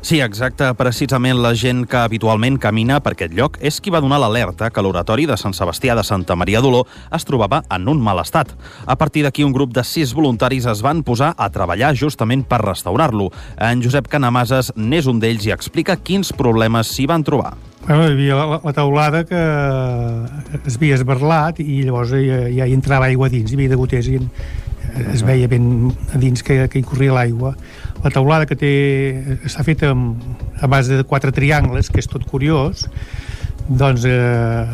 Sí, 0.03 0.17
exacte. 0.19 0.67
Precisament 0.75 1.37
la 1.39 1.53
gent 1.55 1.85
que 1.87 1.95
habitualment 1.95 2.57
camina 2.59 2.97
per 2.99 3.13
aquest 3.13 3.31
lloc 3.37 3.55
és 3.63 3.77
qui 3.79 3.91
va 3.93 4.01
donar 4.03 4.17
l'alerta 4.19 4.67
que 4.67 4.81
l'oratori 4.83 5.23
de 5.29 5.37
Sant 5.39 5.53
Sebastià 5.55 5.95
de 5.95 6.03
Santa 6.03 6.35
Maria 6.35 6.59
d'Oló 6.59 6.81
es 7.15 7.23
trobava 7.23 7.61
en 7.71 7.87
un 7.87 8.01
mal 8.03 8.19
estat. 8.19 8.51
A 8.83 8.97
partir 8.99 9.23
d'aquí, 9.23 9.45
un 9.47 9.55
grup 9.55 9.71
de 9.71 9.85
sis 9.87 10.11
voluntaris 10.13 10.67
es 10.67 10.81
van 10.83 11.05
posar 11.07 11.31
a 11.37 11.47
treballar 11.55 11.93
justament 11.95 12.43
per 12.43 12.59
restaurar-lo. 12.65 13.29
En 13.55 13.79
Josep 13.79 14.11
Canamases 14.11 14.73
n'és 14.75 15.07
un 15.07 15.23
d'ells 15.23 15.47
i 15.47 15.55
explica 15.55 15.95
quins 15.95 16.33
problemes 16.35 16.91
s'hi 16.91 17.07
van 17.07 17.23
trobar. 17.23 17.53
Bueno, 17.87 18.03
hi 18.09 18.17
havia 18.17 18.41
la, 18.41 18.59
la 18.59 18.75
taulada 18.75 19.23
que 19.23 19.39
es 20.65 20.75
havia 20.75 20.99
esberlat 20.99 21.63
i 21.63 21.79
llavors 21.87 22.11
ja, 22.11 22.43
ja 22.51 22.67
hi 22.67 22.75
entrava 22.75 23.07
aigua 23.07 23.31
dins, 23.31 23.55
hi 23.55 23.55
havia 23.55 23.71
de 23.71 23.79
goters 23.79 24.11
i 24.11 24.19
es 25.15 25.23
veia 25.25 25.47
ben 25.47 25.93
a 26.13 26.19
dins 26.19 26.43
que, 26.43 26.65
que 26.67 26.79
hi 26.79 26.85
corria 26.85 27.15
l'aigua 27.15 27.55
la 28.03 28.11
taulada 28.11 28.47
que 28.49 28.57
té 28.59 28.73
està 29.47 29.63
feta 29.63 29.93
amb, 29.93 30.19
a 30.59 30.67
base 30.67 30.99
de 30.99 31.07
quatre 31.07 31.31
triangles, 31.35 31.89
que 31.89 32.03
és 32.03 32.09
tot 32.11 32.25
curiós, 32.29 32.87
doncs 33.67 34.07
eh, 34.09 34.65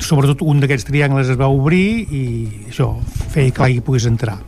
sobretot 0.00 0.44
un 0.46 0.62
d'aquests 0.62 0.88
triangles 0.88 1.32
es 1.32 1.40
va 1.40 1.50
obrir 1.52 2.06
i 2.08 2.24
això 2.70 2.94
feia 3.34 3.52
que 3.52 3.64
l'aigua 3.64 3.86
pogués 3.90 4.08
entrar. 4.08 4.38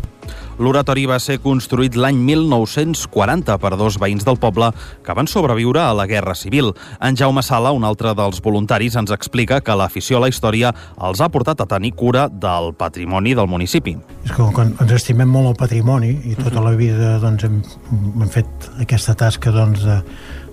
L'oratori 0.63 1.09
va 1.11 1.17
ser 1.19 1.41
construït 1.43 1.97
l'any 1.99 2.21
1940 2.23 3.57
per 3.59 3.73
dos 3.81 3.97
veïns 3.99 4.23
del 4.23 4.37
poble 4.39 4.69
que 5.03 5.15
van 5.19 5.27
sobreviure 5.27 5.81
a 5.83 5.95
la 5.99 6.05
Guerra 6.07 6.37
Civil. 6.39 6.71
En 7.03 7.19
Jaume 7.19 7.43
Sala, 7.43 7.73
un 7.75 7.83
altre 7.83 8.13
dels 8.15 8.39
voluntaris, 8.45 8.95
ens 9.01 9.11
explica 9.11 9.59
que 9.59 9.75
l'afició 9.75 10.21
a 10.21 10.23
la 10.23 10.31
història 10.31 10.71
els 11.03 11.19
ha 11.19 11.31
portat 11.35 11.65
a 11.65 11.67
tenir 11.67 11.97
cura 11.99 12.29
del 12.31 12.71
patrimoni 12.79 13.35
del 13.35 13.51
municipi. 13.51 13.97
És 14.23 14.37
que 14.37 14.47
ens 14.63 14.95
estimem 14.95 15.35
molt 15.35 15.51
el 15.51 15.59
patrimoni 15.59 16.13
i 16.31 16.39
tota 16.39 16.63
la 16.63 16.77
vida 16.79 17.17
doncs, 17.25 17.43
hem, 17.49 17.59
hem 18.23 18.31
fet 18.31 18.71
aquesta 18.87 19.19
tasca 19.19 19.51
doncs, 19.51 19.83
de, 19.83 19.99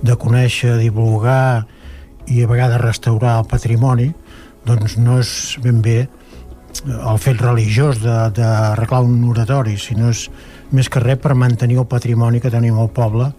de 0.10 0.18
conèixer, 0.18 0.80
divulgar 0.82 1.68
i 2.34 2.42
a 2.42 2.50
vegades 2.50 2.82
restaurar 2.82 3.44
el 3.44 3.52
patrimoni, 3.52 4.10
doncs 4.66 4.98
no 4.98 5.22
és 5.22 5.60
ben 5.62 5.86
bé 5.86 6.08
el 6.86 7.20
fet 7.20 7.42
religiós 7.42 8.02
d'arreglar 8.02 9.02
un 9.06 9.24
oratori, 9.30 9.78
sinó 9.78 10.12
és 10.14 10.28
més 10.72 10.90
que 10.90 11.02
res 11.04 11.20
per 11.22 11.36
mantenir 11.36 11.80
el 11.82 11.88
patrimoni 11.90 12.42
que 12.42 12.52
tenim 12.54 12.78
al 12.80 12.92
poble 12.94 13.32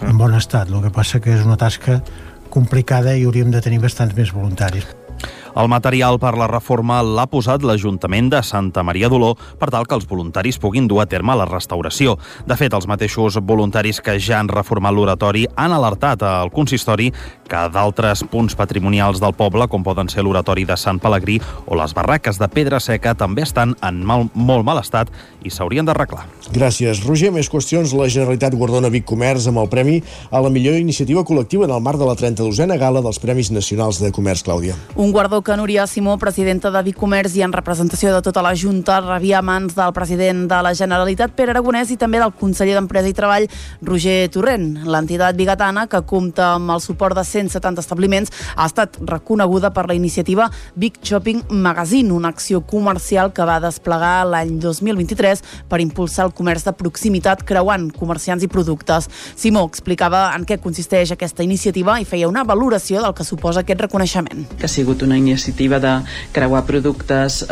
en 0.00 0.16
bon 0.18 0.34
estat. 0.34 0.72
El 0.72 0.82
que 0.86 0.94
passa 0.94 1.20
que 1.20 1.34
és 1.36 1.44
una 1.46 1.58
tasca 1.60 2.00
complicada 2.50 3.14
i 3.14 3.26
hauríem 3.28 3.52
de 3.52 3.60
tenir 3.64 3.82
bastants 3.84 4.16
més 4.16 4.32
voluntaris. 4.34 4.97
El 5.56 5.68
material 5.70 6.18
per 6.20 6.34
la 6.38 6.48
reforma 6.50 7.00
l'ha 7.02 7.26
posat 7.30 7.64
l'Ajuntament 7.64 8.28
de 8.32 8.42
Santa 8.42 8.82
Maria 8.84 9.08
d'Oló 9.08 9.34
per 9.58 9.70
tal 9.72 9.86
que 9.88 9.96
els 9.96 10.08
voluntaris 10.08 10.58
puguin 10.60 10.88
dur 10.88 11.00
a 11.02 11.06
terme 11.06 11.36
la 11.38 11.46
restauració. 11.48 12.16
De 12.46 12.56
fet, 12.58 12.74
els 12.74 12.88
mateixos 12.90 13.38
voluntaris 13.40 14.02
que 14.04 14.18
ja 14.20 14.38
han 14.40 14.50
reformat 14.52 14.94
l'oratori 14.94 15.46
han 15.56 15.72
alertat 15.72 16.22
al 16.26 16.52
consistori 16.52 17.10
que 17.48 17.62
d'altres 17.72 18.24
punts 18.28 18.54
patrimonials 18.58 19.22
del 19.22 19.34
poble, 19.36 19.68
com 19.68 19.84
poden 19.84 20.10
ser 20.12 20.24
l'oratori 20.26 20.66
de 20.68 20.76
Sant 20.76 21.00
Pelegrí 21.00 21.38
o 21.66 21.78
les 21.78 21.94
barraques 21.96 22.38
de 22.38 22.48
pedra 22.52 22.80
seca, 22.80 23.14
també 23.16 23.46
estan 23.46 23.74
en 23.82 24.02
mal, 24.04 24.28
molt 24.34 24.66
mal 24.66 24.80
estat 24.82 25.08
i 25.44 25.50
s'haurien 25.50 25.88
d'arreglar. 25.88 26.26
Gràcies, 26.52 27.02
Roger. 27.04 27.32
Més 27.32 27.48
qüestions. 27.52 27.92
La 27.96 28.08
Generalitat 28.08 28.54
guardona 28.56 28.92
Vic 28.92 29.04
Comerç 29.08 29.48
amb 29.50 29.62
el 29.62 29.68
Premi 29.72 29.98
a 30.30 30.40
la 30.44 30.52
millor 30.52 30.78
iniciativa 30.80 31.24
col·lectiva 31.28 31.66
en 31.68 31.74
el 31.74 31.82
marc 31.84 32.00
de 32.00 32.08
la 32.08 32.16
32a 32.16 32.78
Gala 32.80 33.02
dels 33.04 33.20
Premis 33.20 33.52
Nacionals 33.52 34.00
de 34.00 34.12
Comerç, 34.12 34.44
Clàudia. 34.46 34.76
Un 34.96 35.12
guardó 35.12 35.42
que 35.48 35.56
Núria 35.56 35.86
Simó, 35.86 36.18
presidenta 36.20 36.68
de 36.68 36.82
Bicomerç 36.84 37.32
i 37.38 37.40
en 37.40 37.54
representació 37.54 38.10
de 38.12 38.20
tota 38.20 38.42
la 38.44 38.50
Junta, 38.52 38.98
rebia 39.00 39.38
mans 39.40 39.72
del 39.72 39.94
president 39.96 40.42
de 40.50 40.56
la 40.60 40.74
Generalitat, 40.76 41.32
Pere 41.32 41.54
Aragonès, 41.54 41.88
i 41.88 41.96
també 41.96 42.18
del 42.20 42.34
conseller 42.36 42.74
d'Empresa 42.76 43.08
i 43.08 43.14
Treball, 43.16 43.46
Roger 43.80 44.28
Torrent. 44.34 44.82
L'entitat 44.84 45.38
bigatana, 45.38 45.86
que 45.88 46.02
compta 46.04 46.50
amb 46.58 46.74
el 46.74 46.82
suport 46.84 47.16
de 47.16 47.24
170 47.24 47.80
establiments, 47.80 48.32
ha 48.56 48.66
estat 48.68 48.98
reconeguda 49.00 49.70
per 49.72 49.86
la 49.88 49.96
iniciativa 49.96 50.50
Big 50.74 50.98
Shopping 51.00 51.40
Magazine, 51.48 52.12
una 52.12 52.28
acció 52.28 52.60
comercial 52.60 53.32
que 53.32 53.48
va 53.48 53.56
desplegar 53.64 54.26
l'any 54.28 54.58
2023 54.60 55.40
per 55.70 55.80
impulsar 55.80 56.28
el 56.28 56.36
comerç 56.36 56.68
de 56.68 56.76
proximitat 56.76 57.46
creuant 57.48 57.88
comerciants 57.96 58.44
i 58.44 58.52
productes. 58.52 59.08
Simó 59.32 59.64
explicava 59.64 60.26
en 60.36 60.44
què 60.44 60.60
consisteix 60.60 61.16
aquesta 61.16 61.46
iniciativa 61.46 61.96
i 61.96 62.04
feia 62.04 62.28
una 62.28 62.44
valoració 62.44 63.00
del 63.00 63.16
que 63.16 63.24
suposa 63.24 63.64
aquest 63.64 63.86
reconeixement. 63.88 64.44
Que 64.58 64.68
ha 64.68 64.74
sigut 64.76 65.08
una 65.08 65.16
iniciativa 65.28 65.78
de 65.82 65.94
creuar 66.32 66.64
productes, 66.66 67.44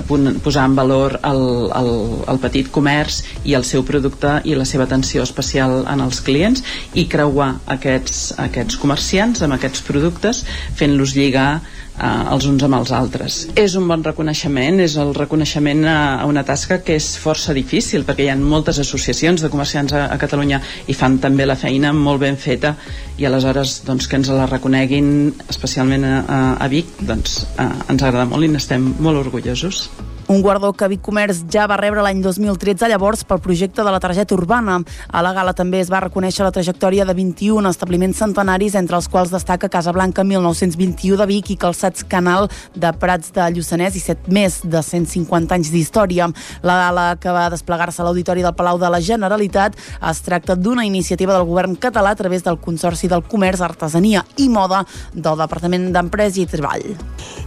posar 0.45 0.67
en 0.71 0.77
valor 0.77 1.19
el, 1.23 1.43
el, 1.77 1.93
el 2.33 2.43
petit 2.43 2.71
comerç 2.73 3.23
i 3.45 3.57
el 3.59 3.65
seu 3.69 3.85
producte 3.87 4.41
i 4.45 4.57
la 4.59 4.67
seva 4.69 4.89
atenció 4.89 5.25
especial 5.27 5.85
en 5.87 6.05
els 6.05 6.21
clients 6.27 6.65
i 6.95 7.07
creuar 7.13 7.57
aquests, 7.77 8.35
aquests 8.43 8.79
comerciants 8.83 9.45
amb 9.47 9.57
aquests 9.59 9.85
productes 9.87 10.45
fent-los 10.77 11.17
lligar 11.17 11.51
eh, 11.99 12.33
els 12.33 12.47
uns 12.49 12.65
amb 12.67 12.79
els 12.79 12.93
altres. 12.95 13.39
És 13.59 13.77
un 13.79 13.89
bon 13.89 14.05
reconeixement, 14.05 14.81
és 14.85 14.97
el 15.01 15.15
reconeixement 15.17 15.85
a, 15.89 15.99
a 16.23 16.27
una 16.29 16.45
tasca 16.47 16.81
que 16.85 16.97
és 16.99 17.13
força 17.21 17.55
difícil, 17.57 18.07
perquè 18.07 18.27
hi 18.27 18.33
ha 18.33 18.39
moltes 18.41 18.81
associacions 18.83 19.45
de 19.45 19.53
comerciants 19.53 19.95
a, 19.97 20.07
a 20.13 20.19
Catalunya 20.21 20.61
i 20.87 20.97
fan 20.97 21.21
també 21.23 21.47
la 21.47 21.59
feina 21.59 21.93
molt 21.97 22.23
ben 22.25 22.37
feta 22.41 22.77
i 23.19 23.27
aleshores 23.29 23.81
doncs, 23.87 24.09
que 24.09 24.21
ens 24.21 24.33
la 24.33 24.49
reconeguin 24.51 25.33
especialment 25.49 26.05
a, 26.07 26.43
a 26.61 26.69
Vic 26.73 26.99
doncs, 27.07 27.43
eh, 27.57 27.71
ens 27.93 28.03
agrada 28.03 28.29
molt 28.29 28.47
i 28.47 28.53
n'estem 28.53 28.93
molt 29.01 29.25
orgullosos. 29.27 29.87
Un 30.29 30.43
guardó 30.43 30.73
que 30.73 30.89
Vic 30.91 31.05
Comerç 31.07 31.45
ja 31.55 31.69
va 31.71 31.77
rebre 31.79 32.03
l'any 32.03 32.19
2013 32.19 32.89
llavors 32.91 33.21
pel 33.23 33.39
projecte 33.39 33.85
de 33.87 33.91
la 33.95 34.01
targeta 34.03 34.35
urbana. 34.35 34.81
A 35.07 35.21
la 35.23 35.31
gala 35.37 35.53
també 35.55 35.79
es 35.79 35.91
va 35.93 36.01
reconèixer 36.03 36.43
la 36.43 36.51
trajectòria 36.51 37.05
de 37.07 37.15
21 37.15 37.71
establiments 37.71 38.19
centenaris, 38.19 38.75
entre 38.75 38.99
els 38.99 39.07
quals 39.07 39.31
destaca 39.31 39.71
Casa 39.71 39.95
Blanca 39.95 40.25
1921 40.27 41.21
de 41.21 41.27
Vic 41.31 41.53
i 41.55 41.57
Calçats 41.63 42.03
Canal 42.11 42.49
de 42.75 42.91
Prats 42.99 43.31
de 43.37 43.47
Lluçanès 43.55 43.95
i 43.95 44.03
set 44.03 44.27
més 44.27 44.59
de 44.67 44.83
150 44.83 45.55
anys 45.55 45.71
d'història. 45.71 46.27
La 46.67 46.81
gala 46.81 47.07
que 47.23 47.31
va 47.31 47.47
desplegar-se 47.55 48.03
a 48.03 48.09
l'Auditori 48.09 48.43
del 48.43 48.57
Palau 48.59 48.83
de 48.83 48.91
la 48.91 48.99
Generalitat 48.99 49.79
es 50.11 50.25
tracta 50.27 50.59
d'una 50.59 50.89
iniciativa 50.91 51.39
del 51.39 51.47
govern 51.47 51.79
català 51.79 52.17
a 52.17 52.19
través 52.19 52.43
del 52.43 52.59
Consorci 52.59 53.07
del 53.07 53.23
Comerç, 53.23 53.63
Artesania 53.63 54.27
i 54.43 54.51
Moda 54.51 54.83
del 55.15 55.39
Departament 55.39 55.93
d'Empresa 55.95 56.43
i 56.43 56.51
Treball. 56.51 56.91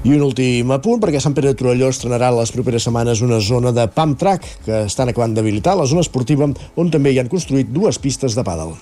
I 0.07 0.15
un 0.15 0.23
últim 0.23 0.71
apunt, 0.71 1.03
perquè 1.03 1.19
Sant 1.19 1.35
Pere 1.35 1.51
de 1.51 1.59
Torelló 1.59 1.91
estrenarà 1.91 2.31
les 2.31 2.55
properes 2.55 2.68
properes 2.69 2.85
setmanes 2.85 3.21
una 3.25 3.39
zona 3.41 3.71
de 3.73 3.87
pump 3.89 4.19
track 4.19 4.43
que 4.65 4.83
estan 4.85 5.09
acabant 5.09 5.33
d'habilitar 5.33 5.73
la 5.73 5.87
zona 5.89 6.03
esportiva 6.05 6.45
on 6.77 6.91
també 6.93 7.09
hi 7.09 7.17
han 7.17 7.29
construït 7.31 7.71
dues 7.73 7.97
pistes 7.97 8.35
de 8.37 8.43
pàdel. 8.45 8.75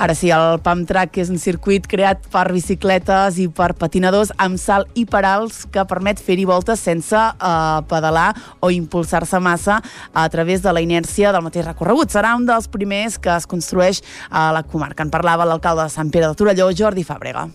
Ara 0.00 0.14
sí, 0.16 0.30
el 0.32 0.56
Pump 0.64 0.86
Track 0.88 1.18
és 1.20 1.28
un 1.28 1.36
circuit 1.36 1.84
creat 1.84 2.24
per 2.32 2.46
bicicletes 2.54 3.36
i 3.36 3.50
per 3.52 3.74
patinadors 3.76 4.32
amb 4.40 4.56
salt 4.56 4.88
i 4.96 5.04
parals 5.04 5.66
que 5.68 5.84
permet 5.84 6.24
fer-hi 6.24 6.48
voltes 6.48 6.80
sense 6.80 7.12
uh, 7.12 7.84
pedalar 7.84 8.30
o 8.64 8.72
impulsar-se 8.72 9.44
massa 9.44 9.82
a 10.16 10.28
través 10.32 10.64
de 10.64 10.72
la 10.72 10.80
inèrcia 10.80 11.36
del 11.36 11.44
mateix 11.44 11.68
recorregut. 11.68 12.08
Serà 12.08 12.32
un 12.40 12.48
dels 12.48 12.72
primers 12.72 13.20
que 13.20 13.36
es 13.36 13.44
construeix 13.44 14.00
a 14.30 14.48
la 14.56 14.64
comarca. 14.64 15.04
En 15.04 15.12
parlava 15.12 15.44
l'alcalde 15.44 15.84
de 15.84 15.92
Sant 15.92 16.08
Pere 16.08 16.32
de 16.32 16.38
Torelló, 16.40 16.72
Jordi 16.72 17.04
Fàbrega 17.04 17.50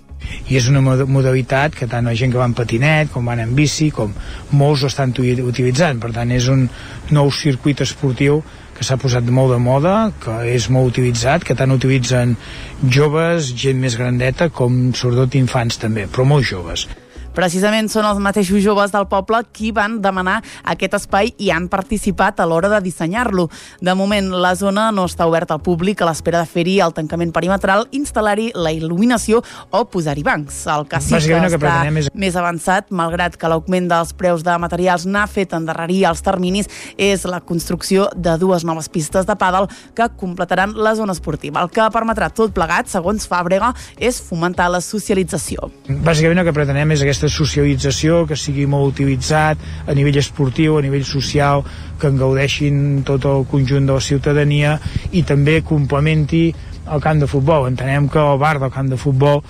i 0.50 0.58
és 0.60 0.68
una 0.70 0.82
modalitat 0.82 1.76
que 1.78 1.88
tant 1.90 2.06
la 2.06 2.16
gent 2.18 2.34
que 2.34 2.42
va 2.42 2.48
en 2.50 2.56
patinet 2.58 3.12
com 3.14 3.26
van 3.30 3.42
en 3.44 3.56
bici, 3.58 3.90
com 3.94 4.14
molts 4.52 4.84
ho 4.84 4.92
estan 4.92 5.14
utilitzant, 5.16 6.02
per 6.02 6.12
tant 6.16 6.32
és 6.32 6.50
un 6.52 6.68
nou 7.16 7.32
circuit 7.32 7.82
esportiu 7.86 8.42
que 8.76 8.84
s'ha 8.84 9.00
posat 9.00 9.30
molt 9.32 9.54
de 9.56 9.62
moda, 9.62 9.96
que 10.20 10.42
és 10.52 10.68
molt 10.70 10.92
utilitzat, 10.92 11.46
que 11.48 11.56
tant 11.56 11.72
utilitzen 11.72 12.36
joves, 12.84 13.54
gent 13.56 13.80
més 13.80 13.96
grandeta, 13.96 14.50
com 14.52 14.92
sobretot 14.94 15.40
infants 15.40 15.80
també, 15.80 16.10
però 16.12 16.28
molt 16.28 16.48
joves. 16.52 16.88
Precisament 17.36 17.90
són 17.92 18.06
els 18.08 18.20
mateixos 18.24 18.64
joves 18.64 18.94
del 18.94 19.10
poble 19.12 19.42
qui 19.52 19.74
van 19.76 19.98
demanar 20.00 20.38
aquest 20.72 20.94
espai 21.02 21.34
i 21.44 21.50
han 21.52 21.68
participat 21.68 22.40
a 22.40 22.46
l'hora 22.48 22.70
de 22.72 22.80
dissenyar-lo. 22.86 23.50
De 23.84 23.96
moment, 23.98 24.30
la 24.32 24.54
zona 24.56 24.88
no 24.96 25.04
està 25.10 25.28
oberta 25.28 25.58
al 25.58 25.64
públic 25.66 26.00
a 26.00 26.08
l'espera 26.08 26.40
de 26.40 26.48
fer-hi 26.48 26.78
el 26.86 26.96
tancament 26.96 27.34
perimetral, 27.36 27.90
instal·lar-hi 27.92 28.54
la 28.56 28.72
il·luminació 28.72 29.42
o 29.70 29.84
posar-hi 29.92 30.24
bancs. 30.24 30.62
El 30.72 30.88
que 30.88 31.02
sí 31.04 31.20
que, 31.20 31.42
està 31.50 31.74
és... 31.92 32.08
més 32.16 32.38
avançat, 32.40 32.88
malgrat 32.96 33.36
que 33.36 33.52
l'augment 33.52 33.92
dels 33.92 34.16
preus 34.16 34.46
de 34.48 34.56
materials 34.62 35.04
n'ha 35.04 35.26
fet 35.28 35.58
endarrerir 35.58 36.06
els 36.08 36.24
terminis, 36.24 36.72
és 36.96 37.28
la 37.28 37.42
construcció 37.44 38.08
de 38.16 38.38
dues 38.40 38.64
noves 38.64 38.88
pistes 38.88 39.28
de 39.28 39.36
pàdel 39.36 39.68
que 39.98 40.08
completaran 40.16 40.78
la 40.80 40.96
zona 40.96 41.12
esportiva. 41.12 41.66
El 41.66 41.74
que 41.74 41.90
permetrà 41.92 42.32
tot 42.32 42.56
plegat, 42.56 42.88
segons 42.92 43.28
Fàbrega, 43.28 43.74
és 44.00 44.22
fomentar 44.24 44.72
la 44.72 44.80
socialització. 44.80 45.68
Bàsicament 45.90 46.40
el 46.40 46.48
que 46.48 46.56
pretenem 46.56 46.96
és 46.96 47.04
aquesta 47.04 47.25
aquesta 47.26 47.42
socialització, 47.42 48.26
que 48.30 48.38
sigui 48.38 48.66
molt 48.70 48.94
utilitzat 48.94 49.58
a 49.88 49.94
nivell 49.98 50.20
esportiu, 50.22 50.78
a 50.78 50.84
nivell 50.86 51.06
social, 51.06 51.64
que 52.00 52.08
en 52.08 52.20
gaudeixin 52.20 53.04
tot 53.08 53.26
el 53.26 53.46
conjunt 53.50 53.88
de 53.88 53.96
la 53.98 54.04
ciutadania 54.04 54.78
i 55.12 55.24
també 55.24 55.62
complementi 55.66 56.54
el 56.86 57.02
camp 57.02 57.24
de 57.24 57.28
futbol. 57.28 57.68
Entenem 57.68 58.10
que 58.10 58.22
el 58.22 58.38
bar 58.38 58.60
del 58.60 58.72
camp 58.72 58.92
de 58.92 59.00
futbol 59.02 59.42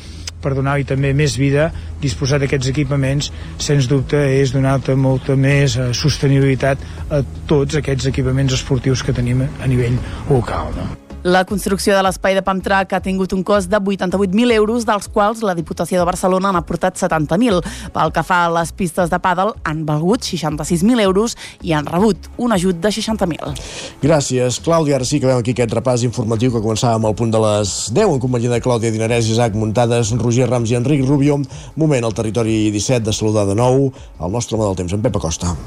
per 0.41 0.53
donar-hi 0.53 0.85
també 0.85 1.11
més 1.17 1.35
vida, 1.41 1.71
disposar 1.99 2.37
d'aquests 2.39 2.69
equipaments, 2.69 3.31
sens 3.57 3.89
dubte, 3.89 4.19
és 4.39 4.53
donar-te 4.53 4.95
molta 4.95 5.35
més 5.35 5.75
eh, 5.75 5.89
sostenibilitat 5.91 6.77
a 7.09 7.23
tots 7.49 7.81
aquests 7.81 8.13
equipaments 8.13 8.53
esportius 8.53 9.03
que 9.03 9.15
tenim 9.15 9.41
a 9.41 9.67
nivell 9.67 9.97
local. 10.29 10.69
No? 10.77 11.04
La 11.25 11.39
construcció 11.41 11.95
de 11.97 12.03
l'espai 12.05 12.35
de 12.37 12.43
Pamtrac 12.45 12.91
ha 12.93 12.99
tingut 13.01 13.31
un 13.33 13.39
cost 13.41 13.65
de 13.71 13.79
88.000 13.81 14.51
euros, 14.53 14.83
dels 14.85 15.07
quals 15.09 15.39
la 15.41 15.55
Diputació 15.57 15.97
de 15.97 16.05
Barcelona 16.05 16.51
n'ha 16.53 16.59
aportat 16.61 16.99
70.000. 17.01 17.63
Pel 17.95 18.11
que 18.13 18.21
fa 18.21 18.43
a 18.45 18.51
les 18.53 18.69
pistes 18.77 19.09
de 19.09 19.17
pàdel, 19.17 19.55
han 19.65 19.81
valgut 19.87 20.21
66.000 20.21 21.01
euros 21.01 21.33
i 21.65 21.73
han 21.73 21.89
rebut 21.89 22.29
un 22.37 22.53
ajut 22.53 22.77
de 22.77 22.91
60.000. 22.93 23.57
Gràcies, 24.03 24.59
Clàudia. 24.61 24.99
Ara 24.99 25.07
sí 25.09 25.17
que 25.17 25.25
veiem 25.25 25.41
aquí 25.41 25.55
aquest 25.55 25.73
repàs 25.73 26.03
informatiu 26.05 26.53
que 26.53 26.61
començava 26.61 26.99
amb 26.99 27.09
el 27.09 27.17
punt 27.17 27.33
de 27.33 27.41
les 27.41 27.73
10 27.97 28.13
en 28.19 28.21
companyia 28.21 28.53
de 28.53 28.61
Clàudia 28.61 28.93
Dinarès, 28.93 29.25
Isaac 29.33 29.57
Muntades, 29.57 30.13
Roger 30.21 30.45
Rams 30.51 30.69
i 30.69 30.77
Enric 30.77 31.01
Rubio. 31.09 31.39
Moment 31.73 32.05
al 32.05 32.13
territori 32.13 32.69
17 32.69 33.01
de 33.09 33.17
saludar 33.17 33.47
de 33.49 33.57
nou 33.57 33.89
el 33.89 34.31
nostre 34.31 34.59
home 34.59 34.69
del 34.69 34.77
temps, 34.83 34.93
en 34.93 35.01
Pep 35.01 35.17
Acosta. 35.17 35.57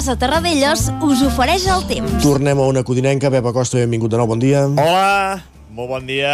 Casa 0.00 0.14
Terradellos 0.16 0.86
us 1.04 1.20
ofereix 1.26 1.66
el 1.68 1.82
temps. 1.84 2.22
Tornem 2.24 2.56
a 2.56 2.64
una 2.70 2.80
codinenca. 2.88 3.28
Pep 3.28 3.44
Acosta, 3.50 3.76
benvingut 3.82 4.08
de 4.08 4.16
nou, 4.16 4.24
bon 4.30 4.40
dia. 4.40 4.62
Hola, 4.80 5.42
molt 5.76 5.90
bon 5.90 6.06
dia. 6.08 6.30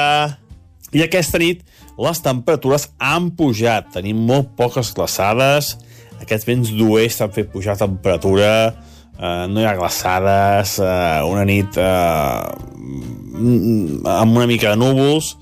I 0.94 1.02
aquesta 1.02 1.40
nit 1.42 1.64
les 1.98 2.20
temperatures 2.22 2.84
han 3.02 3.32
pujat. 3.34 3.88
Tenim 3.96 4.20
molt 4.28 4.52
poques 4.54 4.92
glaçades. 4.94 5.72
Aquests 6.22 6.46
vents 6.46 6.70
d'oest 6.78 7.24
han 7.26 7.34
fet 7.34 7.50
pujar 7.50 7.74
temperatura. 7.80 8.52
Uh, 9.18 9.50
no 9.50 9.58
hi 9.58 9.66
ha 9.66 9.74
glaçades. 9.80 10.76
Uh, 10.78 11.26
una 11.26 11.42
nit 11.50 11.74
uh, 11.74 12.46
amb 14.14 14.30
una 14.30 14.46
mica 14.46 14.76
de 14.76 14.78
núvols. 14.78 15.34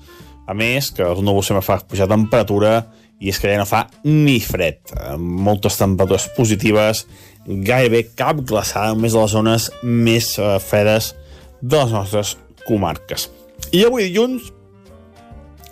A 0.49 0.57
més, 0.57 0.89
que 0.89 1.05
els 1.05 1.21
núvols 1.21 1.53
sempre 1.53 1.61
fa 1.69 1.77
pujar 1.85 2.09
temperatura 2.09 2.79
i 3.21 3.29
és 3.29 3.37
que 3.39 3.53
ja 3.53 3.61
no 3.61 3.69
fa 3.69 3.85
ni 4.01 4.39
fred. 4.41 4.81
Moltes 5.21 5.77
temperatures 5.77 6.25
positives 6.33 7.05
gairebé 7.45 8.03
cap 8.17 8.41
glaçada, 8.47 8.93
només 8.93 9.15
a 9.15 9.25
les 9.25 9.35
zones 9.35 9.69
més 9.83 10.33
eh, 10.39 10.55
fredes 10.63 11.13
de 11.61 11.77
les 11.77 11.93
nostres 11.93 12.35
comarques. 12.65 13.29
I 13.71 13.85
avui 13.85 14.09
dilluns 14.09 14.51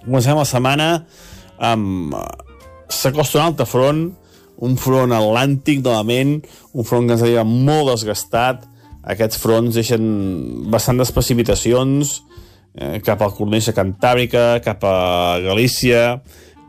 comencem 0.05 0.39
la 0.39 0.47
setmana 0.49 0.89
amb... 1.57 2.17
Eh, 2.17 2.51
s'acosta 2.93 3.39
un 3.39 3.47
altre 3.47 3.65
front, 3.65 4.03
un 4.61 4.75
front 4.77 5.15
atlàntic 5.15 5.81
novament, 5.81 6.35
un 6.77 6.85
front 6.85 7.07
que 7.07 7.15
ens 7.15 7.23
arriba 7.25 7.45
molt 7.47 7.89
desgastat. 7.89 8.67
Aquests 9.09 9.39
fronts 9.41 9.79
deixen 9.79 10.03
bastantes 10.71 11.11
precipitacions 11.15 12.19
eh, 12.77 12.99
cap 13.03 13.23
al 13.23 13.33
cornisa 13.35 13.73
cantàbrica, 13.75 14.61
cap 14.63 14.85
a 14.85 15.39
Galícia, 15.43 16.19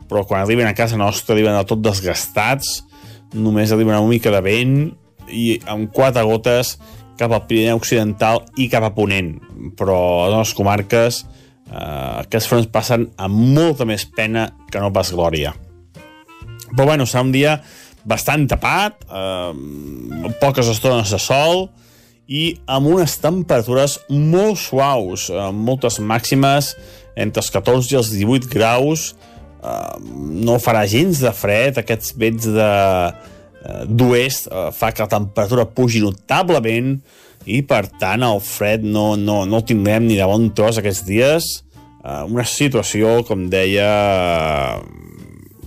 però 0.09 0.25
quan 0.25 0.41
arriben 0.41 0.67
a 0.67 0.75
casa 0.77 0.97
nostra 0.97 1.35
arriben 1.35 1.55
del 1.55 1.69
tot 1.69 1.83
desgastats, 1.85 2.81
només 3.33 3.71
arriben 3.71 3.97
una 3.97 4.11
mica 4.11 4.33
de 4.33 4.41
vent 4.45 4.77
i 5.31 5.55
amb 5.71 5.89
quatre 5.93 6.23
gotes 6.27 6.75
cap 7.17 7.31
al 7.31 7.45
Pirineu 7.47 7.79
Occidental 7.79 8.43
i 8.59 8.67
cap 8.71 8.85
a 8.85 8.91
Ponent. 8.95 9.33
Però 9.79 9.97
a 10.25 10.29
les 10.35 10.53
comarques 10.57 11.23
eh, 11.23 12.25
aquests 12.25 12.49
fronts 12.51 12.71
passen 12.71 13.09
amb 13.17 13.55
molta 13.55 13.87
més 13.87 14.05
pena 14.05 14.49
que 14.71 14.83
no 14.83 14.93
pas 14.93 15.13
glòria. 15.15 15.55
Però 16.75 16.87
bueno, 16.89 17.07
serà 17.07 17.23
un 17.23 17.33
dia 17.33 17.59
bastant 18.05 18.45
tapat, 18.51 19.07
eh, 19.09 20.33
poques 20.41 20.69
estones 20.69 21.11
de 21.13 21.19
sol 21.19 21.69
i 22.27 22.55
amb 22.65 22.89
unes 22.89 23.17
temperatures 23.21 23.99
molt 24.09 24.59
suaus, 24.61 25.29
amb 25.29 25.65
moltes 25.65 25.99
màximes 25.99 26.73
entre 27.15 27.41
els 27.41 27.51
14 27.53 27.93
i 27.93 27.99
els 27.99 28.11
18 28.11 28.49
graus. 28.51 29.13
No 30.45 30.59
farà 30.61 30.85
gens 30.89 31.21
de 31.23 31.31
fred, 31.33 31.79
aquests 31.81 32.15
vents 32.19 32.47
de 32.55 32.69
eh, 32.69 33.83
d'oest 33.89 34.49
eh, 34.51 34.69
fa 34.75 34.91
que 34.93 35.05
la 35.05 35.11
temperatura 35.11 35.67
pugi 35.67 36.03
notablement 36.03 36.95
i 37.45 37.61
per 37.65 37.85
tant 38.01 38.25
el 38.25 38.41
fred 38.41 38.85
no, 38.85 39.13
no, 39.17 39.43
no 39.45 39.61
el 39.61 39.67
tindrem 39.69 40.07
ni 40.07 40.17
de 40.17 40.27
bon 40.29 40.49
tros 40.57 40.79
aquests 40.81 41.05
dies 41.05 41.49
eh, 42.03 42.23
una 42.25 42.45
situació 42.49 43.19
com 43.27 43.47
deia 43.49 43.89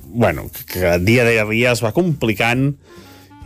bueno, 0.09 0.49
que 0.73 0.99
dia 1.05 1.27
a 1.29 1.47
dia 1.47 1.73
es 1.73 1.85
va 1.85 1.95
complicant 1.95 2.73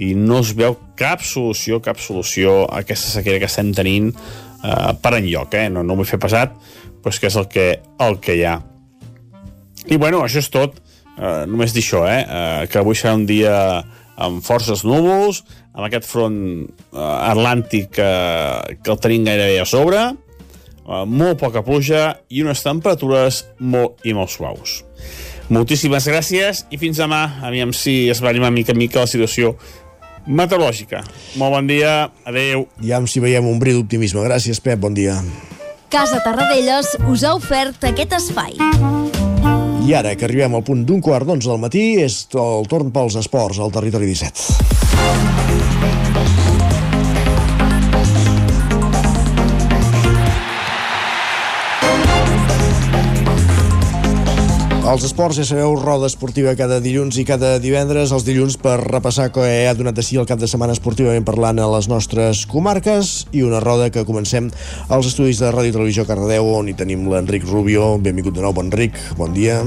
i 0.01 0.15
no 0.17 0.41
es 0.41 0.53
veu 0.57 0.77
cap 0.99 1.23
solució, 1.27 1.81
cap 1.85 2.01
solució 2.01 2.63
a 2.65 2.81
aquesta 2.83 3.13
sequera 3.13 3.43
que 3.43 3.51
estem 3.51 3.73
tenint 3.77 4.13
eh, 4.13 4.93
per 5.03 5.17
enlloc, 5.19 5.55
eh? 5.59 5.69
no, 5.71 5.85
no 5.85 5.99
vull 5.99 6.09
fer 6.09 6.21
pesat, 6.23 6.55
però 7.03 7.13
és 7.13 7.21
que 7.21 7.29
és 7.29 7.39
el 7.39 7.49
que, 7.53 7.67
el 8.07 8.19
que 8.23 8.39
hi 8.39 8.47
ha. 8.49 8.57
I 9.91 9.99
bueno, 9.99 10.23
això 10.23 10.43
és 10.43 10.51
tot, 10.53 10.79
eh, 11.17 11.45
només 11.49 11.75
dir 11.75 11.83
això, 11.83 12.05
eh? 12.09 12.23
eh, 12.23 12.67
que 12.71 12.81
avui 12.81 12.99
serà 12.99 13.17
un 13.19 13.27
dia 13.27 13.57
amb 14.23 14.45
forces 14.45 14.85
núvols, 14.85 15.43
amb 15.73 15.87
aquest 15.89 16.07
front 16.09 16.39
eh, 16.63 16.99
atlàntic 17.01 17.99
eh, 17.99 18.77
que 18.83 18.95
el 18.95 19.01
tenim 19.03 19.27
gairebé 19.27 19.61
a 19.63 19.67
sobre, 19.69 20.05
eh, 20.13 21.05
molt 21.07 21.41
poca 21.41 21.65
pluja 21.67 22.09
i 22.31 22.45
unes 22.45 22.63
temperatures 22.65 23.45
molt 23.59 24.05
i 24.07 24.15
molt 24.17 24.33
suaus. 24.33 24.83
Moltíssimes 25.53 26.07
gràcies 26.09 26.65
i 26.73 26.79
fins 26.81 27.01
demà. 27.03 27.25
Aviam 27.45 27.75
si 27.77 28.07
es 28.09 28.23
va 28.25 28.31
animar 28.31 28.53
mica 28.55 28.73
en 28.73 28.79
mica 28.81 29.03
la 29.03 29.11
situació 29.11 29.57
meteorològica. 30.27 31.03
Molt 31.37 31.57
bon 31.59 31.69
dia, 31.69 32.13
adeu. 32.25 32.69
Ja 32.81 33.03
si 33.07 33.21
veiem 33.21 33.49
un 33.51 33.59
bri 33.61 33.75
d'optimisme. 33.77 34.23
Gràcies, 34.25 34.63
Pep, 34.63 34.81
bon 34.81 34.95
dia. 34.95 35.19
Casa 35.93 36.23
Tarradellas 36.25 36.95
us 37.11 37.27
ha 37.27 37.35
ofert 37.37 37.85
aquest 37.85 38.17
espai. 38.23 38.57
I 39.83 39.97
ara 39.99 40.13
que 40.15 40.29
arribem 40.29 40.53
al 40.55 40.63
punt 40.63 40.85
d'un 40.87 41.01
quart 41.03 41.27
d'onze 41.27 41.51
del 41.51 41.59
matí, 41.59 41.83
és 42.05 42.21
el 42.39 42.69
torn 42.71 42.93
pels 42.95 43.17
esports 43.19 43.59
al 43.59 43.75
territori 43.75 44.07
17. 44.07 46.22
Els 54.93 55.07
esports, 55.07 55.39
ja 55.41 55.45
sabeu, 55.49 55.73
roda 55.81 56.05
esportiva 56.05 56.53
cada 56.53 56.77
dilluns 56.85 57.17
i 57.17 57.23
cada 57.25 57.55
divendres. 57.63 58.11
Els 58.13 58.27
dilluns 58.27 58.59
per 58.61 58.75
repassar 58.83 59.31
què 59.33 59.47
ha 59.65 59.73
donat 59.73 59.97
de 59.97 60.05
si 60.05 60.19
el 60.21 60.27
cap 60.29 60.37
de 60.37 60.45
setmana 60.51 60.75
esportivament 60.77 61.25
parlant 61.25 61.63
a 61.65 61.69
les 61.73 61.89
nostres 61.89 62.43
comarques 62.51 63.15
i 63.33 63.41
una 63.41 63.63
roda 63.65 63.89
que 63.89 64.05
comencem 64.05 64.51
als 64.93 65.09
estudis 65.09 65.41
de 65.41 65.49
Ràdio 65.49 65.79
Televisió 65.79 66.05
Cardedeu 66.05 66.53
on 66.59 66.69
hi 66.69 66.77
tenim 66.77 67.09
l'Enric 67.09 67.49
Rubio. 67.49 67.95
Benvingut 68.05 68.37
de 68.37 68.45
nou, 68.45 68.53
bon 68.53 68.69
Enric, 68.69 69.01
bon 69.17 69.33
dia. 69.33 69.63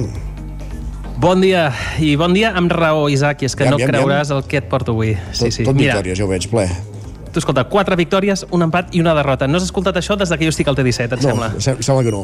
Bon 1.17 1.41
dia, 1.41 1.71
i 1.97 2.13
bon 2.21 2.37
dia 2.37 2.53
amb 2.53 2.69
raó, 2.69 3.07
Isaac, 3.09 3.41
i 3.41 3.49
és 3.49 3.57
que 3.57 3.65
Iam, 3.65 3.79
no 3.79 3.81
iam, 3.81 3.95
creuràs 3.95 4.29
el 4.35 4.45
que 4.45 4.61
et 4.61 4.69
porto 4.69 4.93
avui. 4.93 5.15
Sí, 5.33 5.49
sí. 5.49 5.65
Tot 5.65 5.73
Mira, 5.73 5.95
victòries, 5.95 6.21
ja 6.21 6.27
ho 6.27 6.29
veig, 6.29 6.51
ple. 6.53 6.69
Tu 7.35 7.41
escolta, 7.43 7.65
quatre 7.67 7.97
victòries, 7.99 8.45
un 8.55 8.63
empat 8.63 8.93
i 8.95 9.01
una 9.03 9.13
derrota. 9.17 9.47
No 9.51 9.59
has 9.59 9.65
escoltat 9.67 9.97
això 9.99 10.15
des 10.17 10.31
de 10.31 10.37
que 10.39 10.47
jo 10.47 10.53
estic 10.53 10.69
al 10.71 10.77
T17, 10.77 11.03
et 11.17 11.21
No, 11.21 11.29
sembla? 11.29 11.49
sem 11.59 11.81
sembla 11.83 12.03
que 12.07 12.13
no. 12.15 12.21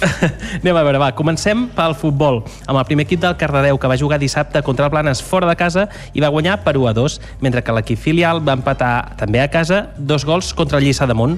Anem 0.62 0.76
a 0.76 0.82
veure, 0.86 0.98
va, 1.02 1.10
comencem 1.18 1.66
pel 1.76 1.94
futbol, 1.98 2.40
amb 2.66 2.80
el 2.80 2.86
primer 2.88 3.04
equip 3.06 3.20
del 3.22 3.36
Cardedeu, 3.40 3.78
que 3.78 3.90
va 3.92 3.98
jugar 4.00 4.18
dissabte 4.18 4.62
contra 4.66 4.86
el 4.88 4.92
Blanes 4.94 5.22
fora 5.22 5.48
de 5.50 5.56
casa 5.60 5.88
i 6.14 6.24
va 6.24 6.28
guanyar 6.32 6.62
per 6.64 6.76
1 6.78 6.88
a 6.88 6.94
2, 6.96 7.20
mentre 7.44 7.62
que 7.62 7.74
l'equip 7.76 8.00
filial 8.00 8.40
va 8.40 8.56
empatar 8.58 9.16
també 9.20 9.42
a 9.44 9.48
casa 9.52 9.88
dos 9.98 10.24
gols 10.24 10.54
contra 10.54 10.78
el 10.80 10.84
Lliçà 10.88 11.06
d'Amunt. 11.06 11.36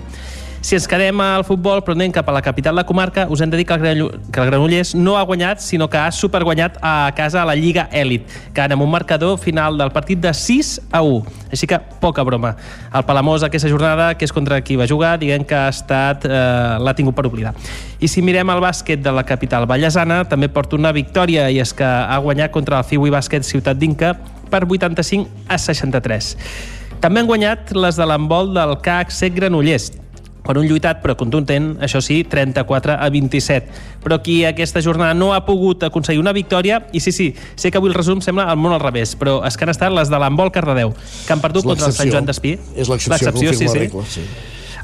Si 0.63 0.75
ens 0.77 0.85
quedem 0.87 1.17
al 1.25 1.41
futbol, 1.49 1.81
però 1.81 1.95
anem 1.97 2.13
cap 2.13 2.27
a 2.29 2.35
la 2.37 2.43
capital 2.45 2.75
de 2.75 2.83
la 2.83 2.87
comarca, 2.87 3.25
us 3.33 3.41
hem 3.41 3.49
de 3.51 3.57
dir 3.57 3.65
que 3.67 3.73
el, 3.73 3.81
Granyo- 3.81 4.11
que 4.31 4.41
el 4.43 4.47
Granollers 4.51 4.91
no 4.95 5.15
ha 5.17 5.23
guanyat, 5.25 5.59
sinó 5.65 5.89
que 5.89 5.97
ha 5.97 6.11
superguanyat 6.13 6.77
a 6.85 7.11
casa 7.17 7.41
a 7.41 7.47
la 7.49 7.55
Lliga 7.57 7.89
Elit, 7.91 8.29
que 8.53 8.61
amb 8.61 8.83
un 8.85 8.91
marcador 8.93 9.39
final 9.41 9.79
del 9.81 9.91
partit 9.91 10.21
de 10.21 10.35
6 10.35 10.83
a 10.93 11.01
1. 11.01 11.25
Així 11.51 11.67
que 11.67 11.79
poca 12.01 12.23
broma. 12.23 12.53
El 12.93 13.07
Palamós 13.09 13.43
aquesta 13.43 13.71
jornada, 13.73 14.13
que 14.21 14.27
és 14.29 14.33
contra 14.37 14.61
qui 14.61 14.77
va 14.77 14.87
jugar, 14.87 15.15
diguem 15.19 15.47
que 15.49 15.57
ha 15.57 15.71
estat 15.73 16.27
eh, 16.29 16.77
l'ha 16.79 16.95
tingut 16.95 17.17
per 17.17 17.25
oblidar. 17.31 17.55
I 17.99 18.07
si 18.07 18.21
mirem 18.21 18.53
el 18.53 18.61
bàsquet 18.61 19.01
de 19.01 19.11
la 19.17 19.25
capital 19.25 19.65
ballesana, 19.67 20.27
també 20.29 20.51
porta 20.53 20.77
una 20.77 20.93
victòria, 20.93 21.49
i 21.51 21.59
és 21.65 21.73
que 21.73 21.89
ha 21.89 22.19
guanyat 22.21 22.53
contra 22.53 22.79
el 22.79 22.85
Fiui 22.85 23.09
Bàsquet 23.11 23.49
Ciutat 23.49 23.81
d'Inca 23.81 24.13
per 24.53 24.67
85 24.69 25.49
a 25.49 25.57
63. 25.57 26.37
També 27.01 27.25
han 27.25 27.27
guanyat 27.33 27.73
les 27.73 27.97
de 27.97 28.05
l'embol 28.05 28.53
del 28.53 28.77
CAC 28.85 29.11
Sec 29.11 29.33
Granollers, 29.41 29.89
per 30.45 30.57
un 30.59 30.67
lluitat 30.69 31.03
però 31.03 31.17
contundent, 31.19 31.73
això 31.85 32.01
sí, 32.05 32.23
34 32.29 32.97
a 32.97 33.09
27. 33.13 33.81
Però 34.05 34.21
qui 34.25 34.41
aquesta 34.49 34.83
jornada 34.85 35.15
no 35.15 35.33
ha 35.35 35.43
pogut 35.47 35.85
aconseguir 35.89 36.23
una 36.23 36.33
victòria, 36.37 36.83
i 36.93 37.01
sí, 37.01 37.13
sí, 37.13 37.33
sé 37.57 37.71
que 37.71 37.81
avui 37.81 37.93
el 37.93 37.99
resum 37.99 38.23
sembla 38.25 38.49
el 38.53 38.61
món 38.61 38.77
al 38.77 38.81
revés, 38.81 39.17
però 39.21 39.41
és 39.47 39.57
que 39.57 39.69
han 39.69 39.75
estat 39.75 39.93
les 39.95 40.13
de 40.13 40.21
l'embol 40.21 40.53
Cardedeu, 40.55 40.95
que 41.27 41.35
han 41.35 41.45
perdut 41.45 41.69
contra 41.69 41.91
el 41.91 41.97
Sant. 41.97 42.11
Joan 42.11 42.29
d'Espí. 42.29 42.57
És 42.77 42.89
l'excepció, 42.89 43.53
sí, 43.53 43.69
la 43.69 43.77
sí. 43.77 43.85
regla, 43.85 44.07
sí. 44.09 44.25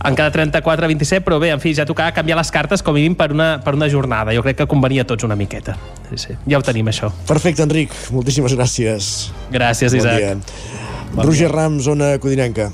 Han 0.06 0.14
quedat 0.14 0.34
34 0.36 0.84
a 0.84 0.88
27, 0.92 1.24
però 1.24 1.38
bé, 1.40 1.50
en 1.54 1.60
fi, 1.62 1.72
ja 1.74 1.86
tocava 1.88 2.12
canviar 2.14 2.36
les 2.38 2.50
cartes 2.52 2.84
com 2.84 2.94
a 2.94 2.98
mínim 3.00 3.16
per 3.18 3.30
una, 3.32 3.56
per 3.64 3.74
una 3.74 3.88
jornada. 3.90 4.34
Jo 4.36 4.44
crec 4.44 4.60
que 4.60 4.66
convenia 4.70 5.06
a 5.06 5.08
tots 5.08 5.24
una 5.26 5.34
miqueta. 5.40 5.74
Sí, 6.10 6.20
sí. 6.20 6.36
Ja 6.46 6.60
ho 6.60 6.64
tenim, 6.66 6.86
això. 6.92 7.10
Perfecte, 7.26 7.64
Enric. 7.64 7.94
Moltíssimes 8.14 8.54
gràcies. 8.54 9.12
Gràcies, 9.50 9.96
Bon 9.96 10.04
Isaac. 10.04 10.18
dia. 10.20 11.14
Bon 11.14 11.24
Roger 11.24 11.50
Rams, 11.50 11.88
zona 11.88 12.18
codinenca. 12.20 12.70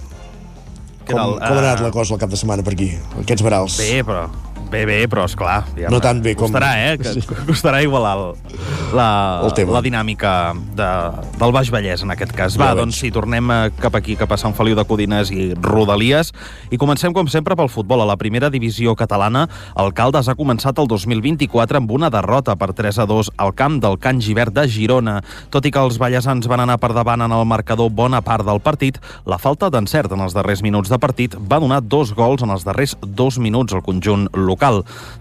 Com, 1.07 1.19
com 1.39 1.43
ha 1.43 1.59
anat 1.59 1.81
Ah. 1.81 1.83
la 1.83 1.91
cosa 1.91 2.15
el 2.15 2.21
cap 2.21 2.31
de 2.31 2.37
setmana 2.37 2.63
per 2.63 2.73
aquí? 2.77 2.91
Aquests 3.25 3.43
varals. 3.43 3.79
Bé, 3.79 4.03
però... 4.07 4.29
Bé, 4.73 4.87
bé, 4.89 5.03
però 5.13 5.27
esclar... 5.29 5.59
No 5.93 5.99
tan 6.01 6.23
bé 6.25 6.33
com- 6.35 6.49
Costarà, 6.49 6.71
eh? 6.81 6.95
Que, 6.97 7.11
costarà 7.51 7.83
igualar 7.85 8.13
el, 8.17 8.23
la, 8.97 9.09
El 9.45 9.53
tema. 9.53 9.75
la 9.77 9.83
dinàmica 9.85 10.31
de, 10.79 10.87
del 11.37 11.53
Baix 11.53 11.69
Vallès, 11.75 12.01
en 12.07 12.13
aquest 12.15 12.33
cas. 12.33 12.57
Ja 12.57 12.63
Va, 12.63 12.71
ho 12.73 12.79
doncs 12.81 12.97
sí, 13.03 13.11
tornem 13.13 13.51
eh, 13.53 13.59
cap 13.83 13.95
aquí, 14.01 14.17
cap 14.17 14.33
a 14.33 14.39
Sant 14.41 14.55
Feliu 14.57 14.73
de 14.79 14.85
Codines 14.89 15.29
i 15.35 15.51
Rodalies. 15.61 16.33
I 16.73 16.79
comencem, 16.81 17.13
com 17.13 17.29
sempre, 17.29 17.53
pel 17.59 17.69
futbol. 17.69 18.01
A 18.01 18.09
la 18.09 18.17
primera 18.17 18.49
divisió 18.49 18.95
catalana, 18.97 19.45
el 19.77 19.93
Caldes 19.93 20.31
ha 20.33 20.37
començat 20.41 20.81
el 20.81 20.89
2024 20.89 21.83
amb 21.83 21.93
una 21.93 22.09
derrota 22.11 22.57
per 22.57 22.71
3 22.73 23.03
a 23.05 23.07
2 23.13 23.33
al 23.45 23.53
camp 23.59 23.77
del 23.85 23.99
Can 24.01 24.25
Givert 24.25 24.57
de 24.57 24.65
Girona. 24.73 25.19
Tot 25.53 25.69
i 25.69 25.75
que 25.75 25.85
els 25.85 26.01
ballesans 26.01 26.49
van 26.49 26.65
anar 26.65 26.79
per 26.81 26.95
davant 26.97 27.21
en 27.29 27.37
el 27.37 27.45
marcador 27.45 27.93
bona 27.93 28.23
part 28.25 28.49
del 28.49 28.63
partit, 28.65 28.97
la 29.29 29.37
falta 29.37 29.69
d'encert 29.69 30.17
en 30.17 30.25
els 30.25 30.33
darrers 30.33 30.65
minuts 30.65 30.89
de 30.89 30.97
partit 31.03 31.37
va 31.37 31.61
donar 31.61 31.83
dos 31.85 32.17
gols 32.17 32.41
en 32.43 32.57
els 32.57 32.65
darrers 32.65 32.97
dos 33.05 33.37
minuts 33.37 33.77
al 33.77 33.85
conjunt 33.85 34.31
local. 34.33 34.62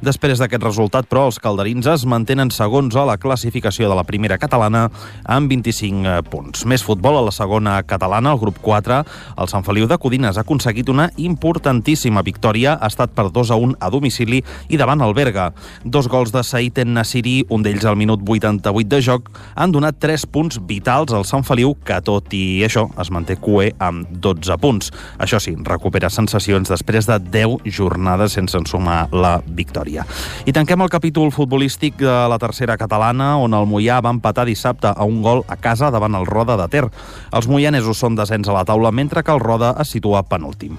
Després 0.05 0.41
d'aquest 0.41 0.61
resultat, 0.63 1.07
però, 1.09 1.25
els 1.29 1.39
calderins 1.41 1.87
es 1.89 2.05
mantenen 2.05 2.51
segons 2.53 2.95
a 2.95 3.05
la 3.09 3.17
classificació 3.17 3.89
de 3.89 3.97
la 3.97 4.05
primera 4.05 4.37
catalana 4.37 4.83
amb 5.25 5.49
25 5.49 6.21
punts. 6.29 6.65
Més 6.69 6.83
futbol 6.85 7.17
a 7.17 7.23
la 7.25 7.33
segona 7.33 7.79
catalana, 7.83 8.35
el 8.35 8.41
grup 8.41 8.59
4. 8.61 9.01
El 9.41 9.49
Sant 9.49 9.65
Feliu 9.65 9.87
de 9.89 9.97
Codines 10.01 10.37
ha 10.37 10.45
aconseguit 10.45 10.89
una 10.93 11.09
importantíssima 11.17 12.21
victòria. 12.21 12.77
Ha 12.77 12.91
estat 12.91 13.15
per 13.17 13.29
2 13.33 13.51
a 13.51 13.57
1 13.57 13.79
a 13.79 13.89
domicili 13.93 14.43
i 14.69 14.77
davant 14.77 15.01
el 15.01 15.15
Berga. 15.17 15.51
Dos 15.83 16.09
gols 16.11 16.33
de 16.33 16.43
Saït 16.45 16.77
en 16.83 16.93
Nassiri, 16.93 17.39
un 17.49 17.65
d'ells 17.65 17.85
al 17.85 17.97
minut 17.97 18.21
88 18.21 18.89
de 18.91 19.01
joc, 19.01 19.31
han 19.55 19.73
donat 19.73 19.97
3 20.01 20.27
punts 20.31 20.61
vitals 20.67 21.13
al 21.13 21.25
Sant 21.25 21.45
Feliu, 21.47 21.73
que 21.85 21.97
tot 22.05 22.33
i 22.37 22.61
això 22.67 22.87
es 23.01 23.11
manté 23.11 23.37
cué 23.41 23.71
amb 23.79 24.09
12 24.21 24.57
punts. 24.61 24.91
Això 25.17 25.39
sí, 25.41 25.55
recupera 25.65 26.11
sensacions 26.13 26.69
després 26.69 27.09
de 27.09 27.17
10 27.31 27.65
jornades 27.65 28.37
sense 28.37 28.57
ensumar 28.57 29.07
la 29.11 29.30
victòria. 29.45 30.03
I 30.45 30.51
tanquem 30.51 30.83
el 30.83 30.91
capítol 30.91 31.31
futbolístic 31.31 32.01
de 32.01 32.17
la 32.27 32.39
tercera 32.41 32.75
catalana, 32.81 33.37
on 33.39 33.55
el 33.55 33.69
Mollà 33.69 34.01
va 34.03 34.11
empatar 34.11 34.47
dissabte 34.49 34.91
a 34.91 35.07
un 35.07 35.21
gol 35.23 35.45
a 35.47 35.55
casa 35.55 35.91
davant 35.93 36.17
el 36.19 36.27
Roda 36.27 36.57
de 36.59 36.67
Ter. 36.67 36.85
Els 37.31 37.47
moianesos 37.47 38.01
són 38.01 38.19
descens 38.19 38.49
a 38.49 38.57
la 38.59 38.65
taula, 38.67 38.91
mentre 38.91 39.23
que 39.23 39.31
el 39.31 39.39
Roda 39.39 39.75
es 39.79 39.95
situa 39.95 40.25
penúltim. 40.27 40.77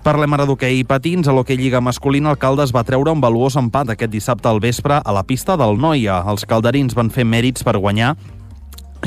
Parlem 0.00 0.32
ara 0.32 0.46
d'hoquei 0.48 0.78
i 0.80 0.84
patins. 0.88 1.28
A 1.28 1.32
l'hoquei 1.36 1.58
Lliga 1.60 1.82
Masculina, 1.84 2.30
el 2.32 2.40
Caldes 2.40 2.72
va 2.72 2.86
treure 2.88 3.12
un 3.12 3.20
valuós 3.20 3.58
empat 3.60 3.92
aquest 3.92 4.12
dissabte 4.12 4.48
al 4.48 4.60
vespre 4.64 4.96
a 4.96 5.12
la 5.12 5.26
pista 5.28 5.58
del 5.60 5.76
Noia. 5.76 6.22
Els 6.32 6.46
calderins 6.48 6.96
van 6.96 7.12
fer 7.12 7.28
mèrits 7.28 7.66
per 7.66 7.76
guanyar 7.76 8.14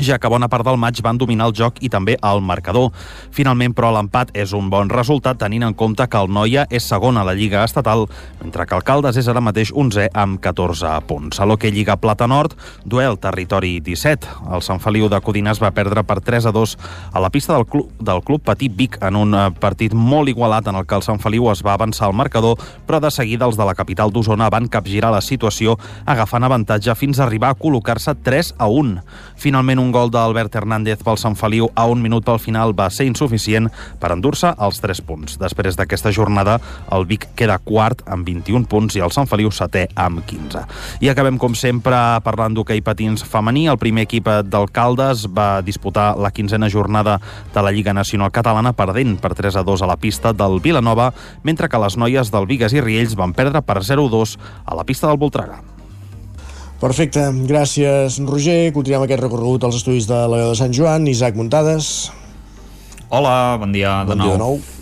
ja 0.00 0.18
que 0.18 0.30
bona 0.30 0.48
part 0.50 0.66
del 0.66 0.78
maig 0.80 1.00
van 1.02 1.18
dominar 1.18 1.48
el 1.50 1.54
joc 1.54 1.78
i 1.84 1.90
també 1.92 2.16
el 2.22 2.40
marcador. 2.42 2.90
Finalment, 3.34 3.74
però, 3.74 3.92
l'empat 3.94 4.32
és 4.34 4.52
un 4.56 4.70
bon 4.70 4.90
resultat 4.90 5.38
tenint 5.38 5.62
en 5.66 5.74
compte 5.74 6.06
que 6.10 6.18
el 6.18 6.30
Noia 6.32 6.66
és 6.70 6.86
segon 6.88 7.18
a 7.18 7.24
la 7.26 7.34
Lliga 7.34 7.64
Estatal, 7.64 8.06
mentre 8.42 8.66
que 8.66 8.74
el 8.76 8.84
Caldes 8.86 9.18
és 9.20 9.28
ara 9.30 9.42
mateix 9.44 9.72
11 9.74 10.08
amb 10.14 10.40
14 10.42 10.94
punts. 11.08 11.40
A 11.40 11.46
l'Hockey 11.46 11.70
Lliga 11.74 11.96
Plata 12.00 12.26
Nord, 12.26 12.56
duel 12.84 13.18
territori 13.22 13.78
17. 13.84 14.28
El 14.54 14.64
Sant 14.66 14.82
Feliu 14.82 15.08
de 15.08 15.20
Codines 15.24 15.60
va 15.62 15.72
perdre 15.74 16.04
per 16.04 16.20
3 16.24 16.50
a 16.50 16.54
2 16.54 16.76
a 17.12 17.22
la 17.22 17.30
pista 17.30 17.54
del 17.54 17.66
club, 17.66 17.90
del 18.00 18.22
club 18.22 18.42
Petit 18.44 18.74
Vic 18.74 18.98
en 19.02 19.16
un 19.16 19.34
eh, 19.34 19.46
partit 19.60 19.94
molt 19.94 20.28
igualat 20.28 20.68
en 20.68 20.78
el 20.80 20.86
que 20.86 20.98
el 20.98 21.06
Sant 21.06 21.20
Feliu 21.22 21.50
es 21.52 21.62
va 21.64 21.74
avançar 21.78 22.08
al 22.08 22.16
marcador, 22.16 22.58
però 22.86 23.00
de 23.00 23.10
seguida 23.14 23.46
els 23.46 23.58
de 23.58 23.66
la 23.66 23.76
capital 23.78 24.12
d'Osona 24.12 24.50
van 24.50 24.68
capgirar 24.68 25.12
la 25.14 25.22
situació 25.24 25.78
agafant 26.06 26.44
avantatge 26.44 26.94
fins 26.98 27.20
a 27.20 27.26
arribar 27.28 27.52
a 27.52 27.58
col·locar-se 27.58 28.16
3 28.24 28.54
a 28.58 28.68
1. 28.68 29.04
Finalment, 29.40 29.83
un 29.84 29.92
gol 29.92 30.08
d'Albert 30.08 30.54
Hernández 30.56 31.02
pel 31.04 31.18
Sant 31.20 31.36
Feliu 31.36 31.68
a 31.76 31.84
un 31.90 32.00
minut 32.00 32.24
pel 32.24 32.40
final 32.40 32.72
va 32.76 32.88
ser 32.92 33.04
insuficient 33.08 33.68
per 34.00 34.14
endur-se 34.14 34.54
els 34.64 34.80
3 34.80 35.02
punts. 35.04 35.36
Després 35.40 35.76
d'aquesta 35.76 36.12
jornada, 36.14 36.56
el 36.94 37.04
Vic 37.10 37.28
queda 37.36 37.58
quart 37.60 38.00
amb 38.08 38.24
21 38.26 38.64
punts 38.70 38.96
i 38.96 39.04
el 39.04 39.12
Sant 39.14 39.28
Feliu 39.28 39.52
setè 39.52 39.86
amb 40.00 40.24
15. 40.24 40.64
I 41.04 41.12
acabem, 41.12 41.36
com 41.40 41.56
sempre, 41.58 41.98
parlant 42.24 42.56
d'hoquei 42.56 42.80
patins 42.84 43.26
femení. 43.28 43.66
El 43.68 43.80
primer 43.82 44.06
equip 44.08 44.30
d'Alcaldes 44.48 45.26
va 45.34 45.60
disputar 45.66 46.14
la 46.16 46.32
quinzena 46.32 46.70
jornada 46.72 47.18
de 47.52 47.66
la 47.66 47.74
Lliga 47.74 47.92
Nacional 47.92 48.32
Catalana 48.32 48.72
perdent 48.72 49.18
per 49.20 49.34
3 49.36 49.60
a 49.60 49.66
2 49.66 49.84
a 49.84 49.90
la 49.90 50.00
pista 50.00 50.32
del 50.32 50.60
Vilanova, 50.64 51.12
mentre 51.42 51.68
que 51.68 51.84
les 51.84 51.98
noies 52.00 52.32
del 52.32 52.48
Vigues 52.48 52.72
i 52.72 52.80
Riells 52.80 53.18
van 53.20 53.36
perdre 53.36 53.62
per 53.62 53.82
0-2 53.84 54.38
a 54.64 54.74
la 54.80 54.88
pista 54.88 55.10
del 55.10 55.20
Voltregà. 55.20 55.73
Perfecte, 56.82 57.22
gràcies 57.48 58.18
Roger. 58.26 58.72
Continuem 58.74 59.06
aquest 59.06 59.22
recorregut 59.22 59.64
als 59.64 59.78
estudis 59.80 60.08
de 60.10 60.18
la 60.28 60.42
veu 60.42 60.52
de 60.52 60.58
Sant 60.58 60.74
Joan. 60.74 61.06
Isaac 61.08 61.38
Muntades. 61.38 62.10
Hola, 63.08 63.56
bon 63.62 63.72
dia 63.72 64.00
de 64.04 64.14
bon 64.14 64.24
nou. 64.24 64.32
Dia 64.32 64.38
de 64.38 64.42
nou. 64.42 64.73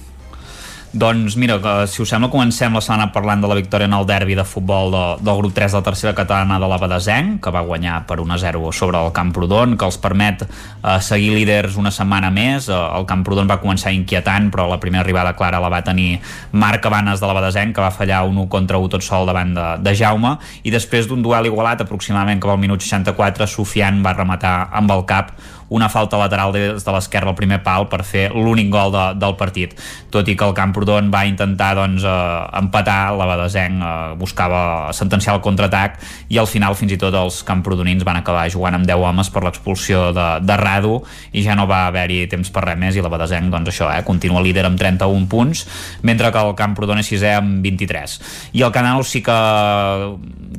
Doncs 0.92 1.38
mira, 1.40 1.56
que, 1.56 1.86
si 1.88 2.02
us 2.04 2.10
sembla 2.12 2.28
comencem 2.28 2.74
la 2.76 2.80
setmana 2.84 3.06
parlant 3.14 3.40
de 3.40 3.48
la 3.48 3.54
victòria 3.56 3.86
en 3.88 3.94
el 3.96 4.04
derbi 4.04 4.34
de 4.36 4.44
futbol 4.44 4.90
de, 4.92 5.04
del 5.24 5.38
grup 5.38 5.54
3 5.56 5.72
de 5.72 5.78
la 5.78 5.86
tercera 5.86 6.12
catalana 6.12 6.58
de 6.60 6.68
la 6.68 6.76
Badesenc, 6.76 7.38
que 7.40 7.52
va 7.54 7.62
guanyar 7.64 8.02
per 8.04 8.18
1-0 8.20 8.72
sobre 8.76 9.00
el 9.00 9.08
Camprodon, 9.16 9.78
que 9.80 9.88
els 9.88 9.96
permet 9.96 10.44
eh, 10.44 10.98
seguir 11.00 11.30
líders 11.32 11.78
una 11.80 11.88
setmana 11.96 12.28
més. 12.28 12.68
Eh, 12.68 12.76
el 12.76 13.06
Camprodon 13.08 13.48
va 13.48 13.56
començar 13.62 13.94
inquietant, 13.96 14.50
però 14.52 14.68
la 14.68 14.76
primera 14.82 15.00
arribada 15.00 15.32
clara 15.38 15.62
la 15.64 15.72
va 15.72 15.80
tenir 15.80 16.20
Marc 16.52 16.84
Cabanes 16.84 17.24
de 17.24 17.30
la 17.30 17.38
Badesenc, 17.40 17.72
que 17.72 17.86
va 17.86 17.90
fallar 17.90 18.26
un 18.28 18.36
1 18.44 18.50
contra 18.52 18.76
1 18.76 18.92
tot 18.92 19.08
sol 19.08 19.24
davant 19.24 19.56
de, 19.56 19.66
de 19.80 19.96
Jaume, 19.96 20.34
i 20.60 20.76
després 20.76 21.08
d'un 21.08 21.24
duel 21.24 21.48
igualat 21.48 21.86
aproximadament 21.86 22.44
cap 22.44 22.52
al 22.52 22.60
minut 22.60 22.84
64, 22.84 23.48
Sofian 23.48 24.04
va 24.04 24.12
rematar 24.12 24.68
amb 24.76 24.92
el 24.92 25.06
cap 25.08 25.32
una 25.72 25.88
falta 25.88 26.20
lateral 26.20 26.52
des 26.52 26.84
de 26.84 26.92
l'esquerra 26.92 27.32
al 27.32 27.38
primer 27.38 27.62
pal 27.64 27.88
per 27.88 28.02
fer 28.04 28.28
l'únic 28.34 28.68
gol 28.72 28.92
de, 28.92 29.04
del 29.16 29.36
partit. 29.40 29.72
Tot 30.12 30.28
i 30.28 30.36
que 30.36 30.44
el 30.44 30.54
Camprodon 30.56 31.08
va 31.12 31.24
intentar 31.28 31.72
doncs, 31.78 32.04
eh, 32.04 32.60
empatar, 32.60 33.14
la 33.16 33.28
Badesenc 33.30 33.80
eh, 33.80 33.92
buscava 34.20 34.92
sentenciar 34.92 35.36
el 35.38 35.42
contraatac 35.44 35.98
i 36.28 36.38
al 36.38 36.48
final 36.50 36.76
fins 36.76 36.92
i 36.92 36.98
tot 37.00 37.14
els 37.16 37.40
camprodonins 37.46 38.04
van 38.04 38.20
acabar 38.20 38.44
jugant 38.52 38.76
amb 38.76 38.88
10 38.88 39.06
homes 39.08 39.30
per 39.32 39.44
l'expulsió 39.46 40.04
de, 40.16 40.28
de 40.44 40.56
Radu 40.60 40.98
i 41.32 41.44
ja 41.44 41.56
no 41.58 41.66
va 41.70 41.86
haver-hi 41.88 42.26
temps 42.30 42.52
per 42.52 42.66
res 42.66 42.80
més 42.80 42.96
i 42.96 43.04
la 43.04 43.10
Badesenc 43.12 43.50
doncs 43.52 43.72
això, 43.72 43.88
eh, 43.92 44.04
continua 44.06 44.42
líder 44.44 44.66
amb 44.68 44.80
31 44.80 45.28
punts 45.32 45.64
mentre 46.02 46.32
que 46.32 46.44
el 46.44 46.54
Camprodon 46.58 47.00
és 47.02 47.08
sisè 47.12 47.34
amb 47.38 47.64
23 47.64 48.18
i 48.58 48.64
el 48.66 48.74
Canal 48.74 49.04
sí 49.08 49.22
que 49.24 49.38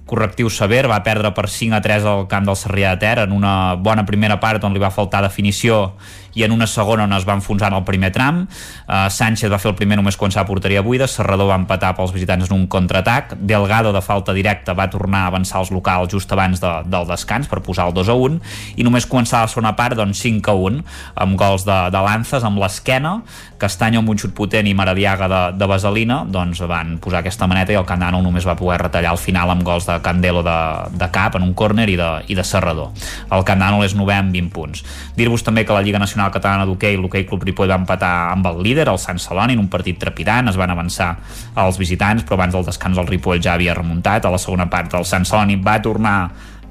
correctiu 0.09 0.49
sever, 0.49 0.85
va 0.89 1.01
perdre 1.05 1.33
per 1.35 1.47
5 1.49 1.77
a 1.77 1.81
3 1.83 2.09
al 2.09 2.25
camp 2.31 2.49
del 2.49 2.59
Sarrià 2.59 2.93
de 2.95 3.03
Ter 3.03 3.17
en 3.23 3.33
una 3.35 3.75
bona 3.75 4.05
primera 4.05 4.39
part 4.41 4.63
on 4.65 4.73
li 4.73 4.81
va 4.81 4.91
faltar 4.91 5.02
definició 5.21 5.95
i 6.33 6.43
en 6.43 6.51
una 6.51 6.67
segona 6.67 7.05
on 7.07 7.13
es 7.13 7.27
va 7.27 7.37
enfonsar 7.37 7.71
en 7.71 7.77
el 7.79 7.85
primer 7.87 8.11
tram. 8.15 8.43
Uh, 8.87 9.07
Sánchez 9.09 9.51
va 9.51 9.59
fer 9.61 9.71
el 9.71 9.77
primer 9.79 9.97
només 9.99 10.17
quan 10.19 10.33
s'ha 10.33 10.45
porteria 10.47 10.83
buida 10.83 11.07
Serrador 11.07 11.49
va 11.51 11.57
empatar 11.59 11.93
pels 11.97 12.13
visitants 12.15 12.49
en 12.49 12.55
un 12.57 12.67
contraatac. 12.67 13.35
Delgado 13.39 13.93
de 13.93 14.01
falta 14.01 14.33
directa 14.33 14.73
va 14.73 14.89
tornar 14.89 15.25
a 15.25 15.31
avançar 15.33 15.61
els 15.61 15.71
locals 15.71 16.11
just 16.11 16.31
abans 16.33 16.61
de, 16.61 16.71
del 16.89 17.07
descans 17.09 17.49
per 17.49 17.61
posar 17.65 17.87
el 17.89 17.93
2 17.95 18.09
a 18.09 18.17
1 18.17 18.39
i 18.77 18.85
només 18.85 19.07
començar 19.09 19.43
la 19.43 19.51
segona 19.51 19.75
part 19.77 19.97
doncs 19.99 20.21
5 20.23 20.51
a 20.51 20.55
1 20.69 20.83
amb 21.25 21.37
gols 21.39 21.67
de, 21.67 21.79
de 21.93 22.03
Lanzas 22.03 22.45
amb 22.47 22.61
l'esquena. 22.61 23.19
Castanya 23.63 24.01
amb 24.01 24.09
un 24.11 24.19
xut 24.19 24.33
potent 24.35 24.67
i 24.67 24.73
Maradiaga 24.75 25.29
de, 25.31 25.41
de 25.59 25.67
Vaselina 25.69 26.23
doncs 26.27 26.63
van 26.67 26.97
posar 27.03 27.21
aquesta 27.21 27.47
maneta 27.47 27.73
i 27.73 27.79
el 27.79 27.87
Candano 27.87 28.21
només 28.23 28.47
va 28.47 28.57
poder 28.59 28.81
retallar 28.81 29.13
al 29.13 29.21
final 29.21 29.53
amb 29.53 29.63
gols 29.63 29.87
de 29.87 29.99
Candelo 30.03 30.43
de, 30.43 30.57
de 30.99 31.09
cap 31.13 31.37
en 31.37 31.45
un 31.45 31.53
córner 31.53 31.87
i, 31.89 31.97
de, 31.99 32.09
i 32.27 32.35
de 32.35 32.43
Serrador. 32.47 32.91
El 33.31 33.45
Candano 33.47 33.83
és 33.85 33.95
9 33.95 34.17
amb 34.17 34.35
20 34.35 34.51
punts. 34.53 34.83
Dir-vos 35.17 35.45
també 35.45 35.63
que 35.63 35.75
la 35.75 35.83
Lliga 35.85 36.01
Nacional 36.01 36.22
Catalana 36.31 36.65
d'Hockey 36.69 36.97
l'Hockey 36.97 37.25
Club 37.27 37.43
Ripoll 37.43 37.71
va 37.73 37.79
empatar 37.81 38.13
amb 38.31 38.47
el 38.51 38.61
líder 38.63 38.87
el 38.91 38.99
Sant 39.01 39.19
Celoni 39.19 39.57
en 39.57 39.63
un 39.65 39.69
partit 39.73 39.99
trepidant. 39.99 40.47
Es 40.51 40.59
van 40.59 40.71
avançar 40.71 41.15
als 41.55 41.79
visitants 41.81 42.23
però 42.23 42.39
abans 42.39 42.55
del 42.55 42.65
descans 42.69 42.97
el 42.97 43.09
Ripoll 43.09 43.41
ja 43.43 43.57
havia 43.57 43.75
remuntat. 43.75 44.25
A 44.25 44.33
la 44.33 44.41
segona 44.41 44.69
part 44.69 44.93
el 44.93 45.05
Sant 45.09 45.25
Celoni 45.25 45.59
va 45.59 45.81
tornar 45.81 46.17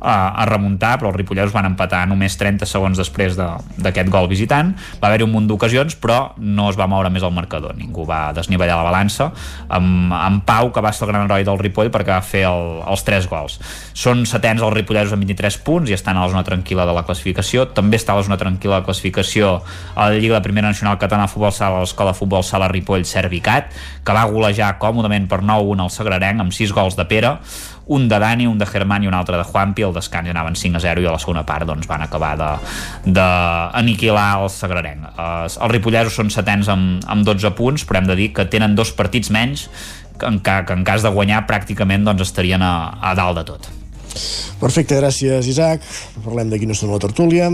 a, 0.03 0.35
a 0.43 0.47
remuntar, 0.51 0.97
però 0.99 1.13
els 1.13 1.19
ripolleros 1.21 1.55
van 1.55 1.69
empatar 1.71 2.03
només 2.11 2.35
30 2.39 2.67
segons 2.69 2.99
després 2.99 3.37
d'aquest 3.39 4.09
de, 4.09 4.13
gol 4.13 4.29
visitant. 4.31 4.75
Va 5.01 5.09
haver-hi 5.09 5.27
un 5.27 5.33
munt 5.33 5.47
d'ocasions, 5.49 5.97
però 6.03 6.35
no 6.39 6.69
es 6.73 6.79
va 6.79 6.89
moure 6.91 7.11
més 7.15 7.23
el 7.23 7.35
marcador. 7.35 7.77
Ningú 7.79 8.07
va 8.09 8.33
desnivellar 8.37 8.81
la 8.81 8.89
balança 8.89 9.31
amb, 9.71 10.13
amb 10.17 10.45
Pau, 10.47 10.73
que 10.75 10.83
va 10.85 10.93
ser 10.93 11.07
el 11.07 11.13
gran 11.13 11.27
heroi 11.27 11.47
del 11.47 11.61
Ripoll 11.61 11.93
perquè 11.95 12.17
va 12.17 12.23
fer 12.27 12.45
el, 12.51 12.83
els 12.91 13.07
3 13.07 13.31
gols. 13.31 13.59
Són 13.95 14.27
setens 14.29 14.63
els 14.63 14.75
ripolleros 14.75 15.15
amb 15.15 15.23
23 15.25 15.61
punts 15.67 15.91
i 15.91 15.97
estan 15.97 16.19
a 16.19 16.27
la 16.27 16.33
zona 16.33 16.45
tranquil·la 16.47 16.87
de 16.89 16.97
la 16.97 17.05
classificació. 17.07 17.69
També 17.77 18.01
està 18.01 18.17
a 18.17 18.19
la 18.19 18.27
zona 18.27 18.41
tranquil·la 18.41 18.81
de 18.81 18.83
la 18.83 18.89
classificació 18.89 19.55
a 19.95 20.09
la 20.09 20.19
Lliga 20.19 20.39
de 20.39 20.45
Primera 20.45 20.73
Nacional 20.73 20.99
Catalana 20.99 21.29
de 21.29 21.35
Futbol 21.35 21.55
Sala 21.55 21.83
l'Escola 21.83 22.13
de 22.13 22.19
Futbol 22.19 22.45
Sala 22.47 22.71
Ripoll 22.73 23.07
Servicat, 23.09 23.71
que 24.03 24.17
va 24.17 24.25
golejar 24.31 24.75
còmodament 24.83 25.29
per 25.31 25.43
9-1 25.45 25.87
al 25.87 25.93
Sagrarenc 25.95 26.43
amb 26.43 26.55
6 26.55 26.75
gols 26.75 26.99
de 26.99 27.07
Pere 27.09 27.37
un 27.87 28.09
de 28.09 28.19
Dani, 28.19 28.47
un 28.47 28.59
de 28.59 28.67
Germán 28.67 29.03
i 29.03 29.11
un 29.11 29.15
altre 29.15 29.37
de 29.37 29.45
Juanpi, 29.45 29.83
el 29.83 29.95
descans 29.95 30.31
anaven 30.31 30.57
5 30.57 30.79
a 30.79 30.85
0 30.85 31.03
i 31.03 31.09
a 31.09 31.15
la 31.15 31.21
segona 31.23 31.45
part 31.47 31.67
doncs, 31.67 31.89
van 31.91 32.05
acabar 32.07 32.35
d'aniquilar 33.05 34.29
el 34.43 34.51
Sagrarenc. 34.53 35.11
Eh, 35.13 35.51
els 35.51 35.73
ripollesos 35.73 36.17
són 36.21 36.31
setens 36.31 36.71
amb, 36.73 37.03
amb 37.11 37.27
12 37.27 37.55
punts, 37.59 37.87
però 37.89 38.03
hem 38.03 38.11
de 38.11 38.19
dir 38.19 38.33
que 38.37 38.47
tenen 38.47 38.77
dos 38.79 38.95
partits 38.95 39.33
menys 39.35 39.69
que 40.19 40.29
en, 40.29 40.41
que, 40.41 40.59
que 40.67 40.77
en 40.77 40.85
cas 40.87 41.03
de 41.03 41.11
guanyar 41.11 41.47
pràcticament 41.49 42.05
doncs, 42.07 42.29
estarien 42.29 42.63
a, 42.63 42.75
a 43.03 43.15
dalt 43.19 43.41
de 43.43 43.49
tot. 43.55 43.82
Perfecte, 44.63 44.95
gràcies 45.01 45.49
Isaac. 45.51 45.83
Parlem 46.23 46.53
d'aquí 46.53 46.69
no 46.69 46.77
estem 46.77 46.93
a 46.93 46.99
la 46.99 47.03
tertúlia 47.03 47.49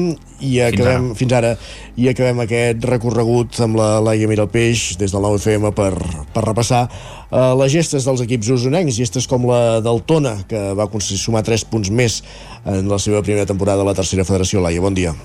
i 0.44 0.59
acabem, 0.60 1.14
fins 1.16 1.32
ara. 1.32 1.55
fins 1.55 1.68
ara, 1.72 1.94
i 1.97 2.10
acabem 2.10 2.43
aquest 2.44 2.85
recorregut 2.90 3.60
amb 3.64 3.78
la 3.80 3.89
Laia 4.05 4.28
Miralpeix 4.28 4.98
des 5.01 5.14
del 5.14 5.24
9FM 5.24 5.72
per, 5.78 5.93
per 6.35 6.44
repassar 6.44 6.85
uh, 6.89 7.55
les 7.62 7.72
gestes 7.72 8.05
dels 8.05 8.22
equips 8.26 8.52
usonencs, 8.59 8.98
gestes 9.01 9.26
com 9.30 9.48
la 9.48 9.80
del 9.85 10.05
Tona, 10.05 10.36
que 10.51 10.60
va 10.76 10.86
aconseguir 10.89 11.22
sumar 11.22 11.47
3 11.47 11.64
punts 11.72 11.90
més 11.90 12.20
en 12.68 12.89
la 12.93 13.01
seva 13.01 13.24
primera 13.24 13.48
temporada 13.48 13.82
a 13.82 13.89
la 13.89 13.97
tercera 13.97 14.28
federació. 14.28 14.60
Laia, 14.60 14.85
bon 14.85 14.97
dia. 14.98 15.16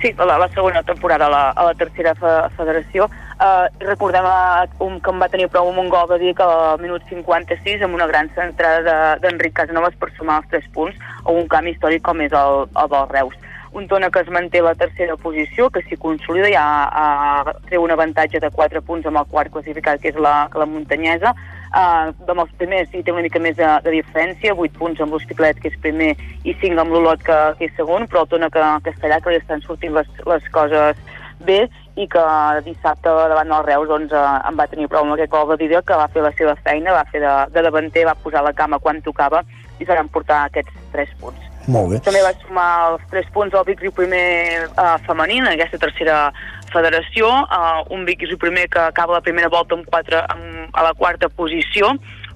Sí, 0.00 0.14
la, 0.16 0.38
la 0.40 0.48
segona 0.48 0.82
temporada 0.82 1.26
a 1.26 1.30
la, 1.30 1.42
a 1.52 1.64
la 1.70 1.74
tercera 1.76 2.14
fe, 2.16 2.30
federació. 2.56 3.06
Uh, 3.40 3.68
recordem 3.80 4.26
uh, 4.28 4.66
un, 4.84 4.98
que 5.00 5.08
em 5.08 5.20
va 5.22 5.28
tenir 5.32 5.46
prou 5.48 5.70
un 5.72 5.86
gol 5.88 6.08
de 6.10 6.18
dir 6.20 6.34
que 6.36 6.44
al 6.44 6.80
minut 6.82 7.06
56 7.08 7.80
amb 7.86 7.96
una 7.96 8.08
gran 8.10 8.28
centrada 8.36 9.14
d'Enric 9.22 9.54
de, 9.54 9.56
Casanovas 9.62 9.96
per 9.96 10.10
sumar 10.18 10.42
els 10.42 10.50
3 10.52 10.66
punts 10.74 10.98
a 11.24 11.32
un 11.32 11.48
camp 11.48 11.70
històric 11.70 12.04
com 12.04 12.20
és 12.20 12.34
el, 12.36 12.66
el 12.68 12.90
del 12.92 13.06
Reus. 13.14 13.38
Un 13.72 13.86
Tona 13.88 14.10
que 14.12 14.20
es 14.20 14.28
manté 14.28 14.60
la 14.60 14.74
tercera 14.74 15.16
posició, 15.16 15.70
que 15.72 15.80
s'hi 15.86 15.96
consolida, 15.96 16.50
ja 16.52 16.66
uh, 16.90 17.54
treu 17.70 17.86
un 17.86 17.94
avantatge 17.96 18.42
de 18.44 18.50
4 18.52 18.82
punts 18.84 19.08
amb 19.08 19.22
el 19.22 19.32
quart 19.32 19.54
classificat, 19.54 20.02
que 20.02 20.12
és 20.12 20.20
la, 20.20 20.34
la 20.52 20.68
muntanyesa, 20.68 21.32
Uh, 21.70 22.10
amb 22.26 22.40
els 22.42 22.54
primers 22.58 22.90
hi 22.90 22.98
té 23.06 23.12
una 23.14 23.22
mica 23.22 23.38
més 23.38 23.54
de, 23.54 23.66
de 23.84 23.92
diferència, 23.94 24.56
8 24.58 24.72
punts 24.74 25.02
amb 25.04 25.14
l'Hospitalet, 25.14 25.60
que 25.62 25.70
és 25.70 25.76
primer, 25.78 26.08
i 26.42 26.50
5 26.58 26.82
amb 26.82 26.90
l'Olot, 26.90 27.22
que, 27.22 27.36
que 27.60 27.68
és 27.68 27.76
segon, 27.78 28.08
però 28.10 28.24
el 28.24 28.32
Tona 28.32 28.48
que, 28.50 28.64
Castellà, 28.88 29.20
que 29.22 29.30
li 29.30 29.38
estan 29.38 29.62
sortint 29.62 29.94
les, 29.94 30.10
les 30.26 30.48
coses 30.50 30.98
bé, 31.46 31.60
i 32.00 32.08
que 32.08 32.24
dissabte 32.64 33.12
davant 33.32 33.52
del 33.52 33.66
Reus 33.66 33.88
doncs, 33.90 34.14
eh, 34.16 34.24
em 34.48 34.56
va 34.58 34.68
tenir 34.70 34.88
prou 34.88 35.04
amb 35.04 35.16
aquest 35.16 35.32
gol 35.32 35.48
de 35.52 35.58
Didier, 35.60 35.82
que 35.84 35.98
va 36.00 36.08
fer 36.14 36.24
la 36.24 36.32
seva 36.38 36.56
feina, 36.64 36.96
va 36.96 37.06
fer 37.12 37.22
de, 37.24 37.34
de 37.54 37.64
davanter, 37.66 38.06
va 38.08 38.16
posar 38.24 38.44
la 38.46 38.56
cama 38.56 38.80
quan 38.80 39.02
tocava, 39.04 39.44
i 39.78 39.86
se 39.86 39.96
van 39.96 40.08
portar 40.12 40.46
aquests 40.48 40.72
3 40.94 41.14
punts. 41.20 41.46
Molt 41.70 41.92
bé. 41.92 42.00
També 42.04 42.22
va 42.24 42.32
sumar 42.40 42.70
els 42.90 43.04
3 43.12 43.28
punts 43.34 43.54
al 43.54 43.66
Vic 43.68 43.82
Riu 43.84 43.92
primer 43.94 44.24
eh, 44.64 44.96
femení 45.06 45.42
en 45.42 45.52
aquesta 45.52 45.80
tercera 45.82 46.22
federació, 46.70 47.28
uh, 47.28 47.82
un 47.94 48.04
Vic 48.06 48.22
Riu 48.24 48.38
primer 48.38 48.68
que 48.70 48.78
acaba 48.78 49.16
la 49.16 49.24
primera 49.26 49.50
volta 49.50 49.74
amb 49.74 49.88
4, 49.90 50.20
amb, 50.34 50.68
a 50.72 50.84
la 50.86 50.94
quarta 50.94 51.28
posició, 51.28 51.92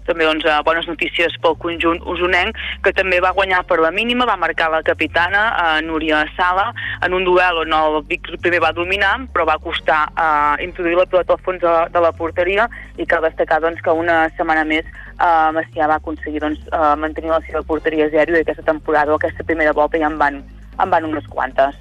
també 0.07 0.27
doncs, 0.29 0.45
uh, 0.49 0.61
bones 0.67 0.87
notícies 0.91 1.37
pel 1.43 1.57
conjunt 1.61 2.01
usonenc, 2.11 2.59
que 2.85 2.93
també 2.97 3.21
va 3.25 3.35
guanyar 3.37 3.63
per 3.69 3.81
la 3.83 3.93
mínima, 3.95 4.27
va 4.29 4.37
marcar 4.41 4.71
la 4.73 4.83
capitana, 4.87 5.45
uh, 5.53 5.79
Núria 5.85 6.25
Sala, 6.37 6.71
en 7.05 7.17
un 7.17 7.25
duel 7.25 7.63
on 7.65 7.73
el 7.77 8.01
Vic 8.09 8.29
primer 8.43 8.61
va 8.65 8.73
dominar, 8.77 9.15
però 9.33 9.47
va 9.49 9.59
costar 9.63 10.03
uh, 10.13 10.55
introduir 10.65 10.99
la 10.99 11.07
pilota 11.07 11.37
al 11.37 11.43
fons 11.45 11.63
de, 11.63 11.75
de 11.95 12.05
la 12.05 12.13
porteria 12.17 12.69
i 12.99 13.07
cal 13.09 13.25
destacar 13.25 13.61
doncs, 13.65 13.83
que 13.85 13.95
una 13.95 14.25
setmana 14.37 14.67
més 14.69 14.85
uh, 15.19 15.51
Macià 15.57 15.89
va 15.91 15.99
aconseguir 16.01 16.43
doncs, 16.45 16.63
uh, 16.73 16.95
mantenir 17.01 17.33
la 17.33 17.43
seva 17.49 17.65
porteria 17.67 18.11
zero 18.13 18.37
i 18.37 18.45
aquesta 18.45 18.67
temporada, 18.67 19.13
o 19.13 19.21
aquesta 19.21 19.47
primera 19.47 19.73
volta 19.73 20.01
ja 20.01 20.11
en 20.13 20.21
van, 20.21 20.41
en 20.79 20.95
van 20.95 21.11
unes 21.11 21.27
quantes. 21.33 21.77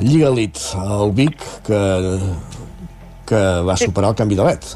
Lliga 0.00 0.30
Elite, 0.32 0.60
el 0.80 1.12
Vic, 1.12 1.44
que, 1.66 1.80
que 3.28 3.42
va 3.66 3.76
superar 3.76 4.14
el 4.14 4.16
canvi 4.22 4.38
de 4.38 4.48
led. 4.48 4.72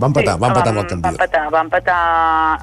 Va 0.00 0.06
empatar, 0.10 0.34
sí, 0.34 0.40
va 0.40 0.48
empatar 0.48 0.72
amb 0.72 0.82
el 0.82 0.86
canvi. 0.90 1.02
Va 1.04 1.10
empatar, 1.14 1.42
va 1.54 1.60
empatar 1.66 1.98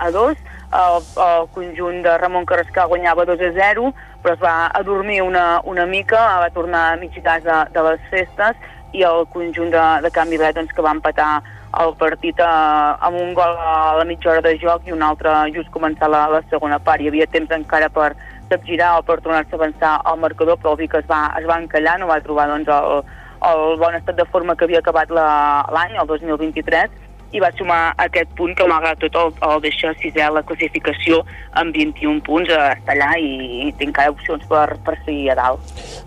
a 0.05 0.11
dos, 0.11 0.37
el, 0.77 1.03
el 1.25 1.47
conjunt 1.55 2.01
de 2.03 2.17
Ramon 2.17 2.45
Carrascal 2.45 2.87
guanyava 2.91 3.25
2 3.29 3.43
a 3.49 3.51
0, 3.59 3.91
però 4.23 4.33
es 4.33 4.41
va 4.41 4.55
adormir 4.79 5.21
una, 5.21 5.61
una 5.63 5.85
mica, 5.85 6.23
va 6.41 6.49
tornar 6.55 6.93
a 6.93 6.97
mig 6.97 7.13
gas 7.23 7.43
de, 7.43 7.59
de 7.75 7.83
les 7.89 8.01
festes, 8.09 8.57
i 8.93 9.03
el 9.03 9.25
conjunt 9.29 9.69
de, 9.71 9.85
de 10.01 10.11
canvi 10.11 10.37
de 10.41 10.51
doncs, 10.55 10.73
que 10.73 10.81
va 10.81 10.95
empatar 10.95 11.41
el 11.83 11.93
partit 11.99 12.39
a, 12.39 12.47
eh, 12.47 13.05
amb 13.05 13.19
un 13.19 13.33
gol 13.35 13.53
a 13.59 13.95
la 13.99 14.05
mitja 14.07 14.31
hora 14.31 14.41
de 14.41 14.55
joc 14.57 14.87
i 14.87 14.95
un 14.95 15.03
altre 15.03 15.33
just 15.53 15.69
començar 15.69 16.09
la, 16.09 16.25
la 16.31 16.41
segona 16.49 16.79
part. 16.79 17.03
Hi 17.03 17.11
havia 17.11 17.27
temps 17.29 17.51
encara 17.51 17.89
per, 17.93 18.15
capgirar 18.49 18.97
o 18.97 19.03
per 19.03 19.19
tornar-se 19.21 19.53
a 19.53 19.59
avançar 19.59 19.93
al 20.07 20.19
marcador, 20.19 20.57
però 20.57 20.71
el 20.73 20.77
Vic 20.81 20.95
es 20.95 21.07
va, 21.09 21.33
es 21.39 21.45
va 21.47 21.59
encallar, 21.61 21.97
no 21.99 22.07
va 22.07 22.21
trobar 22.23 22.47
doncs, 22.47 22.69
el, 22.71 23.03
el 23.51 23.77
bon 23.77 23.95
estat 23.97 24.15
de 24.15 24.25
forma 24.31 24.55
que 24.55 24.65
havia 24.65 24.79
acabat 24.79 25.11
la- 25.11 25.65
l'any, 25.75 25.97
el 25.99 26.07
2023, 26.07 26.89
i 27.35 27.41
va 27.43 27.49
sumar 27.57 27.93
aquest 27.97 28.29
punt 28.37 28.53
que 28.55 28.67
malgrat 28.69 28.99
tot 29.01 29.15
el, 29.19 29.33
el 29.49 29.61
deixa 29.65 29.91
sisè 29.99 30.21
a 30.23 30.29
la 30.31 30.43
classificació 30.47 31.23
amb 31.59 31.75
21 31.75 32.21
punts 32.23 32.49
a 32.55 32.71
estar 32.77 32.95
allà 32.95 33.11
i, 33.19 33.67
i 33.67 33.73
té 33.77 33.83
encara 33.89 34.13
opcions 34.13 34.45
per, 34.47 34.77
per 34.85 34.95
seguir 35.03 35.31
a 35.33 35.35
dalt. 35.35 35.59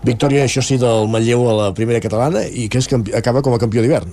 Victòria, 0.03 0.43
això 0.47 0.63
sí, 0.65 0.79
del 0.81 1.07
Manlleu 1.13 1.45
a 1.51 1.53
la 1.59 1.69
primera 1.77 2.01
catalana 2.01 2.41
i 2.49 2.67
que 2.69 2.81
és 2.81 2.89
campi 2.89 3.13
acaba 3.13 3.41
com 3.45 3.53
a 3.53 3.59
campió 3.61 3.83
d'hivern. 3.85 4.09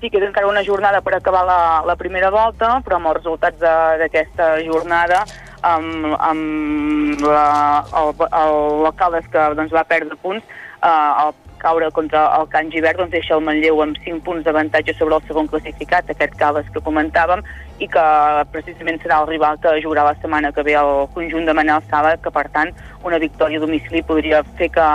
Sí, 0.00 0.08
queda 0.08 0.24
encara 0.26 0.48
una 0.48 0.62
jornada 0.64 1.02
per 1.04 1.12
acabar 1.18 1.42
la, 1.44 1.58
la 1.84 1.94
primera 2.00 2.30
volta, 2.32 2.78
però 2.86 2.96
amb 2.96 3.10
els 3.10 3.18
resultats 3.20 3.58
de- 3.60 3.98
d'aquesta 4.00 4.46
jornada, 4.64 5.18
amb, 5.60 6.14
amb 6.18 7.20
la- 7.20 7.84
el- 8.00 8.14
el- 8.30 8.82
l'alcalde 8.86 9.20
que 9.30 9.44
doncs, 9.58 9.72
va 9.76 9.84
perdre 9.84 10.16
punts, 10.22 10.42
eh, 10.82 10.88
el 11.26 11.34
caure 11.60 11.90
contra 11.92 12.24
el 12.38 12.48
Can 12.48 12.70
Givert 12.72 12.98
doncs, 12.98 13.12
deixa 13.12 13.36
el 13.36 13.44
Manlleu 13.46 13.82
amb 13.84 13.98
5 14.04 14.24
punts 14.26 14.44
d'avantatge 14.46 14.94
sobre 14.98 15.16
el 15.20 15.26
segon 15.28 15.46
classificat, 15.52 16.10
aquest 16.10 16.34
Caldes 16.40 16.68
que 16.74 16.82
comentàvem, 16.82 17.42
i 17.80 17.88
que 17.88 18.04
precisament 18.52 18.98
serà 19.00 19.20
el 19.22 19.28
rival 19.30 19.58
que 19.62 19.76
jugarà 19.84 20.04
la 20.10 20.16
setmana 20.20 20.52
que 20.52 20.64
ve 20.66 20.74
el 20.80 21.06
conjunt 21.14 21.46
de 21.48 21.54
Manel 21.56 21.82
Sala, 21.90 22.16
que 22.16 22.32
per 22.32 22.46
tant 22.52 22.72
una 23.04 23.18
victòria 23.22 23.60
a 23.60 23.64
domicili 23.64 24.02
podria 24.02 24.42
fer 24.58 24.70
que 24.74 24.88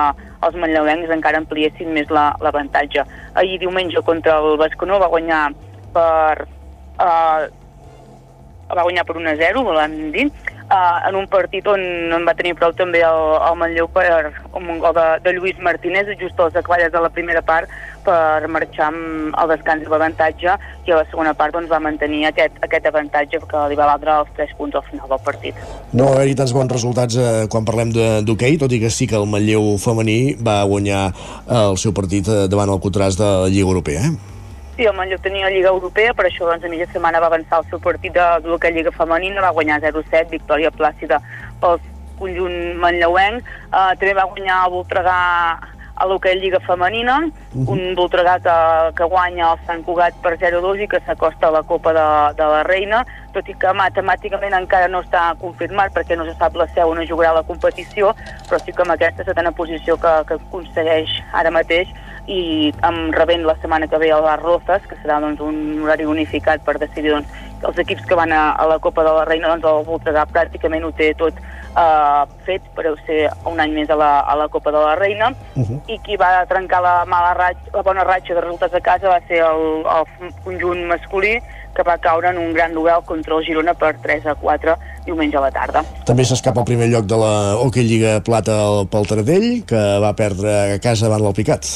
els 0.46 0.58
manlleuencs 0.62 1.10
encara 1.14 1.40
ampliessin 1.42 1.94
més 1.94 2.10
la- 2.14 2.36
l'avantatge. 2.42 3.06
Ahir 3.34 3.60
diumenge 3.60 4.02
contra 4.06 4.38
el 4.40 4.58
Basconó 4.62 5.00
va 5.02 5.08
guanyar 5.10 5.48
per 5.94 6.46
eh, 7.00 7.48
va 8.76 8.84
guanyar 8.84 9.06
per 9.06 9.16
1-0, 9.18 9.64
volem 9.64 10.12
dir, 10.12 10.28
uh, 10.70 11.08
en 11.08 11.16
un 11.16 11.28
partit 11.28 11.66
on 11.68 11.82
en 12.16 12.26
va 12.28 12.36
tenir 12.38 12.56
prou 12.58 12.74
també 12.78 13.02
el, 13.06 13.22
el 13.50 13.58
Manlleu 13.60 13.90
per 13.92 14.06
amb 14.12 14.64
un 14.64 14.80
gol 14.84 14.96
de, 14.98 15.06
de 15.26 15.36
Lluís 15.36 15.60
Martínez 15.64 16.10
just 16.20 16.40
a 16.40 16.50
les 16.50 16.60
acaballes 16.62 16.92
de 16.94 17.02
la 17.02 17.12
primera 17.14 17.42
part 17.46 17.72
per 18.06 18.48
marxar 18.52 18.92
amb 18.92 19.34
el 19.42 19.52
descans 19.56 19.84
de 19.84 19.90
l'avantatge 19.90 20.58
i 20.86 20.94
a 20.94 21.00
la 21.00 21.08
segona 21.10 21.34
part 21.38 21.56
doncs, 21.56 21.72
va 21.72 21.82
mantenir 21.82 22.26
aquest, 22.30 22.60
aquest 22.66 22.86
avantatge 22.92 23.42
que 23.50 23.64
li 23.72 23.80
va 23.80 23.90
valdre 23.90 24.20
els 24.22 24.36
3 24.38 24.54
punts 24.60 24.78
al 24.78 24.86
final 24.92 25.10
del 25.10 25.24
partit. 25.26 25.64
No 25.94 26.12
va 26.12 26.20
haver-hi 26.20 26.38
tants 26.38 26.54
bons 26.54 26.76
resultats 26.78 27.18
eh, 27.18 27.48
quan 27.50 27.66
parlem 27.66 27.96
d'hoquei, 27.96 28.60
tot 28.62 28.72
i 28.72 28.82
que 28.84 28.94
sí 28.94 29.10
que 29.10 29.18
el 29.18 29.26
Manlleu 29.30 29.74
femení 29.82 30.36
va 30.38 30.62
guanyar 30.70 31.08
eh, 31.10 31.66
el 31.66 31.82
seu 31.82 31.96
partit 31.98 32.30
eh, 32.30 32.46
davant 32.52 32.70
el 32.70 32.82
contrast 32.84 33.22
de 33.22 33.34
la 33.46 33.50
Lliga 33.50 33.74
Europea. 33.74 34.06
Eh? 34.06 34.35
Sí, 34.76 34.84
el 34.84 34.94
Manlleu 34.94 35.20
tenia 35.24 35.48
Lliga 35.48 35.70
Europea, 35.72 36.12
per 36.12 36.26
això 36.28 36.50
doncs, 36.50 36.66
a 36.68 36.70
mitja 36.72 36.90
setmana 36.90 37.22
va 37.24 37.30
avançar 37.32 37.62
el 37.62 37.68
seu 37.70 37.80
partit 37.80 38.12
de, 38.12 38.24
la 38.44 38.72
Lliga 38.76 38.92
Femenina, 38.92 39.40
va 39.46 39.54
guanyar 39.56 39.80
0-7, 39.80 40.28
victòria 40.34 40.72
plàcida 40.72 41.22
pel 41.62 41.80
conjunt 42.20 42.76
manlleuenc. 42.84 43.48
Uh, 43.72 43.96
també 43.96 44.12
va 44.20 44.28
guanyar 44.28 44.66
el 44.66 44.74
Voltregà 44.74 45.16
a 45.96 46.06
l'hoquei 46.10 46.36
Lliga 46.42 46.60
Femenina, 46.60 47.22
un 47.56 47.82
Voltregà 47.96 48.36
que, 48.44 48.56
que 48.98 49.08
guanya 49.08 49.54
el 49.54 49.62
Sant 49.68 49.84
Cugat 49.88 50.18
per 50.20 50.34
0-2 50.42 50.84
i 50.84 50.88
que 50.92 51.00
s'acosta 51.06 51.48
a 51.48 51.56
la 51.56 51.64
Copa 51.64 51.94
de, 51.96 52.08
de 52.36 52.50
la 52.52 52.64
Reina, 52.68 53.06
tot 53.32 53.48
i 53.48 53.56
que 53.56 53.72
matemàticament 53.80 54.58
encara 54.60 54.92
no 54.92 55.06
està 55.06 55.30
confirmat 55.40 55.96
perquè 55.96 56.20
no 56.20 56.28
se 56.28 56.36
sap 56.36 56.60
la 56.60 56.68
seu 56.76 56.92
on 56.92 57.00
jugarà 57.08 57.32
la 57.40 57.46
competició, 57.48 58.12
però 58.50 58.60
sí 58.60 58.76
que 58.76 58.84
amb 58.84 58.98
aquesta 58.98 59.24
setena 59.24 59.56
posició 59.56 59.96
que, 59.96 60.18
que 60.28 60.36
aconsegueix 60.42 61.16
ara 61.32 61.56
mateix 61.56 61.96
i 62.28 62.72
amb 62.82 63.14
rebent 63.14 63.44
la 63.46 63.56
setmana 63.62 63.88
que 63.88 63.98
ve 64.02 64.10
el 64.10 64.22
Bar 64.26 64.40
Rozas, 64.42 64.82
que 64.90 64.96
serà 65.04 65.20
doncs, 65.22 65.42
un 65.42 65.82
horari 65.84 66.06
unificat 66.10 66.64
per 66.66 66.78
decidir 66.82 67.12
doncs, 67.14 67.28
els 67.66 67.78
equips 67.82 68.06
que 68.06 68.16
van 68.18 68.32
a, 68.34 68.52
a 68.54 68.66
la 68.70 68.80
Copa 68.80 69.04
de 69.04 69.12
la 69.14 69.26
Reina, 69.26 69.50
doncs 69.56 69.66
el 69.66 69.86
Voltregà 69.88 70.26
pràcticament 70.30 70.84
ho 70.86 70.92
té 70.94 71.12
tot 71.18 71.34
eh, 71.38 72.24
fet 72.46 72.62
per 72.76 72.92
ser 73.08 73.30
un 73.50 73.60
any 73.60 73.72
més 73.74 73.90
a 73.90 73.98
la, 73.98 74.10
a 74.22 74.36
la 74.38 74.48
Copa 74.54 74.72
de 74.74 74.82
la 74.84 74.96
Reina 75.00 75.32
i 75.88 75.98
qui 76.06 76.18
va 76.18 76.46
trencar 76.50 76.82
la 76.82 76.96
mala 77.10 77.34
ratxa, 77.38 77.72
la 77.74 77.82
bona 77.86 78.04
ratxa 78.06 78.34
de 78.38 78.42
resultats 78.42 78.74
a 78.78 78.82
casa 78.82 79.10
va 79.10 79.20
ser 79.28 79.42
el, 79.46 79.86
el 79.86 80.34
conjunt 80.44 80.86
masculí 80.90 81.38
que 81.76 81.84
va 81.84 81.98
caure 81.98 82.30
en 82.30 82.38
un 82.40 82.54
gran 82.54 82.74
duel 82.74 83.02
contra 83.06 83.36
el 83.36 83.44
Girona 83.46 83.74
per 83.74 83.96
3 84.02 84.26
a 84.32 84.36
4 84.36 84.76
diumenge 85.06 85.36
a 85.38 85.42
la 85.44 85.52
tarda. 85.52 85.82
També 86.08 86.24
s'escapa 86.24 86.62
al 86.62 86.66
primer 86.70 86.88
lloc 86.88 87.06
de 87.06 87.18
la 87.20 87.34
Hockey 87.60 87.84
Lliga 87.84 88.22
Plata 88.24 88.56
al- 88.64 88.88
pel 88.88 89.06
Taradell, 89.10 89.50
que 89.68 89.82
va 90.00 90.14
perdre 90.16 90.54
a 90.76 90.80
casa 90.80 91.10
davant 91.10 91.26
l'Alpicat. 91.26 91.68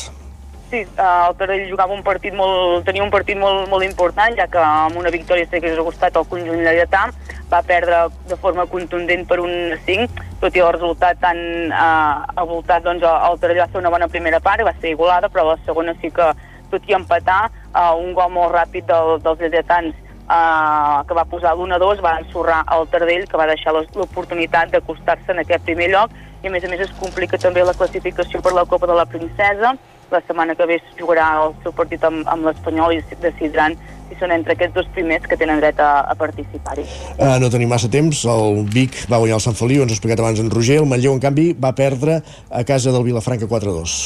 Sí, 0.70 0.84
el 0.86 1.36
Taradell 1.38 1.72
jugava 1.72 1.96
un 1.96 2.04
partit 2.06 2.36
molt, 2.38 2.84
tenia 2.86 3.02
un 3.02 3.10
partit 3.10 3.38
molt, 3.42 3.66
molt 3.72 3.82
important, 3.82 4.36
ja 4.38 4.46
que 4.46 4.60
amb 4.62 5.00
una 5.02 5.10
victòria 5.10 5.48
s'hagués 5.50 5.80
costat 5.82 6.20
el 6.20 6.28
conjunt 6.30 6.62
lleidatà, 6.62 7.08
va 7.50 7.64
perdre 7.66 8.04
de 8.30 8.38
forma 8.38 8.68
contundent 8.70 9.26
per 9.26 9.40
un 9.42 9.74
5, 9.88 10.28
tot 10.44 10.54
i 10.54 10.62
el 10.62 10.70
resultat 10.76 11.18
tan 11.24 11.42
eh, 11.74 12.38
avoltat, 12.44 12.86
doncs 12.86 13.02
el 13.02 13.42
Taradell 13.42 13.64
va 13.64 13.68
fer 13.74 13.82
una 13.82 13.94
bona 13.96 14.12
primera 14.14 14.44
part, 14.46 14.62
va 14.62 14.76
ser 14.78 14.94
igualada, 14.94 15.34
però 15.34 15.50
la 15.50 15.58
segona 15.66 15.98
sí 16.04 16.14
que, 16.14 16.30
tot 16.70 16.86
i 16.86 16.94
empatar, 16.94 17.42
eh, 17.74 17.90
un 18.06 18.14
gol 18.14 18.30
molt 18.38 18.54
ràpid 18.54 18.86
del, 18.94 19.18
dels 19.26 19.42
lleidatans 19.42 19.98
eh, 19.98 20.98
que 21.10 21.18
va 21.18 21.28
posar 21.34 21.58
l'1-2, 21.58 22.06
va 22.06 22.20
ensorrar 22.22 22.62
el 22.78 22.92
Taradell, 22.94 23.26
que 23.26 23.42
va 23.42 23.50
deixar 23.50 23.74
l'oportunitat 23.74 24.78
d'acostar-se 24.78 25.34
en 25.34 25.48
aquest 25.48 25.66
primer 25.66 25.90
lloc, 25.98 26.14
i 26.44 26.48
a 26.48 26.54
més 26.54 26.62
a 26.62 26.70
més 26.70 26.86
es 26.86 27.00
complica 27.02 27.42
també 27.42 27.66
la 27.66 27.74
classificació 27.74 28.46
per 28.46 28.54
la 28.54 28.70
Copa 28.70 28.86
de 28.86 29.02
la 29.02 29.10
Princesa, 29.10 29.74
la 30.12 30.22
setmana 30.26 30.56
que 30.56 30.66
ve 30.70 30.80
es 30.80 30.92
jugarà 31.00 31.30
el 31.44 31.56
seu 31.64 31.74
partit 31.76 32.04
amb, 32.04 32.26
amb 32.28 32.50
l'Espanyol 32.50 32.98
i 32.98 33.02
decidran 33.22 33.78
si 34.10 34.18
són 34.20 34.34
entre 34.34 34.56
aquests 34.56 34.76
dos 34.76 34.88
primers 34.96 35.28
que 35.30 35.38
tenen 35.38 35.62
dret 35.62 35.80
a, 35.84 35.92
a 36.10 36.16
participar-hi. 36.18 36.86
Uh, 37.18 37.38
no 37.42 37.52
tenim 37.54 37.70
massa 37.70 37.92
temps, 37.92 38.24
el 38.26 38.64
Vic 38.74 39.04
va 39.12 39.22
guanyar 39.22 39.38
el 39.38 39.46
Sant 39.46 39.58
Feliu, 39.60 39.84
ens 39.86 39.94
ha 39.94 40.00
explicat 40.00 40.24
abans 40.24 40.42
en 40.42 40.50
Roger, 40.54 40.80
el 40.82 40.90
Manlleu, 40.90 41.14
en 41.14 41.22
canvi, 41.24 41.52
va 41.54 41.76
perdre 41.78 42.20
a 42.50 42.66
casa 42.66 42.96
del 42.96 43.06
Vilafranca 43.06 43.50
4-2. 43.50 44.00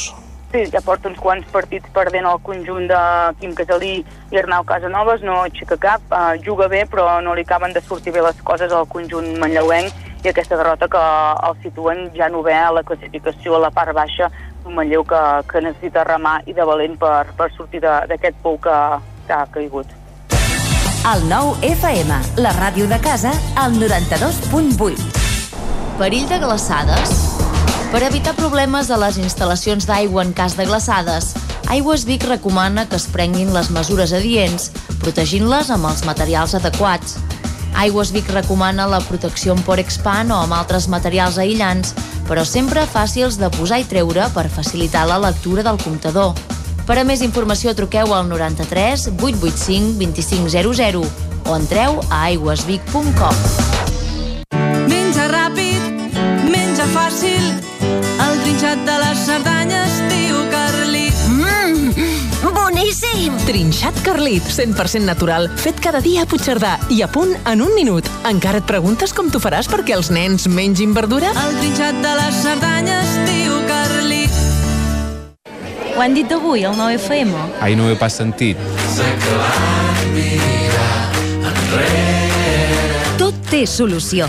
Sí, 0.54 0.60
ja 0.70 0.78
porta 0.86 1.08
uns 1.10 1.18
quants 1.18 1.48
partits 1.50 1.88
perdent 1.96 2.28
el 2.30 2.38
conjunt 2.46 2.84
de 2.86 2.98
Quim 3.40 3.56
Casalí 3.58 3.96
i 4.30 4.38
Arnau 4.38 4.62
Casanovas, 4.68 5.24
no 5.26 5.40
aixeca 5.42 5.80
cap, 5.82 6.04
uh, 6.12 6.36
juga 6.44 6.68
bé 6.70 6.84
però 6.90 7.08
no 7.24 7.34
li 7.34 7.42
acaben 7.42 7.74
de 7.74 7.82
sortir 7.82 8.14
bé 8.14 8.22
les 8.22 8.38
coses 8.46 8.70
al 8.70 8.86
conjunt 8.92 9.32
manlleuenc 9.42 10.12
i 10.24 10.30
aquesta 10.30 10.56
derrota 10.56 10.86
que 10.88 11.00
el 11.48 11.58
situen 11.64 12.06
ja 12.14 12.30
no 12.32 12.44
ve 12.46 12.54
a 12.54 12.70
la 12.72 12.84
classificació 12.86 13.58
a 13.58 13.64
la 13.66 13.72
part 13.74 13.92
baixa 13.96 14.30
un 14.64 14.74
Manlleu 14.74 15.04
que, 15.04 15.20
que 15.50 15.60
necessita 15.64 16.04
remar 16.04 16.40
i 16.46 16.54
de 16.56 16.64
valent 16.64 16.96
per, 17.00 17.26
per 17.38 17.50
sortir 17.56 17.82
d'aquest 17.84 18.40
pou 18.42 18.58
que, 18.60 18.78
que 19.28 19.36
ha 19.36 19.44
caigut. 19.52 19.86
El 21.04 21.26
nou 21.28 21.52
FM, 21.60 22.16
la 22.40 22.54
ràdio 22.56 22.88
de 22.88 22.96
casa, 23.04 23.34
al 23.60 23.76
92.8. 23.76 25.04
Perill 26.00 26.24
de 26.30 26.38
glaçades? 26.40 27.12
Per 27.92 28.00
evitar 28.02 28.32
problemes 28.34 28.88
a 28.90 28.96
les 28.98 29.20
instal·lacions 29.20 29.84
d'aigua 29.86 30.24
en 30.24 30.32
cas 30.34 30.56
de 30.58 30.64
glaçades, 30.66 31.34
Aigües 31.70 32.04
Vic 32.08 32.24
recomana 32.28 32.84
que 32.88 32.96
es 32.96 33.06
prenguin 33.12 33.52
les 33.54 33.70
mesures 33.72 34.12
adients, 34.16 34.70
protegint-les 35.04 35.70
amb 35.72 35.88
els 35.88 36.02
materials 36.08 36.56
adequats. 36.58 37.16
Aigües 37.74 38.12
Vic 38.14 38.28
recomana 38.30 38.86
la 38.86 39.00
protecció 39.02 39.54
amb 39.54 39.64
Porexpan 39.66 40.30
o 40.30 40.38
amb 40.44 40.54
altres 40.54 40.86
materials 40.88 41.38
aïllants, 41.42 41.94
però 42.28 42.44
sempre 42.46 42.86
fàcils 42.86 43.38
de 43.40 43.50
posar 43.56 43.80
i 43.82 43.88
treure 43.90 44.28
per 44.34 44.46
facilitar 44.52 45.06
la 45.10 45.18
lectura 45.18 45.64
del 45.66 45.80
comptador. 45.82 46.34
Per 46.86 46.98
a 47.00 47.04
més 47.08 47.22
informació 47.24 47.72
truqueu 47.74 48.12
al 48.14 48.28
93 48.28 49.08
885 49.16 49.98
2500 49.98 51.02
o 51.48 51.56
entreu 51.56 51.98
a 52.10 52.24
aigüesvic.com. 52.28 53.42
Menja 54.88 55.26
ràpid, 55.32 56.14
menja 56.52 56.86
fàcil, 56.94 57.50
el 58.28 58.40
trinxat 58.44 58.86
de 58.86 59.02
les 59.02 59.26
Cerdanyes, 59.26 59.53
boníssim! 62.94 63.46
Trinxat 63.46 63.94
Carlit, 64.02 64.42
100% 64.42 65.04
natural, 65.04 65.48
fet 65.56 65.80
cada 65.80 66.00
dia 66.00 66.22
a 66.22 66.26
Puigcerdà 66.26 66.78
i 66.90 67.02
a 67.02 67.08
punt 67.08 67.34
en 67.46 67.62
un 67.62 67.74
minut. 67.74 68.06
Encara 68.24 68.58
et 68.58 68.66
preguntes 68.66 69.12
com 69.12 69.30
t'ho 69.30 69.40
faràs 69.40 69.68
perquè 69.68 69.94
els 69.96 70.10
nens 70.10 70.46
mengin 70.48 70.94
verdura? 70.94 71.32
El 71.34 71.58
trinxat 71.60 72.00
de 72.02 72.14
les 72.20 72.40
Cerdanyes, 72.42 73.16
tio 73.26 73.58
Carlit. 73.68 74.40
Ho 75.94 76.02
han 76.02 76.14
dit 76.14 76.30
avui, 76.32 76.64
el 76.64 76.74
9FM? 76.74 77.34
Ai, 77.60 77.74
no 77.76 77.86
ho 77.86 77.92
he 77.92 77.98
pas 77.98 78.14
sentit. 78.14 78.58
Tot 83.18 83.34
té 83.50 83.64
solució. 83.66 84.28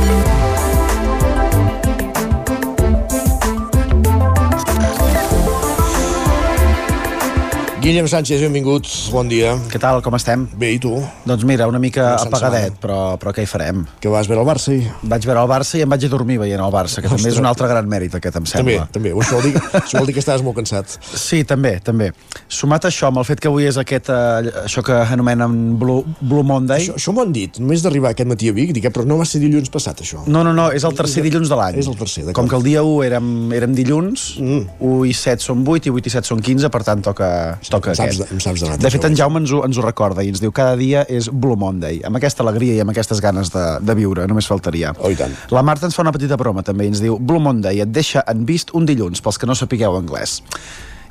Guillem 7.81 8.05
Sánchez, 8.05 8.37
benvingut, 8.45 8.85
bon 9.09 9.25
dia. 9.25 9.55
Què 9.71 9.79
tal, 9.81 10.03
com 10.05 10.13
estem? 10.13 10.43
Bé, 10.53 10.67
i 10.75 10.77
tu? 10.77 10.91
Doncs 11.25 11.41
mira, 11.49 11.65
una 11.65 11.79
mica 11.81 12.11
Una 12.11 12.27
apagadet, 12.27 12.75
però, 12.77 13.15
però 13.17 13.31
què 13.33 13.41
hi 13.41 13.47
farem? 13.49 13.79
Que 13.97 14.09
vas 14.13 14.27
veure 14.29 14.43
el 14.43 14.45
Barça 14.45 14.75
i... 14.75 14.83
Vaig 15.09 15.25
veure 15.25 15.41
el 15.41 15.49
Barça 15.49 15.79
i 15.79 15.81
em 15.81 15.89
vaig 15.89 16.05
a 16.05 16.09
dormir 16.11 16.37
veient 16.43 16.61
el 16.61 16.69
Barça, 16.69 17.01
que 17.01 17.09
també 17.09 17.23
Ostres. 17.23 17.33
és 17.33 17.39
un 17.41 17.47
altre 17.49 17.65
gran 17.71 17.89
mèrit 17.89 18.13
aquest, 18.19 18.37
em 18.37 18.45
També, 18.45 18.75
sembla. 18.77 18.85
també. 18.93 19.13
Això 19.17 19.39
vol, 19.39 19.47
dir, 19.47 19.63
això 19.79 19.97
vol 19.97 20.11
dir 20.11 20.13
que 20.13 20.21
estaves 20.21 20.43
molt 20.45 20.59
cansat. 20.59 20.93
Sí, 21.09 21.39
també, 21.49 21.71
també. 21.81 22.11
Sumat 22.45 22.85
això, 22.85 23.09
amb 23.09 23.23
el 23.23 23.25
fet 23.31 23.41
que 23.41 23.49
avui 23.49 23.65
és 23.65 23.81
aquest, 23.81 24.13
eh, 24.13 24.53
això 24.61 24.85
que 24.85 24.99
anomenen 25.01 25.57
Blue, 25.81 26.05
Blue 26.21 26.45
Monday... 26.45 26.85
Això, 26.85 26.99
això 27.01 27.15
m'ho 27.17 27.25
han 27.25 27.33
dit, 27.33 27.57
només 27.65 27.81
d'arribar 27.81 28.13
aquest 28.13 28.29
matí 28.29 28.53
a 28.53 28.57
Vic, 28.59 28.75
dic, 28.77 28.85
eh, 28.91 28.93
però 28.93 29.07
no 29.09 29.17
va 29.23 29.25
ser 29.25 29.41
dilluns 29.41 29.73
passat, 29.73 30.05
això. 30.05 30.21
No, 30.29 30.45
no, 30.45 30.53
no, 30.53 30.67
és 30.69 30.85
el 30.85 30.93
tercer 31.01 31.25
dilluns 31.25 31.49
de 31.49 31.57
l'any. 31.57 31.81
És 31.81 31.89
el 31.89 31.97
tercer, 31.97 32.27
d'acord. 32.29 32.43
Com 32.43 32.53
que 32.53 32.61
el 32.61 32.69
dia 32.69 32.85
1 32.85 33.09
érem, 33.09 33.33
érem 33.57 33.73
dilluns, 33.81 34.29
mm. 34.37 34.77
1 34.85 35.09
i 35.09 35.17
7 35.17 35.49
són 35.49 35.65
8 35.65 35.89
i 35.89 35.97
8 35.97 36.13
i 36.13 36.17
7 36.19 36.33
són 36.35 36.45
15, 36.45 36.69
per 36.77 36.85
tant 36.85 37.01
toca, 37.09 37.33
toca 37.73 37.93
em 37.93 37.99
saps 37.99 38.19
aquest. 38.19 38.35
em 38.35 38.43
saps 38.43 38.65
de 38.65 38.77
de 38.81 38.91
fet, 38.93 39.07
en 39.09 39.17
Jaume 39.17 39.41
ens 39.41 39.53
ho, 39.55 39.63
ens 39.67 39.79
ho 39.79 39.85
recorda 39.85 40.25
i 40.25 40.31
ens 40.33 40.43
diu 40.43 40.53
cada 40.55 40.75
dia 40.79 41.05
és 41.09 41.29
Blue 41.31 41.57
Monday, 41.59 42.01
amb 42.07 42.19
aquesta 42.21 42.45
alegria 42.45 42.77
i 42.77 42.83
amb 42.83 42.93
aquestes 42.93 43.23
ganes 43.23 43.51
de, 43.53 43.65
de 43.81 43.97
viure, 43.97 44.27
només 44.29 44.47
faltaria. 44.49 44.93
Oh, 44.99 45.11
tant. 45.17 45.35
La 45.55 45.65
Marta 45.65 45.89
ens 45.89 45.97
fa 45.97 46.05
una 46.05 46.13
petita 46.15 46.37
broma 46.39 46.65
també 46.67 46.87
i 46.87 46.93
ens 46.93 47.03
diu 47.03 47.19
Blue 47.19 47.41
Monday 47.41 47.83
et 47.83 47.91
deixa 47.91 48.25
en 48.31 48.45
vist 48.47 48.75
un 48.77 48.87
dilluns, 48.89 49.23
pels 49.23 49.41
que 49.41 49.49
no 49.49 49.57
sapigueu 49.57 49.97
anglès 49.99 50.41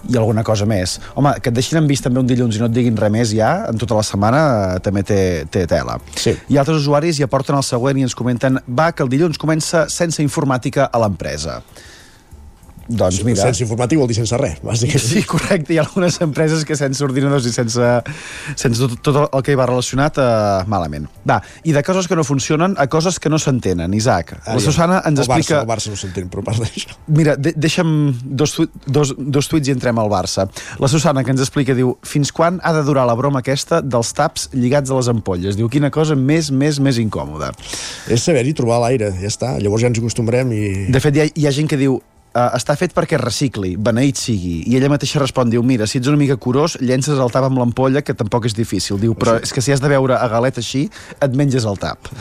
i 0.08 0.16
alguna 0.16 0.44
cosa 0.46 0.66
més. 0.68 0.98
Home, 1.18 1.34
que 1.42 1.50
et 1.50 1.56
deixin 1.56 1.80
en 1.80 1.88
vist 1.90 2.04
també 2.06 2.22
un 2.22 2.28
dilluns 2.28 2.56
i 2.56 2.62
no 2.62 2.70
et 2.70 2.74
diguin 2.76 2.96
res 2.96 3.12
més 3.12 3.34
ja, 3.36 3.50
en 3.70 3.80
tota 3.80 3.98
la 3.98 4.04
setmana, 4.06 4.40
eh, 4.76 4.80
també 4.84 5.04
té, 5.06 5.20
té 5.52 5.66
tela. 5.70 5.98
Sí. 6.16 6.34
I 6.48 6.60
altres 6.60 6.82
usuaris 6.82 7.20
hi 7.20 7.26
aporten 7.26 7.58
el 7.58 7.66
següent 7.66 8.00
i 8.00 8.06
ens 8.08 8.16
comenten 8.16 8.60
va, 8.66 8.90
que 8.92 9.04
el 9.04 9.12
dilluns 9.12 9.40
comença 9.40 9.86
sense 9.92 10.22
informàtica 10.24 10.88
a 10.88 11.02
l'empresa. 11.02 11.60
Doncs 12.90 13.20
mira... 13.26 13.44
Sense 13.46 13.62
informàtic 13.64 14.00
vol 14.00 14.08
dir 14.10 14.16
sense 14.18 14.36
res, 14.40 14.58
bàsicament. 14.66 15.04
Sí, 15.04 15.22
correcte. 15.28 15.74
Hi 15.74 15.78
ha 15.78 15.84
algunes 15.86 16.18
empreses 16.24 16.64
que 16.66 16.76
sense 16.78 17.02
ordinadors 17.06 17.46
i 17.46 17.52
sense, 17.54 17.90
sense 18.58 18.80
tot, 18.82 18.96
tot 19.06 19.20
el 19.28 19.44
que 19.46 19.54
hi 19.54 19.58
va 19.58 19.68
relacionat, 19.70 20.18
eh, 20.18 20.64
malament. 20.70 21.06
Va, 21.28 21.38
i 21.64 21.74
de 21.76 21.82
coses 21.86 22.08
que 22.10 22.18
no 22.18 22.24
funcionen 22.26 22.74
a 22.80 22.88
coses 22.90 23.20
que 23.22 23.30
no 23.30 23.38
s'entenen. 23.38 23.94
Isaac, 23.94 24.34
Ah, 24.44 24.54
la. 24.56 24.60
Susana 24.60 25.00
ens 25.06 25.20
el 25.20 25.24
explica... 25.26 25.60
Barça, 25.60 25.62
el 25.62 25.68
Barça 25.70 25.92
no 25.92 25.98
s'entén, 26.00 26.28
però 26.32 26.42
part 26.46 26.58
d'això. 26.62 26.96
Mira, 27.14 27.36
de 27.38 27.52
deixa'm 27.56 27.90
dos, 28.24 28.54
tuit, 28.56 28.70
dos, 28.86 29.14
dos 29.18 29.48
tuits 29.50 29.68
i 29.70 29.74
entrem 29.74 29.98
al 30.02 30.10
Barça. 30.10 30.48
La 30.82 30.88
Susana, 30.90 31.22
que 31.24 31.30
ens 31.34 31.42
explica, 31.44 31.74
diu 31.76 31.94
fins 32.06 32.32
quan 32.34 32.58
ha 32.64 32.72
de 32.76 32.82
durar 32.86 33.06
la 33.08 33.14
broma 33.18 33.42
aquesta 33.44 33.80
dels 33.84 34.12
taps 34.16 34.48
lligats 34.56 34.90
a 34.90 34.98
les 34.98 35.10
ampolles? 35.12 35.58
Diu, 35.58 35.68
quina 35.70 35.90
cosa 35.94 36.16
més, 36.18 36.50
més, 36.50 36.80
més 36.82 36.98
incòmoda. 37.02 37.52
És 38.10 38.24
saber-hi 38.26 38.54
trobar 38.58 38.80
l'aire, 38.84 39.12
ja 39.20 39.30
està. 39.30 39.54
Llavors 39.62 39.84
ja 39.84 39.90
ens 39.92 40.00
acostumbrem 40.02 40.52
i... 40.56 40.62
De 40.90 41.02
fet, 41.02 41.16
hi 41.16 41.24
ha, 41.24 41.28
hi 41.34 41.46
ha 41.46 41.54
gent 41.54 41.70
que 41.70 41.78
diu 41.80 42.00
Uh, 42.30 42.46
està 42.54 42.76
fet 42.78 42.92
perquè 42.94 43.18
recicli, 43.18 43.72
beneït 43.74 44.20
sigui. 44.20 44.60
I 44.70 44.76
ella 44.78 44.90
mateixa 44.92 45.18
respon, 45.18 45.50
diu, 45.50 45.64
mira, 45.66 45.88
si 45.90 45.98
ets 45.98 46.10
una 46.10 46.20
mica 46.20 46.36
curós, 46.38 46.76
llences 46.78 47.18
el 47.18 47.32
tap 47.34 47.48
amb 47.48 47.58
l'ampolla, 47.58 48.04
que 48.06 48.14
tampoc 48.14 48.46
és 48.46 48.54
difícil. 48.54 49.00
Diu, 49.02 49.16
però 49.18 49.40
és 49.42 49.50
que 49.50 49.64
si 49.64 49.74
has 49.74 49.82
de 49.82 49.90
veure 49.90 50.14
a 50.14 50.28
galet 50.30 50.60
així, 50.62 50.84
et 51.18 51.34
menges 51.34 51.66
el 51.66 51.80
tap. 51.82 52.12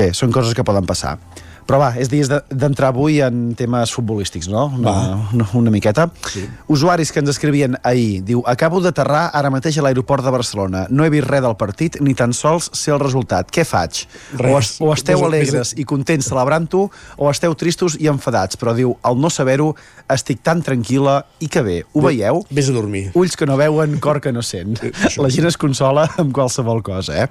Bé, 0.00 0.14
són 0.16 0.32
coses 0.32 0.56
que 0.56 0.64
poden 0.64 0.88
passar. 0.88 1.18
Però 1.66 1.80
va, 1.82 1.88
és 1.98 2.06
dies 2.08 2.28
de- 2.30 2.42
d'entrar 2.54 2.92
avui 2.92 3.20
en 3.20 3.54
temes 3.58 3.90
futbolístics, 3.90 4.46
no? 4.48 4.66
Una, 4.76 4.92
una, 5.34 5.46
una 5.58 5.70
miqueta. 5.74 6.08
Sí. 6.30 6.44
Usuaris 6.70 7.10
que 7.10 7.18
ens 7.18 7.30
escrivien 7.32 7.74
ahir. 7.82 8.22
Diu, 8.22 8.42
acabo 8.46 8.78
d'aterrar 8.80 9.30
ara 9.34 9.50
mateix 9.50 9.78
a 9.78 9.82
l'aeroport 9.82 10.22
de 10.24 10.30
Barcelona. 10.30 10.84
No 10.90 11.04
he 11.04 11.10
vist 11.10 11.26
res 11.26 11.42
del 11.42 11.56
partit, 11.58 11.98
ni 12.00 12.14
tan 12.14 12.32
sols 12.32 12.70
sé 12.72 12.92
el 12.94 13.00
resultat. 13.02 13.50
Què 13.50 13.64
faig? 13.66 14.04
Res. 14.38 14.52
O, 14.54 14.58
es, 14.60 14.70
o 14.80 14.92
esteu 14.94 15.24
alegres 15.26 15.74
i 15.76 15.84
contents 15.84 16.28
celebrant-ho, 16.30 16.84
o 17.18 17.30
esteu 17.32 17.54
tristos 17.58 17.96
i 17.98 18.06
enfadats. 18.12 18.54
Però 18.60 18.74
diu, 18.76 18.94
al 19.02 19.18
no 19.18 19.28
saber-ho, 19.30 19.72
estic 20.12 20.44
tan 20.46 20.62
tranquil·la 20.62 21.16
i 21.42 21.48
que 21.50 21.64
bé. 21.66 21.80
Ho 21.94 22.00
Ve- 22.04 22.12
veieu? 22.14 22.44
Vés 22.50 22.70
a 22.70 22.76
dormir. 22.78 23.08
Ulls 23.18 23.34
que 23.36 23.46
no 23.50 23.56
veuen, 23.58 23.98
cor 23.98 24.20
que 24.22 24.30
no 24.32 24.42
sent. 24.46 24.78
La 25.18 25.30
gent 25.34 25.50
es 25.50 25.58
consola 25.58 26.06
amb 26.16 26.30
qualsevol 26.36 26.84
cosa, 26.86 27.24
eh? 27.24 27.28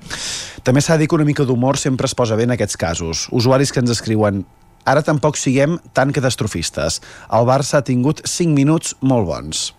També 0.65 0.81
s'ha 0.81 0.97
de 0.97 1.05
dir 1.05 1.07
que 1.07 1.15
una 1.15 1.23
mica 1.23 1.45
d'humor 1.47 1.77
sempre 1.79 2.09
es 2.09 2.15
posa 2.17 2.35
bé 2.35 2.43
en 2.43 2.51
aquests 2.57 2.75
casos. 2.75 3.27
Usuaris 3.31 3.71
que 3.71 3.79
ens 3.79 3.91
escriuen 3.93 4.24
Ara 4.85 5.01
tampoc 5.01 5.37
siguem 5.41 5.79
tan 5.97 6.13
catastrofistes. 6.13 7.01
El 7.33 7.47
Barça 7.49 7.79
ha 7.79 7.85
tingut 7.85 8.21
5 8.29 8.53
minuts 8.53 8.93
molt 9.01 9.25
bons. 9.25 9.71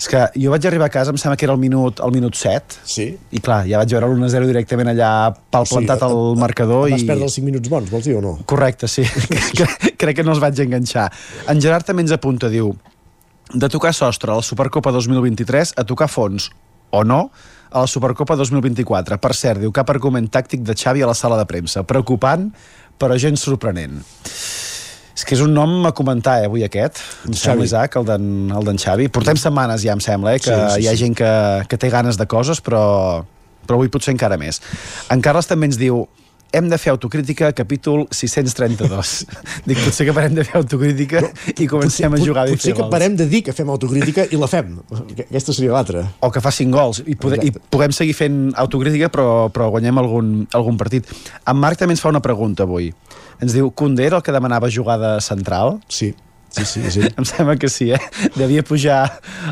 És 0.00 0.08
que 0.08 0.20
jo 0.40 0.52
vaig 0.52 0.64
arribar 0.64 0.86
a 0.88 0.92
casa, 0.92 1.12
em 1.12 1.18
sembla 1.20 1.36
que 1.36 1.44
era 1.44 1.52
el 1.52 1.60
minut, 1.60 2.00
el 2.00 2.12
minut 2.12 2.36
7, 2.36 2.78
sí. 2.88 3.04
i 3.36 3.40
clar, 3.44 3.66
ja 3.68 3.80
vaig 3.80 3.92
veure 3.92 4.08
l'1-0 4.08 4.48
directament 4.48 4.88
allà 4.94 5.10
palplantat 5.52 6.00
Sí, 6.00 6.06
al 6.06 6.38
marcador. 6.40 6.86
Vas 6.88 7.04
i... 7.04 7.08
perdre 7.08 7.28
els 7.28 7.36
5 7.36 7.48
minuts 7.48 7.72
bons, 7.72 7.90
vols 7.92 8.08
dir 8.08 8.16
o 8.16 8.22
no? 8.24 8.38
Correcte, 8.48 8.88
sí. 8.88 9.04
Crec 10.00 10.20
que 10.20 10.24
no 10.24 10.32
els 10.32 10.40
vaig 10.40 10.60
enganxar. 10.64 11.10
En 11.52 11.60
Gerard 11.60 11.84
també 11.88 12.06
ens 12.06 12.16
apunta, 12.16 12.48
diu, 12.48 12.72
de 13.52 13.68
tocar 13.68 13.92
sostre 13.96 14.32
a 14.32 14.38
la 14.40 14.46
Supercopa 14.46 14.92
2023 14.96 15.76
a 15.76 15.84
tocar 15.84 16.08
fons, 16.08 16.48
o 16.96 17.04
no, 17.04 17.26
a 17.70 17.84
la 17.84 17.86
Supercopa 17.86 18.36
2024. 18.36 19.20
Per 19.20 19.32
cert, 19.36 19.60
diu 19.62 19.72
cap 19.74 19.90
argument 19.92 20.26
tàctic 20.32 20.64
de 20.66 20.74
Xavi 20.76 21.04
a 21.04 21.10
la 21.10 21.18
sala 21.18 21.38
de 21.38 21.46
premsa. 21.50 21.84
Preocupant, 21.84 22.48
però 23.00 23.16
gens 23.20 23.42
sorprenent. 23.42 24.02
És 25.16 25.26
que 25.26 25.34
és 25.36 25.42
un 25.44 25.52
nom 25.52 25.84
a 25.88 25.92
comentar, 25.96 26.38
eh, 26.40 26.46
avui 26.48 26.62
aquest. 26.64 27.00
Em 27.28 27.34
sembla, 27.36 27.66
Isaac, 27.68 27.96
el 28.00 28.06
d'en 28.08 28.78
Xavi. 28.80 29.10
Portem 29.12 29.36
setmanes 29.36 29.82
ja, 29.84 29.92
em 29.96 30.00
sembla, 30.00 30.36
eh, 30.36 30.40
que 30.40 30.48
Sí, 30.48 30.74
sí, 30.76 30.84
hi 30.84 30.88
ha 30.88 30.94
sí. 30.96 31.02
gent 31.04 31.16
que, 31.18 31.32
que 31.68 31.76
té 31.80 31.90
ganes 31.92 32.16
de 32.16 32.26
coses, 32.30 32.62
però, 32.64 33.24
però 33.66 33.76
avui 33.80 33.90
potser 33.92 34.14
encara 34.14 34.38
més. 34.40 34.62
En 35.12 35.20
Carles 35.20 35.50
també 35.50 35.68
ens 35.68 35.80
diu 35.80 36.06
hem 36.52 36.68
de 36.70 36.78
fer 36.78 36.92
autocrítica, 36.92 37.52
capítol 37.56 38.06
632. 38.10 39.12
Dic, 39.68 39.80
potser 39.84 40.06
que 40.08 40.14
parem 40.16 40.34
de 40.34 40.44
fer 40.46 40.58
autocrítica 40.60 41.22
i 41.56 41.68
comencem 41.70 42.12
a 42.12 42.20
jugar 42.20 42.46
bé 42.48 42.56
Potser 42.56 42.74
que 42.76 42.88
parem 42.92 43.16
de 43.18 43.26
dir 43.30 43.42
que 43.46 43.54
fem 43.56 43.68
autocrítica 43.70 44.26
i 44.30 44.40
la 44.40 44.48
fem. 44.50 44.78
Aquesta 45.28 45.54
seria 45.54 45.74
l'altra. 45.76 46.06
o 46.20 46.30
que 46.30 46.42
facin 46.42 46.70
gols 46.74 47.02
i, 47.06 47.14
pode, 47.18 47.38
i 47.44 47.52
puguem 47.52 47.92
seguir 47.94 48.14
fent 48.16 48.40
autocrítica 48.58 49.10
però, 49.12 49.48
però 49.52 49.70
guanyem 49.74 49.98
algun, 50.00 50.32
algun 50.56 50.78
partit 50.80 51.08
en 51.48 51.60
Marc 51.60 51.78
també 51.80 51.94
ens 51.96 52.02
fa 52.02 52.10
una 52.12 52.22
pregunta 52.24 52.66
avui 52.66 52.90
ens 53.40 53.54
diu, 53.56 53.70
Koundé 53.72 54.08
era 54.08 54.18
el 54.20 54.24
que 54.24 54.34
demanava 54.34 54.68
jugada 54.70 55.14
central? 55.24 55.78
Sí, 55.88 56.12
sí, 56.50 56.64
sí, 56.64 56.82
sí. 56.90 57.06
em 57.18 57.24
sembla 57.24 57.56
que 57.56 57.70
sí, 57.72 57.90
eh? 57.94 58.00
devia 58.36 58.64
pujar 58.66 59.02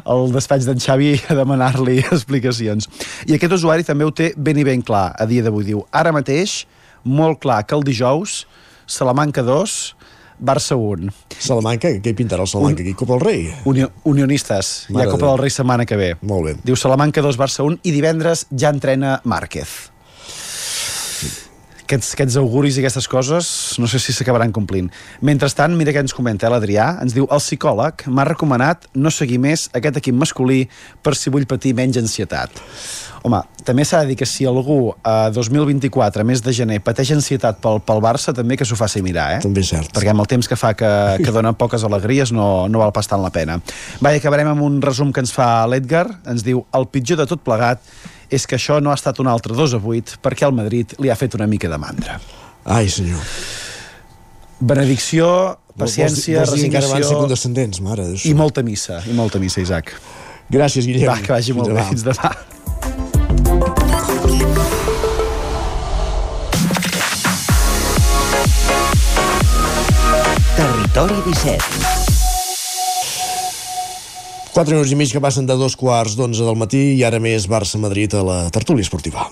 al 0.04 0.32
despatx 0.34 0.68
d'en 0.68 0.82
Xavi 0.82 1.14
a 1.28 1.36
demanar-li 1.38 2.00
explicacions 2.16 2.90
i 3.26 3.36
aquest 3.36 3.56
usuari 3.60 3.86
també 3.86 4.06
ho 4.08 4.12
té 4.12 4.32
ben 4.36 4.60
i 4.60 4.66
ben 4.66 4.84
clar 4.84 5.12
a 5.16 5.28
dia 5.30 5.46
d'avui, 5.46 5.66
diu, 5.70 5.84
ara 5.92 6.12
mateix 6.14 6.64
molt 7.04 7.38
clar 7.40 7.64
que 7.66 7.74
el 7.76 7.82
dijous 7.84 8.46
Salamanca 8.86 9.42
2 9.42 9.94
Barça 10.40 10.76
1. 10.78 11.10
Salamanca, 11.42 11.88
què 11.90 12.12
hi 12.12 12.14
pintarà 12.14 12.44
el 12.44 12.46
Salamanca? 12.46 12.80
Aquí, 12.84 12.92
Copa 12.94 13.16
del 13.16 13.24
Rei? 13.26 13.48
Unio, 13.66 13.88
unionistes. 14.04 14.86
Hi 14.88 14.92
Mare 14.94 15.08
ha 15.08 15.10
Copa 15.10 15.26
de- 15.26 15.32
del 15.32 15.38
Rei 15.42 15.50
setmana 15.50 15.84
que 15.84 15.96
ve. 15.96 16.16
Molt 16.22 16.44
bé. 16.46 16.56
Diu 16.62 16.76
Salamanca 16.76 17.20
2, 17.20 17.36
Barça 17.36 17.64
1 17.66 17.80
i 17.82 17.90
divendres 17.90 18.46
ja 18.56 18.70
entrena 18.70 19.20
Márquez. 19.24 19.90
Aquests, 21.88 22.10
aquests 22.18 22.34
auguris 22.36 22.76
i 22.76 22.82
aquestes 22.82 23.06
coses 23.08 23.46
no 23.80 23.88
sé 23.88 23.96
si 23.96 24.12
s'acabaran 24.12 24.52
complint. 24.52 24.90
Mentrestant, 25.24 25.72
mira 25.72 25.94
què 25.96 26.02
ens 26.04 26.12
comenta 26.12 26.44
eh, 26.44 26.52
l'Adrià. 26.52 26.90
Ens 27.00 27.14
diu, 27.16 27.24
el 27.32 27.40
psicòleg 27.40 28.04
m'ha 28.12 28.26
recomanat 28.28 28.84
no 28.92 29.08
seguir 29.08 29.38
més 29.40 29.70
aquest 29.72 29.96
equip 30.02 30.18
masculí 30.20 30.66
per 31.00 31.14
si 31.16 31.32
vull 31.32 31.48
patir 31.48 31.72
menys 31.78 31.96
ansietat. 31.96 32.60
Home, 33.24 33.40
també 33.64 33.86
s'ha 33.88 34.02
de 34.02 34.10
dir 34.12 34.18
que 34.20 34.28
si 34.28 34.44
algú 34.46 34.92
a 35.00 35.30
2024, 35.32 36.26
mes 36.28 36.42
de 36.44 36.52
gener, 36.58 36.78
pateix 36.84 37.14
ansietat 37.16 37.56
pel, 37.64 37.80
pel 37.88 38.04
Barça, 38.04 38.36
també 38.36 38.60
que 38.60 38.68
s'ho 38.68 38.76
faci 38.76 39.00
mirar, 39.02 39.38
eh? 39.38 39.40
També 39.46 39.64
és 39.64 39.72
cert. 39.72 39.88
Perquè 39.96 40.12
amb 40.12 40.22
el 40.26 40.28
temps 40.30 40.48
que 40.48 40.60
fa 40.60 40.74
que, 40.76 40.92
que 41.24 41.32
dona 41.32 41.54
poques 41.56 41.88
alegries 41.88 42.34
no, 42.36 42.68
no 42.68 42.84
val 42.84 42.92
pas 42.92 43.08
tant 43.08 43.24
la 43.24 43.32
pena. 43.32 43.58
Va, 44.04 44.12
i 44.12 44.20
acabarem 44.20 44.52
amb 44.52 44.68
un 44.68 44.78
resum 44.84 45.10
que 45.12 45.24
ens 45.24 45.32
fa 45.32 45.64
l'Edgar. 45.72 46.04
Ens 46.28 46.44
diu, 46.44 46.66
el 46.76 46.88
pitjor 46.92 47.24
de 47.24 47.28
tot 47.32 47.42
plegat 47.48 47.80
és 48.30 48.46
que 48.46 48.56
això 48.58 48.78
no 48.84 48.90
ha 48.92 48.96
estat 48.98 49.18
un 49.22 49.28
altre 49.30 49.54
2 49.56 49.74
a 49.78 49.80
8 49.80 50.18
perquè 50.24 50.46
el 50.48 50.54
Madrid 50.56 50.94
li 51.00 51.10
ha 51.10 51.16
fet 51.16 51.34
una 51.38 51.46
mica 51.46 51.68
de 51.68 51.78
mandra. 51.80 52.18
Ai, 52.64 52.88
senyor. 52.92 53.22
Benedicció, 54.60 55.28
paciència, 55.78 56.40
vols, 56.40 56.50
vols 56.50 56.60
dir 56.60 56.68
que 56.68 56.76
encara 56.76 56.86
van 56.86 56.90
ser 56.90 56.98
resignació 56.98 57.20
condescendents, 57.22 57.80
mare 57.80 58.08
de 58.10 58.18
i 58.28 58.34
molta 58.34 58.64
missa, 58.66 59.00
i 59.06 59.14
molta 59.16 59.38
missa, 59.38 59.62
Isaac. 59.62 59.94
Gràcies, 60.50 60.88
Guillem. 60.88 61.08
Va, 61.08 61.20
que 61.22 61.32
vagi 61.32 61.52
molt 61.56 61.72
Fins 61.88 62.02
bé. 62.04 62.12
demà. 62.12 62.32
Fins 62.32 62.42
demà. 62.42 63.38
Territori 70.58 71.22
17. 71.30 71.97
4 74.58 74.74
minuts 74.74 74.90
i 74.90 74.96
mig 74.98 75.12
que 75.14 75.20
passen 75.22 75.46
de 75.46 75.54
dos 75.54 75.76
quarts 75.78 76.16
d'onze 76.18 76.42
del 76.42 76.58
matí 76.58 76.80
i 76.98 77.04
ara 77.06 77.20
més 77.22 77.46
Barça-Madrid 77.46 78.18
a 78.18 78.24
la 78.26 78.38
tertúlia 78.50 78.82
esportiva. 78.82 79.28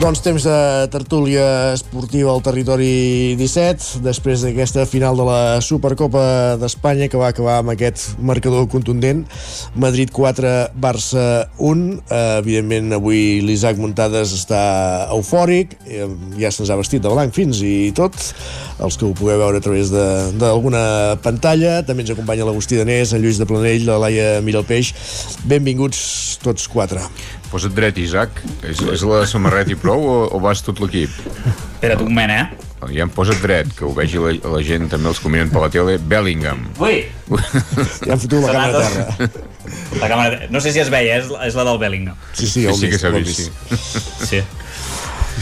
Doncs 0.00 0.22
temps 0.24 0.40
de 0.48 0.88
tertúlia 0.88 1.74
esportiva 1.74 2.30
al 2.32 2.40
territori 2.40 3.34
17, 3.36 3.98
després 4.00 4.40
d'aquesta 4.40 4.86
final 4.88 5.18
de 5.20 5.26
la 5.28 5.40
Supercopa 5.60 6.22
d'Espanya 6.56 7.10
que 7.12 7.20
va 7.20 7.28
acabar 7.28 7.58
amb 7.60 7.74
aquest 7.74 8.14
marcador 8.16 8.64
contundent. 8.72 9.26
Madrid 9.76 10.08
4, 10.08 10.70
Barça 10.80 11.26
1. 11.58 11.82
Eh, 12.00 12.20
evidentment, 12.38 12.94
avui 12.96 13.42
l'Isaac 13.44 13.76
Muntades 13.76 14.32
està 14.38 14.62
eufòric, 15.12 15.76
eh, 15.84 16.08
ja 16.40 16.48
se'ns 16.48 16.72
ha 16.72 16.80
vestit 16.80 17.04
de 17.04 17.12
blanc 17.12 17.36
fins 17.36 17.60
i 17.60 17.92
tot, 17.92 18.16
els 18.80 18.96
que 18.96 19.04
ho 19.04 19.12
pugueu 19.12 19.36
veure 19.44 19.60
a 19.60 19.66
través 19.68 19.92
d'alguna 19.92 21.20
pantalla. 21.20 21.82
També 21.84 22.08
ens 22.08 22.16
acompanya 22.16 22.48
l'Agustí 22.48 22.80
Danés, 22.80 23.12
en 23.12 23.20
Lluís 23.20 23.36
de 23.36 23.44
Planell, 23.44 23.84
la 23.84 24.00
Laia 24.00 24.40
Miralpeix. 24.40 24.94
Benvinguts 25.44 26.40
tots 26.40 26.72
quatre. 26.72 27.04
Posa't 27.50 27.74
dret, 27.74 27.98
Isaac. 27.98 28.30
És, 28.62 28.78
és 28.78 29.02
la 29.06 29.24
samarreta 29.26 29.72
i 29.74 29.78
prou 29.78 30.04
o, 30.06 30.16
o 30.30 30.40
vas 30.42 30.62
tot 30.62 30.78
l'equip? 30.82 31.10
Espera't 31.50 32.02
un 32.04 32.12
moment, 32.12 32.30
eh? 32.30 32.68
Ja 32.94 33.04
em 33.04 33.10
posa't 33.12 33.42
dret, 33.42 33.72
que 33.76 33.84
ho 33.84 33.90
vegi 33.92 34.20
la, 34.22 34.30
la 34.54 34.62
gent, 34.64 34.86
també 34.88 35.10
els 35.10 35.20
miren 35.26 35.50
per 35.52 35.64
la 35.66 35.68
tele. 35.72 35.98
Bellingham. 35.98 36.62
Ui! 36.80 37.02
Ja 38.06 38.14
hem 38.14 38.22
fotut 38.22 38.38
la 38.40 38.54
càmera 38.54 38.70
a 38.70 38.84
terra. 38.86 39.30
La 40.00 40.08
càmera... 40.08 40.46
No 40.54 40.62
sé 40.64 40.72
si 40.72 40.80
es 40.80 40.88
veia, 40.92 41.18
és, 41.20 41.28
és 41.50 41.58
la 41.58 41.66
del 41.68 41.80
Bellingham. 41.82 42.16
Sí, 42.32 42.46
sí, 42.46 42.64
sí, 42.64 42.76
sí 42.80 42.92
que 42.94 43.00
s'ha 43.02 43.12
vist, 43.14 43.42
sí. 43.42 44.30
Sí, 44.30 44.42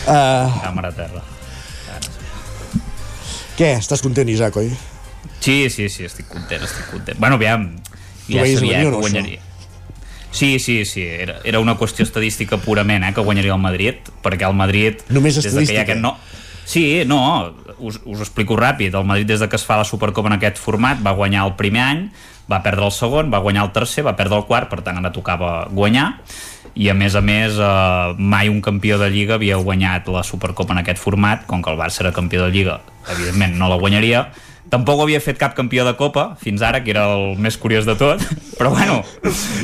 Uh, 0.09 0.47
càmera 0.62 0.93
a 0.93 0.94
terra. 0.94 1.20
què, 3.59 3.72
estàs 3.80 4.01
content, 4.05 4.28
Isaac, 4.30 4.56
oi? 4.60 4.70
Sí, 5.43 5.56
sí, 5.74 5.89
sí, 5.90 6.06
estic 6.06 6.28
content, 6.30 6.62
estic 6.64 6.86
content. 6.93 7.18
Bueno, 7.18 7.36
aviam, 7.36 7.66
ja 8.28 8.44
sabia 8.47 8.85
que 8.85 8.93
guanyaria. 8.94 9.43
Sí, 10.31 10.59
sí, 10.59 10.85
sí, 10.85 11.03
era, 11.03 11.39
era 11.45 11.61
una 11.61 11.77
qüestió 11.79 12.05
estadística 12.05 12.59
purament, 12.61 13.05
eh, 13.05 13.15
que 13.15 13.25
guanyaria 13.25 13.55
el 13.55 13.63
Madrid, 13.63 14.11
perquè 14.23 14.49
el 14.49 14.55
Madrid... 14.55 15.01
Només 15.09 15.39
des 15.41 15.45
de 15.45 15.51
que 15.51 15.57
hi 15.57 15.63
estadística? 15.63 15.81
ha 15.81 15.87
aquest 15.89 16.03
no... 16.05 16.17
Sí, 16.69 17.03
no, 17.09 17.21
us, 17.79 17.97
us 18.05 18.19
ho 18.19 18.25
explico 18.27 18.59
ràpid. 18.61 18.93
El 18.93 19.07
Madrid, 19.09 19.25
des 19.31 19.41
de 19.41 19.49
que 19.49 19.57
es 19.57 19.65
fa 19.65 19.79
la 19.81 19.87
Supercopa 19.89 20.29
en 20.29 20.37
aquest 20.37 20.61
format, 20.61 21.01
va 21.01 21.15
guanyar 21.17 21.47
el 21.49 21.55
primer 21.57 21.81
any, 21.81 22.03
va 22.51 22.61
perdre 22.65 22.85
el 22.85 22.93
segon, 22.93 23.33
va 23.33 23.41
guanyar 23.41 23.65
el 23.65 23.73
tercer, 23.73 24.05
va 24.05 24.17
perdre 24.19 24.37
el 24.37 24.45
quart, 24.49 24.69
per 24.69 24.83
tant 24.85 25.01
ara 25.01 25.13
tocava 25.15 25.53
guanyar, 25.73 26.11
i 26.79 26.91
a 26.93 26.95
més 26.95 27.17
a 27.17 27.23
més 27.25 27.57
eh, 27.57 28.13
mai 28.19 28.53
un 28.53 28.61
campió 28.65 28.99
de 29.01 29.09
Lliga 29.13 29.39
havia 29.39 29.57
guanyat 29.57 30.09
la 30.13 30.23
Supercopa 30.25 30.77
en 30.77 30.83
aquest 30.83 31.01
format, 31.01 31.47
com 31.49 31.65
que 31.65 31.73
el 31.73 31.81
Barça 31.81 32.05
era 32.05 32.13
campió 32.13 32.45
de 32.45 32.53
Lliga, 32.53 32.79
evidentment 33.17 33.57
no 33.59 33.73
la 33.73 33.81
guanyaria, 33.81 34.27
Tampoc 34.69 35.01
havia 35.01 35.20
fet 35.24 35.39
cap 35.40 35.55
campió 35.57 35.85
de 35.86 35.95
Copa 35.97 36.35
fins 36.43 36.61
ara, 36.62 36.82
que 36.85 36.90
era 36.93 37.07
el 37.15 37.39
més 37.40 37.57
curiós 37.57 37.86
de 37.89 37.95
tot, 37.97 38.20
però 38.59 38.70
bueno, 38.74 39.03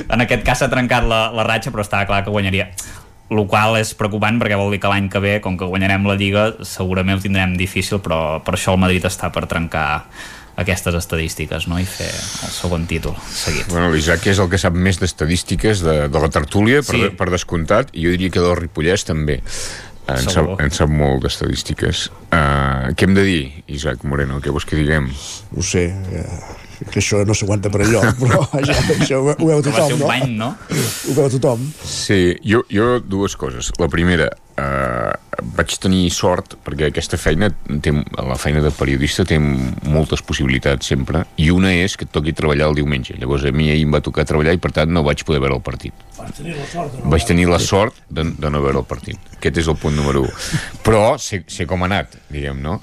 en 0.08 0.24
aquest 0.24 0.44
cas 0.46 0.62
s'ha 0.62 0.70
trencat 0.72 1.04
la, 1.08 1.26
la 1.34 1.44
ratxa, 1.44 1.72
però 1.74 1.84
estava 1.84 2.06
clar 2.08 2.22
que 2.24 2.32
guanyaria. 2.32 2.70
El 3.34 3.40
qual 3.48 3.76
és 3.80 3.94
preocupant 3.96 4.36
perquè 4.40 4.56
vol 4.60 4.70
dir 4.72 4.78
que 4.80 4.88
l'any 4.88 5.08
que 5.12 5.20
ve, 5.20 5.34
com 5.44 5.56
que 5.60 5.66
guanyarem 5.68 6.04
la 6.08 6.16
Lliga, 6.20 6.46
segurament 6.64 7.18
ho 7.18 7.22
tindrem 7.24 7.54
difícil, 7.58 8.00
però 8.04 8.38
per 8.44 8.54
això 8.56 8.74
el 8.76 8.80
Madrid 8.82 9.04
està 9.08 9.30
per 9.32 9.46
trencar 9.50 10.04
aquestes 10.60 10.94
estadístiques 10.94 11.64
no? 11.66 11.80
i 11.82 11.86
fer 11.88 12.06
el 12.06 12.52
segon 12.54 12.84
títol 12.86 13.16
seguit. 13.26 13.66
Bueno, 13.72 13.88
l'Isaac 13.90 14.28
és 14.30 14.38
el 14.38 14.46
que 14.52 14.60
sap 14.60 14.76
més 14.78 15.00
d'estadístiques 15.02 15.80
de, 15.82 15.96
de 16.12 16.20
la 16.22 16.28
tertúlia, 16.30 16.84
per, 16.86 16.94
Sí. 16.94 17.08
per 17.18 17.26
descomptat, 17.32 17.90
i 17.92 18.04
jo 18.06 18.12
diria 18.14 18.30
que 18.30 18.44
del 18.44 18.54
Ripollès 18.60 19.02
també. 19.08 19.40
En 20.04 20.26
sap, 20.28 20.50
en 20.60 20.72
sap 20.74 20.90
molt 20.92 21.24
d'estadístiques. 21.24 22.08
Uh, 22.28 22.92
què 22.92 23.06
hem 23.06 23.14
de 23.16 23.24
dir, 23.24 23.40
Isaac 23.72 24.04
Moreno? 24.04 24.36
Què 24.44 24.52
vols 24.52 24.66
que 24.68 24.76
diguem? 24.76 25.08
No 25.54 25.62
ho 25.62 25.64
sé, 25.64 25.86
eh, 25.88 26.24
que 26.90 27.00
això 27.00 27.22
no 27.24 27.36
s'aguanta 27.36 27.72
per 27.72 27.86
enlloc, 27.86 28.10
però 28.20 28.42
ja, 28.66 28.76
això 28.98 29.22
ho, 29.22 29.34
veu 29.40 29.62
tothom, 29.64 29.88
ser 29.88 29.96
un 29.96 30.02
no? 30.02 30.10
bany, 30.10 30.34
no? 30.42 30.50
Ho 31.08 31.16
veu 31.16 31.30
tothom. 31.38 31.64
Sí, 31.88 32.20
jo, 32.44 32.64
jo 32.72 32.98
dues 33.00 33.38
coses. 33.40 33.72
La 33.80 33.88
primera, 33.92 34.28
eh, 34.60 35.12
vaig 35.56 35.76
tenir 35.82 36.06
sort 36.14 36.56
perquè 36.64 36.88
aquesta 36.90 37.18
feina, 37.20 37.50
té, 37.82 37.92
la 38.16 38.38
feina 38.40 38.62
de 38.64 38.72
periodista 38.74 39.26
té 39.28 39.38
moltes 39.40 40.22
possibilitats 40.26 40.92
sempre, 40.92 41.24
i 41.40 41.50
una 41.54 41.72
és 41.74 41.96
que 41.98 42.06
et 42.08 42.14
toqui 42.14 42.34
treballar 42.36 42.70
el 42.70 42.78
diumenge. 42.78 43.18
Llavors 43.20 43.46
a 43.48 43.54
mi 43.54 43.70
ahir 43.72 43.86
em 43.86 43.94
va 43.94 44.02
tocar 44.04 44.26
treballar 44.28 44.54
i 44.54 44.62
per 44.62 44.72
tant 44.76 44.92
no 44.92 45.04
vaig 45.06 45.24
poder 45.26 45.42
veure 45.42 45.58
el 45.58 45.64
partit. 45.64 45.94
Vaig 47.04 47.26
tenir 47.26 47.48
la 47.50 47.58
sort 47.58 47.96
de, 48.08 48.24
de 48.38 48.50
no 48.50 48.62
veure 48.62 48.80
el 48.80 48.88
partit. 48.88 49.18
Aquest 49.36 49.58
és 49.60 49.68
el 49.68 49.76
punt 49.76 49.96
número 49.96 50.22
1. 50.24 50.62
Però 50.86 51.02
sé, 51.20 51.42
sé 51.50 51.66
com 51.68 51.82
ha 51.82 51.88
anat, 51.90 52.14
diguem, 52.32 52.62
no? 52.64 52.78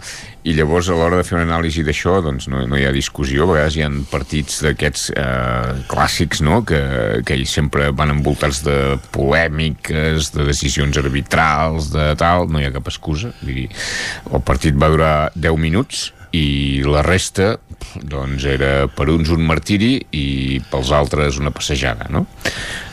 I 0.46 0.56
llavors, 0.58 0.90
a 0.90 0.98
l'hora 0.98 1.20
de 1.20 1.26
fer 1.26 1.38
una 1.38 1.46
anàlisi 1.46 1.84
d'això, 1.86 2.16
doncs 2.26 2.48
no, 2.50 2.64
no 2.70 2.78
hi 2.78 2.86
ha 2.88 2.94
discussió. 2.94 3.46
A 3.46 3.52
vegades 3.54 3.78
hi 3.78 3.84
ha 3.86 3.90
partits 4.10 4.62
d'aquests 4.66 5.08
eh, 5.14 5.82
clàssics, 5.90 6.42
no?, 6.46 6.62
que, 6.68 6.82
que 7.26 7.38
ells 7.38 7.54
sempre 7.54 7.92
van 7.94 8.14
envoltats 8.14 8.64
de 8.66 8.78
polèmiques, 9.14 10.32
de 10.36 10.48
decisions 10.50 10.98
arbitrals, 11.02 11.61
de 11.94 12.12
tal, 12.20 12.48
no 12.52 12.62
hi 12.62 12.68
ha 12.68 12.74
cap 12.76 12.90
excusa. 12.92 13.34
Vull 13.42 13.64
dir, 13.64 13.70
el 14.32 14.44
partit 14.48 14.78
va 14.80 14.92
durar 14.94 15.16
10 15.36 15.60
minuts 15.62 16.10
i 16.32 16.82
la 16.88 17.04
resta 17.04 17.58
doncs 18.08 18.46
era 18.48 18.88
per 18.88 19.10
uns 19.12 19.32
un 19.34 19.44
martiri 19.44 19.98
i 20.16 20.62
pels 20.72 20.94
altres 20.96 21.40
una 21.42 21.52
passejada, 21.52 22.08
no? 22.14 22.26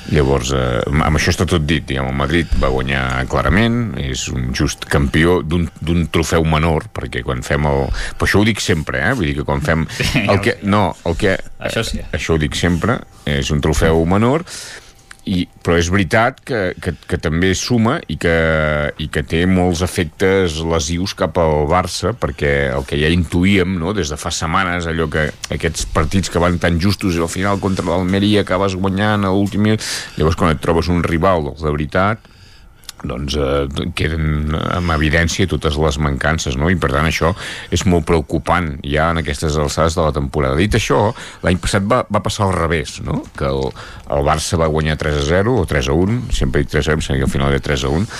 Llavors, 0.08 0.50
eh, 0.56 0.80
amb 0.88 1.18
això 1.18 1.34
està 1.34 1.44
tot 1.48 1.66
dit, 1.68 1.84
diguem, 1.84 2.08
el 2.08 2.16
Madrid 2.16 2.52
va 2.62 2.70
guanyar 2.72 3.26
clarament, 3.28 3.92
és 4.00 4.24
un 4.32 4.48
just 4.56 4.86
campió 4.88 5.42
d'un 5.44 6.06
trofeu 6.10 6.46
menor, 6.48 6.88
perquè 6.96 7.20
quan 7.26 7.44
fem 7.44 7.68
el... 7.68 7.84
Però 8.16 8.28
això 8.28 8.40
ho 8.40 8.46
dic 8.48 8.62
sempre, 8.64 9.02
eh? 9.04 9.12
Vull 9.12 9.28
dir 9.28 9.36
que 9.40 9.46
quan 9.48 9.60
fem... 9.64 9.84
El 10.24 10.40
que, 10.44 10.56
no, 10.64 10.94
el 11.04 11.18
que... 11.20 11.36
Això 11.60 11.84
sí. 11.84 12.00
Això 12.16 12.38
ho 12.38 12.40
dic 12.40 12.56
sempre, 12.56 13.02
és 13.28 13.52
un 13.52 13.60
trofeu 13.64 14.00
menor, 14.08 14.46
i, 15.28 15.42
però 15.64 15.76
és 15.78 15.90
veritat 15.92 16.40
que, 16.46 16.60
que, 16.80 16.94
que 17.08 17.18
també 17.20 17.50
suma 17.58 17.98
i 18.08 18.16
que, 18.20 18.34
i 19.02 19.08
que 19.12 19.22
té 19.28 19.42
molts 19.50 19.82
efectes 19.84 20.58
lesius 20.64 21.14
cap 21.18 21.38
al 21.42 21.66
Barça 21.70 22.14
perquè 22.16 22.52
el 22.72 22.86
que 22.88 22.98
ja 23.00 23.10
intuïem 23.12 23.76
no, 23.80 23.92
des 23.96 24.12
de 24.12 24.18
fa 24.20 24.32
setmanes 24.34 24.88
allò 24.88 25.08
que 25.12 25.28
aquests 25.54 25.88
partits 25.94 26.32
que 26.32 26.42
van 26.42 26.58
tan 26.62 26.80
justos 26.80 27.16
i 27.16 27.22
al 27.22 27.32
final 27.32 27.60
contra 27.60 27.86
l'Almeria 27.88 28.46
acabes 28.46 28.78
guanyant 28.78 29.28
a 29.28 29.34
l'últim 29.34 29.68
llavors 29.68 30.38
quan 30.38 30.54
et 30.54 30.62
trobes 30.64 30.88
un 30.88 31.04
rival 31.04 31.52
de 31.58 31.72
veritat 31.72 32.24
doncs 33.06 33.36
eh, 33.38 33.90
queden 33.98 34.54
amb 34.54 34.94
evidència 34.94 35.48
totes 35.50 35.78
les 35.78 35.98
mancances, 36.02 36.56
no? 36.58 36.70
I 36.70 36.78
per 36.80 36.90
tant 36.94 37.06
això 37.08 37.32
és 37.74 37.84
molt 37.86 38.06
preocupant 38.08 38.72
ja 38.86 39.10
en 39.12 39.22
aquestes 39.22 39.58
alçades 39.60 39.96
de 39.98 40.04
la 40.04 40.14
temporada. 40.16 40.58
Dit 40.58 40.74
això, 40.78 41.12
l'any 41.44 41.60
passat 41.62 41.86
va, 41.88 42.02
va 42.10 42.22
passar 42.24 42.48
al 42.48 42.56
revés, 42.56 42.98
no? 43.06 43.20
Que 43.38 43.46
el, 43.50 43.70
el 44.16 44.26
Barça 44.26 44.58
va 44.60 44.70
guanyar 44.72 44.98
3 45.00 45.20
a 45.22 45.26
0 45.28 45.56
o 45.62 45.66
3 45.68 45.92
a 45.92 45.98
1, 45.98 46.18
sempre 46.40 46.64
dic 46.64 46.72
3 46.74 46.82
a 46.82 46.88
0, 46.90 46.98
em 46.98 47.06
sembla 47.06 47.20
que 47.22 47.28
al 47.28 47.34
final 47.36 47.54
era 47.54 47.66
3 47.68 47.84
a 47.84 47.94
1, 48.00 48.10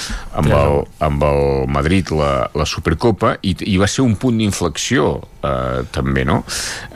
amb 0.42 0.54
el, 0.60 0.78
amb 1.08 1.26
el 1.32 1.42
Madrid 1.78 2.14
la, 2.14 2.32
la 2.54 2.68
Supercopa 2.68 3.36
i, 3.42 3.56
i 3.66 3.76
va 3.80 3.90
ser 3.90 4.06
un 4.06 4.16
punt 4.20 4.38
d'inflexió 4.38 5.10
eh, 5.42 5.82
també, 5.94 6.24
no? 6.28 6.42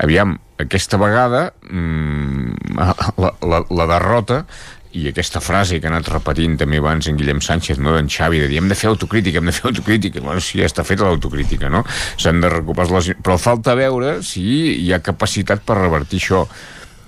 Aviam, 0.03 0.37
aquesta 0.63 0.99
vegada 1.01 1.49
mm, 1.71 2.77
la, 3.23 3.35
la, 3.43 3.65
la 3.71 3.89
derrota 3.97 4.45
i 4.93 5.07
aquesta 5.09 5.41
frase 5.41 5.79
que 5.81 5.89
ha 5.89 5.93
anat 5.93 6.11
repetint 6.13 6.59
també 6.61 6.81
abans 6.83 7.09
en 7.09 7.17
Guillem 7.17 7.41
Sánchez, 7.45 7.81
no, 7.81 7.95
d'en 7.97 8.11
Xavi, 8.13 8.43
de 8.43 8.51
dir 8.51 8.61
hem 8.61 8.69
de 8.69 8.77
fer 8.79 8.91
autocrítica, 8.91 9.41
hem 9.41 9.49
de 9.49 9.55
fer 9.57 9.71
autocrítica. 9.71 10.21
Bueno, 10.21 10.43
sí, 10.45 10.61
ja 10.61 10.69
està 10.69 10.85
feta 10.85 11.09
l'autocrítica, 11.09 11.71
no? 11.73 11.83
S'han 12.21 12.43
de 12.45 12.53
recuperar 12.53 12.93
les... 12.99 13.13
Però 13.25 13.39
falta 13.41 13.77
veure 13.79 14.19
si 14.27 14.45
hi 14.83 14.93
ha 14.93 15.01
capacitat 15.05 15.65
per 15.65 15.81
revertir 15.81 16.21
això. 16.21 16.45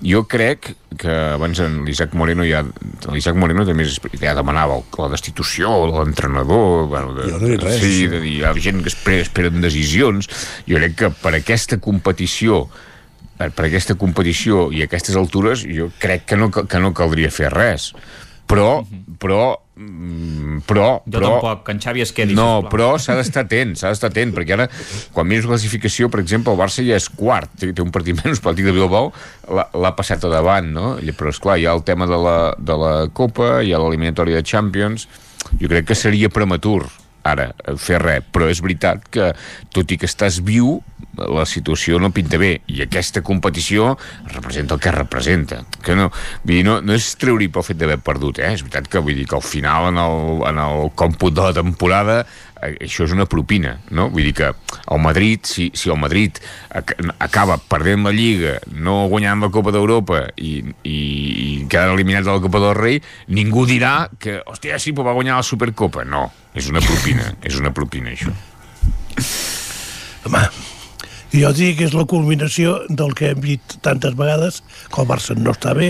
Jo 0.04 0.24
crec 0.28 0.72
que 1.00 1.12
abans 1.34 1.60
en 1.64 1.82
l'Isaac 1.86 2.16
Moreno 2.18 2.44
ja... 2.48 2.64
L'Isaac 3.12 3.36
Moreno 3.40 3.66
també 3.68 3.86
ja 3.86 4.34
demanava 4.36 4.80
la 4.98 5.10
destitució 5.12 5.76
de 5.84 5.92
l'entrenador... 5.98 6.88
Bueno, 6.88 7.14
de, 7.18 7.28
Jo 7.30 7.38
no 7.40 7.48
he 7.48 7.54
dit 7.54 7.68
res. 7.68 7.78
Sí, 7.84 8.08
de 8.08 8.20
dir, 8.24 8.38
hi 8.40 8.42
ha 8.48 8.54
gent 8.56 8.82
que 8.84 8.92
espera, 8.92 9.28
esperen 9.28 9.60
decisions. 9.64 10.28
Jo 10.68 10.80
crec 10.80 10.98
que 10.98 11.12
per 11.20 11.36
aquesta 11.38 11.80
competició 11.84 12.64
per, 13.38 13.50
per 13.54 13.66
aquesta 13.68 13.96
competició 13.98 14.68
i 14.74 14.82
a 14.84 14.88
aquestes 14.90 15.16
altures 15.16 15.64
jo 15.66 15.90
crec 16.02 16.26
que 16.30 16.36
no, 16.40 16.50
que 16.52 16.80
no 16.82 16.94
caldria 16.96 17.30
fer 17.34 17.50
res 17.54 17.92
però, 18.46 18.82
però 19.18 19.54
mm, 19.80 20.58
però, 20.68 20.88
Jo 21.06 21.16
però, 21.18 21.30
tampoc, 21.32 21.62
que 21.64 21.72
en 21.72 21.80
Xavi 21.80 22.02
es 22.04 22.12
quedi, 22.12 22.34
no, 22.36 22.60
sisplau. 22.60 22.70
però 22.74 22.88
s'ha 23.00 23.16
d'estar 23.16 23.44
atent 23.46 23.72
s'ha 23.80 23.90
d'estar 23.92 24.10
atent, 24.12 24.34
perquè 24.36 24.52
ara 24.58 24.66
quan 25.16 25.26
mires 25.28 25.46
la 25.48 25.54
classificació, 25.54 26.10
per 26.12 26.20
exemple, 26.20 26.52
el 26.52 26.60
Barça 26.60 26.84
ja 26.84 26.98
és 27.00 27.08
quart 27.08 27.50
té, 27.58 27.72
té 27.72 27.82
un 27.82 27.90
partit 27.94 28.16
menys, 28.20 28.42
però 28.44 28.52
el 28.52 28.58
Tic 28.60 28.68
de 28.68 28.76
Bilbao 28.76 29.12
l'ha- 29.48 29.94
passat 29.96 30.24
a 30.28 30.32
davant, 30.32 30.68
no? 30.76 30.86
Però 31.16 31.32
esclar, 31.32 31.56
hi 31.58 31.64
ha 31.66 31.72
el 31.74 31.82
tema 31.88 32.06
de 32.10 32.20
la, 32.20 32.36
de 32.58 32.76
la 32.84 32.92
Copa 33.16 33.62
hi 33.64 33.72
ha 33.72 33.80
l'eliminatòria 33.80 34.42
de 34.42 34.46
Champions 34.46 35.08
jo 35.60 35.68
crec 35.72 35.88
que 35.88 35.96
seria 35.98 36.28
prematur 36.32 36.84
ara 37.24 37.50
fer 37.80 38.00
res, 38.02 38.26
però 38.32 38.48
és 38.52 38.60
veritat 38.64 39.08
que 39.12 39.32
tot 39.74 39.90
i 39.90 39.98
que 40.00 40.08
estàs 40.10 40.40
viu 40.44 40.78
la 41.14 41.44
situació 41.46 42.00
no 42.02 42.10
pinta 42.14 42.38
bé. 42.40 42.56
I 42.70 42.82
aquesta 42.84 43.22
competició 43.22 43.94
representa 44.32 44.74
el 44.74 44.82
que 44.82 44.92
representa. 44.94 45.62
Que 45.84 45.96
no, 45.98 46.10
vull 46.44 46.56
dir, 46.56 46.64
no, 46.66 46.80
no 46.84 46.96
és 46.96 47.12
treure 47.20 47.48
pel 47.52 47.66
fet 47.66 47.78
d'haver 47.80 47.98
perdut 48.04 48.40
eh? 48.42 48.52
és 48.54 48.62
veritat 48.64 48.88
que 48.90 49.02
vull 49.04 49.16
dir 49.18 49.26
que 49.28 49.38
al 49.38 49.44
final 49.44 49.90
en 49.90 50.00
el, 50.00 50.42
en 50.48 50.60
el 50.62 50.90
còmput 50.98 51.34
de 51.36 51.44
la 51.44 51.54
temporada 51.56 52.16
eh, 52.22 52.74
això 52.86 53.06
és 53.06 53.14
una 53.14 53.26
propina 53.30 53.76
no? 53.90 54.08
vull 54.12 54.28
dir 54.28 54.34
que 54.38 54.50
el 54.50 55.02
Madrid 55.02 55.44
si, 55.48 55.70
si 55.76 55.90
el 55.92 56.00
Madrid 56.00 56.40
ac 56.74 56.94
acaba 57.18 57.58
perdent 57.58 58.06
la 58.06 58.14
Lliga 58.14 58.56
no 58.72 59.04
guanyant 59.12 59.44
la 59.44 59.52
Copa 59.54 59.74
d'Europa 59.74 60.24
i, 60.36 60.56
i, 60.82 60.96
i 60.96 61.50
quedant 61.68 61.94
eliminat 61.94 62.26
de 62.26 62.32
la 62.32 62.44
Copa 62.44 62.62
del 62.62 62.76
Rei 62.78 63.02
ningú 63.34 63.66
dirà 63.68 63.94
que, 64.18 64.40
hòstia, 64.46 64.78
sí, 64.80 64.94
però 64.94 65.10
va 65.10 65.16
guanyar 65.16 65.38
la 65.38 65.46
Supercopa. 65.46 66.04
No, 66.08 66.26
és 66.54 66.70
una 66.70 66.82
propina 66.84 67.32
és 67.42 67.58
una 67.60 67.74
propina 67.74 68.14
això 68.14 68.34
Home, 70.24 70.40
jo 71.34 71.50
dic 71.50 71.80
que 71.80 71.86
és 71.88 71.94
la 71.98 72.06
culminació 72.06 72.76
del 72.88 73.10
que 73.18 73.32
hem 73.32 73.40
dit 73.42 73.74
tantes 73.84 74.14
vegades, 74.16 74.60
que 74.88 75.02
el 75.02 75.08
Barça 75.08 75.34
no 75.36 75.52
està 75.52 75.74
bé, 75.76 75.88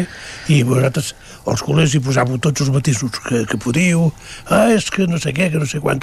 i 0.49 0.63
vosaltres, 0.67 1.13
els 1.53 1.63
culers, 1.63 1.93
hi 1.95 2.01
posàveu 2.03 2.41
tots 2.43 2.65
els 2.65 2.73
matisos 2.75 3.13
que, 3.27 3.45
que 3.51 3.61
podíeu, 3.61 4.09
ah, 4.49 4.71
és 4.73 4.89
que 4.91 5.07
no 5.11 5.21
sé 5.23 5.35
què, 5.37 5.51
que 5.53 5.61
no 5.61 5.69
sé 5.69 5.83
quant. 5.85 6.03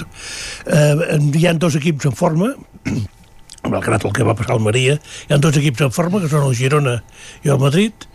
Eh, 0.64 1.18
hi 1.36 1.44
ha 1.50 1.54
dos 1.58 1.76
equips 1.80 2.06
en 2.12 2.16
forma, 2.16 2.52
malgrat 3.74 4.06
el 4.06 4.14
que 4.14 4.26
va 4.26 4.36
passar 4.38 4.56
al 4.56 4.64
Maria, 4.64 4.96
hi 5.26 5.34
ha 5.34 5.40
dos 5.42 5.58
equips 5.58 5.88
en 5.88 5.96
forma, 5.98 6.22
que 6.22 6.30
són 6.30 6.46
el 6.46 6.54
Girona 6.56 7.00
i 7.42 7.50
el 7.50 7.60
Madrid, 7.62 8.06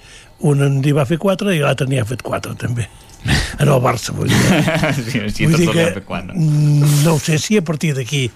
un 0.48 0.64
n'hi 0.80 0.96
va 0.96 1.06
fer 1.10 1.20
quatre 1.22 1.54
i 1.54 1.62
l'altre 1.62 1.90
n'hi 1.92 2.00
ha 2.00 2.08
fet 2.08 2.24
quatre, 2.24 2.56
també. 2.56 2.88
En 3.62 3.68
el 3.68 3.82
Barça, 3.82 4.14
vull 4.14 4.30
dir. 4.30 4.38
sí, 4.98 5.24
sí, 5.34 5.48
Vull 5.48 5.58
dir 5.58 5.72
que 5.74 5.88
mm, 5.98 7.04
no 7.06 7.16
ho 7.16 7.20
sé 7.20 7.40
si 7.42 7.58
a 7.58 7.66
partir 7.66 7.96
d'aquí 7.98 8.28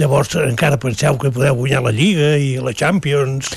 llavors 0.00 0.34
encara 0.40 0.80
penseu 0.80 1.18
que 1.20 1.32
podeu 1.34 1.58
guanyar 1.58 1.84
la 1.84 1.94
Lliga 1.94 2.34
i 2.40 2.56
la 2.62 2.74
Champions 2.76 3.54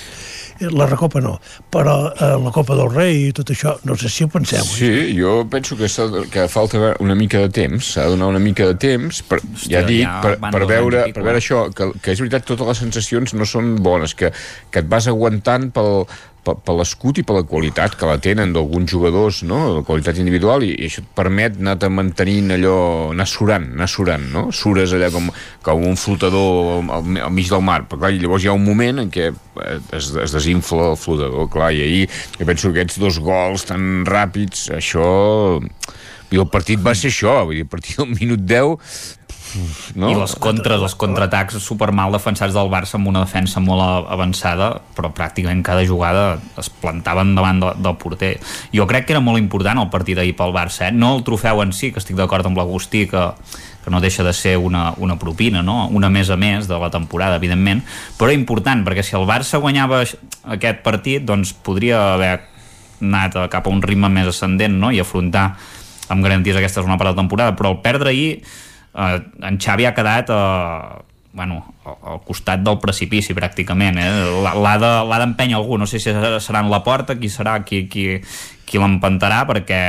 la 0.59 0.85
Recopa 0.85 1.19
no, 1.19 1.39
però 1.71 2.13
eh, 2.13 2.35
la 2.39 2.51
Copa 2.53 2.75
del 2.77 2.91
Rei 2.93 3.29
i 3.29 3.31
tot 3.35 3.49
això, 3.53 3.75
no 3.87 3.95
sé 3.99 4.09
si 4.11 4.25
ho 4.25 4.29
penseu. 4.31 4.63
Sí, 4.67 4.91
jo 5.17 5.43
penso 5.51 5.77
que, 5.79 5.89
que 6.31 6.47
falta 6.51 6.93
una 7.03 7.15
mica 7.15 7.41
de 7.43 7.49
temps, 7.53 7.93
s'ha 7.95 8.07
de 8.07 8.15
donar 8.15 8.29
una 8.33 8.41
mica 8.43 8.67
de 8.69 8.77
temps, 8.79 9.23
per, 9.27 9.41
Hòstia, 9.43 9.79
ja 9.79 9.85
dic, 9.87 10.05
ja 10.05 10.19
per, 10.23 10.35
per, 10.43 10.65
veure, 10.69 11.07
per 11.15 11.25
veure 11.25 11.39
eh? 11.39 11.43
això, 11.43 11.65
que, 11.75 11.89
que 11.99 12.13
és 12.13 12.21
veritat 12.23 12.45
totes 12.47 12.69
les 12.69 12.83
sensacions 12.85 13.35
no 13.37 13.47
són 13.49 13.75
bones, 13.83 14.15
que, 14.17 14.31
que 14.69 14.83
et 14.83 14.89
vas 14.89 15.09
aguantant 15.11 15.71
pel, 15.73 16.05
per, 16.43 16.55
per 16.63 16.75
l'escut 16.77 17.19
i 17.19 17.23
per 17.27 17.37
la 17.37 17.45
qualitat 17.47 17.95
que 17.99 18.07
la 18.09 18.19
tenen 18.21 18.53
d'alguns 18.55 18.91
jugadors, 18.91 19.41
no? 19.47 19.59
la 19.77 19.83
qualitat 19.87 20.19
individual, 20.21 20.65
i, 20.67 20.73
i 20.75 20.89
això 20.89 21.03
et 21.03 21.09
permet 21.17 21.57
anar-te 21.59 21.89
mantenint 21.93 22.53
allò, 22.57 22.75
anar 23.13 23.27
surant, 23.29 23.69
anar 23.77 23.89
surant, 23.91 24.27
no? 24.33 24.45
Sures 24.55 24.93
allà 24.95 25.09
com, 25.13 25.31
com 25.65 25.87
un 25.87 25.99
flotador 25.99 26.83
al, 26.83 27.09
al 27.27 27.33
mig 27.33 27.51
del 27.51 27.63
mar, 27.65 27.81
però 27.87 28.03
clar, 28.03 28.13
llavors 28.17 28.45
hi 28.45 28.51
ha 28.51 28.57
un 28.57 28.65
moment 28.67 29.05
en 29.05 29.11
què 29.13 29.29
eh, 29.31 29.79
es, 29.95 30.11
es 30.27 30.35
desinfla 30.35 30.91
el 30.93 30.99
flotador, 30.99 31.49
clar, 31.53 31.71
i 31.75 31.83
ahir 31.87 32.05
jo 32.37 32.47
penso 32.49 32.69
que 32.71 32.81
aquests 32.81 33.01
dos 33.03 33.21
gols 33.23 33.67
tan 33.71 34.07
ràpids, 34.09 34.69
això... 34.79 35.07
I 36.33 36.39
el 36.41 36.47
partit 36.49 36.79
va 36.81 36.95
ser 36.97 37.11
això, 37.11 37.33
vull 37.45 37.59
dir, 37.59 37.65
a 37.67 37.69
partir 37.69 37.93
del 37.99 38.07
minut 38.09 38.41
10 38.49 38.71
no? 39.95 40.09
I 40.11 40.15
les 40.17 40.35
contres, 40.41 40.81
els 40.81 40.95
contraatacs 40.99 41.59
super 41.63 41.91
mal 41.95 42.13
defensats 42.15 42.55
del 42.55 42.71
Barça 42.71 42.97
amb 42.99 43.09
una 43.11 43.23
defensa 43.25 43.61
molt 43.63 44.09
avançada, 44.11 44.69
però 44.95 45.11
pràcticament 45.15 45.63
cada 45.65 45.85
jugada 45.87 46.39
es 46.59 46.71
plantaven 46.81 47.35
davant 47.37 47.61
de, 47.63 47.73
del 47.83 47.97
porter. 48.01 48.33
Jo 48.73 48.87
crec 48.89 49.07
que 49.07 49.15
era 49.15 49.23
molt 49.23 49.41
important 49.41 49.81
el 49.81 49.91
partit 49.93 50.19
d'ahir 50.19 50.35
pel 50.39 50.55
Barça, 50.55 50.87
eh? 50.89 50.95
no 50.95 51.13
el 51.17 51.23
trofeu 51.27 51.61
en 51.63 51.75
si, 51.75 51.91
que 51.93 52.01
estic 52.01 52.17
d'acord 52.19 52.47
amb 52.49 52.59
l'Agustí, 52.59 53.05
que, 53.11 53.27
que 53.83 53.93
no 53.93 54.01
deixa 54.03 54.23
de 54.23 54.33
ser 54.33 54.55
una, 54.57 54.93
una 54.97 55.19
propina, 55.19 55.61
no? 55.65 55.87
una 55.91 56.09
més 56.13 56.31
a 56.33 56.39
més 56.39 56.67
de 56.69 56.79
la 56.79 56.89
temporada, 56.93 57.37
evidentment, 57.41 57.83
però 58.19 58.33
important, 58.33 58.83
perquè 58.87 59.05
si 59.05 59.17
el 59.19 59.27
Barça 59.29 59.61
guanyava 59.61 60.03
aquest 60.03 60.83
partit, 60.85 61.23
doncs 61.27 61.53
podria 61.53 62.13
haver 62.15 62.35
anat 63.03 63.35
cap 63.51 63.67
a 63.67 63.71
un 63.73 63.81
ritme 63.83 64.07
més 64.09 64.29
ascendent 64.31 64.77
no? 64.79 64.91
i 64.93 65.01
afrontar 65.03 65.51
amb 66.11 66.23
garanties 66.23 66.57
aquesta 66.59 66.81
segona 66.81 66.97
part 66.99 67.13
de 67.13 67.21
temporada, 67.21 67.55
però 67.57 67.73
el 67.73 67.81
perdre 67.83 68.13
ahir 68.13 68.43
eh, 68.95 69.21
en 69.41 69.57
Xavi 69.59 69.85
ha 69.85 69.93
quedat 69.93 70.29
eh, 70.29 71.01
bueno, 71.33 71.73
al 71.83 72.19
costat 72.27 72.61
del 72.61 72.77
precipici 72.77 73.33
pràcticament 73.33 73.97
eh? 73.97 74.09
L'ha- 74.43 74.53
l'ha 74.53 74.73
de- 74.77 75.05
d'empènyer 75.23 75.57
algú 75.57 75.77
no 75.81 75.87
sé 75.89 75.99
si 75.99 76.11
serà 76.13 76.59
en 76.61 76.69
la 76.69 76.83
porta 76.85 77.15
qui 77.17 77.29
serà 77.29 77.63
qui, 77.63 77.87
qui, 77.89 78.21
qui 78.67 78.81
l'empantarà 78.81 79.43
perquè 79.49 79.81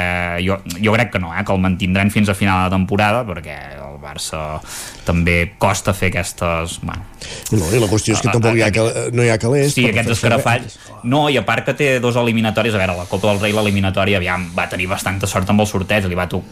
jo, 0.45 0.59
jo 0.77 0.95
crec 0.97 1.15
que 1.15 1.23
no, 1.23 1.33
eh? 1.35 1.45
que 1.47 1.55
el 1.55 1.63
mantindran 1.63 2.11
fins 2.15 2.29
a 2.29 2.37
final 2.39 2.67
de 2.67 2.77
temporada 2.77 3.25
perquè 3.29 3.59
el 3.79 3.99
Barça 4.03 4.61
també 5.07 5.55
costa 5.59 5.95
fer 5.97 6.11
aquestes 6.13 6.81
bueno, 6.83 7.07
No, 7.55 7.69
i 7.73 7.81
la 7.81 7.89
qüestió 7.89 8.15
és 8.17 8.23
que 8.23 8.33
tampoc 8.33 8.57
hi 8.59 8.65
ha, 8.65 8.71
cal, 8.75 8.91
no 9.15 9.25
hi 9.25 9.31
ha 9.33 9.39
calés. 9.41 9.75
Sí, 9.75 9.87
aquests 9.89 10.17
escarafalls. 10.17 10.77
No, 11.09 11.27
i 11.33 11.39
a 11.41 11.45
part 11.47 11.67
que 11.69 11.75
té 11.77 11.89
dos 12.03 12.17
eliminatoris, 12.21 12.75
a 12.77 12.81
veure, 12.81 12.97
la 12.99 13.07
Copa 13.11 13.31
del 13.31 13.43
Rei, 13.43 13.55
l'eliminatòria, 13.57 14.19
aviam, 14.21 14.49
va 14.57 14.67
tenir 14.73 14.89
bastanta 14.91 15.29
sort 15.31 15.51
amb 15.53 15.65
el 15.65 15.71
sorteig, 15.71 16.09
li 16.11 16.19
va 16.19 16.29
to... 16.31 16.43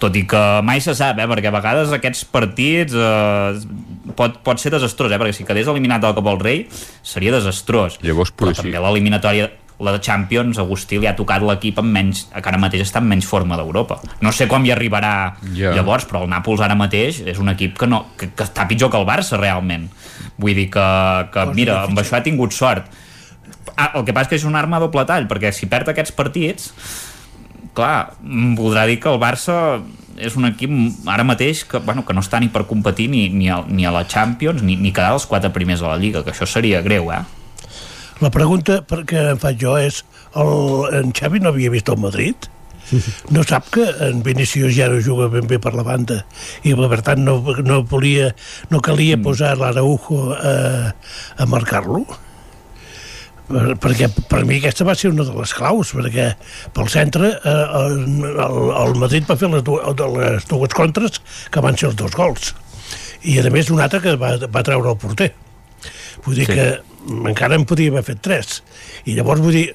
tot 0.00 0.16
i 0.16 0.24
que 0.28 0.42
mai 0.64 0.80
se 0.80 0.94
sap, 0.96 1.18
eh, 1.20 1.28
perquè 1.28 1.50
a 1.50 1.56
vegades 1.56 1.92
aquests 1.92 2.24
partits 2.32 2.96
eh, 2.96 3.60
pot, 4.16 4.38
pot 4.46 4.60
ser 4.62 4.72
desastrós, 4.72 5.12
eh, 5.12 5.20
perquè 5.20 5.36
si 5.36 5.46
quedés 5.48 5.68
eliminat 5.68 6.00
de 6.00 6.08
la 6.08 6.16
Copa 6.16 6.32
del 6.32 6.40
Rei 6.44 6.62
seria 7.02 7.34
desastrós. 7.36 7.98
Llavors, 8.04 8.32
Però 8.36 8.54
també 8.56 8.80
l'eliminatòria 8.80 9.50
la 9.80 9.92
de 9.96 10.00
Champions, 10.04 10.58
Agustí 10.60 10.98
li 11.00 11.08
ha 11.08 11.14
tocat 11.16 11.42
l'equip 11.42 11.78
amb 11.80 11.92
menys, 11.94 12.26
que 12.30 12.48
ara 12.50 12.58
mateix 12.60 12.82
està 12.84 13.00
en 13.00 13.08
menys 13.08 13.26
forma 13.26 13.56
d'Europa. 13.56 14.00
No 14.20 14.32
sé 14.32 14.46
quan 14.48 14.66
hi 14.66 14.72
arribarà 14.74 15.34
Ja. 15.56 15.72
llavors, 15.76 16.04
però 16.08 16.22
el 16.24 16.30
Nàpols 16.30 16.60
ara 16.60 16.74
mateix 16.76 17.22
és 17.26 17.38
un 17.38 17.48
equip 17.48 17.78
que, 17.78 17.86
no, 17.86 18.06
que, 18.16 18.28
que 18.34 18.44
està 18.44 18.66
pitjor 18.68 18.90
que 18.92 18.98
el 19.00 19.06
Barça 19.08 19.38
realment. 19.40 19.88
Vull 20.38 20.54
dir 20.54 20.68
que, 20.70 20.86
que 21.32 21.46
mira, 21.54 21.82
amb 21.84 21.98
això 21.98 22.18
ha 22.18 22.22
tingut 22.22 22.52
sort. 22.52 22.84
Ah, 23.76 23.92
el 23.94 24.04
que 24.04 24.12
passa 24.12 24.28
és 24.28 24.34
que 24.34 24.36
és 24.42 24.44
una 24.48 24.58
arma 24.60 24.76
a 24.76 24.84
doble 24.84 25.04
tall, 25.08 25.26
perquè 25.30 25.52
si 25.52 25.66
perd 25.70 25.88
aquests 25.92 26.12
partits, 26.16 26.70
clar, 27.74 28.12
voldrà 28.58 28.86
dir 28.88 28.98
que 29.00 29.08
el 29.10 29.18
Barça 29.22 29.80
és 30.20 30.34
un 30.36 30.44
equip 30.50 30.70
ara 31.08 31.24
mateix 31.24 31.62
que, 31.64 31.78
bueno, 31.80 32.04
que 32.04 32.12
no 32.12 32.20
està 32.20 32.40
ni 32.42 32.50
per 32.52 32.66
competir 32.68 33.08
ni, 33.08 33.28
ni, 33.32 33.48
a, 33.48 33.62
ni 33.66 33.86
a 33.88 33.92
la 33.94 34.04
Champions 34.10 34.60
ni, 34.62 34.76
ni 34.76 34.92
quedar 34.92 35.14
els 35.16 35.24
quatre 35.26 35.48
primers 35.54 35.80
a 35.80 35.94
la 35.94 35.96
Lliga, 35.96 36.24
que 36.26 36.34
això 36.34 36.44
seria 36.46 36.82
greu, 36.84 37.08
eh? 37.14 37.22
La 38.20 38.30
pregunta 38.30 38.80
que 39.08 39.20
em 39.32 39.38
faig 39.40 39.60
jo 39.62 39.76
és, 39.80 40.02
el, 40.36 40.50
en 40.98 41.12
Xavi 41.16 41.40
no 41.40 41.52
havia 41.54 41.70
vist 41.72 41.88
el 41.88 42.00
Madrid? 42.02 42.48
No 43.30 43.44
sap 43.46 43.68
que 43.70 43.84
en 44.02 44.22
Vinícius 44.26 44.74
ja 44.74 44.88
no 44.90 44.98
juga 45.04 45.28
ben 45.30 45.46
bé 45.46 45.60
per 45.62 45.70
la 45.78 45.84
banda 45.86 46.24
i 46.66 46.72
per 46.74 46.98
tant 47.06 47.20
no, 47.22 47.36
no 47.62 47.76
volia 47.86 48.32
no 48.72 48.80
calia 48.82 49.18
posar 49.22 49.52
l'Araujo 49.60 50.32
a, 50.34 50.54
a 51.38 51.46
marcar-lo? 51.46 52.02
Per- 53.50 53.76
perquè 53.82 54.08
per 54.30 54.42
mi 54.46 54.58
aquesta 54.58 54.84
va 54.86 54.96
ser 54.98 55.12
una 55.14 55.24
de 55.26 55.34
les 55.38 55.52
claus 55.54 55.92
perquè 55.94 56.32
pel 56.74 56.90
centre 56.90 57.30
eh, 57.36 57.54
el, 57.82 57.94
el 58.82 58.96
Madrid 58.98 59.26
va 59.30 59.38
fer 59.38 59.50
les, 59.54 59.62
du 59.66 59.78
de 59.78 60.10
les 60.16 60.50
dues 60.50 60.74
contres 60.74 61.22
que 61.50 61.62
van 61.62 61.78
ser 61.78 61.92
els 61.92 61.98
dos 61.98 62.14
gols. 62.18 62.52
I 63.22 63.38
a 63.38 63.50
més 63.54 63.70
un 63.70 63.80
altre 63.86 64.02
que 64.02 64.16
va, 64.18 64.34
va 64.50 64.66
treure 64.66 64.90
el 64.94 64.98
porter 64.98 65.30
vull 66.24 66.36
dir 66.38 66.46
Sí. 66.46 66.54
que 66.54 66.68
encara 67.30 67.56
en 67.56 67.64
podia 67.64 67.90
haver 67.90 68.04
fet 68.04 68.20
tres. 68.20 68.62
I 69.04 69.14
llavors 69.16 69.40
vull 69.40 69.52
dir 69.56 69.68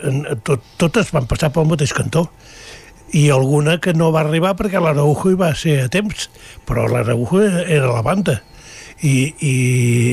tot, 0.43 0.63
totes 0.77 1.11
van 1.11 1.27
passar 1.27 1.51
pel 1.53 1.65
mateix 1.69 1.93
cantó. 1.93 2.29
I 3.13 3.29
alguna 3.29 3.79
que 3.79 3.93
no 3.93 4.11
va 4.11 4.21
arribar 4.25 4.55
perquè 4.57 4.81
l'Araujo 4.81 5.31
hi 5.31 5.37
va 5.39 5.53
ser 5.55 5.79
a 5.85 5.89
temps 5.89 6.29
però 6.65 6.87
l'Araujo 6.89 7.41
era 7.45 7.87
la 7.93 8.01
banda. 8.01 8.41
I, 9.03 9.35
i 9.43 9.53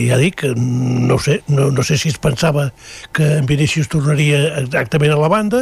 ja 0.09 0.17
dic, 0.19 0.43
no 0.57 1.17
sé, 1.23 1.39
no, 1.47 1.71
no 1.71 1.85
sé 1.87 1.97
si 1.97 2.11
es 2.11 2.19
pensava 2.19 2.73
que 3.15 3.39
en 3.39 3.47
Vinícius 3.47 3.87
tornaria 3.89 4.59
exactament 4.59 5.15
a 5.15 5.21
la 5.21 5.31
banda 5.31 5.61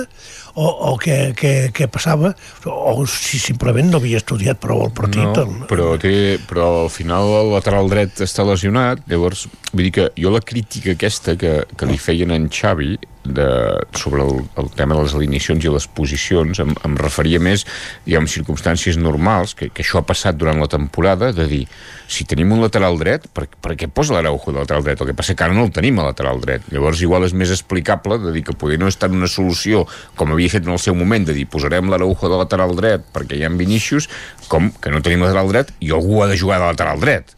o, 0.54 0.66
o 0.90 0.94
què, 1.00 1.18
què, 1.38 1.52
què 1.76 1.88
passava 1.92 2.32
o 2.66 3.06
si 3.10 3.40
simplement 3.42 3.90
no 3.90 4.00
havia 4.00 4.20
estudiat 4.20 4.60
prou 4.62 4.84
el 4.86 4.94
partit 4.96 5.20
No, 5.20 5.66
però, 5.70 5.92
té, 6.00 6.38
però 6.48 6.66
al 6.84 6.92
final 6.92 7.30
el 7.40 7.52
lateral 7.54 7.90
dret 7.90 8.22
està 8.24 8.44
lesionat, 8.46 9.02
llavors, 9.10 9.46
vull 9.72 9.86
dir 9.86 9.94
que 9.98 10.10
jo 10.18 10.32
la 10.34 10.42
crítica 10.44 10.94
aquesta 10.96 11.36
que, 11.40 11.60
que 11.76 11.88
li 11.88 11.98
feien 12.00 12.34
en 12.34 12.48
Xavi 12.52 12.96
de, 13.24 13.86
sobre 13.92 14.22
el, 14.22 14.44
el 14.56 14.70
tema 14.70 14.96
de 14.96 15.04
les 15.04 15.14
alineacions 15.14 15.64
i 15.64 15.72
les 15.72 15.86
posicions 15.92 16.60
em, 16.62 16.72
em 16.86 16.96
referia 16.98 17.40
més, 17.42 17.66
diguem, 18.06 18.28
circumstàncies 18.30 18.98
normals, 19.00 19.54
que, 19.56 19.68
que 19.70 19.84
això 19.84 20.00
ha 20.00 20.06
passat 20.06 20.38
durant 20.40 20.60
la 20.60 20.70
temporada, 20.72 21.30
de 21.36 21.46
dir, 21.50 21.62
si 22.10 22.24
tenim 22.28 22.54
un 22.56 22.62
lateral 22.64 22.98
dret, 23.00 23.28
per, 23.34 23.46
per 23.62 23.76
què 23.78 23.90
posa 23.92 24.16
l'Araujo 24.16 24.54
de 24.54 24.62
lateral 24.62 24.86
dret? 24.86 25.02
El 25.02 25.10
que 25.10 25.16
passa 25.18 25.36
que 25.36 25.46
ara 25.46 25.56
no 25.56 25.66
el 25.68 25.74
tenim 25.74 26.00
a 26.00 26.08
lateral 26.08 26.40
dret. 26.42 26.64
Llavors 26.72 27.02
igual 27.04 27.28
és 27.28 27.36
més 27.36 27.52
explicable 27.52 28.18
de 28.24 28.32
dir 28.34 28.44
que 28.46 28.56
poder 28.56 28.80
no 28.80 28.88
és 28.90 28.98
tant 29.00 29.14
una 29.14 29.30
solució 29.30 29.84
com 30.18 30.34
havia 30.40 30.56
fet 30.56 30.64
en 30.66 30.72
el 30.74 30.80
seu 30.82 30.96
moment, 30.96 31.28
de 31.28 31.36
dir 31.36 31.46
posarem 31.52 31.92
l'Araujo 31.92 32.32
de 32.32 32.40
lateral 32.40 32.72
dret 32.78 33.04
perquè 33.12 33.36
hi 33.36 33.44
ha 33.44 33.52
Vinícius, 33.52 34.08
com 34.48 34.72
que 34.80 34.90
no 34.90 35.04
tenim 35.04 35.22
lateral 35.28 35.52
dret 35.52 35.74
i 35.84 35.92
algú 35.92 36.24
ha 36.24 36.30
de 36.32 36.40
jugar 36.40 36.58
de 36.64 36.72
lateral 36.72 37.04
dret 37.04 37.36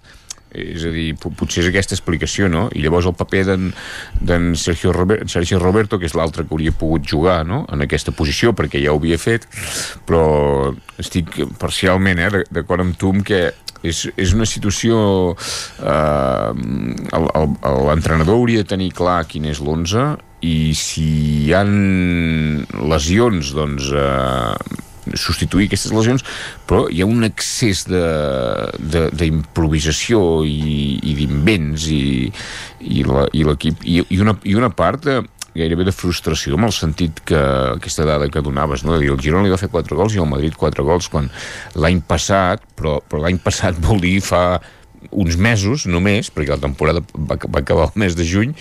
és 0.53 0.83
a 0.85 0.91
dir, 0.93 1.15
po- 1.17 1.31
potser 1.33 1.63
és 1.63 1.71
aquesta 1.71 1.95
explicació, 1.97 2.45
no? 2.53 2.67
I 2.77 2.83
llavors 2.85 3.07
el 3.09 3.15
paper 3.17 3.43
d'en 3.49 4.51
Sergio, 4.61 4.93
Robert, 4.93 5.25
Sergio 5.33 5.57
Roberto, 5.57 5.97
que 5.97 6.05
és 6.05 6.13
l'altre 6.13 6.45
que 6.45 6.53
hauria 6.53 6.75
pogut 6.77 7.07
jugar 7.09 7.39
no? 7.49 7.63
en 7.73 7.81
aquesta 7.81 8.13
posició, 8.13 8.53
perquè 8.53 8.83
ja 8.85 8.93
ho 8.93 8.99
havia 9.01 9.17
fet, 9.17 9.47
però 10.05 10.75
estic 11.01 11.33
parcialment 11.57 12.21
eh, 12.21 12.45
d'acord 12.53 12.85
amb 12.85 12.99
tu 13.01 13.15
amb 13.17 13.25
que 13.25 13.47
és, 13.83 14.03
és 14.13 14.35
una 14.37 14.45
situació 14.45 15.01
eh, 15.81 16.53
l'entrenador 17.89 18.37
hauria 18.37 18.63
de 18.63 18.69
tenir 18.75 18.93
clar 18.93 19.23
quin 19.33 19.49
és 19.49 19.61
l'11 19.65 20.05
i 20.43 20.75
si 20.77 21.07
hi 21.47 21.53
han 21.55 22.67
lesions 22.91 23.53
doncs 23.57 23.91
eh, 23.95 24.55
substituir 25.19 25.67
aquestes 25.67 25.93
lesions, 25.95 26.23
però 26.69 26.87
hi 26.91 27.03
ha 27.03 27.07
un 27.09 27.25
excés 27.27 27.87
d'improvisació 29.19 30.43
i, 30.47 30.99
i 31.03 31.15
d'invents 31.19 31.87
i, 31.91 32.33
i 32.87 33.03
l'equip 33.05 33.83
i, 33.83 34.03
i, 34.03 34.19
una, 34.23 34.37
i 34.47 34.55
una 34.59 34.71
part 34.75 35.03
de, 35.07 35.17
gairebé 35.57 35.85
de 35.85 35.93
frustració 35.95 36.57
amb 36.57 36.69
el 36.69 36.75
sentit 36.77 37.21
que 37.29 37.41
aquesta 37.77 38.07
dada 38.09 38.29
que 38.33 38.45
donaves, 38.45 38.85
no? 38.87 38.99
dir, 39.01 39.11
el 39.13 39.21
Girona 39.21 39.45
li 39.47 39.53
va 39.53 39.61
fer 39.61 39.71
4 39.73 39.99
gols 39.99 40.15
i 40.17 40.23
el 40.23 40.31
Madrid 40.31 40.57
4 40.59 40.85
gols 40.87 41.11
quan 41.13 41.29
l'any 41.77 42.01
passat, 42.09 42.63
però, 42.79 43.01
però 43.05 43.19
l'any 43.27 43.39
passat 43.43 43.75
vol 43.85 44.01
dir 44.03 44.21
fa 44.25 44.61
uns 45.11 45.37
mesos 45.37 45.85
només, 45.91 46.31
perquè 46.33 46.55
la 46.55 46.63
temporada 46.63 47.03
va, 47.13 47.37
va 47.37 47.61
acabar 47.61 47.91
el 47.91 48.01
mes 48.01 48.17
de 48.17 48.25
juny, 48.29 48.55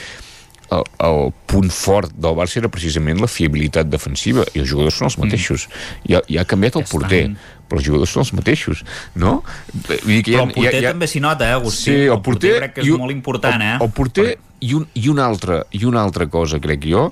el, 0.71 0.83
el 1.03 1.31
punt 1.51 1.69
fort 1.75 2.13
del 2.15 2.35
Barça 2.37 2.57
era 2.61 2.69
precisament 2.71 3.19
la 3.19 3.27
fiabilitat 3.27 3.89
defensiva 3.91 4.45
i 4.55 4.61
els 4.63 4.69
jugadors 4.71 4.95
són 5.01 5.09
els 5.09 5.17
mateixos 5.19 5.67
i 6.07 6.15
ha, 6.15 6.21
i 6.31 6.37
ha 6.39 6.45
canviat 6.47 6.77
el 6.79 6.85
porter 6.87 7.23
però 7.67 7.79
els 7.81 7.85
jugadors 7.87 8.13
són 8.15 8.23
els 8.23 8.31
mateixos 8.37 8.83
no? 9.15 9.33
Vull 9.73 10.15
dir 10.15 10.23
que 10.23 10.37
ha- 10.37 10.45
Però 10.45 10.47
el 10.47 10.53
porter 10.55 10.79
ha- 10.79 10.87
ha- 10.89 10.93
també 10.93 11.07
s'hi 11.11 11.19
nota, 11.23 11.49
eh, 11.49 11.53
Agustí? 11.59 11.83
Sí, 11.83 11.97
el, 12.05 12.11
El 12.15 12.21
porter 12.21 12.55
crec 12.59 12.73
que 12.75 12.81
és 12.81 12.89
un- 12.95 12.99
molt 13.03 13.11
important, 13.15 13.61
eh? 13.61 13.75
El, 13.75 13.85
el 13.87 13.91
porter 13.91 14.27
i, 14.61 14.73
un, 14.77 14.87
i, 14.93 15.07
una 15.09 15.25
altra, 15.25 15.63
i 15.71 15.83
una 15.85 16.01
altra 16.03 16.27
cosa, 16.29 16.59
crec 16.63 16.83
jo, 16.87 17.11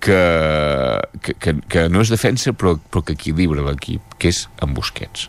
que, 0.00 0.20
que, 1.22 1.34
que, 1.34 1.54
que 1.68 1.88
no 1.88 2.02
és 2.04 2.10
defensa 2.12 2.52
però, 2.52 2.76
però 2.78 3.02
que 3.06 3.14
equilibra 3.16 3.62
l'equip, 3.66 4.14
que 4.18 4.28
és 4.32 4.44
amb 4.62 4.76
Busquets. 4.78 5.28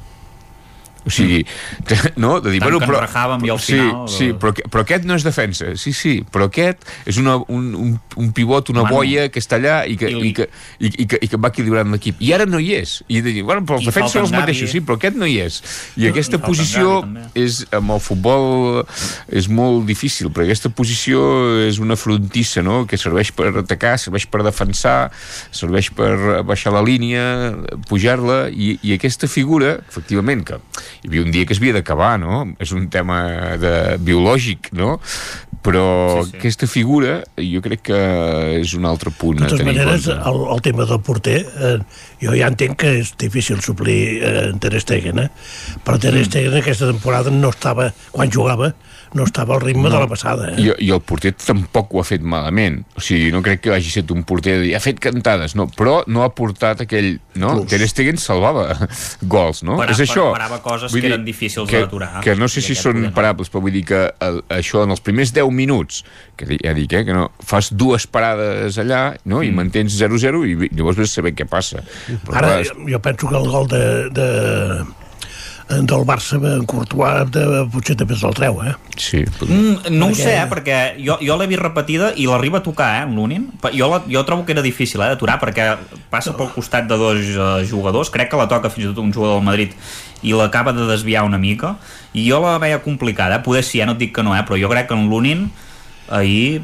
O 1.07 1.11
sigui, 1.13 1.45
que, 1.87 1.95
no? 2.19 2.37
De 2.43 2.51
dir, 2.51 2.59
Tant 2.59 2.67
bueno, 2.67 2.81
que 2.83 2.89
però, 2.91 2.99
i 3.45 3.51
al 3.53 3.61
sí, 3.63 3.77
final, 3.77 4.07
Sí, 4.11 4.29
eh, 4.33 4.35
però, 4.35 4.51
però 4.67 4.83
aquest 4.83 5.07
no 5.07 5.15
és 5.15 5.23
defensa. 5.23 5.71
Sí, 5.79 5.93
sí, 5.95 6.17
però 6.31 6.49
aquest 6.51 6.83
és 7.07 7.19
una, 7.21 7.37
un, 7.47 7.69
un, 7.79 7.93
un 8.19 8.31
pivot, 8.35 8.73
una 8.73 8.83
Bueno, 8.83 8.99
boia 8.99 9.27
que 9.31 9.39
està 9.39 9.55
allà 9.61 9.77
i 9.87 9.95
que, 9.99 10.09
i, 10.11 10.33
que, 10.35 10.49
i, 10.79 10.91
i, 10.91 11.07
que, 11.07 11.19
i 11.23 11.29
que 11.31 11.39
va 11.39 11.51
equilibrant 11.53 11.95
l'equip. 11.95 12.19
I 12.23 12.33
ara 12.35 12.47
no 12.49 12.59
hi 12.59 12.73
és. 12.77 12.97
I 13.07 13.21
de 13.23 13.33
dir, 13.37 13.45
bueno, 13.47 13.63
però 13.67 13.79
els 13.79 13.87
I 13.87 13.95
són 14.11 14.25
els 14.25 14.35
mateixos, 14.35 14.71
sí, 14.73 14.81
però 14.83 14.99
aquest 14.99 15.17
no 15.19 15.29
hi 15.29 15.37
és. 15.45 15.61
I 15.95 16.09
aquesta 16.11 16.41
i 16.41 16.43
posició 16.43 16.99
Gavi, 17.05 17.25
és, 17.45 17.61
amb 17.77 17.95
el 17.95 18.03
futbol 18.03 18.83
és 19.31 19.47
molt 19.47 19.87
difícil, 19.87 20.31
perquè 20.33 20.51
aquesta 20.51 20.71
posició 20.75 21.23
és 21.63 21.79
una 21.83 21.97
frontissa, 21.99 22.63
no?, 22.65 22.83
que 22.89 22.99
serveix 22.99 23.31
per 23.35 23.53
atacar, 23.63 23.95
serveix 24.01 24.27
per 24.31 24.43
defensar, 24.45 24.97
serveix 25.55 25.91
per 25.95 26.43
baixar 26.47 26.75
la 26.75 26.83
línia, 26.85 27.23
pujar-la, 27.87 28.47
i, 28.51 28.75
i 28.83 28.95
aquesta 28.97 29.29
figura, 29.31 29.77
efectivament, 29.87 30.43
que 30.47 30.59
hi 31.03 31.09
havia 31.09 31.25
un 31.25 31.33
dia 31.33 31.45
que 31.45 31.55
es 31.55 31.61
havia 31.61 31.75
d'acabar, 31.77 32.15
no?, 32.21 32.45
és 32.63 32.73
un 32.75 32.87
tema 32.93 33.19
de, 33.61 33.73
biològic, 34.03 34.71
no?, 34.77 34.97
però 35.67 36.23
sí, 36.23 36.31
sí. 36.31 36.37
aquesta 36.37 36.67
figura 36.69 37.17
jo 37.41 37.61
crec 37.65 37.81
que 37.89 37.97
és 38.61 38.73
un 38.77 38.85
altre 38.87 39.11
punt 39.11 39.41
De 39.41 39.47
a 39.47 39.49
totes 39.49 39.63
tenir 39.63 39.73
en 39.73 39.81
maneres, 39.81 40.05
compte. 40.07 40.29
el, 40.29 40.43
el 40.53 40.61
tema 40.63 40.85
del 40.87 41.01
porter, 41.03 41.39
eh, 41.43 41.77
jo 42.23 42.35
ja 42.37 42.51
entenc 42.51 42.77
que 42.83 42.93
és 43.01 43.11
difícil 43.19 43.59
suplir 43.65 43.99
eh, 44.21 44.35
en 44.51 44.61
Ter 44.63 44.77
Stegen, 44.83 45.25
eh? 45.25 45.29
però 45.83 45.99
Ter 45.99 46.13
Stegen 46.23 46.59
aquesta 46.61 46.91
temporada 46.91 47.33
no 47.33 47.51
estava, 47.51 47.89
quan 48.15 48.31
jugava, 48.31 48.71
no 49.13 49.23
estava 49.27 49.55
al 49.55 49.61
ritme 49.61 49.87
no. 49.87 49.93
de 49.93 49.99
la 49.99 50.07
passada. 50.07 50.51
Eh? 50.51 50.55
I, 50.61 50.71
I 50.87 50.91
el 50.95 51.01
porter 51.05 51.33
tampoc 51.37 51.93
ho 51.95 52.01
ha 52.01 52.07
fet 52.07 52.23
malament. 52.25 52.81
O 52.97 53.03
sigui, 53.03 53.31
no 53.33 53.41
crec 53.45 53.63
que 53.65 53.73
hagi 53.75 53.91
estat 53.91 54.11
un 54.15 54.23
porter 54.27 54.57
de 54.57 54.65
dir, 54.67 54.75
ha 54.77 54.81
fet 54.83 54.99
cantades, 55.03 55.55
no, 55.57 55.67
però 55.71 56.01
no 56.07 56.25
ha 56.25 56.31
portat 56.35 56.83
aquell... 56.87 57.17
No? 57.37 57.53
Plus. 57.53 57.69
Ter 57.69 57.87
Stegen 57.91 58.17
salvava 58.21 58.65
gols, 59.33 59.61
no? 59.67 59.77
Para- 59.77 59.93
és 59.93 60.01
això. 60.07 60.31
parava 60.33 60.57
coses 60.65 60.91
Vull 60.91 61.03
que 61.03 61.07
dir 61.07 61.13
eren 61.13 61.25
difícils 61.27 61.69
que, 61.69 61.83
d'aturar. 61.85 62.21
Que 62.25 62.35
no 62.37 62.49
sé 62.51 62.63
si 62.65 62.75
són 62.77 63.11
parables, 63.15 63.51
però 63.53 63.61
vull 63.65 63.75
dir 63.75 63.85
que 63.87 64.01
el, 64.25 64.41
això 64.53 64.83
en 64.87 64.95
els 64.95 65.03
primers 65.05 65.33
10 65.35 65.53
minuts, 65.53 66.01
que 66.37 66.49
ja 66.57 66.73
dic, 66.77 66.97
eh, 66.97 67.03
que 67.07 67.15
no, 67.15 67.27
fas 67.45 67.71
dues 67.77 68.07
parades 68.09 68.79
allà, 68.81 69.01
no? 69.25 69.41
Mm. 69.41 69.49
I 69.49 69.55
mantens 69.61 69.97
0-0 70.01 70.43
i 70.47 70.71
llavors 70.73 70.99
vés 70.99 71.11
a 71.11 71.19
saber 71.19 71.35
què 71.37 71.47
passa. 71.49 71.83
Però, 72.25 72.37
Ara, 72.39 72.57
clar, 72.57 72.65
jo, 72.67 72.89
jo 72.89 73.01
penso 73.05 73.29
que 73.29 73.37
el 73.37 73.49
gol 73.53 73.69
de, 73.71 73.83
de, 74.17 74.29
del 75.67 76.05
Barça 76.07 76.37
en 76.39 76.63
Courtois 76.65 77.25
de, 77.31 77.41
potser 77.73 77.97
també 77.99 78.15
se'l 78.15 78.33
treu, 78.37 78.61
eh? 78.63 78.71
Sí. 78.95 79.25
Mm, 79.43 79.91
no 79.97 80.07
ho 80.07 80.09
Perquè- 80.13 80.23
sé, 80.23 80.35
eh, 80.39 80.45
perquè 80.47 80.77
jo, 81.03 81.17
jo 81.19 81.35
l'he 81.37 81.47
vist 81.51 81.61
repetida 81.61 82.13
i 82.15 82.25
l'arriba 82.25 82.59
a 82.59 82.63
tocar, 82.63 83.01
eh, 83.01 83.05
l'Unin. 83.11 83.49
Jo, 83.75 83.89
la, 83.91 84.01
jo 84.07 84.23
trobo 84.23 84.45
que 84.45 84.55
era 84.55 84.63
difícil 84.63 85.01
eh, 85.03 85.09
d'aturar 85.11 85.39
perquè 85.41 85.75
passa 86.09 86.31
pel 86.37 86.49
costat 86.55 86.87
de 86.87 86.95
dos 86.97 87.19
eh, 87.19 87.65
jugadors, 87.67 88.09
crec 88.09 88.31
que 88.31 88.39
la 88.39 88.47
toca 88.47 88.71
fins 88.71 88.85
i 88.87 88.89
tot 88.93 89.03
un 89.03 89.11
jugador 89.11 89.41
del 89.41 89.45
Madrid 89.45 89.75
i 90.23 90.31
l'acaba 90.33 90.71
de 90.73 90.87
desviar 90.87 91.25
una 91.27 91.37
mica 91.37 91.75
i 92.13 92.23
jo 92.29 92.39
la 92.41 92.57
veia 92.57 92.79
complicada, 92.81 93.35
eh? 93.35 93.43
poder 93.43 93.63
sí, 93.63 93.81
eh? 93.81 93.85
no 93.85 93.91
et 93.93 93.99
dic 93.99 94.15
que 94.15 94.23
no, 94.23 94.33
eh? 94.35 94.43
però 94.47 94.55
jo 94.57 94.69
crec 94.71 94.87
que 94.87 94.95
en 94.95 95.09
l'Unin 95.11 95.49
ahir 96.09 96.61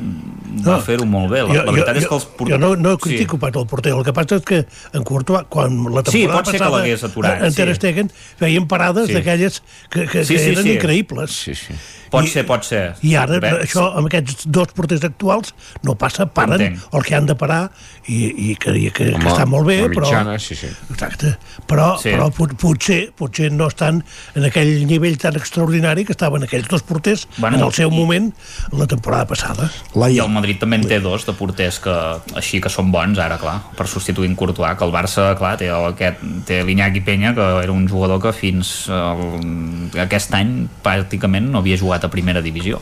va 0.64 0.78
fer-ho 0.86 1.06
molt 1.10 1.32
bé. 1.34 1.42
La, 1.48 1.64
la 1.66 1.72
veritat 1.74 1.98
és 1.98 2.06
que 2.08 2.16
els 2.16 2.28
jo, 2.38 2.46
jo 2.52 2.58
no, 2.62 2.74
no 2.80 2.94
critico 3.02 3.38
sí. 3.38 3.42
pas 3.42 3.56
el 3.60 3.66
porter, 3.68 3.94
el 3.98 4.04
que 4.06 4.14
passa 4.14 4.38
és 4.40 4.46
que 4.48 4.60
en 4.94 5.04
Courtois, 5.08 5.48
quan 5.50 5.74
la 5.90 6.04
temporada 6.06 6.12
Sí, 6.14 6.22
pot 6.30 6.46
ser 6.46 6.54
que 6.54 6.60
passada 6.62 6.78
l'hagués 6.78 7.04
aturat, 7.10 7.42
en 7.44 7.54
Ter 7.58 7.68
sí. 7.72 7.76
Stegen 7.80 8.12
feien 8.40 8.68
parades 8.70 9.08
Sí. 9.10 9.18
d'aquelles 9.18 9.62
que, 9.90 10.06
que, 10.08 10.24
Sí, 10.24 10.36
que 10.36 10.40
sí, 10.44 10.52
eren 10.54 10.64
sí. 10.64 10.76
increïbles. 10.78 11.32
Sí, 11.48 11.56
sí. 11.56 11.74
Pot 12.14 12.28
ser, 12.30 12.44
pot 12.46 12.62
ser. 12.64 12.84
I 13.02 13.16
ara 13.18 13.40
Bé, 13.42 13.50
això 13.66 13.88
amb 13.98 14.06
aquests 14.06 14.46
dos 14.46 14.70
porters 14.78 15.02
actuals 15.08 15.56
no 15.82 15.96
passa, 15.98 16.28
paren 16.30 16.62
Entenc. 16.62 16.94
el 16.94 17.04
que 17.08 17.16
han 17.18 17.26
de 17.26 17.34
parar 17.36 17.72
i, 18.08 18.52
i 18.52 18.56
que, 18.60 18.74
i 18.76 18.90
que, 18.92 19.06
Home, 19.14 19.24
que 19.24 19.30
està 19.32 19.46
molt 19.48 19.68
bé, 19.68 19.78
la 19.82 19.88
però... 19.94 20.04
mitjana, 20.08 20.34
sí, 20.40 20.56
sí. 20.60 20.68
Exacte. 20.92 21.38
Però, 21.70 21.94
Sí. 22.02 22.10
però 22.12 22.30
pot, 22.36 22.52
potser, 22.60 23.12
potser 23.16 23.52
no 23.52 23.68
estan 23.72 24.02
en 24.36 24.44
aquell 24.50 24.86
nivell 24.90 25.18
tan 25.18 25.38
extraordinari 25.40 26.04
que 26.06 26.12
estaven 26.12 26.44
aquells 26.44 26.68
dos 26.68 26.84
porters 26.84 27.28
Bueno, 27.38 27.58
en 27.58 27.64
el 27.64 27.72
seu 27.74 27.90
i- 27.90 27.96
moment 27.96 28.32
la 28.72 28.88
temporada 28.88 29.26
passada. 29.28 29.70
I 29.96 30.20
el 30.20 30.30
Madrid 30.30 30.60
també 30.60 30.76
en 30.82 30.88
té 30.88 31.00
dos 31.00 31.26
de 31.26 31.34
porters 31.34 31.80
que, 31.80 31.96
així 32.36 32.60
que 32.62 32.70
són 32.70 32.92
bons 32.92 33.18
ara, 33.20 33.38
clar, 33.40 33.60
per 33.78 33.88
substituir 33.88 34.28
en 34.30 34.36
Courtois, 34.36 34.76
que 34.78 34.84
el 34.86 34.92
Barça, 34.92 35.30
clar, 35.40 35.56
té, 35.58 35.70
el, 35.72 35.94
aquest, 35.94 36.20
té 36.46 36.62
l'Iñaki 36.64 37.02
Peña, 37.02 37.34
que 37.34 37.42
era 37.64 37.72
un 37.72 37.88
jugador 37.88 38.22
que 38.22 38.34
fins 38.34 38.90
el, 38.92 39.92
aquest 40.04 40.34
any 40.36 40.68
pràcticament 40.84 41.50
no 41.52 41.60
havia 41.64 41.78
jugat 41.80 42.04
a 42.04 42.10
primera 42.12 42.42
divisió. 42.42 42.82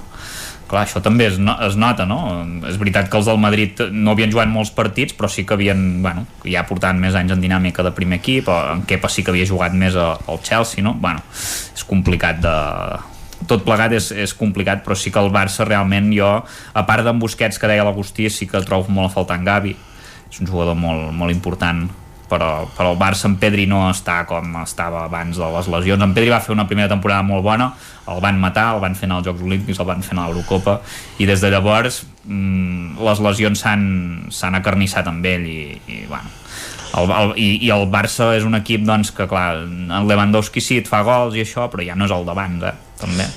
Clar, 0.72 0.85
això 0.85 1.02
també 1.03 1.26
es, 1.27 1.35
no, 1.35 1.57
es 1.65 1.76
nota, 1.76 2.06
no? 2.07 2.22
És 2.69 2.77
veritat 2.80 3.10
que 3.11 3.18
els 3.19 3.27
del 3.27 3.39
Madrid 3.43 3.81
no 3.91 4.14
havien 4.14 4.31
jugat 4.31 4.48
molts 4.48 4.72
partits, 4.72 5.11
però 5.18 5.27
sí 5.27 5.43
que 5.43 5.57
havien, 5.57 5.81
bueno, 6.03 6.23
ja 6.48 6.64
portant 6.69 6.99
més 7.02 7.18
anys 7.19 7.35
en 7.35 7.43
dinàmica 7.43 7.84
de 7.84 7.91
primer 7.91 8.22
equip, 8.22 8.48
en 8.48 8.85
Kepa 8.88 9.11
sí 9.11 9.26
que 9.26 9.34
havia 9.34 9.49
jugat 9.49 9.76
més 9.76 9.99
al 9.99 10.39
Chelsea, 10.39 10.80
no? 10.85 10.95
Bueno, 11.03 11.19
és 11.76 11.84
complicat 11.89 12.39
de, 12.39 12.56
tot 13.52 13.65
plegat 13.68 13.98
és, 13.98 14.11
és 14.15 14.34
complicat, 14.38 14.85
però 14.85 14.95
sí 14.95 15.11
que 15.11 15.19
el 15.19 15.31
Barça 15.34 15.68
realment 15.68 16.11
jo, 16.15 16.31
a 16.39 16.85
part 16.88 17.03
d'en 17.03 17.19
Busquets 17.19 17.60
que 17.60 17.68
deia 17.68 17.84
l'Agustí, 17.88 18.30
sí 18.31 18.48
que 18.48 18.64
trobo 18.64 18.93
molt 18.95 19.11
a 19.11 19.15
faltar 19.15 19.41
en 19.41 19.48
Gavi. 19.48 19.76
És 20.31 20.39
un 20.39 20.48
jugador 20.48 20.77
molt, 20.80 21.10
molt 21.11 21.35
important 21.35 21.89
però, 22.32 22.52
però 22.78 22.94
el 22.94 22.99
Barça 22.99 23.28
en 23.28 23.36
Pedri 23.41 23.68
no 23.68 23.84
està 23.90 24.22
com 24.30 24.56
estava 24.62 25.03
abans 25.06 25.38
de 25.38 25.49
les 25.58 25.70
lesions. 25.76 26.03
En 26.03 26.16
Pedri 26.16 26.32
va 26.32 26.40
fer 26.44 26.56
una 26.56 26.68
primera 26.70 26.90
temporada 26.91 27.26
molt 27.28 27.44
bona, 27.45 27.72
el 28.12 28.24
van 28.24 28.40
matar, 28.40 28.72
el 28.76 28.82
van 28.84 28.95
fer 28.95 29.10
anar 29.10 29.20
als 29.20 29.30
Jocs 29.30 29.44
Olímpics, 29.45 29.82
el 29.84 29.90
van 29.90 30.06
fer 30.06 30.16
anar 30.16 30.30
a 30.30 30.32
l'Eurocopa, 30.32 30.80
i 31.20 31.28
des 31.30 31.44
de 31.44 31.52
llavors 31.52 32.02
mmm, 32.24 32.98
les 33.03 33.24
lesions 33.28 33.66
s'han 33.68 34.58
acarnissat 34.62 35.12
amb 35.12 35.28
ell 35.28 35.45
i, 35.45 35.62
i 35.91 36.02
bueno, 36.08 36.32
el, 36.98 37.14
el, 37.20 37.36
i, 37.40 37.52
i 37.68 37.72
el 37.76 37.88
Barça 37.91 38.32
és 38.38 38.48
un 38.48 38.58
equip 38.60 38.88
doncs, 38.88 39.14
que 39.16 39.28
clar, 39.30 39.64
en 39.68 40.10
Lewandowski 40.10 40.64
sí 40.64 40.82
et 40.82 40.91
fa 40.91 41.03
gols 41.08 41.38
i 41.38 41.45
això, 41.45 41.70
però 41.72 41.86
ja 41.86 41.99
no 41.99 42.08
és 42.08 42.16
el 42.16 42.28
d'abans 42.28 42.68
eh? 42.72 42.76
també 43.02 43.30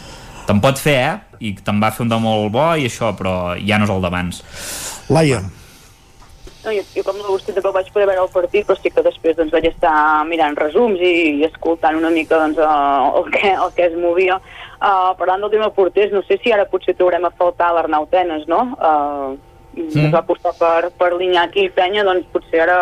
te'n 0.44 0.60
pot 0.60 0.80
fer, 0.80 0.98
eh? 1.00 1.44
I 1.44 1.52
te'n 1.64 1.80
va 1.82 1.92
fer 1.94 2.04
un 2.04 2.12
de 2.12 2.20
molt 2.20 2.50
bo 2.52 2.70
i 2.76 2.88
això, 2.88 3.12
però 3.16 3.54
ja 3.56 3.78
no 3.80 3.88
és 3.88 3.92
el 3.92 4.02
d'abans. 4.04 4.40
Laia. 5.12 5.40
No, 6.64 6.72
jo, 6.72 6.82
jo 6.96 7.02
com 7.04 7.18
l'Agustí 7.20 7.52
tampoc 7.52 7.74
vaig 7.76 7.90
poder 7.92 8.06
veure 8.08 8.22
el 8.24 8.30
partit, 8.32 8.64
però 8.64 8.76
sí 8.78 8.88
que 8.92 9.02
després 9.04 9.36
doncs, 9.36 9.52
vaig 9.52 9.66
estar 9.68 9.94
mirant 10.24 10.56
resums 10.56 11.02
i, 11.02 11.12
i 11.40 11.44
escoltant 11.44 11.98
una 11.98 12.12
mica 12.14 12.38
doncs, 12.40 12.56
el, 12.56 13.10
el, 13.20 13.28
que, 13.34 13.50
el 13.52 13.74
que 13.76 13.88
es 13.90 13.98
movia. 14.00 14.38
Uh, 14.78 15.12
parlant 15.18 15.44
del 15.44 15.52
tema 15.52 15.68
porters, 15.76 16.12
no 16.12 16.22
sé 16.24 16.38
si 16.40 16.52
ara 16.52 16.64
potser 16.70 16.96
trobarem 16.96 17.28
a 17.28 17.32
faltar 17.36 17.74
l'Arnau 17.76 18.08
Tenes, 18.12 18.48
no? 18.48 18.62
Uh, 18.78 19.36
mm. 19.76 19.92
Es 20.06 20.10
va 20.14 20.24
apostar 20.24 20.54
per, 20.56 20.88
per 20.96 21.12
l'Iñaki 21.18 21.68
i 21.68 21.74
Penya, 21.76 22.06
doncs 22.08 22.32
potser 22.32 22.64
ara 22.64 22.80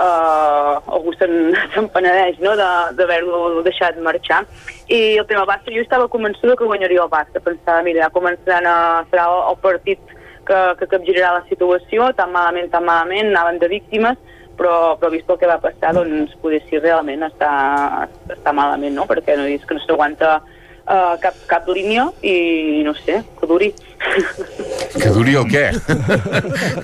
uh, 0.00 0.80
algú 0.96 1.12
se'n 1.18 1.88
penedeix 1.94 2.40
no? 2.40 2.56
d'haver-lo 2.56 3.44
de, 3.58 3.62
deixat 3.68 4.00
marxar. 4.00 4.44
I 4.88 5.18
el 5.20 5.28
tema 5.28 5.44
Barça, 5.48 5.72
jo 5.72 5.84
estava 5.84 6.08
convençuda 6.08 6.56
que 6.56 6.68
guanyaria 6.68 7.04
el 7.04 7.12
Barça. 7.12 7.40
Pensava, 7.44 7.84
mira, 7.84 8.06
ja 8.06 8.12
començaran 8.16 8.68
a... 8.68 8.78
serà 9.12 9.28
el 9.50 9.60
partit 9.60 10.20
que, 10.48 10.60
que 10.80 10.88
capgirarà 10.90 11.38
la 11.38 11.44
situació, 11.48 12.10
tan 12.18 12.32
malament, 12.34 12.70
tan 12.72 12.86
malament, 12.86 13.32
anaven 13.32 13.60
de 13.62 13.70
víctimes, 13.72 14.18
però, 14.58 14.94
però 15.00 15.10
vist 15.12 15.30
el 15.30 15.38
que 15.40 15.50
va 15.50 15.60
passar, 15.62 15.94
doncs 15.96 16.34
poder 16.42 16.62
si 16.68 16.78
realment 16.78 17.26
està, 17.26 17.52
està 18.32 18.54
malament, 18.54 18.94
no? 18.96 19.06
perquè 19.10 19.36
no 19.38 19.48
és 19.50 19.64
que 19.66 19.76
no 19.76 19.82
s'aguanta 19.84 20.38
uh, 20.86 21.16
cap, 21.22 21.36
cap 21.50 21.68
línia 21.68 22.08
i 22.22 22.82
no 22.86 22.94
sé, 22.98 23.22
que 23.40 23.50
duri. 23.50 23.72
Que 24.94 25.10
duri 25.14 25.34
el 25.40 25.46
què? 25.48 25.64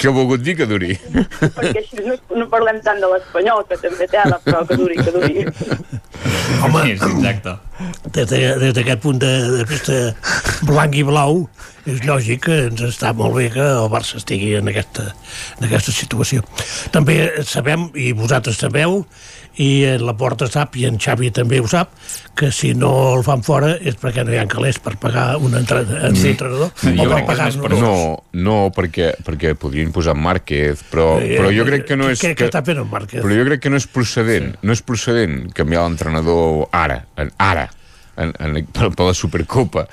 què 0.00 0.08
ha 0.08 0.14
volgut 0.14 0.42
dir 0.44 0.56
que 0.58 0.66
duri? 0.68 0.94
Perquè 1.40 1.82
així 1.82 2.04
no, 2.06 2.16
no 2.40 2.46
parlem 2.52 2.80
tant 2.84 3.00
de 3.02 3.10
l'espanyol, 3.12 3.64
que 3.68 3.78
també 3.82 4.08
té 4.10 4.22
ala, 4.22 4.40
però 4.44 4.62
que 4.68 4.78
duri, 4.80 4.96
que 5.00 5.12
duri. 5.14 5.44
Home, 6.60 6.84
sí, 6.84 6.96
exacte. 6.96 7.56
Des 8.16 8.72
d'aquest 8.76 9.02
punt 9.04 9.20
de, 9.22 9.30
de 9.58 9.66
vista 9.68 9.98
blanc 10.68 10.96
i 10.96 11.04
blau, 11.06 11.44
és 11.88 12.02
lògic 12.04 12.42
que 12.48 12.56
ens 12.68 12.82
està 12.90 13.12
molt 13.16 13.36
bé 13.38 13.48
que 13.54 13.64
el 13.64 13.88
Barça 13.92 14.18
estigui 14.20 14.52
en 14.58 14.68
aquesta, 14.72 15.10
en 15.58 15.68
aquesta 15.68 15.94
situació. 15.96 16.44
També 16.94 17.16
sabem, 17.48 17.88
i 17.96 18.10
vosaltres 18.16 18.60
sabeu, 18.60 19.04
i 19.58 19.98
la 19.98 20.14
Porta 20.18 20.46
sap, 20.50 20.76
i 20.78 20.86
en 20.88 20.98
Xavi 21.00 21.30
també 21.34 21.58
ho 21.60 21.66
sap, 21.70 21.90
que 22.38 22.50
si 22.54 22.72
no 22.78 22.90
el 23.16 23.24
fan 23.26 23.42
fora 23.46 23.72
és 23.76 23.98
perquè 24.00 24.24
no 24.24 24.32
hi 24.34 24.38
ha 24.40 24.46
calés 24.50 24.78
per 24.82 24.94
pagar 25.02 25.34
un 25.42 25.56
entrenador, 25.58 26.14
sí. 26.16 26.32
entrenador 26.32 26.70
o 26.70 27.08
per 27.10 27.20
pagar 27.28 27.50
per 27.60 27.72
no, 27.80 27.94
no, 28.32 28.58
perquè, 28.76 29.12
perquè 29.26 29.54
podrien 29.58 29.92
posar 29.94 30.14
Márquez, 30.16 30.84
però, 30.92 31.12
eh, 31.18 31.34
però 31.40 31.52
jo 31.54 31.66
crec 31.68 31.86
que 31.90 31.98
no 31.98 32.08
és... 32.12 32.22
Què, 32.22 32.34
que, 32.38 32.48
està 32.48 32.64
fent 32.66 32.82
el 32.84 32.88
Márquez? 32.90 33.24
Però 33.24 33.36
jo 33.36 33.46
crec 33.50 33.64
que 33.66 33.74
no 33.74 33.80
és 33.80 33.88
procedent, 33.90 34.52
sí. 34.54 34.64
no 34.66 34.76
és 34.76 34.84
procedent 34.86 35.38
canviar 35.56 35.84
l'entrenador 35.88 36.68
ara, 36.76 37.02
ara, 37.36 37.68
en, 38.20 38.34
en, 38.38 38.60
per, 38.70 38.92
per 38.94 39.10
la 39.10 39.16
Supercopa, 39.16 39.86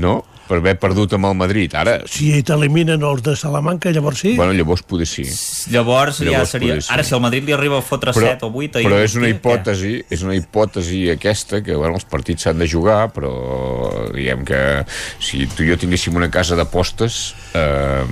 no? 0.00 0.20
Per 0.50 0.58
haver 0.58 0.74
perdut 0.82 1.14
amb 1.14 1.28
el 1.28 1.36
Madrid. 1.38 1.74
Ara... 1.78 2.00
Si 2.10 2.32
t'eliminen 2.46 3.04
els 3.06 3.22
de 3.22 3.36
Salamanca, 3.38 3.92
llavors 3.94 4.24
sí? 4.24 4.34
Bueno, 4.38 4.54
llavors 4.56 4.82
poder 4.82 5.06
sí. 5.06 5.22
Llavors, 5.70 6.18
llavors 6.24 6.50
ja 6.50 6.58
seria... 6.58 6.78
Sí. 6.80 6.90
Ara, 6.90 7.04
si 7.06 7.14
el 7.14 7.22
Madrid 7.22 7.46
li 7.46 7.54
arriba 7.54 7.78
a 7.78 7.84
fotre 7.86 8.14
però, 8.16 8.32
7 8.34 8.48
o 8.48 8.50
8... 8.50 8.82
Però 8.82 8.98
és 9.04 9.14
una 9.20 9.30
hipòtesi, 9.30 9.92
què? 10.00 10.16
és 10.16 10.24
una 10.26 10.34
hipòtesi 10.38 11.04
aquesta, 11.14 11.62
que 11.62 11.78
bueno, 11.78 12.00
els 12.00 12.08
partits 12.10 12.48
s'han 12.48 12.58
de 12.58 12.68
jugar, 12.70 12.98
però 13.14 13.30
diguem 14.10 14.42
que 14.48 14.60
si 15.22 15.44
tu 15.54 15.62
i 15.62 15.70
jo 15.70 15.78
tinguéssim 15.78 16.18
una 16.18 16.30
casa 16.34 16.58
d'apostes, 16.58 17.20
eh, 17.54 18.02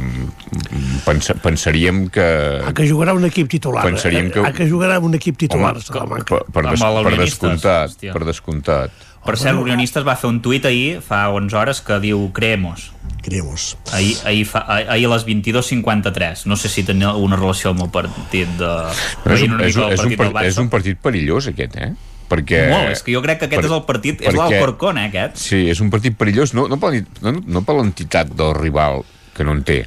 pens 1.09 1.33
pensaríem 1.43 2.07
que... 2.15 2.29
Ah, 2.63 2.75
que 2.77 2.87
jugarà 2.87 3.17
un 3.19 3.27
equip 3.27 3.51
titular. 3.51 3.83
Pensaríem 3.89 4.31
que... 4.35 4.47
Ah, 4.47 4.55
que 4.55 4.69
jugarà 4.71 5.03
un 5.03 5.19
equip 5.19 5.43
titular, 5.43 5.75
Home, 5.75 5.87
Salamanca. 5.91 6.31
Per, 6.37 6.43
per, 6.55 6.69
des, 6.71 6.87
per 6.87 7.19
descomptat, 7.19 7.95
Hòstia. 7.97 8.15
per 8.15 8.27
descomptat. 8.31 9.08
Per 9.29 9.37
cert, 9.37 9.59
l'Unionistes 9.59 10.07
va 10.07 10.15
fer 10.17 10.31
un 10.31 10.39
tuit 10.41 10.65
ahir, 10.65 11.03
fa 11.05 11.27
11 11.37 11.57
hores, 11.61 11.83
que 11.85 11.99
diu 12.01 12.31
Creemos. 12.33 12.89
Creemos. 13.21 13.75
Ahir, 13.93 14.15
ahir, 14.25 14.47
fa, 14.49 14.63
ahir 14.69 15.05
a 15.05 15.11
les 15.13 15.27
22.53. 15.29 16.47
No 16.49 16.57
sé 16.57 16.71
si 16.73 16.85
tenia 16.89 17.11
alguna 17.11 17.37
relació 17.37 17.75
amb 17.75 17.85
el 17.85 17.91
partit 17.93 18.55
de... 18.57 18.71
és, 18.89 19.45
un, 19.45 19.59
és, 19.61 19.77
un, 19.77 19.93
és, 19.93 20.05
un, 20.07 20.17
part, 20.17 20.41
és 20.49 20.61
un 20.63 20.73
partit 20.73 21.01
perillós, 21.03 21.51
aquest, 21.53 21.77
eh? 21.77 21.93
perquè... 22.29 22.65
Molt, 22.73 22.95
és 22.95 23.05
que 23.05 23.13
jo 23.13 23.23
crec 23.25 23.43
que 23.43 23.51
aquest 23.51 23.61
per, 23.61 23.69
és 23.69 23.77
el 23.77 23.85
partit, 23.89 24.25
és 24.25 24.37
l'Alcorcón, 24.37 25.01
eh, 25.01 25.09
aquest? 25.13 25.41
Sí, 25.45 25.65
és 25.73 25.85
un 25.85 25.93
partit 25.93 26.17
perillós, 26.17 26.57
no, 26.57 26.65
no 26.73 26.81
per, 26.81 26.95
no, 27.25 27.37
no 27.41 27.65
per 27.69 27.77
l'entitat 27.83 28.33
del 28.37 28.55
rival, 28.57 29.03
que 29.37 29.45
no 29.45 29.57
en 29.57 29.65
té, 29.67 29.83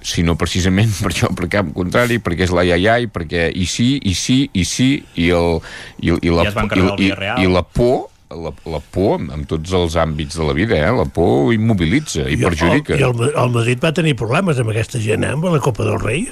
sinó 0.00 0.36
precisament 0.40 0.92
per 1.02 1.12
això, 1.12 1.32
per 1.36 1.48
cap 1.52 1.72
contrari, 1.76 2.22
perquè 2.24 2.48
és 2.48 2.56
la 2.56 2.64
iaiai, 2.68 3.08
perquè 3.12 3.50
i 3.52 3.68
sí, 3.68 3.96
i 4.00 4.16
sí, 4.16 4.46
i 4.52 4.64
sí, 4.68 4.94
i, 5.16 5.32
el, 5.36 5.58
i, 6.00 6.14
i, 6.14 6.32
la, 6.32 6.48
ja 6.48 6.64
i, 6.68 7.10
i, 7.10 7.12
i 7.44 7.52
la 7.52 7.64
por 7.68 8.08
la, 8.30 8.52
la 8.68 8.80
por 8.92 9.22
en 9.22 9.46
tots 9.48 9.72
els 9.76 9.96
àmbits 10.00 10.38
de 10.38 10.44
la 10.44 10.54
vida, 10.56 10.76
eh? 10.76 10.92
la 10.92 11.06
por 11.08 11.52
immobilitza 11.54 12.26
i, 12.26 12.36
I 12.36 12.42
perjudica. 12.44 12.94
El, 12.96 13.00
I 13.00 13.08
el, 13.08 13.26
el 13.32 13.56
Madrid 13.56 13.82
va 13.82 13.94
tenir 13.96 14.14
problemes 14.20 14.60
amb 14.60 14.72
aquesta 14.74 15.00
gent, 15.02 15.24
eh? 15.24 15.34
amb 15.36 15.48
la 15.48 15.62
Copa 15.64 15.86
del 15.88 16.00
Rei. 16.02 16.28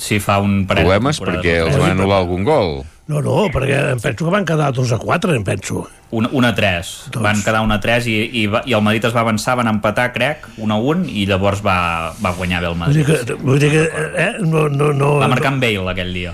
Sí, 0.00 0.18
fa 0.18 0.40
un 0.42 0.64
parell 0.66 0.88
Problemes 0.88 1.20
perquè 1.22 1.60
els 1.62 1.76
van 1.78 1.94
anul·lar 1.94 2.24
algun 2.24 2.42
gol. 2.46 2.80
No, 3.04 3.20
no, 3.20 3.34
perquè 3.52 3.76
em 3.92 4.00
penso 4.00 4.24
que 4.24 4.32
van 4.32 4.46
quedar 4.48 4.70
2 4.72 4.94
a 4.96 4.98
4, 4.98 5.34
em 5.36 5.42
penso. 5.44 5.82
Un, 6.16 6.24
1 6.24 6.48
a 6.48 6.52
3. 6.56 6.92
Doncs... 7.12 7.24
Van 7.26 7.42
quedar 7.44 7.60
1 7.66 7.74
a 7.76 7.78
3 7.84 8.08
i, 8.08 8.14
i, 8.40 8.44
i 8.48 8.74
el 8.74 8.82
Madrid 8.86 9.04
es 9.04 9.14
va 9.14 9.20
avançar, 9.26 9.58
van 9.60 9.68
empatar, 9.68 10.08
crec, 10.16 10.48
1 10.56 10.72
a 10.72 10.78
1, 10.80 11.04
i 11.12 11.26
llavors 11.28 11.60
va, 11.62 11.76
va 12.24 12.32
guanyar 12.38 12.62
bé 12.64 12.70
el 12.72 12.80
Madrid. 12.80 13.04
Vull 13.04 13.12
dir 13.12 13.28
que, 13.28 13.38
vull 13.44 13.60
dir 13.60 13.70
que 13.74 13.84
eh, 14.24 14.30
no, 14.40 14.70
no, 14.72 14.94
no, 14.96 15.18
va 15.20 15.28
marcar 15.30 15.52
en 15.52 15.60
Bale 15.62 15.92
aquell 15.92 16.16
dia. 16.16 16.32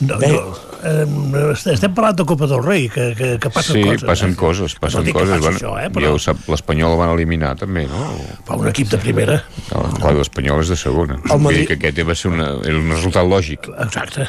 No, 0.00 0.16
no, 0.18 0.38
eh, 0.82 1.54
estem 1.54 1.92
parlant 1.94 2.16
de 2.18 2.24
Copa 2.26 2.48
del 2.50 2.62
Rei, 2.64 2.88
que, 2.90 3.06
que, 3.14 3.28
que 3.40 3.50
passen 3.52 3.78
sí, 3.78 3.84
coses. 3.84 4.00
Sí, 4.02 4.08
passen 4.08 4.32
eh? 4.32 4.38
coses, 4.40 4.74
passen 4.82 5.06
no 5.06 5.14
coses. 5.14 5.40
Bueno, 5.40 5.56
això, 5.56 5.72
eh, 5.80 5.88
però... 5.94 6.08
Ja 6.08 6.12
ho 6.16 6.20
sap, 6.22 6.42
l'Espanyol 6.50 6.96
el 6.96 7.00
van 7.00 7.14
eliminar 7.14 7.54
també, 7.60 7.86
no? 7.90 8.10
Per 8.48 8.58
un 8.60 8.68
equip 8.72 8.90
de 8.92 9.00
primera. 9.02 9.38
No, 9.70 9.86
clar, 10.00 10.14
l'Espanyol 10.18 10.64
és 10.64 10.74
de 10.74 10.78
segona. 10.80 11.18
El 11.30 11.42
Madrid... 11.46 11.66
que 11.70 11.78
aquest 11.78 12.02
va 12.08 12.18
ser 12.18 12.34
una, 12.34 12.50
era 12.66 12.76
un 12.80 12.92
resultat 12.92 13.30
lògic. 13.30 13.70
Exacte. 13.86 14.28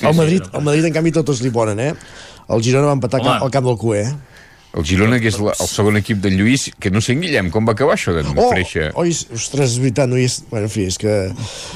el, 0.00 0.14
Madrid, 0.18 0.50
el 0.50 0.66
Madrid, 0.66 0.90
en 0.90 0.98
canvi, 0.98 1.14
tots 1.22 1.42
li 1.44 1.54
ponen, 1.54 1.80
eh? 1.80 1.92
El 2.44 2.64
Girona 2.64 2.90
va 2.90 2.98
empatar 2.98 3.22
Home. 3.22 3.38
al 3.46 3.52
camp 3.54 3.70
del 3.70 3.78
QE, 3.80 4.02
eh? 4.02 4.33
El 4.74 4.82
Girona, 4.82 5.20
que 5.22 5.30
és 5.30 5.36
la, 5.38 5.52
el 5.54 5.68
segon 5.70 5.94
equip 6.00 6.18
de 6.24 6.32
Lluís, 6.34 6.66
que 6.82 6.90
no 6.90 6.98
sé 7.04 7.14
en 7.14 7.20
Guillem, 7.22 7.50
com 7.54 7.66
va 7.68 7.76
acabar 7.76 7.94
això 7.94 8.10
de 8.16 8.24
oh, 8.26 8.48
Freixa? 8.50 8.88
Oh, 8.98 9.04
ostres, 9.06 9.76
és 9.76 9.78
veritat, 9.78 10.10
no 10.10 10.18
hi 10.18 10.24
és... 10.26 10.40
Bueno, 10.50 10.66
en 10.66 10.72
fi, 10.72 10.88
és 10.90 10.98
que... 10.98 11.12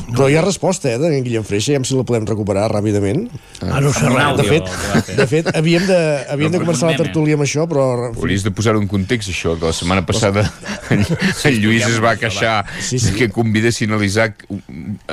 Però 0.08 0.26
hi 0.26 0.34
ha 0.38 0.42
resposta, 0.42 0.90
eh, 0.90 0.98
de 0.98 1.20
Guillem 1.22 1.46
Freixa, 1.46 1.76
ja 1.76 1.82
si 1.86 1.94
la 1.94 2.02
podem 2.08 2.26
recuperar 2.26 2.66
ràpidament. 2.72 3.28
Ah, 3.62 3.78
no 3.84 3.92
sé 3.94 4.10
res. 4.10 4.32
De 4.40 4.46
fet, 4.48 4.72
de 5.14 5.26
fet 5.30 5.50
havíem 5.54 5.86
de, 5.86 6.00
havíem 6.34 6.56
de 6.56 6.62
començar 6.64 6.90
la 6.90 6.98
tertúlia 6.98 7.38
amb 7.38 7.46
això, 7.46 7.68
però... 7.70 7.86
Hauries 8.10 8.46
de 8.46 8.52
posar 8.58 8.74
un 8.80 8.90
context, 8.90 9.30
això, 9.30 9.54
que 9.60 9.70
la 9.70 9.76
setmana 9.76 10.02
passada 10.08 10.48
en, 10.90 11.06
en 11.06 11.60
Lluís 11.62 11.86
es 11.86 12.00
va 12.02 12.16
queixar 12.18 12.56
sí, 12.82 12.98
sí. 12.98 13.14
que 13.14 13.30
convidessin 13.30 13.94
a 13.94 14.02
l'Isaac, 14.02 14.42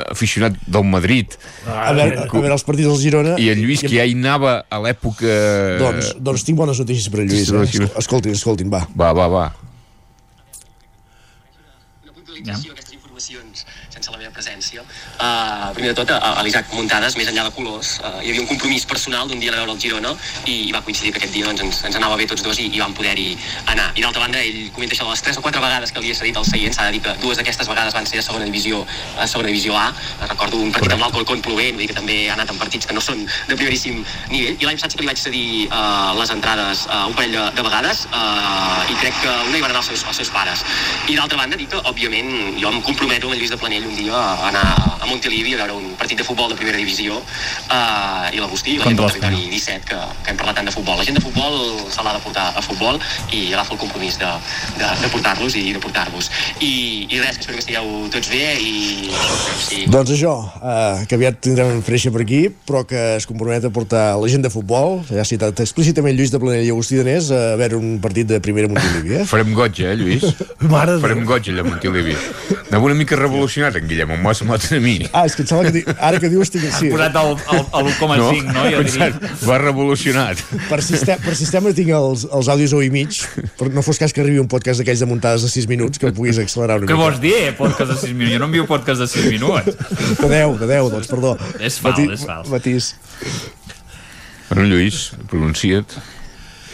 aficionat 0.08 0.58
del 0.66 0.90
Madrid. 0.90 1.38
A 1.70 1.94
veure, 1.94 2.26
a 2.26 2.34
veure 2.34 2.58
els 2.58 2.66
partits 2.66 2.90
del 2.90 3.00
Girona... 3.06 3.38
I 3.38 3.52
en 3.54 3.62
Lluís, 3.62 3.86
que 3.86 3.94
ja 3.94 4.10
hi 4.10 4.18
anava 4.18 4.58
a 4.66 4.82
l'època... 4.82 5.38
Doncs, 5.86 6.16
doncs 6.18 6.50
tinc 6.50 6.58
bones 6.58 6.82
notícies 6.82 7.14
per 7.14 7.22
en 7.22 7.30
Lluís, 7.30 7.54
eh? 7.54 7.75
Escoltin, 7.84 8.36
escoltin, 8.38 8.70
va. 8.72 8.86
Va, 8.96 9.12
va, 9.18 9.28
va. 9.32 9.46
Una 12.04 12.14
puntualització, 12.14 12.72
ja. 12.72 12.76
aquestes 12.78 12.96
informacions 12.98 13.66
sense 13.90 14.12
la 14.12 14.22
meva 14.22 14.32
presència. 14.36 14.86
Uh, 15.16 15.72
primer 15.72 15.94
de 15.94 15.96
tot, 15.96 16.10
a, 16.12 16.34
a 16.36 16.42
l'Isaac 16.44 16.74
Muntades, 16.76 17.16
més 17.16 17.30
enllà 17.32 17.46
de 17.48 17.52
colors, 17.56 17.94
uh, 18.04 18.18
hi 18.20 18.34
havia 18.34 18.42
un 18.44 18.50
compromís 18.50 18.84
personal 18.84 19.30
d'un 19.30 19.40
dia 19.40 19.54
a 19.54 19.56
veure 19.56 19.72
el 19.72 19.80
Girona 19.80 20.12
i, 20.44 20.68
i 20.68 20.74
va 20.76 20.82
coincidir 20.84 21.14
que 21.16 21.22
aquest 21.22 21.32
dia 21.32 21.48
doncs, 21.48 21.62
ens, 21.64 21.80
ens 21.88 21.96
anava 21.96 22.18
bé 22.20 22.28
tots 22.28 22.44
dos 22.44 22.60
i, 22.60 22.66
i 22.68 22.82
vam 22.82 22.92
poder-hi 22.98 23.38
anar. 23.72 23.86
I 23.96 24.04
d'altra 24.04 24.26
banda, 24.26 24.42
ell 24.44 24.74
comenta 24.76 24.98
això 24.98 25.08
de 25.08 25.14
les 25.14 25.24
3 25.24 25.40
o 25.40 25.44
4 25.46 25.62
vegades 25.64 25.96
que 25.96 26.04
li 26.04 26.12
ha 26.12 26.18
cedit 26.20 26.40
al 26.42 26.48
seient, 26.50 26.76
s'ha 26.76 26.90
de 26.90 26.98
dir 26.98 27.02
que 27.06 27.14
dues 27.22 27.40
d'aquestes 27.40 27.70
vegades 27.72 27.96
van 27.96 28.10
ser 28.10 28.20
a 28.20 28.26
segona 28.26 28.50
divisió 28.50 28.82
a 29.16 29.28
segona 29.32 29.54
divisió 29.54 29.78
A. 29.80 29.86
Recordo 30.26 30.60
un 30.60 30.76
partit 30.76 30.98
amb 30.98 31.06
l'Alcorcón 31.06 31.46
plovent, 31.46 31.80
vull 31.80 31.86
dir 31.86 31.90
que 31.94 31.98
també 32.02 32.18
ha 32.28 32.36
anat 32.36 32.52
en 32.52 32.60
partits 32.60 32.90
que 32.90 32.98
no 32.98 33.04
són 33.04 33.24
de 33.24 33.56
primeríssim 33.56 34.04
nivell. 34.34 34.60
I 34.60 34.68
l'any 34.68 34.82
passat 34.82 34.98
sí 34.98 35.00
que 35.00 35.08
li 35.08 35.12
vaig 35.14 35.22
cedir 35.22 35.46
uh, 35.70 36.12
les 36.20 36.36
entrades 36.36 36.84
uh, 36.90 37.06
un 37.08 37.16
parell 37.16 37.38
de, 37.38 37.46
de 37.56 37.68
vegades 37.70 38.04
uh, 38.12 38.84
i 38.92 39.00
crec 39.00 39.16
que 39.24 39.32
una 39.32 39.56
hi 39.56 39.64
van 39.64 39.72
anar 39.72 39.86
els 39.86 39.94
seus, 39.94 40.04
els 40.12 40.22
seus 40.24 40.34
pares. 40.36 40.68
I 41.08 41.16
d'altra 41.16 41.40
banda, 41.40 41.56
dir 41.56 41.72
que, 41.72 41.80
òbviament, 41.88 42.60
jo 42.60 42.74
em 42.74 42.84
comprometo 42.84 43.30
amb 43.30 43.38
el 43.38 43.44
Lluís 43.44 43.56
de 43.56 43.62
Planell 43.62 43.76
ell 43.76 43.88
un 43.90 43.96
dia 43.96 44.16
a 44.16 44.48
anar 44.50 44.66
a 45.02 45.05
Montilivi 45.10 45.56
a 45.56 45.64
veure 45.64 45.78
un 45.78 45.96
partit 46.00 46.20
de 46.20 46.26
futbol 46.28 46.50
de 46.52 46.58
primera 46.60 46.78
divisió 46.78 47.18
uh, 47.18 48.28
i 48.34 48.42
l'Agustí, 48.42 48.78
la 48.80 48.90
gent 48.90 49.00
del 49.00 49.12
territori 49.16 49.50
17, 49.54 49.88
que, 49.90 50.00
que 50.24 50.34
hem 50.34 50.40
parlat 50.40 50.60
tant 50.60 50.70
de 50.70 50.74
futbol. 50.76 50.98
La 51.00 51.06
gent 51.08 51.18
de 51.20 51.24
futbol 51.24 51.60
se 51.92 52.06
l'ha 52.06 52.16
de 52.18 52.22
portar 52.24 52.48
a 52.56 52.64
futbol 52.66 53.00
i 53.32 53.42
agafa 53.54 53.76
el 53.76 53.82
compromís 53.82 54.20
de, 54.22 54.32
de, 54.80 54.92
de 55.02 55.12
portar-los 55.14 55.58
i 55.60 55.66
de 55.76 55.82
portar-vos. 55.84 56.30
I, 56.60 56.74
I 57.10 57.22
res, 57.22 57.38
que 57.38 57.46
espero 57.46 57.58
que 57.58 57.64
estigueu 57.64 57.92
tots 58.14 58.32
bé 58.32 58.44
i 58.62 58.76
sí. 59.64 59.84
Doncs 59.92 60.16
això, 60.16 60.36
eh, 60.60 61.06
que 61.10 61.20
aviat 61.20 61.40
tindrem 61.44 61.76
en 61.76 61.84
Freixa 61.86 62.14
per 62.14 62.24
aquí, 62.26 62.46
però 62.68 62.84
que 62.88 63.04
es 63.20 63.28
compromet 63.30 63.68
a 63.68 63.74
portar 63.74 64.06
la 64.22 64.32
gent 64.32 64.46
de 64.46 64.52
futbol, 64.54 65.02
ja 65.10 65.22
ha 65.24 65.28
citat 65.28 65.60
explícitament 65.64 66.18
Lluís 66.18 66.34
de 66.34 66.42
Planell 66.42 66.66
i 66.66 66.74
Agustí 66.74 67.00
Danés, 67.00 67.32
a 67.32 67.56
veure 67.60 67.80
un 67.80 67.98
partit 68.04 68.30
de 68.30 68.42
primera 68.44 68.70
Montilivi, 68.72 69.22
eh? 69.22 69.26
Farem 69.32 69.54
goig, 69.58 69.82
eh, 69.84 69.96
Lluís? 70.00 70.26
Mare 70.72 70.98
Farem 71.04 71.26
goig 71.28 71.52
allà 71.54 71.66
a 71.66 71.70
Montilivi. 71.70 72.18
Anava 72.70 72.92
una 72.92 72.98
mica 72.98 73.20
revolucionat, 73.20 73.80
en 73.80 73.90
Guillem, 73.90 74.16
m'ho 74.20 74.32
ha 74.32 74.38
semblat 74.38 74.70
a 74.72 74.82
mi. 74.84 74.95
Ah, 75.12 75.26
és 75.28 75.36
que 75.36 75.44
em 75.44 75.50
sembla 75.50 75.70
que 75.70 75.74
di... 75.76 75.84
ara 75.98 76.20
que 76.22 76.30
dius 76.32 76.52
tinc... 76.54 76.66
Sí. 76.76 76.90
Ha 76.90 76.96
posat 76.96 77.18
el, 77.22 77.32
el, 77.56 77.62
el 77.80 77.90
1,5, 77.94 78.18
no? 78.20 78.30
no? 78.56 78.66
Jo 78.72 78.84
diria. 78.86 79.10
Pensat, 79.12 79.46
va 79.48 79.60
revolucionat. 79.62 80.42
Per, 80.70 80.80
sistema, 80.86 81.18
per 81.26 81.36
sistema 81.40 81.74
tinc 81.78 81.92
els, 81.98 82.26
els 82.40 82.50
àudios 82.52 82.76
o 82.78 82.82
i 82.86 82.92
mig, 82.94 83.20
però 83.60 83.72
no 83.76 83.84
fos 83.86 84.02
cas 84.02 84.16
que 84.16 84.24
arribi 84.24 84.42
un 84.42 84.50
podcast 84.52 84.82
d'aquells 84.82 85.04
de 85.04 85.10
muntades 85.10 85.46
de 85.46 85.52
6 85.54 85.70
minuts 85.72 86.02
que 86.02 86.10
el 86.10 86.16
puguis 86.18 86.40
accelerar 86.42 86.80
una 86.82 86.90
Què 86.92 87.00
vols 87.00 87.22
dir, 87.24 87.36
eh, 87.42 87.54
podcast 87.58 87.94
de 87.94 88.00
6 88.06 88.14
minuts? 88.14 88.36
Jo 88.36 88.42
no 88.44 88.50
envio 88.52 88.68
podcast 88.70 89.04
de 89.04 89.10
6 89.12 89.30
minuts. 89.34 89.72
De 90.22 90.32
10, 90.32 90.60
de 90.62 90.72
10, 90.72 90.92
doncs, 90.96 91.12
perdó. 91.12 91.36
És 91.60 91.80
fals, 91.84 92.04
és 92.18 92.28
fals. 92.28 92.52
Matís. 92.54 92.94
Bueno, 94.50 94.68
Lluís, 94.70 95.10
pronuncia't. 95.32 95.98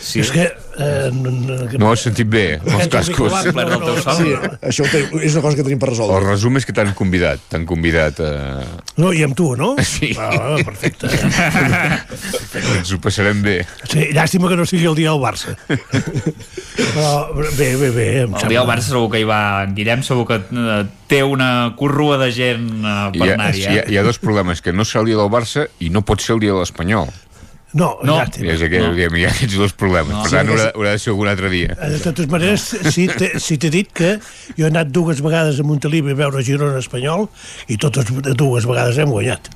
Sí. 0.02 0.22
És 0.24 0.34
que... 0.34 0.50
Eh, 0.78 1.10
no, 1.12 1.32
no, 1.32 1.56
No 1.78 1.88
ho 1.90 1.92
has 1.92 2.06
sentit 2.06 2.30
bé, 2.32 2.46
amb 2.62 2.78
els 2.78 2.92
cascos. 2.92 3.34
Del 3.44 3.84
teu 3.84 3.98
son. 4.04 4.20
Sí, 4.22 4.32
això 4.70 4.86
te, 4.88 5.02
és 5.20 5.36
una 5.36 5.44
cosa 5.44 5.58
que 5.58 5.66
tenim 5.66 5.82
per 5.82 5.90
resoldre. 5.92 6.20
El 6.22 6.28
resum 6.30 6.60
és 6.60 6.68
que 6.68 6.76
t'han 6.76 6.94
convidat, 6.98 7.44
t'han 7.52 7.66
convidat 7.68 8.22
a... 8.24 8.32
no, 9.02 9.12
i 9.12 9.24
amb 9.28 9.36
tu, 9.38 9.52
no? 9.60 9.74
Sí. 9.92 10.14
Ah, 10.18 10.56
perfecte. 10.64 11.10
Ens 12.78 12.94
ho 12.96 13.00
passarem 13.04 13.42
bé. 13.44 13.58
Sí, 13.92 14.08
llàstima 14.16 14.50
que 14.50 14.58
no 14.60 14.66
sigui 14.70 14.88
el 14.90 14.96
dia 14.98 15.12
del 15.12 15.20
Barça. 15.22 15.58
Però 15.68 17.10
bé, 17.58 17.74
bé, 17.76 17.90
bé. 17.92 18.08
Em 18.24 18.38
El 18.40 18.48
dia 18.48 18.62
del 18.62 18.70
Barça 18.70 18.94
segur 18.94 19.10
que 19.12 19.22
hi 19.22 19.28
va 19.28 19.42
en 19.66 19.76
Guillem, 19.76 20.06
segur 20.08 20.24
que 20.30 20.40
eh, 20.40 20.78
té 21.12 21.22
una 21.28 21.74
corrua 21.80 22.18
de 22.22 22.32
gent 22.36 22.70
eh, 22.80 22.96
per 23.18 23.28
ha, 23.28 23.34
anar-hi. 23.36 23.66
hi, 23.66 23.82
ha, 23.82 23.86
hi 23.92 24.00
ha 24.00 24.06
dos 24.08 24.22
problemes, 24.24 24.64
que 24.64 24.74
no 24.74 24.88
serà 24.88 25.04
el 25.04 25.12
dia 25.12 25.20
del 25.20 25.34
Barça 25.34 25.68
i 25.84 25.92
no 25.92 26.06
pot 26.08 26.24
ser 26.24 26.38
el 26.38 26.46
dia 26.46 26.56
de 26.56 26.64
l'Espanyol. 26.64 27.12
No, 27.74 27.98
No. 28.04 28.18
llàstima. 28.20 28.52
És 28.52 28.62
aquest, 28.66 28.84
No. 28.84 28.92
no. 28.92 29.18
hi 29.18 29.24
ha 29.26 29.30
aquests 29.32 29.56
dos 29.56 29.72
problemes. 29.74 30.12
No. 30.12 30.18
No. 30.18 30.24
Per 30.24 30.32
tant, 30.34 30.50
haurà, 30.52 30.72
haurà 30.76 30.92
de 30.92 31.00
ser 31.00 31.12
algun 31.14 31.28
altre 31.32 31.50
dia. 31.50 31.78
Eh, 31.80 31.90
De 31.94 32.00
totes 32.04 32.28
maneres, 32.28 32.66
sí, 32.92 33.08
t'he 33.08 33.40
sí 33.40 33.58
t'he 33.58 33.70
dit 33.72 33.88
que 33.94 34.18
jo 34.58 34.66
he 34.66 34.70
anat 34.70 34.92
dues 34.92 35.22
vegades 35.24 35.60
a 35.60 35.64
Montilivi 35.64 36.12
a 36.12 36.16
veure 36.20 36.44
Girona 36.44 36.80
Espanyol 36.84 37.30
i 37.72 37.78
totes 37.78 38.12
dues 38.36 38.66
vegades 38.68 38.98
hem 39.00 39.10
guanyat. 39.10 39.48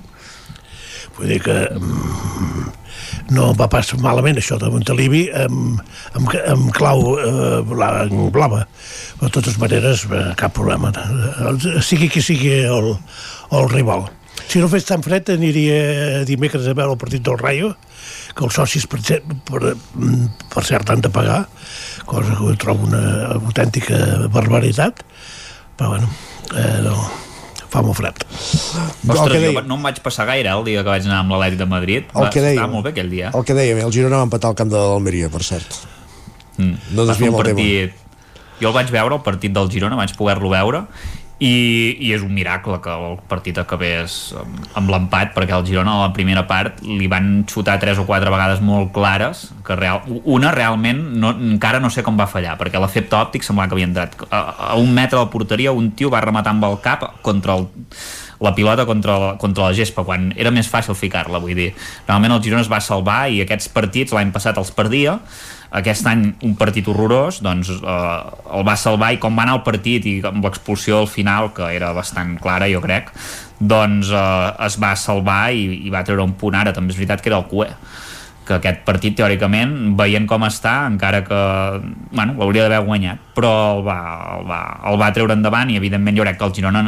Vull 1.17 1.27
dir 1.31 1.41
que 1.43 1.53
mm, 1.75 2.71
no 3.35 3.53
va 3.55 3.67
pas 3.71 3.93
malament 4.03 4.37
això 4.39 4.57
de 4.59 4.69
Montilivi 4.71 5.25
amb, 5.31 5.79
amb, 6.15 6.33
amb 6.55 6.71
clau 6.75 7.17
eh, 7.19 7.61
bla- 7.67 8.07
blava. 8.31 8.65
De 9.21 9.29
totes 9.31 9.57
maneres, 9.61 10.05
eh, 10.11 10.33
cap 10.39 10.53
problema. 10.55 10.91
Eh, 10.95 11.81
Sigui 11.83 12.09
qui 12.11 12.21
sigui 12.23 12.51
el, 12.63 12.93
el 13.51 13.69
rival. 13.71 14.07
Si 14.47 14.59
no 14.59 14.67
fes 14.69 14.85
tan 14.85 15.01
fred, 15.03 15.29
aniria 15.33 16.23
dimecres 16.27 16.67
a 16.67 16.73
veure 16.75 16.91
el 16.93 16.99
partit 17.01 17.23
del 17.25 17.39
Rayo, 17.39 17.75
que 18.35 18.43
els 18.43 18.55
socis, 18.57 18.85
per, 18.91 18.99
per, 19.47 19.75
per 20.51 20.63
cert, 20.67 20.89
han 20.91 21.01
de 21.05 21.09
pagar, 21.13 21.45
cosa 22.05 22.33
que 22.33 22.39
jo 22.41 22.55
trobo 22.59 22.87
una 22.89 23.03
autèntica 23.37 24.27
barbaritat, 24.33 25.03
però 25.79 25.93
bueno, 25.93 26.09
eh, 26.55 26.81
no, 26.83 26.97
fa 27.71 27.81
molt 27.83 27.95
fred. 27.99 28.19
El 28.25 29.15
Ostres, 29.15 29.31
que 29.31 29.39
jo 29.39 29.45
deia- 29.47 29.63
no 29.67 29.79
em 29.79 29.87
vaig 29.87 30.01
passar 30.03 30.27
gaire 30.27 30.51
eh, 30.51 30.55
el 30.57 30.65
dia 30.67 30.83
que 30.83 30.91
vaig 30.91 31.07
anar 31.07 31.21
amb 31.23 31.31
l'Atlètic 31.35 31.61
de 31.63 31.69
Madrid. 31.71 32.09
El 32.13 32.23
Va 32.27 32.29
que 32.29 32.43
deia, 32.43 32.59
estar 32.59 32.69
molt 32.71 32.87
bé 32.89 32.93
aquell 32.95 33.09
dia. 33.11 33.31
El 33.33 33.45
que 33.47 33.55
dèiem, 33.57 33.79
el 33.85 33.91
Girona 33.95 34.19
va 34.21 34.27
empatar 34.29 34.51
al 34.51 34.59
camp 34.59 34.71
de 34.71 34.79
l'Almeria, 34.83 35.29
per 35.31 35.43
cert. 35.43 35.79
Mm. 36.57 36.75
No 36.95 37.05
desviem 37.07 37.35
el 37.35 37.49
tema. 37.51 37.69
Jo 38.61 38.69
el 38.71 38.75
vaig 38.77 38.91
veure, 38.91 39.15
el 39.15 39.23
partit 39.23 39.51
del 39.55 39.71
Girona, 39.71 39.97
vaig 39.99 40.13
poder-lo 40.15 40.49
veure, 40.51 40.85
i, 41.39 41.97
i 41.99 42.13
és 42.15 42.23
un 42.23 42.31
miracle 42.31 42.77
que 42.79 42.91
el 42.95 43.17
partit 43.27 43.57
acabés 43.59 44.29
amb, 44.39 44.59
amb 44.79 44.91
l'empat 44.93 45.33
perquè 45.35 45.55
el 45.57 45.65
Girona 45.67 45.97
a 45.97 46.05
la 46.05 46.13
primera 46.15 46.45
part 46.47 46.79
li 46.85 47.09
van 47.11 47.43
xutar 47.51 47.75
tres 47.81 47.99
o 47.99 48.05
quatre 48.07 48.31
vegades 48.31 48.61
molt 48.63 48.93
clares 48.95 49.49
que 49.67 49.75
real, 49.75 50.05
una 50.23 50.53
realment 50.55 51.01
no, 51.19 51.33
encara 51.35 51.81
no 51.83 51.91
sé 51.91 52.05
com 52.07 52.15
va 52.15 52.29
fallar 52.31 52.55
perquè 52.61 52.79
l'efecte 52.79 53.19
òptic 53.19 53.43
semblava 53.43 53.73
que 53.73 53.75
havia 53.79 53.89
entrat 53.89 54.15
a, 54.29 54.43
a 54.71 54.75
un 54.79 54.93
metre 54.95 55.17
de 55.17 55.25
la 55.25 55.31
porteria 55.33 55.75
un 55.75 55.91
tio 55.91 56.13
va 56.13 56.23
rematar 56.23 56.55
amb 56.55 56.69
el 56.69 56.79
cap 56.85 57.03
contra 57.25 57.59
el, 57.59 57.67
la 58.39 58.55
pilota 58.55 58.85
contra 58.87 59.19
la, 59.19 59.33
contra 59.41 59.67
la 59.67 59.75
gespa 59.75 60.05
quan 60.07 60.31
era 60.39 60.55
més 60.55 60.71
fàcil 60.71 60.95
ficar-la 60.95 61.43
vull 61.43 61.57
dir, 61.57 61.73
realment 62.07 62.37
el 62.37 62.43
Girona 62.47 62.63
es 62.63 62.71
va 62.71 62.79
salvar 62.79 63.25
i 63.27 63.43
aquests 63.43 63.67
partits 63.75 64.15
l'any 64.15 64.31
passat 64.31 64.55
els 64.61 64.71
perdia 64.71 65.19
aquest 65.71 66.07
any 66.07 66.27
un 66.45 66.55
partit 66.59 66.87
horrorós 66.87 67.41
doncs 67.45 67.71
eh, 67.75 68.19
el 68.57 68.67
va 68.67 68.75
salvar 68.79 69.13
i 69.15 69.19
com 69.21 69.35
va 69.35 69.45
anar 69.47 69.59
el 69.59 69.65
partit 69.65 70.05
i 70.05 70.19
amb 70.25 70.45
l'expulsió 70.45 71.01
al 71.01 71.09
final 71.11 71.51
que 71.55 71.69
era 71.75 71.93
bastant 71.97 72.37
clara 72.41 72.69
jo 72.71 72.81
crec 72.83 73.11
doncs 73.59 74.11
eh, 74.11 74.65
es 74.65 74.79
va 74.81 74.95
salvar 74.99 75.53
i, 75.55 75.67
i 75.87 75.93
va 75.93 76.03
treure 76.03 76.25
un 76.25 76.35
punt 76.39 76.55
ara. 76.55 76.73
També 76.75 76.93
és 76.93 76.99
veritat 76.99 77.23
que 77.23 77.31
era 77.31 77.39
el 77.41 77.49
cué 77.51 77.71
que 78.45 78.59
aquest 78.59 78.83
partit 78.85 79.15
teòricament 79.17 79.95
veient 79.97 80.27
com 80.29 80.43
està 80.45 80.83
encara 80.85 81.23
que 81.25 81.37
bueno, 82.11 82.35
l'hauria 82.37 82.67
d'haver 82.67 82.83
guanyat 82.85 83.23
però 83.33 83.53
el 83.77 83.81
va, 83.87 83.99
el, 84.35 84.43
va, 84.45 84.59
el 84.91 84.99
va 85.01 85.11
treure 85.15 85.33
endavant 85.33 85.71
i 85.73 85.79
evidentment 85.79 86.19
jo 86.19 86.27
crec 86.27 86.37
que 86.37 86.45
el 86.45 86.53
Girona 86.53 86.83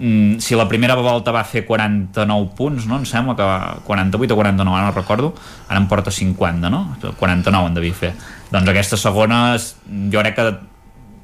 mm, 0.00 0.40
si 0.40 0.56
la 0.56 0.64
primera 0.68 0.96
volta 0.96 1.30
va 1.36 1.44
fer 1.44 1.66
49 1.68 2.50
punts 2.56 2.86
no? 2.88 2.96
em 2.98 3.04
sembla 3.06 3.36
que 3.36 3.44
va- 3.44 3.76
48 3.84 4.32
o 4.34 4.40
49 4.40 4.76
ara 4.80 4.88
no 4.88 4.96
recordo. 4.96 5.34
Ara 5.68 5.78
en 5.78 5.86
porta 5.92 6.10
50 6.10 6.70
no? 6.72 6.96
49 7.20 7.68
en 7.68 7.74
devia 7.78 7.94
fer. 7.94 8.14
Doncs 8.50 8.68
aquesta 8.72 8.96
segona 8.96 9.44
jo 9.60 10.18
crec 10.24 10.34
que 10.40 10.48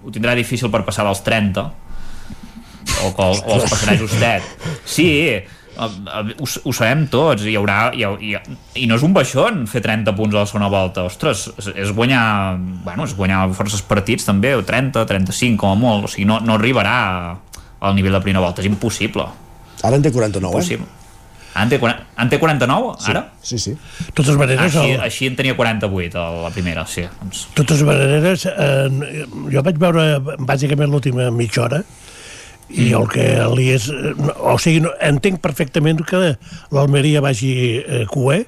ho 0.06 0.12
tindrà 0.14 0.36
difícil 0.38 0.70
per 0.70 0.84
passar 0.86 1.02
dels 1.08 1.24
30 1.26 1.66
o, 1.66 3.08
el- 3.10 3.42
o 3.44 3.54
els 3.58 3.70
passarà 3.70 3.96
justet 3.98 4.44
sí, 4.86 5.06
eh, 5.28 5.40
eh, 5.76 6.34
ho, 6.38 6.46
ho 6.46 6.72
sabem 6.72 7.06
tots. 7.12 7.42
Hi 7.44 7.56
haurà, 7.58 7.90
hi, 7.92 8.04
ha- 8.06 8.14
hi, 8.20 8.34
ha- 8.38 8.42
i 8.78 8.86
no 8.88 8.96
és 8.96 9.02
un 9.04 9.12
baixón 9.16 9.64
fer 9.68 9.82
30 9.84 10.14
punts 10.16 10.34
a 10.36 10.44
la 10.44 10.46
segona 10.48 10.70
volta. 10.72 11.02
Ostres, 11.10 11.48
és, 11.58 11.68
és 11.74 11.90
guanyar 11.92 12.56
bueno, 12.86 13.04
és 13.04 13.16
guanyar 13.18 13.42
forces 13.58 13.82
partits 13.82 14.24
també, 14.24 14.54
o 14.56 14.62
30, 14.64 15.04
35 15.10 15.58
com 15.60 15.74
a 15.74 15.80
molt, 15.80 16.06
o 16.06 16.12
sigui, 16.12 16.24
no, 16.30 16.38
no 16.40 16.54
arribarà 16.56 17.36
al 17.86 17.94
nivell 17.98 18.12
de 18.18 18.20
primera 18.24 18.42
volta, 18.44 18.62
és 18.62 18.68
impossible 18.70 19.24
Ara 19.84 19.96
en 19.98 20.02
té 20.02 20.10
49, 20.12 20.42
eh? 20.42 20.52
impossible 20.52 20.92
Ah, 21.56 21.62
en 21.64 21.70
té, 21.72 21.78
40 21.80 22.02
en 22.20 22.28
té 22.28 22.36
49, 22.36 22.88
ara? 23.08 23.20
Sí, 23.40 23.56
sí. 23.58 23.70
Totes 24.12 24.36
maneres, 24.36 24.74
Així, 24.76 24.90
el- 24.92 25.00
així 25.00 25.26
en 25.30 25.36
tenia 25.38 25.54
48 25.56 26.18
a 26.20 26.42
la 26.42 26.50
primera, 26.52 26.82
sí. 26.84 27.06
Doncs, 27.22 27.46
totes 27.56 27.80
maneres, 27.82 28.44
eh, 28.44 29.24
jo 29.54 29.62
vaig 29.64 29.78
veure 29.80 30.04
bàsicament 30.36 30.92
l'última 30.92 31.30
mitja 31.32 31.62
hora 31.64 31.78
i 32.68 32.90
el 32.92 33.08
que 33.08 33.24
li 33.56 33.70
és... 33.72 33.86
O 34.36 34.58
sigui, 34.60 34.82
no, 34.84 34.90
entenc 35.00 35.40
perfectament 35.40 36.04
que 36.04 36.34
l'Almeria 36.76 37.22
vagi 37.24 37.54
eh, 37.80 38.04
cué 38.10 38.42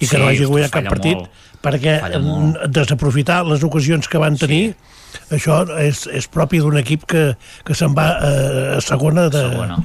i 0.00 0.06
que 0.08 0.10
Sí, 0.10 0.18
no 0.18 0.26
hagi 0.26 0.50
guanyat 0.50 0.74
cap 0.80 0.90
partit 0.90 1.14
molt. 1.14 1.30
perquè 1.62 1.94
mm, 2.18 2.72
desaprofitar 2.74 3.44
les 3.46 3.62
ocasions 3.62 4.08
que 4.10 4.18
van 4.18 4.34
tenir 4.40 4.72
això 5.34 5.58
és, 5.82 6.06
és 6.14 6.28
propi 6.32 6.60
d'un 6.62 6.78
equip 6.80 7.04
que, 7.10 7.24
que 7.64 7.76
se'n 7.76 7.94
va 7.96 8.08
eh, 8.24 8.76
a 8.76 8.80
segona 8.84 9.28
de, 9.32 9.42
Segona. 9.50 9.76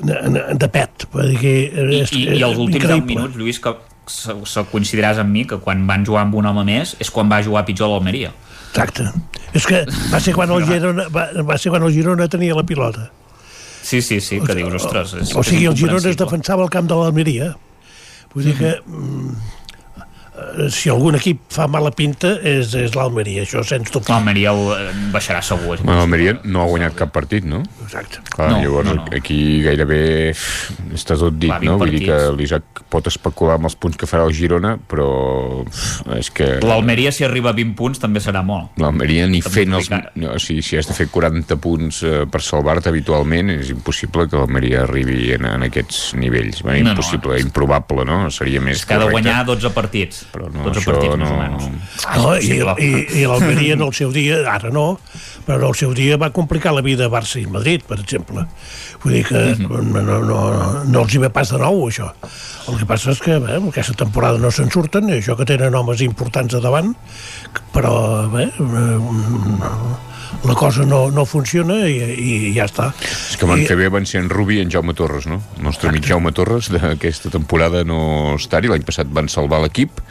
de, 0.00 0.44
de 0.60 0.68
pet. 0.70 1.08
Vull 1.12 1.32
dir 1.34 1.40
que 1.40 1.54
I, 1.72 2.00
és, 2.02 2.14
i, 2.14 2.24
I 2.38 2.42
els 2.46 2.60
últims 2.60 2.84
10 2.84 2.84
increïble. 2.84 3.14
minuts, 3.14 3.36
Lluís, 3.40 3.60
que 3.62 3.74
se, 4.10 4.36
se 4.50 4.64
coincidiràs 4.70 5.20
amb 5.22 5.32
mi 5.32 5.44
que 5.48 5.58
quan 5.64 5.86
van 5.88 6.04
jugar 6.06 6.26
amb 6.26 6.38
un 6.38 6.46
home 6.50 6.64
més 6.68 6.94
és 7.00 7.10
quan 7.10 7.30
va 7.30 7.42
jugar 7.42 7.64
pitjor 7.68 7.90
l'Almeria. 7.92 8.32
Exacte. 8.74 9.06
És 9.54 9.66
que 9.70 9.84
va 10.10 10.18
ser 10.20 10.34
quan 10.34 10.50
el 10.50 10.64
Girona, 10.66 11.06
va, 11.14 11.28
va 11.46 11.58
ser 11.62 11.70
quan 11.70 11.84
el 11.86 11.92
Girona 11.94 12.26
tenia 12.30 12.56
la 12.58 12.64
pilota. 12.66 13.10
Sí, 13.84 14.00
sí, 14.02 14.18
sí, 14.24 14.40
que 14.40 14.54
dius, 14.56 14.72
ostres, 14.80 15.12
és, 15.20 15.34
O 15.36 15.42
sigui, 15.44 15.66
és 15.68 15.74
el 15.74 15.76
Girona 15.78 16.10
es 16.10 16.18
defensava 16.18 16.64
al 16.64 16.72
camp 16.72 16.88
de 16.90 16.96
l'Almeria. 16.98 17.52
Vull 18.34 18.48
dir 18.48 18.54
que 18.58 18.72
mm, 18.80 19.28
eh, 19.30 19.63
si 20.74 20.90
algun 20.90 21.14
equip 21.14 21.44
fa 21.54 21.68
mala 21.70 21.92
pinta 21.94 22.32
és, 22.42 22.72
és 22.74 22.94
l'Almeria, 22.98 23.44
això 23.46 23.62
sens 23.66 23.90
dubte. 23.94 24.10
L'Almeria 24.10 24.52
ho, 24.54 24.64
eh, 24.74 24.88
baixarà 25.14 25.40
segur. 25.46 25.76
Bueno, 25.82 26.00
l'Almeria 26.00 26.36
no 26.44 26.62
ha 26.62 26.66
guanyat 26.66 26.96
cap 26.98 27.12
partit, 27.14 27.44
no? 27.46 27.62
Exacte. 27.84 28.18
Clar, 28.34 28.50
No, 28.50 28.56
no, 28.56 28.62
llavors 28.64 28.88
no, 28.88 28.94
no, 28.94 29.04
no. 29.04 29.10
no. 29.10 29.16
aquí 29.18 29.38
gairebé 29.62 30.00
està 30.94 31.16
tot 31.20 31.36
dit, 31.38 31.50
Clar, 31.52 31.62
no? 31.62 31.76
Vull 31.78 31.94
dir 31.94 32.02
que 32.08 32.18
l'Isaac 32.34 32.82
pot 32.90 33.06
especular 33.10 33.56
amb 33.60 33.68
els 33.70 33.76
punts 33.78 33.96
que 34.00 34.08
farà 34.10 34.26
el 34.26 34.34
Girona, 34.34 34.74
però 34.90 35.06
és 36.18 36.30
que 36.34 36.48
L'Almeria, 36.64 37.12
si 37.14 37.24
arriba 37.26 37.52
a 37.52 37.56
20 37.56 37.74
punts, 37.78 38.02
també 38.02 38.20
serà 38.22 38.42
molt. 38.46 38.74
l'Almeria 38.80 39.26
ni 39.30 39.40
També 39.44 39.60
fent 39.62 39.78
els... 39.78 39.90
No, 40.18 40.34
o 40.34 40.38
sigui, 40.42 40.62
si 40.66 40.78
has 40.78 40.88
de 40.90 40.96
fer 40.96 41.08
40 41.14 41.56
punts 41.62 42.02
eh, 42.02 42.24
per 42.30 42.42
salvar-te 42.42 42.90
habitualment, 42.90 43.50
és 43.54 43.70
impossible 43.74 44.26
que 44.30 44.38
l'Almeria 44.40 44.82
arribi 44.84 45.32
en, 45.38 45.46
en 45.46 45.66
aquests 45.70 46.14
nivells. 46.18 46.62
Bé, 46.66 46.80
No, 46.82 46.90
no. 46.90 46.96
impossible, 46.98 47.38
improbable, 47.40 48.04
no? 48.08 48.24
Seria 48.34 48.60
més 48.60 48.80
És 48.82 48.86
que 48.86 48.94
ha 48.96 48.98
de 48.98 49.06
correcte. 49.08 49.22
guanyar 49.30 49.46
12 49.46 49.70
partits. 49.76 50.23
Però 50.32 50.48
no, 50.48 50.64
12 50.66 50.80
això 50.80 50.92
partits 50.92 51.18
no... 51.20 51.28
o 51.28 51.38
menys. 51.40 51.66
No, 52.16 52.32
i, 52.38 52.58
i, 52.86 52.90
i 53.20 53.26
l'Almeria 53.28 53.76
en 53.78 53.84
el 53.86 53.92
seu 53.96 54.12
dia, 54.14 54.40
ara 54.50 54.72
no, 54.74 54.86
però 55.46 55.58
en 55.60 55.66
el 55.68 55.76
seu 55.78 55.94
dia 55.96 56.18
va 56.20 56.30
complicar 56.34 56.74
la 56.76 56.84
vida 56.84 57.08
a 57.08 57.12
Barça 57.12 57.40
i 57.42 57.46
Madrid, 57.50 57.84
per 57.88 58.00
exemple. 58.00 58.46
Vull 59.04 59.18
dir 59.18 59.24
que 59.28 59.44
no, 59.60 59.82
no, 59.84 60.18
no, 60.24 60.40
no 60.88 61.04
els 61.04 61.14
hi 61.14 61.22
ve 61.26 61.30
pas 61.34 61.52
de 61.52 61.60
nou, 61.60 61.84
això. 61.88 62.10
El 62.70 62.80
que 62.80 62.88
passa 62.88 63.12
és 63.12 63.20
que 63.20 63.38
bé, 63.42 63.60
aquesta 63.60 63.96
temporada 64.04 64.40
no 64.40 64.52
se'n 64.54 64.72
surten, 64.72 65.10
i 65.12 65.18
això 65.18 65.36
que 65.36 65.48
tenen 65.48 65.76
homes 65.76 66.04
importants 66.06 66.56
a 66.56 66.62
davant, 66.64 66.94
però 67.74 67.94
bé, 68.32 68.48
eh, 68.48 68.98
la 70.44 70.54
cosa 70.58 70.84
no, 70.84 71.10
no 71.14 71.24
funciona 71.24 71.76
i, 71.88 71.96
i 72.14 72.52
ja 72.56 72.66
està. 72.68 72.90
És 73.00 73.38
que 73.40 73.46
van 73.48 73.62
I, 73.62 73.66
fer 73.68 73.76
bé 73.78 73.88
van 73.92 74.06
ser 74.08 74.20
en 74.24 74.30
Rubi 74.32 74.58
i 74.58 74.64
en 74.64 74.72
Jaume 74.72 74.94
Torres, 74.96 75.28
no? 75.30 75.40
El 75.58 75.66
nostre 75.68 75.90
amic 75.90 76.08
Jaume 76.10 76.32
Torres 76.36 76.68
d'aquesta 76.72 77.30
temporada 77.32 77.84
no 77.88 78.34
estar-hi, 78.38 78.70
l'any 78.72 78.84
passat 78.86 79.10
van 79.14 79.30
salvar 79.32 79.62
l'equip 79.64 80.02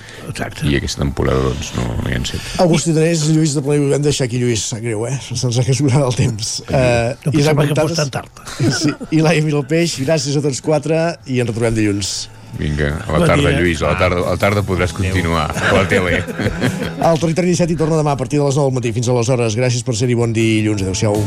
i 0.64 0.78
aquesta 0.80 1.04
temporada 1.04 1.44
doncs 1.50 1.74
no, 1.78 1.88
no 2.02 2.10
hi 2.10 2.18
han 2.18 2.28
set. 2.30 2.44
Agustí 2.64 2.95
Danés, 2.95 3.26
Lluís 3.34 3.56
de 3.58 3.64
Planell, 3.66 3.94
hem 3.98 4.04
de 4.06 4.10
deixar 4.10 4.30
aquí 4.30 4.41
Lluís, 4.41 4.66
sap 4.74 4.84
greu, 4.86 5.06
eh? 5.10 5.18
Se'ns 5.22 5.60
ha 5.60 5.66
escurat 5.66 6.02
el 6.04 6.16
temps. 6.18 6.54
Uh, 6.68 7.14
No 7.26 7.34
pensava 7.36 7.68
que 7.68 7.78
fos 7.82 7.98
tan 8.00 8.14
tard. 8.14 8.45
Sí, 8.84 8.90
i 9.14 9.22
Laia 9.24 9.44
Miralpeix, 9.45 10.00
gràcies 10.04 10.36
a 10.40 10.41
tots 10.44 10.64
quatre 10.66 11.04
i 11.30 11.40
ens 11.44 11.52
retrobem 11.52 11.76
dilluns. 11.78 12.14
Vinga, 12.57 12.99
a 13.07 13.11
la 13.11 13.19
Bon 13.19 13.27
tarda, 13.27 13.49
dia. 13.49 13.59
Lluís, 13.59 13.81
a 13.81 13.93
la 13.93 13.97
tarda, 13.97 14.21
a 14.21 14.35
la 14.35 14.38
tarda 14.38 14.61
podràs 14.65 14.93
continuar 14.93 15.47
a 15.49 15.73
la 15.73 15.88
tele. 15.89 16.19
El 17.09 17.19
Territori 17.19 17.53
17 17.53 17.73
hi 17.73 17.80
torna 17.80 17.97
demà 17.97 18.13
a 18.13 18.19
partir 18.19 18.39
de 18.39 18.45
les 18.45 18.55
9 18.59 18.69
del 18.69 18.77
matí. 18.77 18.93
Fins 18.93 19.09
aleshores, 19.09 19.57
gràcies 19.57 19.84
per 19.84 19.97
ser-hi. 19.97 20.15
Bon 20.15 20.34
dilluns. 20.35 20.85
Adéu-siau. 20.85 21.17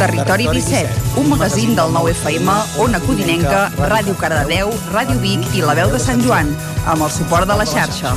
Territori 0.00 0.46
17, 0.48 0.88
un 1.20 1.28
magazín 1.28 1.74
del 1.76 1.92
9 1.92 2.14
FM, 2.14 2.54
Ona 2.80 3.00
Codinenca, 3.04 3.66
Ràdio 3.76 4.14
Cardedeu, 4.16 4.72
Ràdio 4.94 5.18
Vic 5.20 5.44
i 5.58 5.60
La 5.60 5.76
Veu 5.76 5.92
de 5.92 6.00
Sant 6.00 6.24
Joan, 6.24 6.48
amb 6.88 7.04
el 7.04 7.12
suport 7.12 7.50
de 7.50 7.58
la 7.60 7.68
xarxa. 7.68 8.14